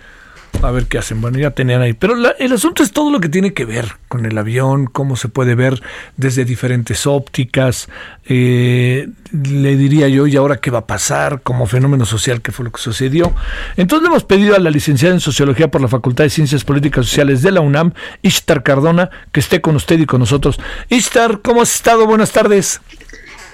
a 0.63 0.71
ver 0.71 0.87
qué 0.87 0.99
hacen. 0.99 1.21
Bueno, 1.21 1.39
ya 1.39 1.51
tenían 1.51 1.83
ahí. 1.83 1.93
Pero 1.93 2.15
el 2.39 2.53
asunto 2.53 2.83
es 2.83 2.93
todo 2.93 3.11
lo 3.11 3.21
que 3.21 3.29
tiene 3.29 3.53
que 3.53 3.65
ver 3.65 3.97
con 4.09 4.27
el 4.27 4.37
avión, 4.37 4.87
cómo 4.87 5.17
se 5.17 5.29
puede 5.29 5.55
ver 5.55 5.83
desde 6.17 6.45
diferentes 6.45 7.07
ópticas. 7.07 7.89
Eh, 8.27 9.09
le 9.33 9.77
diría 9.77 10.09
yo, 10.09 10.27
¿y 10.27 10.37
ahora 10.37 10.57
qué 10.59 10.71
va 10.71 10.81
a 10.81 10.87
pasar 10.87 11.43
como 11.43 11.67
fenómeno 11.67 12.05
social? 12.07 12.41
¿Qué 12.41 12.53
fue 12.53 12.65
lo 12.65 12.73
que 12.73 12.81
sucedió? 12.81 13.35
Entonces 13.77 14.03
le 14.03 14.09
hemos 14.09 14.25
pedido 14.25 14.55
a 14.57 14.59
la 14.59 14.71
licenciada 14.71 15.15
en 15.15 15.21
Sociología 15.21 15.71
por 15.71 15.81
la 15.81 15.89
Facultad 15.89 16.25
de 16.25 16.31
Ciencias 16.31 16.65
Políticas 16.65 17.07
Sociales 17.07 17.43
de 17.43 17.53
la 17.53 17.61
UNAM, 17.61 17.93
Ishtar 18.23 18.63
Cardona, 18.63 19.11
que 19.33 19.41
esté 19.41 19.61
con 19.61 19.77
usted 19.77 19.99
y 19.99 20.07
con 20.07 20.21
nosotros. 20.21 20.61
Ishtar, 20.89 21.41
¿cómo 21.41 21.63
has 21.63 21.75
estado? 21.75 22.07
Buenas 22.07 22.33
tardes. 22.33 22.81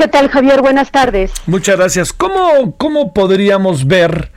¿Qué 0.00 0.08
tal, 0.08 0.30
Javier? 0.30 0.62
Buenas 0.62 0.90
tardes. 0.90 1.30
Muchas 1.46 1.76
gracias. 1.76 2.14
¿Cómo, 2.14 2.74
cómo 2.78 3.12
podríamos 3.12 3.86
ver 3.86 4.30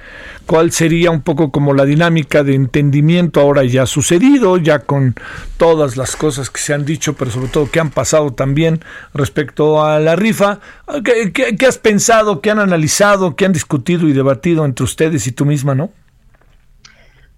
cuál 0.45 0.71
sería 0.71 1.11
un 1.11 1.21
poco 1.21 1.51
como 1.51 1.73
la 1.73 1.85
dinámica 1.85 2.43
de 2.43 2.55
entendimiento 2.55 3.39
ahora 3.39 3.63
ya 3.63 3.85
sucedido, 3.85 4.57
ya 4.57 4.79
con 4.79 5.15
todas 5.57 5.97
las 5.97 6.15
cosas 6.15 6.49
que 6.49 6.59
se 6.59 6.73
han 6.73 6.85
dicho, 6.85 7.13
pero 7.13 7.31
sobre 7.31 7.47
todo 7.47 7.69
que 7.69 7.79
han 7.79 7.91
pasado 7.91 8.33
también 8.33 8.81
respecto 9.13 9.83
a 9.83 9.99
la 9.99 10.15
rifa. 10.15 10.59
¿Qué, 11.03 11.65
has 11.67 11.77
pensado, 11.77 12.41
qué 12.41 12.51
han 12.51 12.59
analizado, 12.59 13.35
qué 13.35 13.45
han 13.45 13.53
discutido 13.53 14.07
y 14.07 14.13
debatido 14.13 14.65
entre 14.65 14.83
ustedes 14.83 15.27
y 15.27 15.31
tú 15.31 15.45
misma, 15.45 15.75
no? 15.75 15.91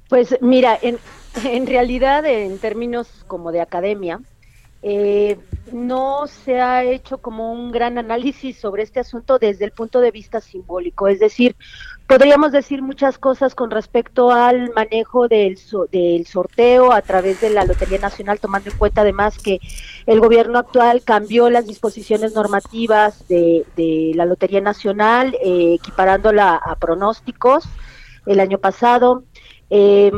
Pues 0.09 0.37
mira, 0.41 0.77
en, 0.81 0.97
en 1.43 1.67
realidad 1.67 2.25
en 2.25 2.57
términos 2.59 3.07
como 3.27 3.51
de 3.51 3.61
academia, 3.61 4.19
eh, 4.87 5.39
no 5.73 6.27
se 6.27 6.61
ha 6.61 6.83
hecho 6.83 7.17
como 7.17 7.51
un 7.51 7.71
gran 7.71 7.97
análisis 7.97 8.57
sobre 8.57 8.83
este 8.83 8.99
asunto 8.99 9.39
desde 9.39 9.65
el 9.65 9.71
punto 9.71 9.99
de 9.99 10.11
vista 10.11 10.41
simbólico. 10.41 11.07
Es 11.07 11.19
decir, 11.19 11.55
podríamos 12.07 12.51
decir 12.51 12.81
muchas 12.81 13.17
cosas 13.17 13.55
con 13.55 13.71
respecto 13.71 14.31
al 14.31 14.71
manejo 14.73 15.27
del, 15.27 15.57
del 15.91 16.25
sorteo 16.27 16.91
a 16.91 17.01
través 17.01 17.41
de 17.41 17.49
la 17.49 17.65
Lotería 17.65 17.99
Nacional, 17.99 18.39
tomando 18.39 18.69
en 18.69 18.77
cuenta 18.77 19.01
además 19.01 19.37
que 19.37 19.59
el 20.05 20.19
gobierno 20.19 20.59
actual 20.59 21.03
cambió 21.03 21.49
las 21.49 21.67
disposiciones 21.67 22.35
normativas 22.35 23.27
de, 23.27 23.65
la 24.15 24.25
Lotería 24.25 24.61
Nacional, 24.61 25.35
eh, 25.43 25.75
equiparándola 25.75 26.55
a 26.55 26.75
pronósticos 26.75 27.65
el 28.25 28.39
año 28.39 28.59
pasado. 28.59 29.23
Eh, 29.69 30.11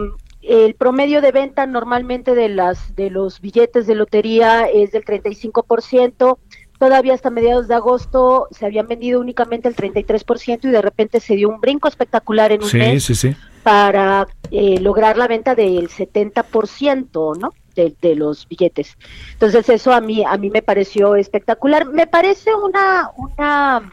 el 0.47 0.75
promedio 0.75 1.21
de 1.21 1.31
venta 1.31 1.65
normalmente 1.65 2.33
de 2.33 2.47
las 2.47 2.95
de 2.95 3.09
los 3.09 3.41
billetes 3.41 3.85
de 3.85 3.95
lotería 3.95 4.65
es 4.65 4.91
del 4.91 5.03
35%. 5.03 6.37
Todavía 6.77 7.13
hasta 7.13 7.29
mediados 7.29 7.67
de 7.67 7.75
agosto 7.75 8.47
se 8.51 8.65
habían 8.65 8.87
vendido 8.87 9.19
únicamente 9.19 9.67
el 9.67 9.75
33% 9.75 10.65
y 10.65 10.69
de 10.69 10.81
repente 10.81 11.19
se 11.19 11.35
dio 11.35 11.49
un 11.49 11.59
brinco 11.59 11.87
espectacular 11.87 12.51
en 12.51 12.63
un 12.63 12.71
mes 12.71 13.27
para 13.63 14.27
eh, 14.51 14.79
lograr 14.79 15.17
la 15.17 15.27
venta 15.27 15.55
del 15.55 15.89
70%, 15.89 17.37
¿no? 17.37 17.53
De, 17.75 17.95
de, 18.01 18.15
los 18.15 18.47
billetes. 18.47 18.97
Entonces 19.33 19.69
eso 19.69 19.91
a 19.91 20.01
mí 20.01 20.23
a 20.25 20.35
mí 20.37 20.49
me 20.49 20.63
pareció 20.63 21.15
espectacular. 21.15 21.85
Me 21.85 22.07
parece 22.07 22.53
una 22.55 23.11
una 23.15 23.91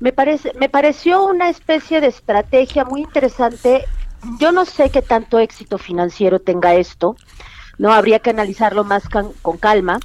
me 0.00 0.12
parece 0.12 0.52
me 0.58 0.68
pareció 0.68 1.24
una 1.24 1.48
especie 1.48 2.00
de 2.00 2.08
estrategia 2.08 2.84
muy 2.84 3.02
interesante 3.02 3.84
yo 4.40 4.52
no 4.52 4.64
sé 4.64 4.90
qué 4.90 5.02
tanto 5.02 5.38
éxito 5.38 5.78
financiero 5.78 6.40
tenga 6.40 6.74
esto, 6.74 7.16
no 7.78 7.92
habría 7.92 8.18
que 8.18 8.30
analizarlo 8.30 8.84
más 8.84 9.04
con 9.08 9.56
calma, 9.58 9.98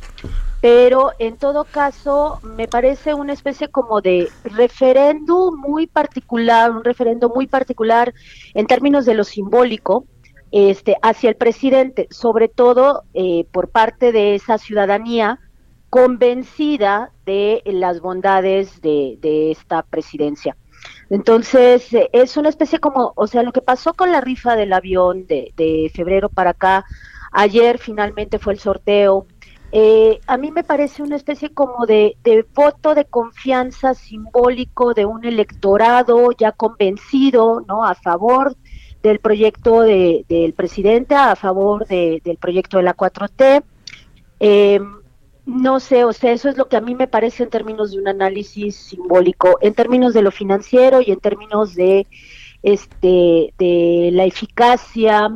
pero 0.62 1.12
en 1.18 1.38
todo 1.38 1.64
caso 1.64 2.40
me 2.44 2.68
parece 2.68 3.14
una 3.16 3.34
especie 3.34 3.68
como 3.70 4.00
de 4.00 4.30
referéndum 4.44 5.60
muy 5.60 5.88
particular, 5.88 6.72
un 6.72 6.84
referendo 6.84 7.30
muy 7.30 7.48
particular 7.48 8.14
en 8.54 8.68
términos 8.68 9.06
de 9.06 9.16
lo 9.16 9.24
simbólico, 9.24 10.06
este, 10.52 10.98
hacia 11.02 11.30
el 11.30 11.36
presidente, 11.36 12.08
sobre 12.12 12.48
todo 12.48 13.04
eh, 13.14 13.46
por 13.52 13.70
parte 13.70 14.12
de 14.12 14.36
esa 14.36 14.58
ciudadanía 14.58 15.40
convencida 15.90 17.12
de 17.26 17.64
las 17.66 18.00
bondades 18.00 18.82
de 18.82 19.52
esta 19.52 19.82
presidencia. 19.84 20.56
Entonces, 21.10 21.90
es 22.14 22.38
una 22.38 22.50
especie 22.50 22.80
como, 22.80 23.12
o 23.16 23.28
sea, 23.28 23.44
lo 23.44 23.52
que 23.52 23.62
pasó 23.62 23.94
con 23.94 24.12
la 24.12 24.22
rifa 24.22 24.56
del 24.56 24.72
avión 24.72 25.26
de, 25.28 25.54
de 25.58 25.92
febrero 25.94 26.30
para 26.30 26.52
acá, 26.52 26.86
ayer 27.34 27.78
finalmente 27.78 28.40
fue 28.40 28.54
el 28.54 28.60
sorteo, 28.60 29.28
eh, 29.72 30.20
a 30.28 30.38
mí 30.38 30.52
me 30.52 30.64
parece 30.64 31.02
una 31.02 31.16
especie 31.16 31.54
como 31.54 31.86
de, 31.86 32.18
voto 32.54 32.94
de 32.94 33.06
confianza 33.06 33.94
simbólico 33.94 34.94
de 34.94 35.06
un 35.06 35.24
electorado 35.26 36.32
ya 36.38 36.52
convencido, 36.52 37.64
¿no? 37.68 37.86
A 37.86 37.96
favor 37.96 38.56
del 39.02 39.20
proyecto 39.20 39.82
de, 39.82 40.26
del 40.28 40.54
presidente, 40.54 41.16
a 41.16 41.36
favor 41.36 41.88
de, 41.88 42.22
del 42.24 42.38
proyecto 42.38 42.78
de 42.78 42.84
la 42.84 42.96
4T. 42.96 43.64
Eh, 44.42 44.80
no 45.46 45.80
sé, 45.80 46.04
o 46.04 46.14
sea, 46.14 46.34
eso 46.34 46.50
es 46.50 46.58
lo 46.58 46.68
que 46.68 46.76
a 46.78 46.82
mí 46.82 46.94
me 46.94 47.08
parece 47.08 47.44
en 47.44 47.50
términos 47.50 47.92
de 47.92 48.00
un 48.00 48.08
análisis 48.08 48.76
simbólico, 48.76 49.58
en 49.62 49.74
términos 49.74 50.14
de 50.14 50.22
lo 50.22 50.32
financiero 50.32 51.02
y 51.02 51.12
en 51.12 51.20
términos 51.20 51.76
de 51.76 52.08
este 52.62 53.54
de 53.58 54.10
la 54.14 54.26
eficacia 54.26 55.30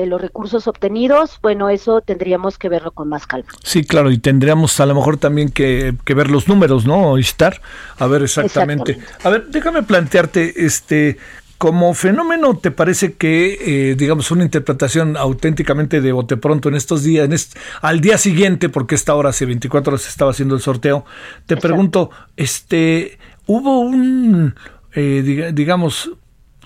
de 0.00 0.06
los 0.06 0.20
recursos 0.20 0.68
obtenidos, 0.68 1.38
bueno, 1.42 1.68
eso 1.70 2.00
tendríamos 2.00 2.56
que 2.56 2.68
verlo 2.68 2.92
con 2.92 3.08
más 3.08 3.26
calma. 3.26 3.48
Sí, 3.64 3.84
claro, 3.84 4.10
y 4.10 4.18
tendríamos 4.18 4.78
a 4.78 4.86
lo 4.86 4.94
mejor 4.94 5.16
también 5.16 5.50
que, 5.50 5.94
ver 6.06 6.30
los 6.30 6.46
números, 6.46 6.86
¿no? 6.86 7.18
Estar, 7.18 7.60
a 7.98 8.06
ver 8.06 8.22
exactamente. 8.22 8.98
A 9.24 9.28
ver, 9.28 9.48
déjame 9.48 9.82
plantearte, 9.82 10.64
este, 10.64 11.18
como 11.58 11.92
fenómeno, 11.94 12.56
¿te 12.56 12.70
parece 12.70 13.14
que, 13.14 13.90
eh, 13.90 13.94
digamos, 13.96 14.30
una 14.30 14.44
interpretación 14.44 15.16
auténticamente 15.16 16.00
de 16.00 16.12
bote 16.12 16.36
pronto 16.36 16.68
en 16.68 16.76
estos 16.76 17.02
días, 17.02 17.28
en 17.28 17.36
al 17.82 18.00
día 18.00 18.18
siguiente, 18.18 18.68
porque 18.68 18.94
esta 18.94 19.16
hora 19.16 19.30
hace 19.30 19.46
24 19.46 19.92
horas 19.92 20.08
estaba 20.08 20.30
haciendo 20.30 20.54
el 20.54 20.60
sorteo, 20.60 21.04
te 21.46 21.56
pregunto, 21.56 22.10
este, 22.36 23.18
hubo 23.46 23.80
un, 23.80 24.54
eh, 24.94 25.50
digamos, 25.52 26.12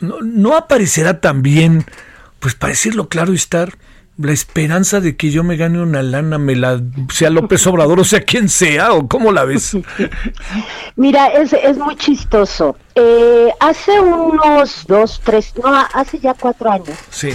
no, 0.01 0.21
no 0.21 0.55
aparecerá 0.55 1.21
también, 1.21 1.87
pues 2.43 2.57
para 2.57 2.73
decirlo 2.73 3.09
claro 3.09 3.33
y 3.33 3.37
estar, 3.37 3.79
la 4.19 4.33
esperanza 4.33 5.01
de 5.01 5.17
que 5.17 5.31
yo 5.31 5.45
me 5.45 5.57
gane 5.57 5.81
una 5.81 6.03
lana, 6.03 6.39
me 6.39 6.57
la 6.57 6.83
sea 7.09 7.31
López 7.31 7.65
Obrador 7.69 8.01
o 8.01 8.05
sea 8.05 8.21
quien 8.23 8.49
sea, 8.49 8.93
o 8.93 9.07
cómo 9.07 9.31
la 9.31 9.45
ves? 9.45 9.77
Mira, 10.97 11.29
es, 11.29 11.53
es 11.53 11.79
muy 11.79 11.95
chistoso. 11.97 12.77
Eh, 12.97 13.49
hace 13.61 14.01
unos 14.01 14.85
dos, 14.89 15.21
tres, 15.25 15.55
no, 15.63 15.73
hace 15.95 16.19
ya 16.19 16.35
cuatro 16.35 16.71
años. 16.71 16.99
Sí. 17.11 17.31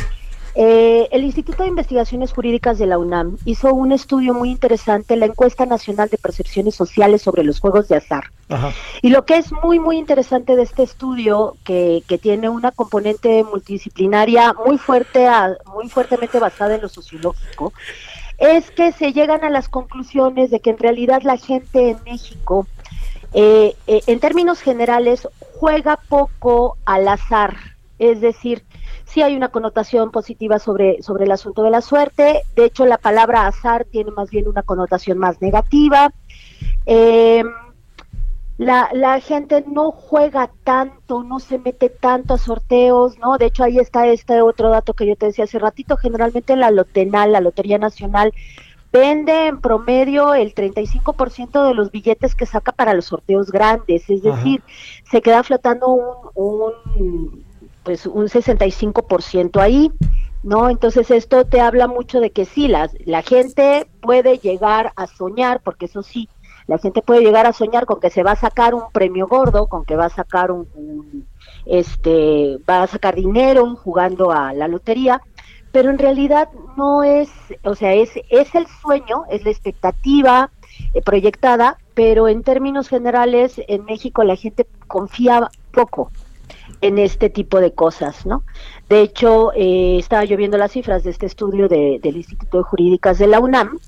Eh, 0.60 1.08
el 1.12 1.24
Instituto 1.24 1.62
de 1.62 1.70
Investigaciones 1.70 2.34
Jurídicas 2.34 2.80
de 2.80 2.88
la 2.88 2.98
UNAM 2.98 3.38
hizo 3.46 3.72
un 3.76 3.92
estudio 3.92 4.34
muy 4.34 4.50
interesante, 4.50 5.16
la 5.16 5.28
encuesta 5.28 5.68
nacional 5.68 6.10
de 6.10 6.18
percepciones 6.18 6.74
sociales 6.74 7.22
sobre 7.22 7.44
los 7.44 7.60
juegos 7.60 7.88
de 7.90 7.98
azar. 7.98 8.32
Y 9.04 9.10
lo 9.10 9.24
que 9.24 9.38
es 9.38 9.52
muy, 9.52 9.78
muy 9.78 9.98
interesante 9.98 10.56
de 10.56 10.64
este 10.64 10.82
estudio, 10.82 11.58
que, 11.64 12.02
que 12.08 12.18
tiene 12.18 12.50
una 12.50 12.72
componente 12.72 13.44
multidisciplinaria 13.44 14.56
muy 14.66 14.80
fuerte, 14.80 15.28
muy 15.76 15.90
fuertemente 15.90 16.40
basada 16.40 16.74
en 16.74 16.82
lo 16.82 16.90
sociológico, 16.90 17.72
es 18.40 18.72
que 18.72 18.92
se 18.94 19.14
llegan 19.14 19.44
a 19.44 19.52
las 19.52 19.70
conclusiones 19.70 20.50
de 20.50 20.60
que 20.60 20.72
en 20.72 20.80
realidad 20.80 21.22
la 21.22 21.38
gente 21.38 21.92
en 21.92 21.98
México, 22.04 22.66
eh, 23.34 23.76
eh, 23.86 24.02
en 24.08 24.20
términos 24.20 24.62
generales, 24.62 25.28
juega 25.60 26.00
poco 26.10 26.78
al 26.86 27.08
azar. 27.08 27.58
Es 28.00 28.22
decir, 28.22 28.64
sí 29.18 29.24
hay 29.24 29.36
una 29.36 29.50
connotación 29.50 30.12
positiva 30.12 30.60
sobre, 30.60 31.02
sobre 31.02 31.26
el 31.26 31.32
asunto 31.32 31.64
de 31.64 31.72
la 31.72 31.82
suerte. 31.82 32.44
De 32.56 32.66
hecho, 32.66 32.86
la 32.86 33.00
palabra 33.00 33.48
azar 33.48 33.88
tiene 33.90 34.12
más 34.12 34.30
bien 34.30 34.48
una 34.48 34.62
connotación 34.62 35.18
más 35.18 35.42
negativa. 35.42 36.14
Eh, 36.86 37.44
la, 38.60 38.90
la 38.94 39.20
gente 39.20 39.66
no 39.68 39.90
juega 39.90 40.52
tanto, 40.64 41.24
no 41.24 41.40
se 41.40 41.58
mete 41.58 41.90
tanto 41.90 42.36
a 42.36 42.38
sorteos, 42.38 43.18
¿no? 43.18 43.40
De 43.40 43.48
hecho, 43.48 43.64
ahí 43.64 43.80
está 43.80 44.06
este 44.06 44.40
otro 44.44 44.70
dato 44.70 44.94
que 44.94 45.08
yo 45.08 45.16
te 45.16 45.26
decía 45.26 45.46
hace 45.46 45.58
ratito. 45.58 45.98
Generalmente 45.98 46.56
la 46.56 46.70
lotenal, 46.70 47.32
la 47.32 47.42
Lotería 47.42 47.80
Nacional, 47.80 48.34
vende 48.94 49.48
en 49.48 49.62
promedio 49.62 50.36
el 50.36 50.54
35% 50.54 51.68
de 51.68 51.74
los 51.74 51.90
billetes 51.90 52.36
que 52.36 52.46
saca 52.46 52.72
para 52.72 52.94
los 52.94 53.06
sorteos 53.06 53.52
grandes, 53.52 54.08
es 54.10 54.22
decir, 54.22 54.62
se 55.10 55.22
queda 55.22 55.44
flotando 55.44 55.88
un, 55.88 56.74
un 56.96 57.47
pues 57.88 58.06
un 58.06 58.28
65% 58.28 59.62
ahí, 59.62 59.94
¿no? 60.44 60.70
Entonces 60.70 61.10
esto 61.10 61.46
te 61.46 61.62
habla 61.62 61.88
mucho 61.88 62.20
de 62.20 62.32
que 62.32 62.44
sí, 62.44 62.68
la, 62.68 62.90
la 63.06 63.22
gente 63.22 63.88
puede 64.02 64.40
llegar 64.40 64.92
a 64.98 65.08
soñar, 65.08 65.62
porque 65.64 65.86
eso 65.86 66.04
sí, 66.04 66.28
la 66.68 66.80
gente 66.80 67.02
puede 67.02 67.22
llegar 67.22 67.46
a 67.46 67.54
soñar 67.54 67.86
con 67.86 68.02
que 68.02 68.10
se 68.10 68.24
va 68.24 68.32
a 68.32 68.36
sacar 68.36 68.76
un 68.76 68.92
premio 68.92 69.26
gordo, 69.26 69.68
con 69.68 69.86
que 69.86 69.96
va 69.96 70.08
a 70.08 70.10
sacar 70.10 70.52
un, 70.52 70.68
este, 71.66 72.58
va 72.70 72.84
a 72.84 72.88
sacar 72.88 73.16
dinero 73.16 73.74
jugando 73.78 74.34
a 74.34 74.52
la 74.52 74.68
lotería, 74.68 75.22
pero 75.72 75.90
en 75.90 75.98
realidad 75.98 76.50
no 76.76 77.06
es, 77.06 77.30
o 77.64 77.74
sea, 77.74 77.94
es, 77.94 78.12
es 78.30 78.54
el 78.54 78.68
sueño, 78.82 79.24
es 79.30 79.46
la 79.46 79.52
expectativa 79.52 80.52
eh, 80.94 81.02
proyectada, 81.02 81.78
pero 81.94 82.28
en 82.28 82.44
términos 82.44 82.90
generales 82.90 83.62
en 83.70 83.86
México 83.86 84.26
la 84.26 84.36
gente 84.36 84.68
confía 84.88 85.50
poco 85.72 86.12
en 86.82 86.98
este 86.98 87.30
tipo 87.30 87.60
de 87.60 87.74
cosas, 87.74 88.26
¿no? 88.26 88.44
De 88.90 89.02
hecho, 89.02 89.52
eh, 89.54 89.98
estaba 90.00 90.26
yo 90.26 90.38
viendo 90.38 90.58
las 90.58 90.72
cifras 90.72 91.04
de 91.04 91.12
este 91.12 91.26
estudio 91.26 91.68
de, 91.68 92.00
del 92.02 92.18
Instituto 92.18 92.58
de 92.60 92.64
Jurídicas 92.64 93.18
de 93.18 93.28
la 93.28 93.40
UNAM. 93.40 93.80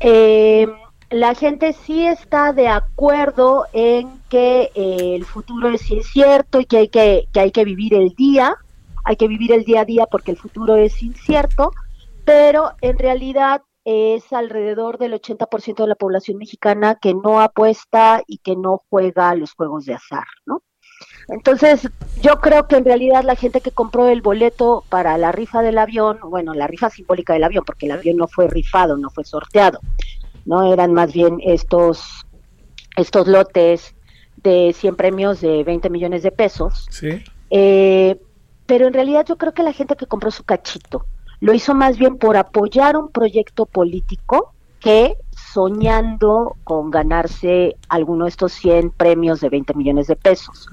Eh, 0.00 0.66
la 1.10 1.34
gente 1.34 1.74
sí 1.74 2.06
está 2.06 2.52
de 2.52 2.68
acuerdo 2.68 3.66
en 3.72 4.08
que 4.28 4.70
eh, 4.74 5.14
el 5.14 5.24
futuro 5.24 5.68
es 5.68 5.90
incierto 5.90 6.58
y 6.58 6.64
que 6.64 6.78
hay 6.78 6.88
que, 6.88 7.28
que 7.32 7.40
hay 7.40 7.50
que 7.50 7.64
vivir 7.64 7.94
el 7.94 8.10
día, 8.10 8.56
hay 9.04 9.16
que 9.16 9.28
vivir 9.28 9.52
el 9.52 9.64
día 9.64 9.82
a 9.82 9.84
día 9.84 10.06
porque 10.06 10.30
el 10.30 10.38
futuro 10.38 10.76
es 10.76 11.02
incierto, 11.02 11.70
pero 12.24 12.72
en 12.80 12.98
realidad 12.98 13.62
es 13.84 14.32
alrededor 14.32 14.98
del 14.98 15.12
80% 15.14 15.82
de 15.82 15.86
la 15.86 15.96
población 15.96 16.38
mexicana 16.38 16.94
que 16.94 17.14
no 17.14 17.40
apuesta 17.40 18.22
y 18.26 18.38
que 18.38 18.56
no 18.56 18.80
juega 18.88 19.30
a 19.30 19.34
los 19.34 19.52
juegos 19.54 19.84
de 19.84 19.94
azar, 19.94 20.26
¿no? 20.46 20.62
Entonces, 21.28 21.88
yo 22.20 22.40
creo 22.40 22.66
que 22.66 22.76
en 22.76 22.84
realidad 22.84 23.24
la 23.24 23.36
gente 23.36 23.60
que 23.60 23.70
compró 23.70 24.08
el 24.08 24.22
boleto 24.22 24.84
para 24.88 25.16
la 25.18 25.32
rifa 25.32 25.62
del 25.62 25.78
avión, 25.78 26.18
bueno, 26.24 26.54
la 26.54 26.66
rifa 26.66 26.90
simbólica 26.90 27.32
del 27.32 27.44
avión, 27.44 27.64
porque 27.64 27.86
el 27.86 27.92
avión 27.92 28.16
no 28.16 28.28
fue 28.28 28.48
rifado, 28.48 28.96
no 28.96 29.10
fue 29.10 29.24
sorteado, 29.24 29.80
no 30.44 30.72
eran 30.72 30.92
más 30.92 31.12
bien 31.12 31.38
estos 31.40 32.26
estos 32.96 33.26
lotes 33.26 33.94
de 34.42 34.74
100 34.76 34.96
premios 34.96 35.40
de 35.40 35.64
20 35.64 35.88
millones 35.90 36.22
de 36.22 36.30
pesos. 36.30 36.86
Sí. 36.90 37.22
Eh, 37.50 38.20
pero 38.66 38.86
en 38.86 38.92
realidad 38.92 39.24
yo 39.26 39.36
creo 39.36 39.52
que 39.52 39.62
la 39.62 39.72
gente 39.72 39.96
que 39.96 40.06
compró 40.06 40.30
su 40.30 40.44
cachito 40.44 41.06
lo 41.40 41.52
hizo 41.52 41.74
más 41.74 41.98
bien 41.98 42.18
por 42.18 42.36
apoyar 42.36 42.96
un 42.96 43.10
proyecto 43.10 43.66
político 43.66 44.54
que 44.80 45.16
soñando 45.52 46.56
con 46.64 46.90
ganarse 46.90 47.76
alguno 47.88 48.24
de 48.24 48.30
estos 48.30 48.52
100 48.52 48.90
premios 48.90 49.40
de 49.40 49.48
20 49.48 49.74
millones 49.74 50.06
de 50.06 50.16
pesos. 50.16 50.68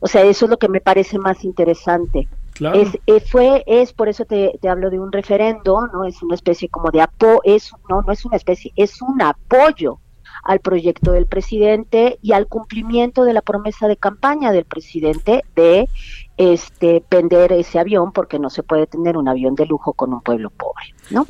O 0.00 0.06
sea, 0.06 0.22
eso 0.22 0.46
es 0.46 0.50
lo 0.50 0.58
que 0.58 0.68
me 0.68 0.80
parece 0.80 1.18
más 1.18 1.44
interesante. 1.44 2.28
Es, 2.72 2.96
eh, 3.06 3.20
fue, 3.20 3.64
es 3.66 3.92
por 3.92 4.08
eso 4.08 4.24
te, 4.24 4.56
te, 4.60 4.68
hablo 4.68 4.88
de 4.88 5.00
un 5.00 5.10
referendo, 5.10 5.88
no 5.92 6.04
es 6.04 6.22
una 6.22 6.36
especie 6.36 6.68
como 6.68 6.92
de 6.92 7.00
apoyo, 7.00 7.40
es, 7.42 7.72
no, 7.88 8.02
no 8.02 8.12
es 8.12 8.24
una 8.24 8.36
especie, 8.36 8.72
es 8.76 9.02
un 9.02 9.20
apoyo 9.22 9.98
al 10.44 10.60
proyecto 10.60 11.10
del 11.12 11.26
presidente 11.26 12.18
y 12.22 12.32
al 12.32 12.46
cumplimiento 12.46 13.24
de 13.24 13.32
la 13.32 13.42
promesa 13.42 13.88
de 13.88 13.96
campaña 13.96 14.52
del 14.52 14.64
presidente 14.64 15.42
de 15.56 15.88
este 16.36 17.02
vender 17.10 17.52
ese 17.52 17.78
avión 17.78 18.12
porque 18.12 18.38
no 18.38 18.50
se 18.50 18.62
puede 18.62 18.86
tener 18.86 19.16
un 19.16 19.28
avión 19.28 19.54
de 19.54 19.66
lujo 19.66 19.92
con 19.92 20.12
un 20.12 20.20
pueblo 20.20 20.50
pobre, 20.50 20.94
¿no? 21.10 21.26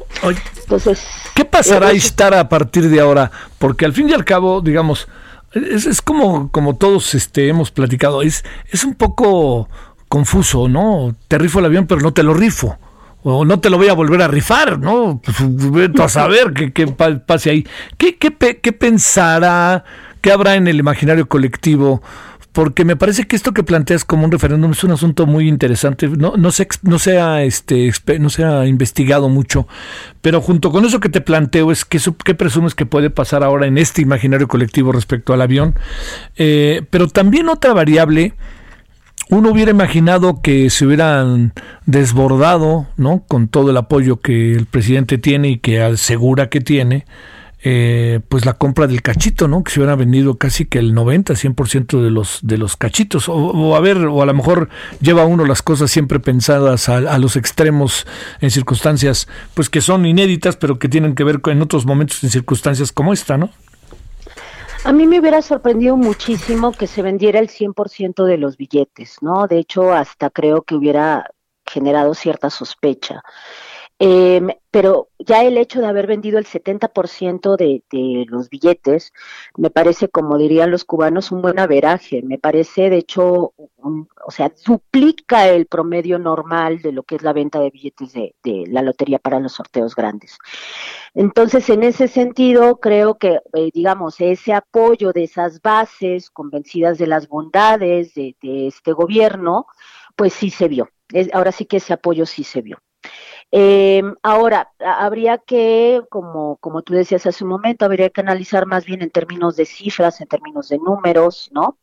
Entonces, 0.63 1.07
¿qué 1.35 1.45
pasará 1.45 1.89
a 1.89 1.93
estar 1.93 2.33
a 2.35 2.49
partir 2.49 2.89
de 2.89 3.01
ahora? 3.01 3.31
Porque 3.59 3.85
al 3.85 3.93
fin 3.93 4.09
y 4.09 4.15
al 4.15 4.25
cabo, 4.25 4.61
digamos, 4.61 5.09
es, 5.53 5.87
es 5.87 6.01
como 6.01 6.51
como 6.51 6.77
todos 6.77 7.15
este 7.15 7.49
hemos 7.49 7.71
platicado, 7.71 8.23
es 8.23 8.45
es 8.71 8.85
un 8.85 8.95
poco 8.95 9.69
confuso, 10.09 10.69
¿no? 10.69 11.15
Te 11.29 11.39
rifo 11.39 11.59
el 11.59 11.67
avión, 11.67 11.87
pero 11.87 12.01
no 12.01 12.13
te 12.13 12.23
lo 12.23 12.35
rifo. 12.35 12.79
O 13.27 13.45
no 13.47 13.59
te 13.59 13.71
lo 13.71 13.79
voy 13.79 13.89
a 13.89 13.95
volver 13.95 14.21
a 14.21 14.29
rifar, 14.29 14.79
¿no? 14.79 15.21
Pues, 15.25 15.99
a 15.99 16.09
saber 16.09 16.53
qué, 16.53 16.87
pase 16.87 17.51
ahí. 17.51 17.67
¿Qué, 17.97 18.17
qué, 18.17 18.31
¿Qué 18.61 18.73
pensará, 18.73 19.83
qué 20.21 20.31
habrá 20.31 20.57
en 20.57 20.69
el 20.69 20.79
imaginario 20.79 21.27
colectivo? 21.27 22.03
Porque 22.55 22.85
me 22.85 22.95
parece 22.95 23.27
que 23.27 23.35
esto 23.35 23.53
que 23.53 23.65
planteas 23.65 24.05
como 24.05 24.25
un 24.25 24.31
referéndum 24.31 24.71
es 24.71 24.85
un 24.85 24.93
asunto 24.93 25.27
muy 25.27 25.49
interesante. 25.49 26.07
No, 26.07 26.35
no, 26.37 26.53
se, 26.53 26.69
no, 26.83 27.01
sea, 27.01 27.43
este, 27.43 27.91
no 28.21 28.31
se 28.31 28.45
ha 28.45 28.65
investigado 28.65 29.29
mucho, 29.29 29.67
pero 30.23 30.41
junto 30.41 30.71
con 30.71 30.85
eso 30.85 31.01
que 31.01 31.09
te 31.09 31.21
planteo 31.21 31.73
es 31.73 31.85
que, 31.85 31.99
qué 32.25 32.35
presumes 32.37 32.77
que 32.77 32.87
puede 32.87 33.11
pasar 33.11 33.43
ahora 33.43 33.67
en 33.67 33.77
este 33.77 34.03
imaginario 34.03 34.47
colectivo 34.47 34.93
respecto 34.93 35.33
al 35.33 35.43
avión. 35.43 35.75
Eh, 36.37 36.83
pero 36.91 37.09
también 37.09 37.49
otra 37.49 37.73
variable, 37.73 38.35
uno 39.31 39.51
hubiera 39.51 39.73
imaginado 39.73 40.41
que 40.41 40.71
se 40.71 40.87
hubieran 40.87 41.55
desbordado, 41.87 42.87
¿no? 42.97 43.25
Con 43.27 43.49
todo 43.49 43.73
el 43.73 43.77
apoyo 43.77 44.21
que 44.21 44.53
el 44.53 44.67
presidente 44.67 45.19
tiene 45.19 45.49
y 45.49 45.59
que 45.59 45.83
asegura 45.83 46.51
que 46.51 46.61
tiene 46.61 47.05
eh, 47.67 48.21
pues 48.29 48.45
la 48.45 48.53
compra 48.53 48.87
del 48.87 49.01
cachito, 49.01 49.49
¿no? 49.49 49.65
Que 49.65 49.73
se 49.73 49.81
hubiera 49.81 49.97
vendido 49.97 50.37
casi 50.37 50.67
que 50.67 50.79
el 50.79 50.93
90, 50.93 51.33
100% 51.33 52.03
de 52.03 52.11
los, 52.11 52.41
de 52.43 52.59
los 52.59 52.77
cachitos. 52.77 53.25
O, 53.31 53.75
a 53.75 53.81
ver, 53.81 53.97
o 54.05 54.21
a 54.21 54.27
lo 54.27 54.35
mejor 54.35 54.69
lleva 55.01 55.25
uno 55.25 55.47
las 55.47 55.63
cosas 55.63 55.91
siempre 55.91 56.21
pensadas 56.21 56.91
a, 56.91 57.19
los 57.19 57.37
extremos 57.37 58.07
en 58.43 58.51
circunstancias, 58.51 59.29
pues 59.55 59.71
que 59.71 59.81
son 59.81 60.05
inéditas, 60.05 60.57
pero 60.57 60.79
que 60.79 60.91
tienen 60.91 61.15
que 61.15 61.25
ver 61.25 61.41
con, 61.41 61.55
en 61.55 61.63
otros 61.63 61.87
momentos 61.87 62.23
en 62.23 62.29
circunstancias 62.29 62.93
como 62.93 63.15
esta, 63.15 63.39
¿no? 63.39 63.49
A 64.85 64.93
mí 64.93 65.07
me 65.07 65.19
hubiera 65.19 65.41
sorprendido 65.41 65.97
muchísimo 65.97 66.71
que 66.73 66.87
se 66.87 67.01
vendiera 67.01 67.39
el 67.39 67.49
100% 67.49 68.27
de 68.27 68.37
los 68.37 68.59
billetes, 68.59 69.23
¿no? 69.23 69.47
De 69.47 69.59
hecho, 69.59 69.95
hasta 69.95 70.29
creo 70.29 70.61
que 70.61 70.75
hubiera 70.75 71.31
generado 71.65 72.13
cierta 72.13 72.51
sospecha. 72.51 73.23
Eh, 73.99 74.41
pero 74.71 75.09
ya 75.19 75.45
el 75.45 75.57
hecho 75.57 75.81
de 75.81 75.87
haber 75.87 76.07
vendido 76.07 76.39
el 76.39 76.47
70% 76.47 77.57
de, 77.57 77.85
de 77.91 78.27
los 78.29 78.51
billetes, 78.51 79.13
me 79.57 79.71
parece, 79.71 80.09
como 80.09 80.37
dirían 80.37 80.71
los 80.71 80.85
cubanos, 80.85 81.31
un 81.33 81.43
buen 81.43 81.59
averaje. 81.59 82.23
Me 82.23 82.39
parece, 82.39 82.91
de 82.91 82.99
hecho, 82.99 83.55
o 84.27 84.31
sea, 84.31 84.53
duplica 84.65 85.49
el 85.49 85.67
promedio 85.67 86.19
normal 86.19 86.81
de 86.81 86.93
lo 86.93 87.03
que 87.03 87.17
es 87.17 87.23
la 87.23 87.33
venta 87.33 87.61
de 87.61 87.71
billetes 87.71 88.13
de, 88.13 88.35
la 88.69 88.83
lotería 88.83 89.19
para 89.19 89.41
los 89.41 89.53
sorteos 89.53 89.95
grandes. 89.95 90.39
Entonces, 91.15 91.69
en 91.69 91.83
ese 91.83 92.09
sentido, 92.09 92.77
creo 92.81 93.19
que, 93.19 93.41
eh, 93.53 93.71
digamos, 93.73 94.21
ese 94.21 94.55
apoyo 94.55 95.13
de 95.13 95.25
esas 95.25 95.61
bases 95.61 96.31
convencidas 96.31 96.99
de 96.99 97.07
las 97.07 97.29
bondades 97.29 98.15
de, 98.15 98.35
este 98.43 98.93
gobierno, 98.93 99.67
pues 100.17 100.33
sí 100.33 100.51
se 100.51 100.69
vio. 100.69 100.89
Ahora 101.33 101.53
sí 101.53 101.67
que 101.67 101.77
ese 101.77 101.93
apoyo 101.93 102.27
sí 102.27 102.45
se 102.45 102.63
vio. 102.63 102.79
Eh, 103.57 104.03
ahora, 104.25 104.73
habría 104.81 105.39
que, 105.39 106.03
como, 106.11 106.57
como 106.57 106.83
tú 106.83 106.93
decías 106.95 107.25
hace 107.25 107.45
un 107.45 107.51
momento, 107.51 107.85
habría 107.85 108.11
que 108.11 108.21
analizar 108.21 108.67
más 108.67 108.85
bien 108.85 109.01
en 109.01 109.11
términos 109.11 109.55
de 109.55 109.65
cifras, 109.65 110.21
en 110.21 110.27
términos 110.27 110.69
de 110.71 110.79
números, 110.79 111.51
¿no? 111.53 111.79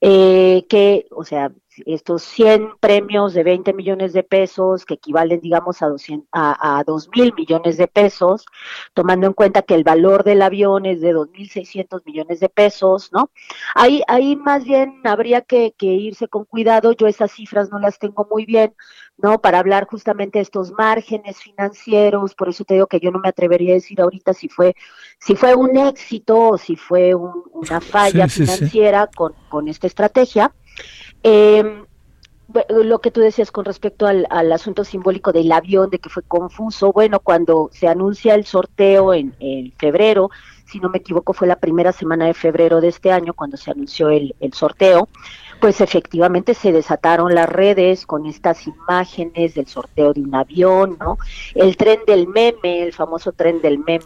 Eh, 0.00 0.64
que, 0.68 1.06
o 1.10 1.24
sea, 1.24 1.52
estos 1.86 2.22
100 2.22 2.78
premios 2.80 3.34
de 3.34 3.42
20 3.42 3.72
millones 3.72 4.12
de 4.12 4.22
pesos, 4.22 4.84
que 4.84 4.94
equivalen, 4.94 5.40
digamos, 5.40 5.82
a, 5.82 5.88
200, 5.88 6.28
a, 6.32 6.78
a 6.78 6.84
2 6.84 7.08
mil 7.14 7.34
millones 7.34 7.76
de 7.76 7.88
pesos, 7.88 8.46
tomando 8.94 9.26
en 9.26 9.32
cuenta 9.32 9.62
que 9.62 9.74
el 9.74 9.84
valor 9.84 10.24
del 10.24 10.42
avión 10.42 10.86
es 10.86 11.00
de 11.00 11.14
2.600 11.14 12.02
millones 12.04 12.40
de 12.40 12.48
pesos, 12.48 13.10
¿no? 13.12 13.30
Ahí, 13.74 14.02
ahí 14.08 14.36
más 14.36 14.64
bien 14.64 15.00
habría 15.04 15.40
que, 15.42 15.74
que 15.76 15.86
irse 15.86 16.28
con 16.28 16.44
cuidado, 16.44 16.92
yo 16.92 17.06
esas 17.06 17.32
cifras 17.32 17.70
no 17.70 17.78
las 17.78 17.98
tengo 17.98 18.26
muy 18.30 18.44
bien, 18.44 18.74
¿no? 19.16 19.40
Para 19.40 19.58
hablar 19.58 19.86
justamente 19.86 20.38
de 20.38 20.44
estos 20.44 20.72
márgenes 20.72 21.38
financieros, 21.38 22.34
por 22.34 22.48
eso 22.48 22.64
te 22.64 22.74
digo 22.74 22.86
que 22.86 23.00
yo 23.00 23.10
no 23.10 23.18
me 23.18 23.28
atrevería 23.28 23.72
a 23.72 23.74
decir 23.74 24.00
ahorita 24.00 24.32
si 24.32 24.48
fue, 24.48 24.74
si 25.18 25.34
fue 25.34 25.54
un 25.54 25.76
éxito 25.76 26.50
o 26.50 26.58
si 26.58 26.76
fue 26.76 27.14
una 27.14 27.80
falla 27.80 28.28
financiera 28.28 29.08
Con, 29.14 29.34
con 29.48 29.68
esta 29.68 29.86
estrategia. 29.86 30.52
Eh, 31.22 31.84
lo 32.70 33.00
que 33.00 33.10
tú 33.10 33.20
decías 33.20 33.50
con 33.50 33.66
respecto 33.66 34.06
al, 34.06 34.26
asunto 34.52 34.84
simbólico 34.84 35.32
del 35.32 35.52
avión, 35.52 35.90
de 35.90 35.98
que 35.98 36.08
fue 36.08 36.22
confuso, 36.22 36.92
bueno, 36.92 37.20
cuando 37.20 37.68
se 37.72 37.88
anuncia 37.88 38.34
el 38.34 38.46
sorteo 38.46 39.12
en, 39.12 39.34
febrero, 39.78 40.30
si 40.64 40.80
no 40.80 40.88
me 40.88 40.98
equivoco 40.98 41.34
fue 41.34 41.46
la 41.46 41.56
primera 41.56 41.92
semana 41.92 42.26
de 42.26 42.34
febrero 42.34 42.80
de 42.80 42.88
este 42.88 43.12
año 43.12 43.34
cuando 43.34 43.56
se 43.56 43.70
anunció 43.70 44.08
el 44.08 44.34
sorteo, 44.52 45.08
pues 45.60 45.80
efectivamente 45.80 46.54
se 46.54 46.72
desataron 46.72 47.34
las 47.34 47.48
redes 47.48 48.06
con 48.06 48.26
estas 48.26 48.66
imágenes 48.66 49.54
del 49.54 49.66
sorteo 49.66 50.12
de 50.12 50.20
un 50.20 50.34
avión, 50.34 50.96
¿no? 51.00 51.18
El 51.54 51.76
tren 51.76 52.00
del 52.06 52.28
meme, 52.28 52.82
el 52.82 52.92
famoso 52.92 53.32
tren 53.32 53.60
del 53.60 53.78
meme, 53.78 54.04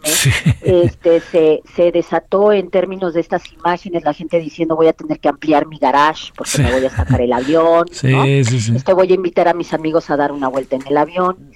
este 0.63 1.21
se, 1.21 1.63
se 1.75 1.93
desató 1.93 2.53
en 2.53 2.71
términos 2.71 3.15
de 3.15 3.21
estas 3.21 3.51
imágenes, 3.53 4.05
la 4.05 4.15
gente 4.15 4.39
diciendo 4.39 4.77
voy 4.77 4.89
a 4.89 4.93
tener 4.93 5.21
que 5.21 5.29
ampliar 5.29 5.67
mi 5.67 5.79
garage 5.79 6.33
porque 6.37 6.59
me 6.63 6.73
voy 6.73 6.87
a 6.87 6.91
sacar 6.91 7.21
el 7.21 7.33
avión, 7.33 7.87
¿no? 8.03 8.25
Este 8.25 8.93
voy 8.93 9.11
a 9.11 9.15
invitar 9.15 9.49
a 9.49 9.55
mis 9.55 9.73
amigos 9.73 10.11
a 10.11 10.17
dar 10.17 10.33
una 10.33 10.49
vuelta 10.49 10.77
en 10.77 10.87
el 10.87 10.97
avión. 10.97 11.53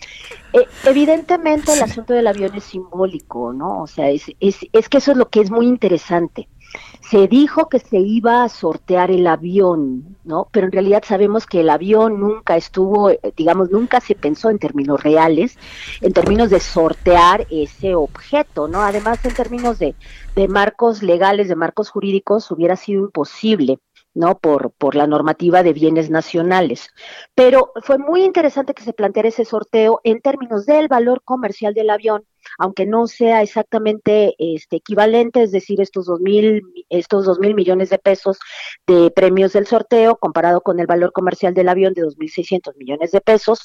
Eh, 0.53 0.67
evidentemente 0.85 1.73
el 1.73 1.83
asunto 1.83 2.15
del 2.15 2.27
avión 2.27 2.55
es 2.55 2.65
simbólico, 2.65 3.53
¿no? 3.53 3.83
O 3.83 3.87
sea, 3.87 4.09
es, 4.11 4.25
es, 4.41 4.59
es 4.73 4.89
que 4.89 4.99
eso 4.99 5.13
es 5.13 5.17
lo 5.17 5.29
que 5.29 5.41
es 5.41 5.51
muy 5.51 5.67
interesante 5.67 6.49
se 7.01 7.29
dijo 7.29 7.69
que 7.69 7.79
se 7.79 7.99
iba 7.99 8.43
a 8.43 8.49
sortear 8.49 9.11
el 9.11 9.27
avión, 9.27 10.17
¿no? 10.25 10.49
Pero 10.51 10.67
en 10.67 10.73
realidad 10.73 11.05
sabemos 11.07 11.47
que 11.47 11.61
el 11.61 11.71
avión 11.71 12.21
nunca 12.21 12.57
estuvo, 12.57 13.11
eh, 13.11 13.21
digamos, 13.37 13.71
nunca 13.71 14.01
se 14.01 14.15
pensó 14.15 14.51
en 14.51 14.59
términos 14.59 15.03
reales, 15.03 15.59
en 16.01 16.13
términos 16.13 16.51
de 16.51 16.61
sortear 16.61 17.47
ese 17.51 17.95
objeto, 17.95 18.69
¿no? 18.69 18.83
Además, 18.83 19.25
en 19.25 19.35
términos 19.35 19.79
de, 19.79 19.95
de 20.35 20.49
marcos 20.49 21.03
legales, 21.03 21.49
de 21.49 21.57
marcos 21.57 21.91
jurídicos, 21.91 22.51
hubiera 22.51 22.77
sido 22.77 23.03
imposible. 23.03 23.79
¿No? 24.17 24.39
Por, 24.39 24.73
por 24.73 24.97
la 24.97 25.07
normativa 25.07 25.63
de 25.63 25.75
bienes 25.75 26.11
nacionales. 26.11 26.89
Pero 27.35 27.73
fue 27.83 27.99
muy 27.99 28.25
interesante 28.25 28.75
que 28.75 28.83
se 28.83 28.95
planteara 28.95 29.29
ese 29.29 29.45
sorteo 29.45 30.01
en 30.05 30.21
términos 30.21 30.65
del 30.65 30.89
valor 30.89 31.23
comercial 31.23 31.75
del 31.75 31.91
avión, 31.91 32.25
aunque 32.59 32.87
no 32.87 33.07
sea 33.07 33.43
exactamente 33.43 34.35
este 34.39 34.77
equivalente, 34.77 35.43
es 35.43 35.53
decir, 35.53 35.81
estos 35.81 36.07
dos 36.07 36.21
mil, 36.21 36.63
estos 36.89 37.27
dos 37.27 37.39
mil 37.39 37.55
millones 37.55 37.91
de 37.91 37.99
pesos 37.99 38.39
de 38.87 39.11
premios 39.11 39.53
del 39.53 39.67
sorteo 39.67 40.17
comparado 40.17 40.63
con 40.63 40.81
el 40.81 40.87
valor 40.87 41.13
comercial 41.13 41.53
del 41.53 41.69
avión 41.69 41.93
de 41.93 42.03
dos 42.03 42.17
mil 42.17 42.31
seiscientos 42.31 42.75
millones 42.77 43.11
de 43.11 43.21
pesos. 43.21 43.65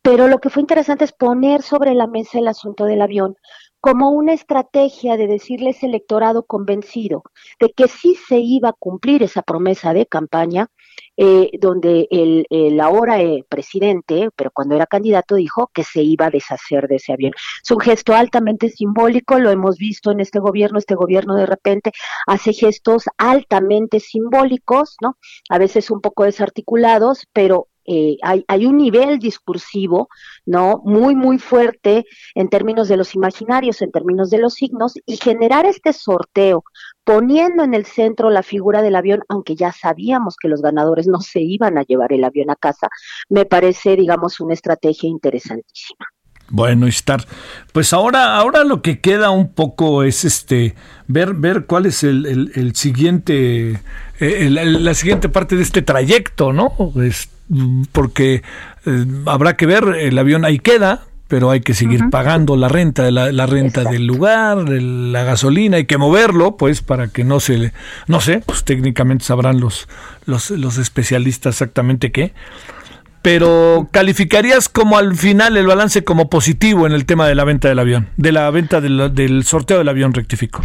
Pero 0.00 0.26
lo 0.26 0.38
que 0.38 0.48
fue 0.48 0.62
interesante 0.62 1.04
es 1.04 1.12
poner 1.12 1.62
sobre 1.62 1.94
la 1.94 2.06
mesa 2.06 2.38
el 2.38 2.48
asunto 2.48 2.86
del 2.86 3.02
avión 3.02 3.36
como 3.82 4.10
una 4.10 4.32
estrategia 4.32 5.16
de 5.16 5.26
decirle 5.26 5.70
ese 5.70 5.86
electorado 5.86 6.44
convencido 6.44 7.24
de 7.58 7.72
que 7.72 7.88
sí 7.88 8.16
se 8.28 8.38
iba 8.38 8.68
a 8.68 8.72
cumplir 8.74 9.24
esa 9.24 9.42
promesa 9.42 9.92
de 9.92 10.06
campaña, 10.06 10.68
eh, 11.16 11.50
donde 11.60 12.06
el, 12.12 12.46
el 12.48 12.80
ahora 12.80 13.20
eh, 13.20 13.44
presidente, 13.48 14.28
pero 14.36 14.52
cuando 14.52 14.76
era 14.76 14.86
candidato, 14.86 15.34
dijo 15.34 15.68
que 15.74 15.82
se 15.82 16.00
iba 16.00 16.26
a 16.26 16.30
deshacer 16.30 16.86
de 16.86 16.96
ese 16.96 17.12
avión. 17.12 17.32
Es 17.60 17.70
un 17.72 17.80
gesto 17.80 18.14
altamente 18.14 18.68
simbólico, 18.68 19.40
lo 19.40 19.50
hemos 19.50 19.78
visto 19.78 20.12
en 20.12 20.20
este 20.20 20.38
gobierno, 20.38 20.78
este 20.78 20.94
gobierno 20.94 21.34
de 21.34 21.46
repente 21.46 21.90
hace 22.28 22.52
gestos 22.52 23.06
altamente 23.18 23.98
simbólicos, 23.98 24.94
¿no? 25.02 25.16
A 25.48 25.58
veces 25.58 25.90
un 25.90 26.00
poco 26.00 26.22
desarticulados, 26.22 27.26
pero 27.32 27.66
eh, 27.84 28.16
hay, 28.22 28.44
hay, 28.48 28.66
un 28.66 28.76
nivel 28.76 29.18
discursivo, 29.18 30.08
¿no? 30.46 30.80
Muy, 30.84 31.14
muy 31.14 31.38
fuerte 31.38 32.04
en 32.34 32.48
términos 32.48 32.88
de 32.88 32.96
los 32.96 33.14
imaginarios, 33.14 33.82
en 33.82 33.90
términos 33.90 34.30
de 34.30 34.38
los 34.38 34.54
signos, 34.54 34.94
y 35.06 35.16
generar 35.16 35.66
este 35.66 35.92
sorteo, 35.92 36.64
poniendo 37.04 37.64
en 37.64 37.74
el 37.74 37.86
centro 37.86 38.30
la 38.30 38.42
figura 38.42 38.82
del 38.82 38.96
avión, 38.96 39.22
aunque 39.28 39.56
ya 39.56 39.72
sabíamos 39.72 40.36
que 40.36 40.48
los 40.48 40.62
ganadores 40.62 41.08
no 41.08 41.20
se 41.20 41.40
iban 41.40 41.78
a 41.78 41.82
llevar 41.82 42.12
el 42.12 42.24
avión 42.24 42.50
a 42.50 42.56
casa, 42.56 42.88
me 43.28 43.44
parece, 43.44 43.96
digamos, 43.96 44.40
una 44.40 44.54
estrategia 44.54 45.08
interesantísima. 45.08 46.06
Bueno, 46.52 46.86
estar. 46.86 47.24
Pues 47.72 47.94
ahora, 47.94 48.36
ahora 48.36 48.62
lo 48.62 48.82
que 48.82 49.00
queda 49.00 49.30
un 49.30 49.48
poco 49.50 50.02
es 50.02 50.26
este 50.26 50.74
ver, 51.08 51.32
ver 51.32 51.64
cuál 51.64 51.86
es 51.86 52.04
el, 52.04 52.26
el, 52.26 52.52
el 52.54 52.76
siguiente, 52.76 53.80
el, 54.20 54.84
la 54.84 54.92
siguiente 54.92 55.30
parte 55.30 55.56
de 55.56 55.62
este 55.62 55.80
trayecto, 55.80 56.52
¿no? 56.52 56.74
Es, 57.02 57.30
porque 57.90 58.42
eh, 58.84 59.06
habrá 59.24 59.56
que 59.56 59.64
ver, 59.64 59.84
el 59.98 60.18
avión 60.18 60.44
ahí 60.44 60.58
queda, 60.58 61.04
pero 61.26 61.50
hay 61.50 61.60
que 61.62 61.72
seguir 61.72 62.02
uh 62.02 62.06
-huh. 62.08 62.10
pagando 62.10 62.54
la 62.56 62.68
renta, 62.68 63.10
la, 63.10 63.32
la 63.32 63.46
renta 63.46 63.80
Exacto. 63.80 63.92
del 63.92 64.06
lugar, 64.06 64.68
la 64.68 65.24
gasolina, 65.24 65.78
hay 65.78 65.86
que 65.86 65.96
moverlo, 65.96 66.58
pues, 66.58 66.82
para 66.82 67.08
que 67.08 67.24
no 67.24 67.40
se, 67.40 67.72
no 68.08 68.20
sé, 68.20 68.42
pues 68.44 68.64
técnicamente 68.64 69.24
sabrán 69.24 69.58
los, 69.58 69.88
los, 70.26 70.50
los 70.50 70.76
especialistas 70.76 71.54
exactamente 71.54 72.12
qué. 72.12 72.34
Pero 73.22 73.88
calificarías 73.92 74.68
como 74.68 74.98
al 74.98 75.16
final 75.16 75.56
el 75.56 75.66
balance 75.66 76.02
como 76.04 76.28
positivo 76.28 76.86
en 76.86 76.92
el 76.92 77.06
tema 77.06 77.28
de 77.28 77.34
la 77.34 77.44
venta 77.44 77.68
del 77.68 77.78
avión, 77.78 78.08
de 78.16 78.32
la 78.32 78.50
venta 78.50 78.80
del, 78.80 79.14
del 79.14 79.44
sorteo 79.44 79.78
del 79.78 79.88
avión 79.88 80.12
rectifico. 80.12 80.62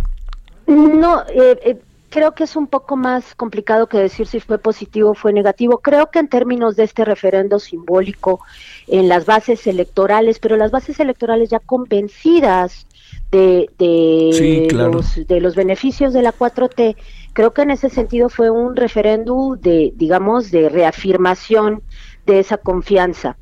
No, 0.66 1.22
eh, 1.30 1.60
eh, 1.64 1.78
creo 2.10 2.34
que 2.34 2.44
es 2.44 2.56
un 2.56 2.68
poco 2.68 2.96
más 2.96 3.36
complicado 3.36 3.88
que 3.88 3.98
decir 3.98 4.28
si 4.28 4.40
fue 4.40 4.58
positivo 4.58 5.12
o 5.12 5.14
fue 5.14 5.34
negativo. 5.34 5.80
Creo 5.80 6.10
que 6.10 6.20
en 6.20 6.28
términos 6.28 6.76
de 6.76 6.84
este 6.84 7.06
referendo 7.06 7.60
simbólico 7.60 8.40
en 8.88 9.08
las 9.08 9.26
bases 9.26 9.68
electorales, 9.68 10.40
pero 10.40 10.58
las 10.58 10.72
bases 10.72 11.00
electorales 11.00 11.50
ya 11.50 11.60
convencidas 11.60 12.88
de, 13.32 13.70
de, 13.78 14.30
sí, 14.34 14.68
claro. 14.70 14.94
los, 14.94 15.28
de 15.28 15.42
los 15.42 15.56
beneficios 15.56 16.14
de 16.14 16.22
la 16.22 16.34
4T, 16.34 16.96
creo 17.34 17.54
que 17.54 17.62
en 17.62 17.72
ese 17.72 17.90
sentido 17.90 18.30
fue 18.30 18.50
un 18.50 18.76
referéndum 18.76 19.60
de, 19.60 19.94
digamos, 19.96 20.50
de 20.50 20.70
reafirmación 20.70 21.82
de 22.28 22.40
esa 22.40 22.58
confianza. 22.58 23.38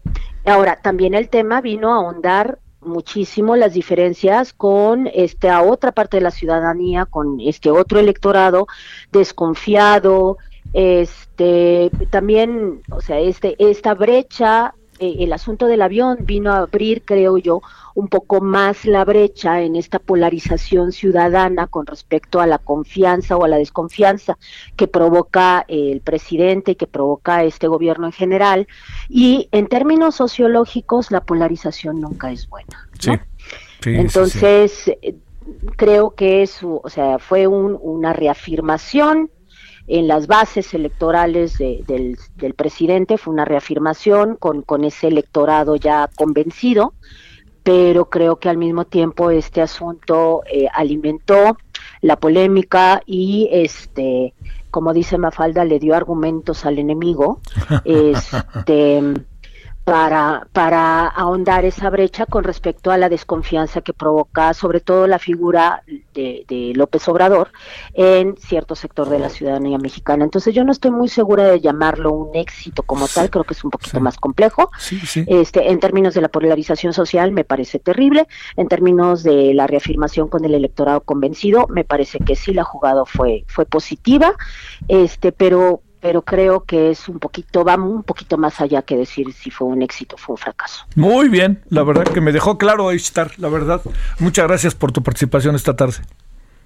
Ahora, 0.45 0.79
también 0.81 1.13
el 1.15 1.27
tema 1.27 1.59
vino 1.59 1.91
a 1.91 1.97
ahondar 1.97 2.59
muchísimo 2.79 3.55
las 3.55 3.73
diferencias 3.73 4.53
con 4.53 5.07
esta 5.07 5.61
otra 5.63 5.91
parte 5.91 6.17
de 6.17 6.23
la 6.23 6.31
ciudadanía, 6.31 7.05
con 7.05 7.41
este 7.41 7.71
otro 7.71 7.99
electorado 7.99 8.67
desconfiado, 9.11 10.37
este 10.71 11.89
también, 12.11 12.81
o 12.91 13.01
sea, 13.01 13.19
este 13.19 13.55
esta 13.57 13.95
brecha 13.95 14.75
eh, 14.99 15.17
el 15.19 15.33
asunto 15.33 15.67
del 15.67 15.81
avión 15.81 16.17
vino 16.21 16.51
a 16.51 16.59
abrir, 16.59 17.03
creo 17.03 17.37
yo, 17.37 17.61
un 17.95 18.07
poco 18.07 18.41
más 18.41 18.85
la 18.85 19.05
brecha 19.05 19.61
en 19.61 19.75
esta 19.75 19.99
polarización 19.99 20.91
ciudadana 20.91 21.67
con 21.67 21.85
respecto 21.85 22.39
a 22.39 22.47
la 22.47 22.57
confianza 22.57 23.37
o 23.37 23.45
a 23.45 23.47
la 23.47 23.57
desconfianza 23.57 24.37
que 24.75 24.87
provoca 24.87 25.65
eh, 25.67 25.91
el 25.91 26.01
presidente 26.01 26.71
y 26.71 26.75
que 26.75 26.87
provoca 26.87 27.43
este 27.43 27.67
gobierno 27.67 28.07
en 28.07 28.13
general. 28.13 28.67
Y 29.09 29.49
en 29.51 29.67
términos 29.67 30.15
sociológicos, 30.15 31.11
la 31.11 31.21
polarización 31.21 32.01
nunca 32.01 32.31
es 32.31 32.47
buena. 32.49 32.87
¿no? 32.91 32.99
Sí. 32.99 33.19
Sí, 33.81 33.95
Entonces, 33.95 34.71
sí, 34.71 34.93
eh, 35.01 35.15
creo 35.75 36.11
que 36.11 36.41
eso, 36.41 36.81
o 36.83 36.89
sea, 36.89 37.19
fue 37.19 37.47
un, 37.47 37.77
una 37.81 38.13
reafirmación 38.13 39.29
en 39.87 40.07
las 40.07 40.27
bases 40.27 40.73
electorales 40.73 41.57
de, 41.57 41.83
del, 41.87 42.17
del, 42.35 42.53
presidente, 42.53 43.17
fue 43.17 43.33
una 43.33 43.45
reafirmación 43.45 44.35
con, 44.35 44.61
con 44.61 44.83
ese 44.83 45.07
electorado 45.07 45.75
ya 45.75 46.09
convencido, 46.15 46.93
pero 47.63 48.09
creo 48.09 48.37
que 48.37 48.49
al 48.49 48.57
mismo 48.57 48.85
tiempo 48.85 49.31
este 49.31 49.61
asunto 49.61 50.41
eh, 50.51 50.67
alimentó 50.73 51.57
la 52.01 52.15
polémica 52.15 53.01
y 53.05 53.49
este 53.51 54.33
como 54.75 54.91
dice 54.91 55.17
Mafalda 55.17 55.63
le 55.63 55.79
dio 55.79 55.95
argumentos 55.95 56.65
al 56.65 56.79
enemigo. 56.79 57.39
Este 57.85 59.01
para, 59.85 60.47
para 60.51 61.05
ahondar 61.05 61.63
esa 61.63 61.91
brecha 61.91 62.25
con 62.25 62.43
respecto 62.43 62.89
a 62.89 62.97
la 62.97 63.07
desconfianza 63.07 63.81
que 63.81 63.93
provoca 63.93 64.55
sobre 64.55 64.79
todo 64.79 65.05
la 65.05 65.19
figura 65.19 65.83
de, 66.15 66.43
de, 66.47 66.73
López 66.75 67.07
Obrador 67.07 67.51
en 67.93 68.35
cierto 68.35 68.73
sector 68.73 69.07
de 69.09 69.19
la 69.19 69.29
ciudadanía 69.29 69.77
mexicana. 69.77 70.23
Entonces 70.23 70.55
yo 70.55 70.63
no 70.63 70.71
estoy 70.71 70.89
muy 70.89 71.07
segura 71.07 71.43
de 71.43 71.61
llamarlo 71.61 72.11
un 72.11 72.35
éxito 72.35 72.81
como 72.81 73.07
tal, 73.07 73.29
creo 73.29 73.43
que 73.43 73.53
es 73.53 73.63
un 73.63 73.69
poquito 73.69 73.97
sí. 73.97 74.03
más 74.03 74.17
complejo. 74.17 74.71
Sí, 74.79 74.99
sí. 75.05 75.23
Este, 75.27 75.69
en 75.69 75.79
términos 75.79 76.15
de 76.15 76.21
la 76.21 76.29
polarización 76.29 76.91
social 76.91 77.31
me 77.31 77.43
parece 77.43 77.77
terrible, 77.77 78.27
en 78.57 78.67
términos 78.67 79.21
de 79.21 79.53
la 79.53 79.67
reafirmación 79.67 80.29
con 80.29 80.45
el 80.45 80.55
electorado 80.55 81.01
convencido, 81.01 81.67
me 81.69 81.83
parece 81.83 82.17
que 82.17 82.35
sí 82.35 82.53
la 82.53 82.63
jugada 82.63 83.05
fue, 83.05 83.45
fue 83.47 83.67
positiva, 83.67 84.33
este, 84.87 85.31
pero 85.31 85.83
pero 86.05 86.21
creo 86.21 86.65
que 86.65 86.91
es 86.91 87.09
un 87.09 87.17
poquito, 87.17 87.65
va 87.65 87.73
un 87.77 88.03
poquito 88.03 88.37
más 88.37 88.61
allá 88.61 88.83
que 88.83 88.95
decir 88.95 89.33
si 89.33 89.49
fue 89.49 89.65
un 89.65 89.81
éxito 89.81 90.13
o 90.13 90.19
fue 90.19 90.33
un 90.33 90.37
fracaso. 90.37 90.85
Muy 90.93 91.29
bien, 91.29 91.63
la 91.69 91.81
verdad 91.81 92.03
que 92.03 92.21
me 92.21 92.31
dejó 92.31 92.59
claro 92.59 92.91
estar, 92.91 93.31
la 93.39 93.49
verdad. 93.49 93.81
Muchas 94.19 94.47
gracias 94.47 94.75
por 94.75 94.91
tu 94.91 95.01
participación 95.01 95.55
esta 95.55 95.75
tarde. 95.75 95.95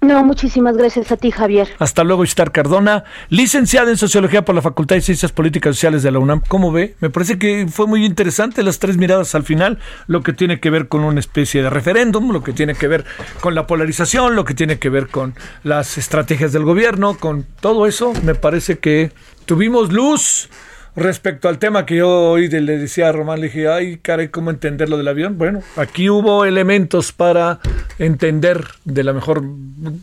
No, 0.02 0.24
muchísimas 0.24 0.78
gracias 0.78 1.12
a 1.12 1.16
ti, 1.18 1.30
Javier. 1.30 1.68
Hasta 1.78 2.04
luego, 2.04 2.24
Ishtar 2.24 2.52
Cardona, 2.52 3.04
licenciada 3.28 3.90
en 3.90 3.98
Sociología 3.98 4.44
por 4.46 4.54
la 4.54 4.62
Facultad 4.62 4.96
de 4.96 5.02
Ciencias 5.02 5.30
Políticas 5.30 5.72
y 5.72 5.74
Sociales 5.74 6.02
de 6.02 6.10
la 6.10 6.18
UNAM. 6.18 6.40
¿Cómo 6.48 6.72
ve? 6.72 6.96
Me 7.00 7.10
parece 7.10 7.38
que 7.38 7.66
fue 7.70 7.86
muy 7.86 8.06
interesante 8.06 8.62
las 8.62 8.78
tres 8.78 8.96
miradas 8.96 9.34
al 9.34 9.42
final, 9.42 9.78
lo 10.06 10.22
que 10.22 10.32
tiene 10.32 10.58
que 10.58 10.70
ver 10.70 10.88
con 10.88 11.04
una 11.04 11.20
especie 11.20 11.62
de 11.62 11.68
referéndum, 11.68 12.32
lo 12.32 12.42
que 12.42 12.54
tiene 12.54 12.74
que 12.74 12.88
ver 12.88 13.04
con 13.40 13.54
la 13.54 13.66
polarización, 13.66 14.36
lo 14.36 14.46
que 14.46 14.54
tiene 14.54 14.78
que 14.78 14.88
ver 14.88 15.08
con 15.08 15.34
las 15.64 15.98
estrategias 15.98 16.52
del 16.52 16.64
gobierno, 16.64 17.18
con 17.18 17.44
todo 17.60 17.86
eso. 17.86 18.14
Me 18.24 18.34
parece 18.34 18.78
que 18.78 19.12
tuvimos 19.44 19.92
luz 19.92 20.48
respecto 20.96 21.48
al 21.48 21.58
tema 21.58 21.86
que 21.86 21.96
yo 21.96 22.30
hoy 22.30 22.48
le 22.48 22.78
decía 22.78 23.08
a 23.08 23.12
Román, 23.12 23.40
le 23.40 23.46
dije, 23.46 23.68
ay, 23.68 23.98
caray, 23.98 24.28
¿cómo 24.28 24.50
entender 24.50 24.88
lo 24.88 24.96
del 24.96 25.08
avión? 25.08 25.38
Bueno, 25.38 25.62
aquí 25.76 26.10
hubo 26.10 26.44
elementos 26.44 27.12
para 27.12 27.60
entender 27.98 28.64
de 28.84 29.04
la 29.04 29.12
mejor, 29.12 29.44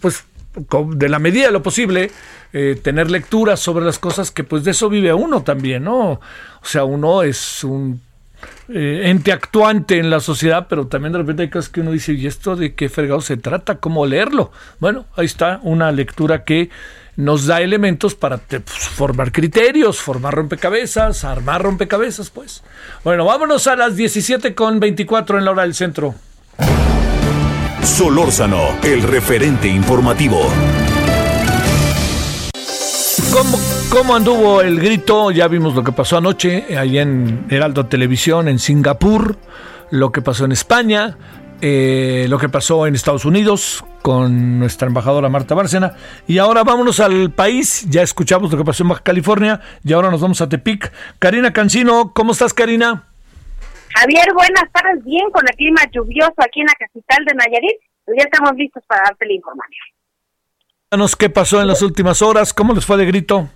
pues, 0.02 0.26
de 0.94 1.10
la 1.10 1.20
medida 1.20 1.48
de 1.48 1.52
lo 1.52 1.62
posible, 1.62 2.12
eh, 2.54 2.80
tener 2.82 3.12
lecturas 3.12 3.60
sobre 3.60 3.86
las 3.86 4.00
cosas 4.00 4.32
que 4.32 4.44
pues 4.44 4.64
de 4.64 4.72
eso 4.72 4.90
vive 4.90 5.14
uno 5.14 5.44
también, 5.44 5.84
¿no? 5.84 6.12
O 6.12 6.22
sea, 6.64 6.84
uno 6.84 7.24
es 7.24 7.64
un 7.64 8.02
eh, 8.70 9.04
ente 9.06 9.32
actuante 9.32 9.98
en 9.98 10.10
la 10.10 10.20
sociedad, 10.20 10.68
pero 10.70 10.88
también 10.88 11.14
de 11.14 11.20
repente 11.20 11.44
hay 11.44 11.50
cosas 11.50 11.70
que 11.70 11.82
uno 11.82 11.92
dice, 11.92 12.14
¿y 12.14 12.28
esto 12.28 12.56
de 12.56 12.74
qué 12.74 12.90
fregado 12.90 13.22
se 13.22 13.38
trata? 13.38 13.76
¿Cómo 13.76 14.06
leerlo? 14.06 14.52
Bueno, 14.80 15.06
ahí 15.16 15.26
está 15.26 15.60
una 15.64 15.92
lectura 15.92 16.44
que 16.44 16.70
nos 17.18 17.48
da 17.48 17.62
elementos 17.62 18.16
para 18.16 18.38
pues, 18.38 18.64
formar 18.64 19.32
criterios, 19.32 20.00
formar 20.00 20.36
rompecabezas, 20.36 21.24
armar 21.26 21.64
rompecabezas, 21.64 22.30
pues. 22.30 22.64
Bueno, 23.04 23.26
vámonos 23.26 23.68
a 23.68 23.76
las 23.76 23.96
17 23.96 24.56
con 24.56 24.80
24 24.80 25.40
en 25.40 25.46
la 25.46 25.52
hora 25.52 25.64
del 25.64 25.74
centro. 25.74 26.16
Solórzano, 27.84 28.78
el 28.84 29.02
referente 29.02 29.68
informativo. 29.68 30.42
¿Cómo, 33.34 33.60
¿Cómo, 33.90 34.16
anduvo 34.16 34.62
el 34.62 34.80
grito? 34.80 35.32
Ya 35.32 35.48
vimos 35.48 35.74
lo 35.74 35.84
que 35.84 35.92
pasó 35.92 36.18
anoche, 36.18 36.78
ahí 36.78 37.00
en 37.00 37.46
Heraldo 37.50 37.88
Televisión, 37.88 38.48
en 38.48 38.60
Singapur, 38.60 39.38
lo 39.90 40.12
que 40.12 40.22
pasó 40.22 40.46
en 40.46 40.52
España, 40.52 41.18
eh, 41.62 42.26
lo 42.30 42.38
que 42.38 42.50
pasó 42.50 42.88
en 42.88 42.96
Estados 42.96 43.26
Unidos 43.26 43.84
con 44.02 44.60
nuestra 44.60 44.88
embajadora 44.88 45.30
Marta 45.30 45.56
Bárcena. 45.56 45.96
Y 46.28 46.38
ahora 46.38 46.64
vámonos 46.64 47.00
al 47.00 47.32
país. 47.32 47.88
Ya 47.90 48.02
escuchamos 48.02 48.52
lo 48.52 48.58
que 48.58 48.64
pasó 48.64 48.84
en 48.84 48.90
Baja 48.90 49.04
California 49.04 49.62
y 49.84 49.94
ahora 49.94 50.12
nos 50.12 50.22
vamos 50.22 50.42
a 50.42 50.50
Tepic. 50.50 50.92
Karina 51.20 51.54
Cancino, 51.54 52.14
¿cómo 52.14 52.32
estás, 52.32 52.54
Karina? 52.54 53.08
Javier, 53.96 54.26
buenas 54.34 54.72
tardes. 54.72 55.04
Bien, 55.04 55.30
con 55.32 55.44
el 55.48 55.56
clima 55.56 55.82
lluvioso 55.92 56.36
aquí 56.38 56.62
en 56.62 56.68
la 56.68 56.74
capital 56.74 57.26
de 57.26 57.34
Nayarit. 57.36 57.80
Ya 58.08 58.24
estamos 58.24 58.56
listos 58.56 58.84
para 58.88 59.04
darte 59.04 59.26
la 59.26 59.34
información. 59.34 59.88
¿Qué 61.20 61.30
pasó 61.30 61.62
en 61.62 61.68
las 61.68 61.82
últimas 61.82 62.22
horas? 62.22 62.54
¿Cómo 62.54 62.74
les 62.74 62.86
fue 62.86 62.96
de 62.98 63.06
grito? 63.06 63.50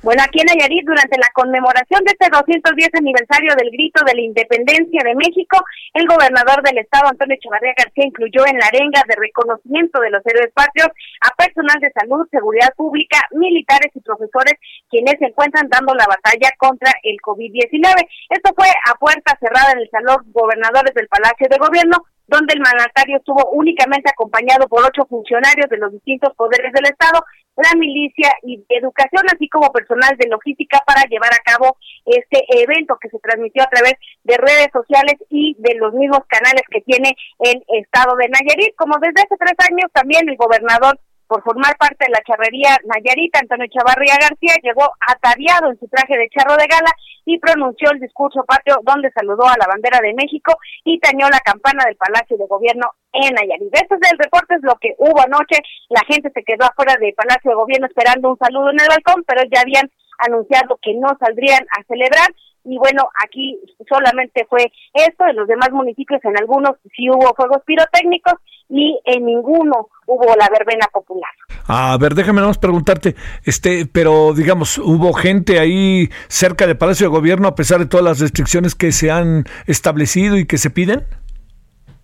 Bueno, 0.00 0.22
aquí 0.22 0.38
en 0.38 0.46
Nayarit, 0.46 0.86
durante 0.86 1.18
la 1.18 1.26
conmemoración 1.34 2.04
de 2.06 2.14
este 2.14 2.30
210 2.30 2.94
aniversario 2.94 3.50
del 3.58 3.70
grito 3.74 4.04
de 4.06 4.14
la 4.14 4.22
independencia 4.22 5.02
de 5.02 5.16
México, 5.16 5.58
el 5.92 6.06
gobernador 6.06 6.62
del 6.62 6.78
estado, 6.78 7.08
Antonio 7.10 7.34
Echevarría 7.34 7.74
García, 7.76 8.06
incluyó 8.06 8.46
en 8.46 8.62
la 8.62 8.70
arenga 8.70 9.02
de 9.08 9.18
reconocimiento 9.18 9.98
de 9.98 10.10
los 10.10 10.22
héroes 10.24 10.54
patrios 10.54 10.86
a 11.18 11.34
personal 11.34 11.80
de 11.82 11.90
salud, 11.90 12.30
seguridad 12.30 12.70
pública, 12.76 13.26
militares 13.32 13.90
y 13.92 14.00
profesores, 14.00 14.54
quienes 14.88 15.18
se 15.18 15.34
encuentran 15.34 15.66
dando 15.68 15.92
la 15.94 16.06
batalla 16.06 16.54
contra 16.58 16.94
el 17.02 17.18
COVID-19. 17.18 17.82
Esto 18.30 18.54
fue 18.54 18.70
a 18.70 18.94
puerta 18.94 19.36
cerrada 19.42 19.72
en 19.72 19.80
el 19.80 19.90
Salón 19.90 20.22
Gobernadores 20.30 20.94
del 20.94 21.08
Palacio 21.08 21.48
de 21.50 21.58
Gobierno, 21.58 22.06
donde 22.28 22.54
el 22.54 22.60
mandatario 22.60 23.16
estuvo 23.16 23.50
únicamente 23.50 24.10
acompañado 24.10 24.68
por 24.68 24.84
ocho 24.84 25.06
funcionarios 25.08 25.68
de 25.68 25.78
los 25.78 25.90
distintos 25.90 26.34
poderes 26.36 26.72
del 26.72 26.84
Estado, 26.84 27.24
la 27.58 27.76
milicia 27.76 28.30
y 28.42 28.64
educación, 28.68 29.24
así 29.34 29.48
como 29.48 29.72
personal 29.72 30.16
de 30.16 30.28
logística 30.28 30.80
para 30.86 31.02
llevar 31.10 31.30
a 31.34 31.42
cabo 31.44 31.76
este 32.06 32.44
evento 32.62 32.96
que 33.00 33.08
se 33.08 33.18
transmitió 33.18 33.62
a 33.62 33.70
través 33.70 33.94
de 34.22 34.36
redes 34.36 34.68
sociales 34.72 35.16
y 35.28 35.56
de 35.58 35.74
los 35.74 35.92
mismos 35.94 36.20
canales 36.28 36.62
que 36.70 36.80
tiene 36.82 37.16
el 37.40 37.62
Estado 37.82 38.16
de 38.16 38.28
Nayarit. 38.28 38.76
Como 38.76 38.98
desde 39.00 39.22
hace 39.22 39.36
tres 39.36 39.58
años 39.70 39.90
también 39.92 40.28
el 40.28 40.36
gobernador 40.36 41.00
por 41.28 41.42
formar 41.44 41.76
parte 41.76 42.06
de 42.06 42.10
la 42.10 42.24
charrería 42.26 42.76
Nayarita, 42.88 43.38
Antonio 43.38 43.68
Chavarría 43.68 44.16
García 44.18 44.56
llegó 44.62 44.88
ataviado 45.06 45.70
en 45.70 45.78
su 45.78 45.86
traje 45.88 46.16
de 46.16 46.28
charro 46.30 46.56
de 46.56 46.66
gala 46.66 46.90
y 47.26 47.38
pronunció 47.38 47.90
el 47.92 48.00
discurso 48.00 48.42
patrio 48.48 48.80
donde 48.82 49.12
saludó 49.12 49.44
a 49.44 49.60
la 49.60 49.68
bandera 49.68 50.00
de 50.00 50.14
México 50.14 50.56
y 50.84 50.98
tañó 50.98 51.28
la 51.28 51.40
campana 51.40 51.84
del 51.84 51.96
Palacio 51.96 52.38
de 52.38 52.46
Gobierno 52.48 52.88
en 53.12 53.34
Nayarit. 53.34 53.74
Este 53.76 53.94
es 53.94 54.12
el 54.12 54.18
reporte, 54.18 54.54
es 54.56 54.62
lo 54.62 54.74
que 54.80 54.96
hubo 54.96 55.20
anoche. 55.20 55.60
La 55.90 56.00
gente 56.08 56.32
se 56.32 56.42
quedó 56.42 56.64
afuera 56.64 56.96
del 56.98 57.12
Palacio 57.12 57.50
de 57.50 57.60
Gobierno 57.60 57.86
esperando 57.86 58.30
un 58.30 58.38
saludo 58.38 58.70
en 58.70 58.80
el 58.80 58.88
balcón, 58.88 59.22
pero 59.28 59.42
ya 59.52 59.60
habían 59.60 59.90
anunciado 60.24 60.78
que 60.80 60.94
no 60.94 61.12
saldrían 61.20 61.62
a 61.76 61.84
celebrar 61.84 62.32
y 62.64 62.76
bueno, 62.76 63.08
aquí 63.24 63.58
solamente 63.88 64.46
fue 64.48 64.70
esto, 64.92 65.24
en 65.26 65.36
los 65.36 65.48
demás 65.48 65.70
municipios 65.70 66.22
en 66.24 66.36
algunos 66.36 66.72
sí 66.94 67.08
hubo 67.08 67.34
fuegos 67.34 67.62
pirotécnicos 67.64 68.34
y 68.68 69.00
en 69.04 69.24
ninguno 69.24 69.88
hubo 70.06 70.24
la 70.36 70.48
verbena 70.50 70.86
popular. 70.92 71.30
A 71.66 71.96
ver, 71.98 72.14
déjame 72.14 72.40
nomás 72.40 72.58
preguntarte, 72.58 73.14
este, 73.44 73.86
pero 73.86 74.32
digamos, 74.32 74.78
¿hubo 74.78 75.12
gente 75.12 75.58
ahí 75.58 76.08
cerca 76.28 76.66
del 76.66 76.78
Palacio 76.78 77.06
de 77.06 77.16
Gobierno 77.16 77.48
a 77.48 77.54
pesar 77.54 77.78
de 77.78 77.86
todas 77.86 78.04
las 78.04 78.20
restricciones 78.20 78.74
que 78.74 78.92
se 78.92 79.10
han 79.10 79.44
establecido 79.66 80.36
y 80.36 80.46
que 80.46 80.58
se 80.58 80.70
piden? 80.70 81.04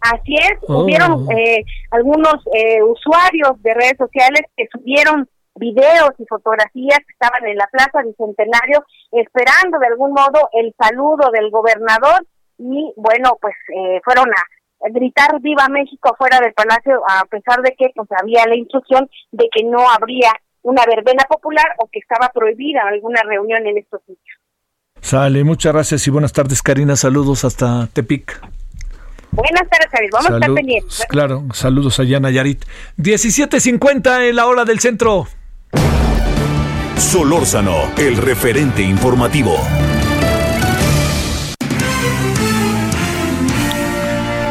Así 0.00 0.34
es, 0.34 0.58
oh. 0.68 0.84
hubieron 0.84 1.26
eh, 1.32 1.64
algunos 1.90 2.34
eh, 2.52 2.82
usuarios 2.82 3.62
de 3.62 3.72
redes 3.72 3.96
sociales 3.96 4.42
que 4.54 4.68
subieron 4.70 5.26
videos 5.56 6.10
y 6.18 6.26
fotografías 6.26 6.98
que 6.98 7.12
estaban 7.12 7.46
en 7.46 7.56
la 7.56 7.66
Plaza 7.68 8.02
Bicentenario 8.04 8.84
esperando 9.12 9.78
de 9.78 9.86
algún 9.86 10.12
modo 10.12 10.50
el 10.52 10.74
saludo 10.78 11.30
del 11.32 11.50
gobernador 11.50 12.26
y 12.58 12.92
bueno, 12.96 13.38
pues 13.40 13.54
eh, 13.74 14.00
fueron 14.04 14.28
a 14.28 14.42
gritar 14.90 15.40
viva 15.40 15.68
México 15.68 16.14
fuera 16.18 16.40
del 16.40 16.52
palacio 16.52 17.02
a 17.08 17.24
pesar 17.26 17.62
de 17.62 17.74
que 17.76 17.90
pues 17.94 18.08
había 18.20 18.46
la 18.46 18.56
instrucción 18.56 19.08
de 19.32 19.48
que 19.52 19.64
no 19.64 19.88
habría 19.88 20.30
una 20.62 20.82
verbena 20.86 21.24
popular 21.28 21.66
o 21.78 21.88
que 21.90 21.98
estaba 21.98 22.30
prohibida 22.32 22.82
alguna 22.86 23.22
reunión 23.22 23.66
en 23.66 23.78
estos 23.78 24.00
sitios. 24.02 24.38
Sale, 25.00 25.44
muchas 25.44 25.72
gracias 25.72 26.06
y 26.06 26.10
buenas 26.10 26.32
tardes 26.32 26.62
Karina, 26.62 26.96
saludos 26.96 27.44
hasta 27.44 27.88
Tepic. 27.92 28.40
Buenas 29.34 29.68
tardes, 29.68 29.88
Javier. 29.90 30.10
Vamos 30.12 30.30
a 30.30 30.34
estar 30.34 30.54
pendientes. 30.54 31.06
Claro, 31.08 31.42
saludos 31.52 31.98
allá 31.98 32.20
Nayarit. 32.20 32.64
17.50 32.98 34.28
en 34.28 34.36
la 34.36 34.46
hora 34.46 34.64
del 34.64 34.78
centro. 34.78 35.26
Solórzano, 36.96 37.92
el 37.98 38.16
referente 38.16 38.82
informativo. 38.82 39.56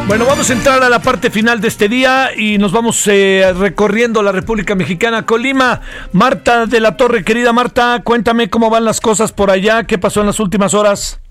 Bueno, 0.07 0.25
vamos 0.27 0.49
a 0.49 0.53
entrar 0.53 0.84
a 0.84 0.89
la 0.89 0.99
parte 0.99 1.30
final 1.31 1.61
de 1.61 1.69
este 1.69 1.88
día 1.88 2.30
y 2.35 2.57
nos 2.57 2.73
vamos 2.73 3.07
eh, 3.07 3.53
recorriendo 3.57 4.21
la 4.21 4.34
República 4.34 4.75
Mexicana, 4.75 5.25
Colima. 5.25 5.80
Marta 6.11 6.65
de 6.65 6.81
la 6.81 6.97
Torre, 6.97 7.23
querida 7.23 7.53
Marta, 7.53 8.01
cuéntame 8.03 8.49
cómo 8.49 8.69
van 8.69 8.84
las 8.84 8.99
cosas 8.99 9.31
por 9.31 9.49
allá, 9.49 9.85
qué 9.85 9.97
pasó 9.97 10.19
en 10.19 10.27
las 10.27 10.39
últimas 10.41 10.73
horas. 10.73 11.21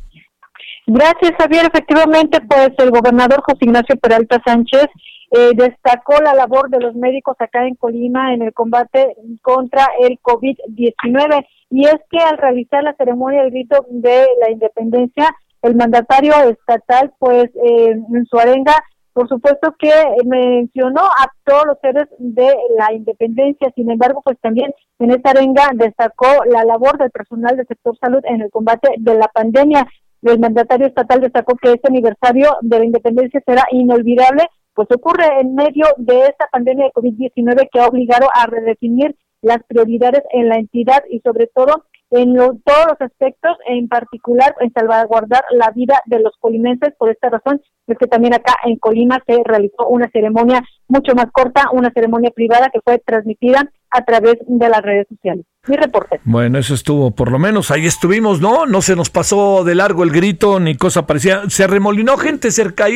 Gracias, 0.86 1.32
Javier. 1.38 1.66
Efectivamente, 1.66 2.40
pues 2.40 2.70
el 2.78 2.90
gobernador 2.90 3.42
José 3.44 3.66
Ignacio 3.66 3.96
Peralta 3.96 4.40
Sánchez 4.44 4.86
eh, 5.30 5.50
destacó 5.54 6.20
la 6.22 6.34
labor 6.34 6.68
de 6.70 6.80
los 6.80 6.94
médicos 6.94 7.36
acá 7.38 7.66
en 7.66 7.74
Colima 7.76 8.34
en 8.34 8.42
el 8.42 8.52
combate 8.52 9.14
contra 9.42 9.86
el 10.00 10.18
COVID-19. 10.20 11.46
Y 11.70 11.86
es 11.86 11.96
que 12.10 12.18
al 12.18 12.38
realizar 12.38 12.82
la 12.82 12.94
ceremonia 12.94 13.42
del 13.42 13.50
grito 13.50 13.86
de 13.90 14.26
la 14.40 14.50
independencia, 14.50 15.30
el 15.62 15.76
mandatario 15.76 16.34
estatal, 16.48 17.12
pues 17.18 17.44
eh, 17.44 17.90
en 17.90 18.26
su 18.26 18.38
arenga, 18.38 18.74
por 19.12 19.28
supuesto 19.28 19.74
que 19.78 19.92
mencionó 20.24 21.02
a 21.02 21.30
todos 21.44 21.66
los 21.66 21.78
seres 21.80 22.08
de 22.18 22.54
la 22.76 22.92
independencia, 22.92 23.70
sin 23.74 23.90
embargo, 23.90 24.22
pues 24.24 24.38
también 24.40 24.72
en 24.98 25.10
esta 25.10 25.30
arenga 25.30 25.70
destacó 25.74 26.26
la 26.46 26.64
labor 26.64 26.98
del 26.98 27.10
personal 27.10 27.56
del 27.56 27.66
sector 27.66 27.96
salud 27.98 28.20
en 28.24 28.40
el 28.42 28.50
combate 28.50 28.94
de 28.98 29.14
la 29.14 29.28
pandemia. 29.28 29.86
El 30.22 30.38
mandatario 30.38 30.86
estatal 30.86 31.20
destacó 31.20 31.56
que 31.56 31.72
este 31.72 31.88
aniversario 31.88 32.56
de 32.62 32.78
la 32.78 32.84
independencia 32.84 33.42
será 33.44 33.64
inolvidable 33.70 34.48
pues 34.74 34.88
ocurre 34.90 35.26
en 35.40 35.54
medio 35.54 35.86
de 35.98 36.20
esta 36.20 36.46
pandemia 36.50 36.86
de 36.86 36.92
COVID-19 36.92 37.68
que 37.70 37.80
ha 37.80 37.86
obligado 37.86 38.28
a 38.34 38.46
redefinir 38.46 39.16
las 39.42 39.58
prioridades 39.64 40.22
en 40.32 40.48
la 40.48 40.56
entidad 40.56 41.02
y 41.10 41.20
sobre 41.20 41.48
todo 41.48 41.84
en 42.12 42.34
todos 42.34 42.86
los 42.88 43.00
aspectos, 43.00 43.56
en 43.66 43.88
particular 43.88 44.54
en 44.60 44.72
salvaguardar 44.72 45.44
la 45.50 45.70
vida 45.70 46.00
de 46.06 46.20
los 46.20 46.34
colimenses. 46.38 46.94
Por 46.98 47.10
esta 47.10 47.30
razón 47.30 47.60
es 47.86 47.98
que 47.98 48.06
también 48.06 48.34
acá 48.34 48.54
en 48.64 48.76
Colima 48.76 49.22
se 49.26 49.40
realizó 49.44 49.86
una 49.88 50.08
ceremonia 50.10 50.62
mucho 50.88 51.14
más 51.14 51.26
corta, 51.32 51.68
una 51.72 51.90
ceremonia 51.90 52.30
privada 52.30 52.70
que 52.70 52.80
fue 52.84 52.98
transmitida 52.98 53.70
a 53.90 54.04
través 54.04 54.36
de 54.46 54.68
las 54.68 54.82
redes 54.82 55.06
sociales. 55.08 55.44
Mi 55.66 55.76
reporte. 55.76 56.20
Bueno, 56.24 56.58
eso 56.58 56.74
estuvo, 56.74 57.12
por 57.12 57.30
lo 57.30 57.38
menos 57.38 57.70
ahí 57.70 57.86
estuvimos, 57.86 58.40
¿no? 58.40 58.66
No 58.66 58.82
se 58.82 58.96
nos 58.96 59.10
pasó 59.10 59.64
de 59.64 59.74
largo 59.74 60.02
el 60.02 60.10
grito 60.10 60.60
ni 60.60 60.76
cosa 60.76 61.06
parecida. 61.06 61.48
¿Se 61.48 61.66
remolinó 61.66 62.16
gente 62.16 62.50
cerca, 62.50 62.86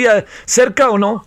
cerca 0.44 0.90
o 0.90 0.98
no? 0.98 1.22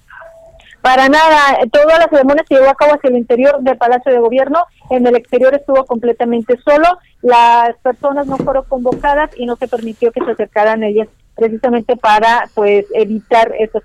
Para 0.81 1.09
nada, 1.09 1.57
toda 1.71 1.99
la 1.99 2.07
ceremonia 2.07 2.45
se 2.47 2.55
llevó 2.55 2.69
a 2.69 2.75
cabo 2.75 2.93
hacia 2.93 3.09
el 3.09 3.17
interior 3.17 3.59
del 3.61 3.77
Palacio 3.77 4.11
de 4.11 4.19
Gobierno, 4.19 4.63
en 4.89 5.05
el 5.05 5.15
exterior 5.15 5.53
estuvo 5.53 5.85
completamente 5.85 6.57
solo, 6.63 6.99
las 7.21 7.75
personas 7.83 8.27
no 8.27 8.37
fueron 8.37 8.63
convocadas 8.65 9.29
y 9.35 9.45
no 9.45 9.57
se 9.57 9.67
permitió 9.67 10.11
que 10.11 10.23
se 10.23 10.31
acercaran 10.31 10.83
ellas 10.83 11.09
precisamente 11.35 11.95
para 11.95 12.49
pues 12.53 12.85
evitar 12.93 13.53
esas 13.57 13.83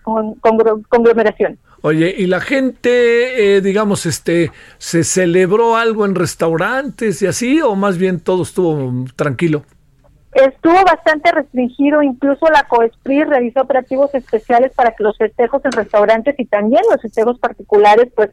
conglomeraciones. 0.89 1.59
Oye, 1.83 2.15
¿y 2.17 2.27
la 2.27 2.41
gente, 2.41 3.57
eh, 3.57 3.61
digamos, 3.61 4.07
este, 4.07 4.51
se 4.79 5.05
celebró 5.05 5.77
algo 5.77 6.07
en 6.07 6.15
restaurantes 6.15 7.21
y 7.21 7.27
así, 7.27 7.61
o 7.61 7.75
más 7.75 7.99
bien 7.99 8.21
todo 8.21 8.43
estuvo 8.43 9.05
tranquilo? 9.17 9.65
Estuvo 10.35 10.75
bastante 10.85 11.31
restringido, 11.31 12.03
incluso 12.03 12.47
la 12.47 12.65
COESPRI 12.65 13.23
realizó 13.23 13.63
operativos 13.63 14.13
especiales 14.15 14.73
para 14.75 14.91
que 14.91 15.05
los 15.05 15.17
festejos 15.17 15.65
en 15.65 15.71
restaurantes 15.71 16.35
y 16.39 16.45
también 16.47 16.83
los 16.91 17.01
festejos 17.01 17.39
particulares, 17.39 18.13
pues, 18.17 18.31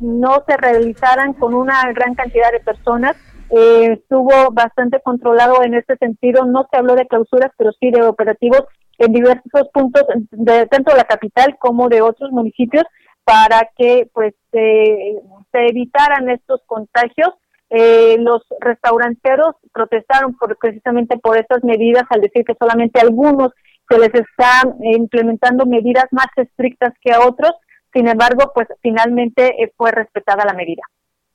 no 0.00 0.42
se 0.46 0.56
realizaran 0.56 1.34
con 1.34 1.54
una 1.54 1.92
gran 1.92 2.14
cantidad 2.14 2.50
de 2.50 2.58
personas. 2.58 3.16
Eh, 3.50 3.92
estuvo 3.92 4.50
bastante 4.50 5.00
controlado 5.00 5.62
en 5.62 5.74
este 5.74 5.96
sentido, 5.96 6.44
no 6.44 6.66
se 6.68 6.76
habló 6.76 6.96
de 6.96 7.06
clausuras, 7.06 7.52
pero 7.56 7.70
sí 7.78 7.90
de 7.92 8.02
operativos 8.02 8.64
en 8.98 9.12
diversos 9.12 9.68
puntos 9.72 10.02
de, 10.30 10.66
tanto 10.66 10.90
de 10.90 10.96
la 10.96 11.04
capital 11.04 11.56
como 11.58 11.88
de 11.88 12.02
otros 12.02 12.32
municipios 12.32 12.84
para 13.24 13.70
que 13.76 14.08
pues 14.12 14.34
se 14.50 15.22
evitaran 15.52 16.30
estos 16.30 16.62
contagios. 16.66 17.30
Eh, 17.70 18.16
los 18.20 18.42
restauranteros 18.60 19.56
protestaron 19.72 20.36
por, 20.36 20.56
precisamente 20.58 21.18
por 21.18 21.38
estas 21.38 21.64
medidas 21.64 22.04
al 22.10 22.20
decir 22.20 22.44
que 22.44 22.54
solamente 22.58 23.00
a 23.00 23.02
algunos 23.02 23.52
se 23.88 23.98
les 23.98 24.14
están 24.14 24.74
implementando 24.82 25.66
medidas 25.66 26.06
más 26.10 26.26
estrictas 26.36 26.92
que 27.02 27.12
a 27.12 27.20
otros. 27.20 27.52
Sin 27.92 28.08
embargo, 28.08 28.52
pues 28.54 28.68
finalmente 28.82 29.62
eh, 29.62 29.72
fue 29.76 29.92
respetada 29.92 30.44
la 30.44 30.54
medida. 30.54 30.82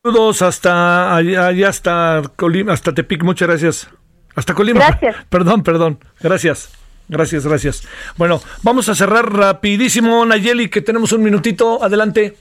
Saludos 0.04 0.42
hasta 0.42 1.16
allá, 1.16 1.68
hasta 1.68 2.22
Colima, 2.36 2.74
hasta 2.74 2.94
Tepic. 2.94 3.24
Muchas 3.24 3.48
gracias. 3.48 3.90
Hasta 4.36 4.54
Colima. 4.54 4.80
Gracias. 4.80 5.16
Perdón, 5.30 5.64
perdón. 5.64 6.00
Gracias. 6.22 6.72
Gracias, 7.10 7.46
gracias. 7.46 7.88
Bueno, 8.18 8.40
vamos 8.62 8.88
a 8.88 8.96
cerrar 8.96 9.34
rapidísimo, 9.34 10.24
Nayeli, 10.26 10.70
que 10.70 10.82
tenemos 10.82 11.12
un 11.12 11.24
minutito. 11.24 11.84
Adelante. 11.84 12.36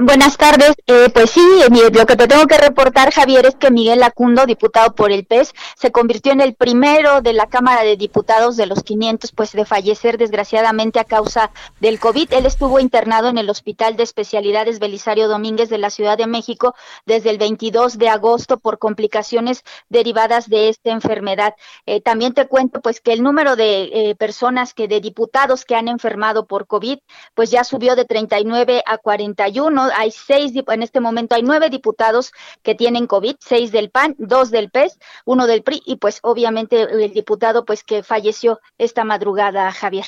Buenas 0.00 0.38
tardes. 0.38 0.72
Eh, 0.86 1.10
pues 1.12 1.32
sí, 1.32 1.46
lo 1.92 2.06
que 2.06 2.16
te 2.16 2.26
tengo 2.26 2.46
que 2.46 2.56
reportar, 2.56 3.12
Javier, 3.12 3.44
es 3.44 3.56
que 3.56 3.70
Miguel 3.70 4.00
Lacundo, 4.00 4.46
diputado 4.46 4.94
por 4.94 5.12
el 5.12 5.26
PES, 5.26 5.52
se 5.76 5.92
convirtió 5.92 6.32
en 6.32 6.40
el 6.40 6.54
primero 6.54 7.20
de 7.20 7.34
la 7.34 7.46
Cámara 7.46 7.82
de 7.82 7.98
Diputados 7.98 8.56
de 8.56 8.64
los 8.64 8.84
500, 8.84 9.32
pues 9.32 9.52
de 9.52 9.66
fallecer 9.66 10.16
desgraciadamente 10.16 10.98
a 10.98 11.04
causa 11.04 11.50
del 11.80 12.00
COVID. 12.00 12.32
Él 12.32 12.46
estuvo 12.46 12.80
internado 12.80 13.28
en 13.28 13.36
el 13.36 13.50
Hospital 13.50 13.98
de 13.98 14.04
Especialidades 14.04 14.78
Belisario 14.78 15.28
Domínguez 15.28 15.68
de 15.68 15.76
la 15.76 15.90
Ciudad 15.90 16.16
de 16.16 16.26
México 16.26 16.74
desde 17.04 17.28
el 17.28 17.36
22 17.36 17.98
de 17.98 18.08
agosto 18.08 18.58
por 18.58 18.78
complicaciones 18.78 19.62
derivadas 19.90 20.48
de 20.48 20.70
esta 20.70 20.90
enfermedad. 20.90 21.54
Eh, 21.84 22.00
también 22.00 22.32
te 22.32 22.48
cuento, 22.48 22.80
pues, 22.80 23.02
que 23.02 23.12
el 23.12 23.22
número 23.22 23.56
de 23.56 23.82
eh, 23.92 24.14
personas 24.14 24.72
que 24.72 24.88
de 24.88 25.02
diputados 25.02 25.66
que 25.66 25.74
han 25.74 25.88
enfermado 25.88 26.46
por 26.46 26.66
COVID, 26.66 26.98
pues 27.34 27.50
ya 27.50 27.62
subió 27.62 27.94
de 27.94 28.06
39 28.06 28.82
a 28.86 28.96
41 28.96 29.81
hay 29.94 30.10
seis, 30.10 30.52
en 30.54 30.82
este 30.82 31.00
momento 31.00 31.34
hay 31.34 31.42
nueve 31.42 31.70
diputados 31.70 32.32
que 32.62 32.74
tienen 32.74 33.06
COVID, 33.06 33.36
seis 33.40 33.72
del 33.72 33.90
PAN, 33.90 34.14
dos 34.18 34.50
del 34.50 34.70
PES, 34.70 34.98
uno 35.24 35.46
del 35.46 35.62
PRI 35.62 35.82
y 35.86 35.96
pues 35.96 36.18
obviamente 36.22 36.82
el 36.82 37.12
diputado 37.12 37.64
pues 37.64 37.84
que 37.84 38.02
falleció 38.02 38.60
esta 38.78 39.04
madrugada, 39.04 39.70
Javier. 39.72 40.06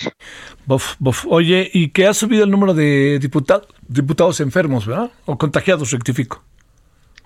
Oye, 1.29 1.71
¿y 1.73 1.91
qué 1.91 2.07
ha 2.07 2.15
subido 2.15 2.45
el 2.45 2.51
número 2.51 2.75
de 2.75 3.19
diputados 3.19 4.41
enfermos, 4.41 4.87
verdad? 4.87 5.11
O 5.27 5.37
contagiados, 5.39 5.91
rectifico. 5.91 6.43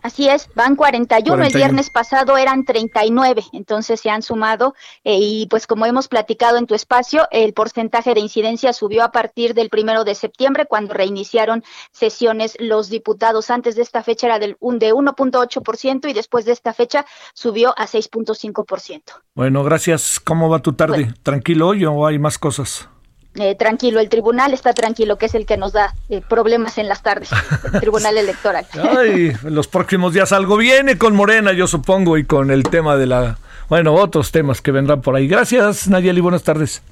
Así 0.03 0.29
es, 0.29 0.49
van 0.55 0.77
41, 0.77 1.45
el 1.45 1.53
viernes 1.53 1.91
pasado 1.91 2.37
eran 2.37 2.65
39, 2.65 3.43
entonces 3.53 4.01
se 4.01 4.11
han 4.11 4.23
sumado 4.23 4.75
eh, 5.03 5.19
y 5.21 5.47
pues 5.47 5.67
como 5.67 5.87
hemos 5.87 6.07
platicado 6.07 6.57
en 6.57 6.67
tu 6.67 6.75
espacio, 6.75 7.27
el 7.33 7.53
porcentaje 7.53 8.15
de 8.15 8.21
incidencia 8.21 8.73
subió 8.73 9.03
a 9.03 9.11
partir 9.11 9.55
del 9.55 9.71
primero 9.71 10.05
de 10.05 10.15
septiembre 10.15 10.67
cuando 10.67 10.95
reiniciaron 10.95 11.65
sesiones 11.91 12.57
los 12.61 12.91
diputados. 12.91 13.51
Antes 13.51 13.75
de 13.75 13.83
esta 13.83 14.03
fecha 14.03 14.29
era 14.29 14.39
del, 14.39 14.57
un, 14.61 14.79
de 14.79 14.93
1.8% 14.93 16.09
y 16.09 16.13
después 16.13 16.45
de 16.45 16.53
esta 16.53 16.73
fecha 16.73 17.05
subió 17.35 17.75
a 17.77 17.87
6.5%. 17.87 19.03
Bueno, 19.35 19.65
gracias. 19.65 20.21
¿Cómo 20.21 20.49
va 20.49 20.61
tu 20.61 20.75
tarde? 20.75 21.13
¿Tranquilo 21.23 21.69
hoy 21.69 21.85
o 21.85 22.07
hay 22.07 22.19
más 22.19 22.39
cosas? 22.39 22.89
Eh, 23.35 23.55
tranquilo, 23.55 24.01
el 24.01 24.09
tribunal 24.09 24.53
está 24.53 24.73
tranquilo, 24.73 25.17
que 25.17 25.27
es 25.27 25.35
el 25.35 25.47
que 25.47 25.57
nos 25.57 25.73
da 25.73 25.95
eh, 26.09 26.23
problemas 26.29 26.79
en 26.79 26.89
las 26.89 27.03
tardes, 27.03 27.31
el 27.73 27.81
tribunal 27.81 28.17
electoral. 28.17 28.67
Ay, 28.73 29.33
los 29.45 29.69
próximos 29.69 30.13
días 30.13 30.33
algo 30.33 30.57
viene 30.57 30.99
con 30.99 31.15
Morena, 31.15 31.53
yo 31.53 31.67
supongo, 31.67 32.19
y 32.19 32.25
con 32.25 32.51
el 32.51 32.65
tema 32.65 32.97
de 32.97 33.07
la, 33.07 33.39
bueno, 33.69 33.95
otros 33.95 34.33
temas 34.33 34.63
que 34.63 34.73
vendrán 34.73 35.03
por 35.03 35.15
ahí. 35.15 35.29
Gracias, 35.29 35.89
Nayeli, 35.89 36.21
buenas 36.21 36.43
tardes. 36.43 36.83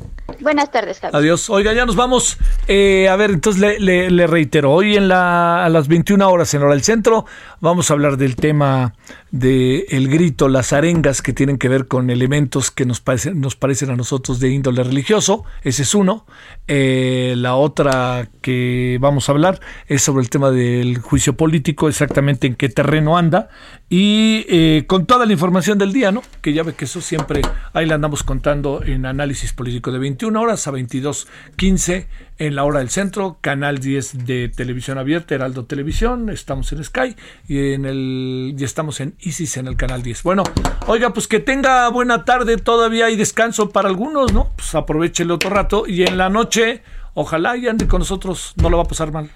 Buenas 0.40 0.70
tardes, 0.70 1.00
Javier. 1.00 1.16
Adiós. 1.16 1.48
Oiga, 1.48 1.72
ya 1.72 1.86
nos 1.86 1.96
vamos. 1.96 2.36
Eh, 2.68 3.08
a 3.08 3.16
ver, 3.16 3.30
entonces 3.30 3.80
le, 3.80 4.26
reitero, 4.26 4.72
hoy 4.72 4.96
en 4.96 5.08
la, 5.08 5.64
a 5.64 5.68
las 5.70 5.88
21 5.88 6.28
horas 6.28 6.52
en 6.52 6.62
Hora 6.62 6.72
del 6.72 6.82
Centro 6.82 7.24
vamos 7.60 7.90
a 7.90 7.94
hablar 7.94 8.18
del 8.18 8.36
tema 8.36 8.92
de 9.38 9.86
el 9.90 10.08
grito, 10.08 10.48
las 10.48 10.72
arengas 10.72 11.22
que 11.22 11.32
tienen 11.32 11.58
que 11.58 11.68
ver 11.68 11.86
con 11.86 12.10
elementos 12.10 12.70
que 12.70 12.84
nos 12.86 13.00
parecen, 13.00 13.40
nos 13.40 13.56
parecen 13.56 13.90
a 13.90 13.96
nosotros 13.96 14.40
de 14.40 14.50
índole 14.50 14.82
religioso. 14.82 15.44
Ese 15.62 15.82
es 15.82 15.94
uno. 15.94 16.26
Eh, 16.68 17.34
la 17.36 17.54
otra 17.54 18.28
que 18.40 18.98
vamos 19.00 19.28
a 19.28 19.32
hablar 19.32 19.60
es 19.86 20.02
sobre 20.02 20.22
el 20.22 20.30
tema 20.30 20.50
del 20.50 20.98
juicio 20.98 21.36
político, 21.36 21.88
exactamente 21.88 22.46
en 22.46 22.54
qué 22.54 22.68
terreno 22.68 23.16
anda. 23.16 23.48
Y 23.88 24.44
eh, 24.48 24.84
con 24.86 25.06
toda 25.06 25.26
la 25.26 25.32
información 25.32 25.78
del 25.78 25.92
día, 25.92 26.10
¿no? 26.10 26.22
Que 26.42 26.52
ya 26.52 26.62
ve 26.62 26.74
que 26.74 26.86
eso 26.86 27.00
siempre 27.00 27.42
ahí 27.72 27.86
la 27.86 27.94
andamos 27.94 28.22
contando 28.22 28.82
en 28.82 29.06
análisis 29.06 29.52
político 29.52 29.92
de 29.92 29.98
21 29.98 30.40
horas 30.40 30.66
a 30.66 30.72
22.15 30.72 32.06
en 32.38 32.54
la 32.54 32.64
hora 32.64 32.80
del 32.80 32.90
centro, 32.90 33.38
canal 33.40 33.78
10 33.78 34.26
de 34.26 34.48
televisión 34.48 34.98
abierta, 34.98 35.34
Heraldo 35.34 35.64
Televisión, 35.64 36.28
estamos 36.30 36.72
en 36.72 36.84
Sky 36.84 37.16
y 37.48 37.72
en 37.72 37.86
el 37.86 38.54
estamos 38.60 39.00
en 39.00 39.14
Isis 39.20 39.56
en 39.56 39.66
el 39.66 39.76
canal 39.76 40.02
10. 40.02 40.22
Bueno, 40.22 40.42
oiga, 40.86 41.12
pues 41.12 41.28
que 41.28 41.40
tenga 41.40 41.88
buena 41.88 42.24
tarde, 42.24 42.56
todavía 42.58 43.06
hay 43.06 43.16
descanso 43.16 43.70
para 43.70 43.88
algunos, 43.88 44.32
¿no? 44.32 44.50
Pues 44.56 44.74
aproveche 44.74 45.22
el 45.22 45.30
otro 45.30 45.50
rato 45.50 45.86
y 45.86 46.02
en 46.02 46.18
la 46.18 46.28
noche, 46.28 46.82
ojalá 47.14 47.56
y 47.56 47.68
ande 47.68 47.86
con 47.86 48.00
nosotros, 48.00 48.52
no 48.56 48.68
lo 48.70 48.76
va 48.76 48.82
a 48.82 48.88
pasar 48.88 49.12
mal. 49.12 49.30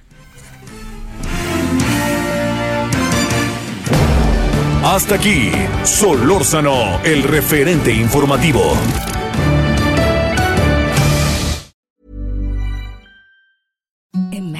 Hasta 4.83 5.15
aquí, 5.15 5.53
Solórzano, 5.85 7.01
el 7.05 7.23
referente 7.23 7.93
informativo. 7.93 8.77
Imagine 14.13 14.60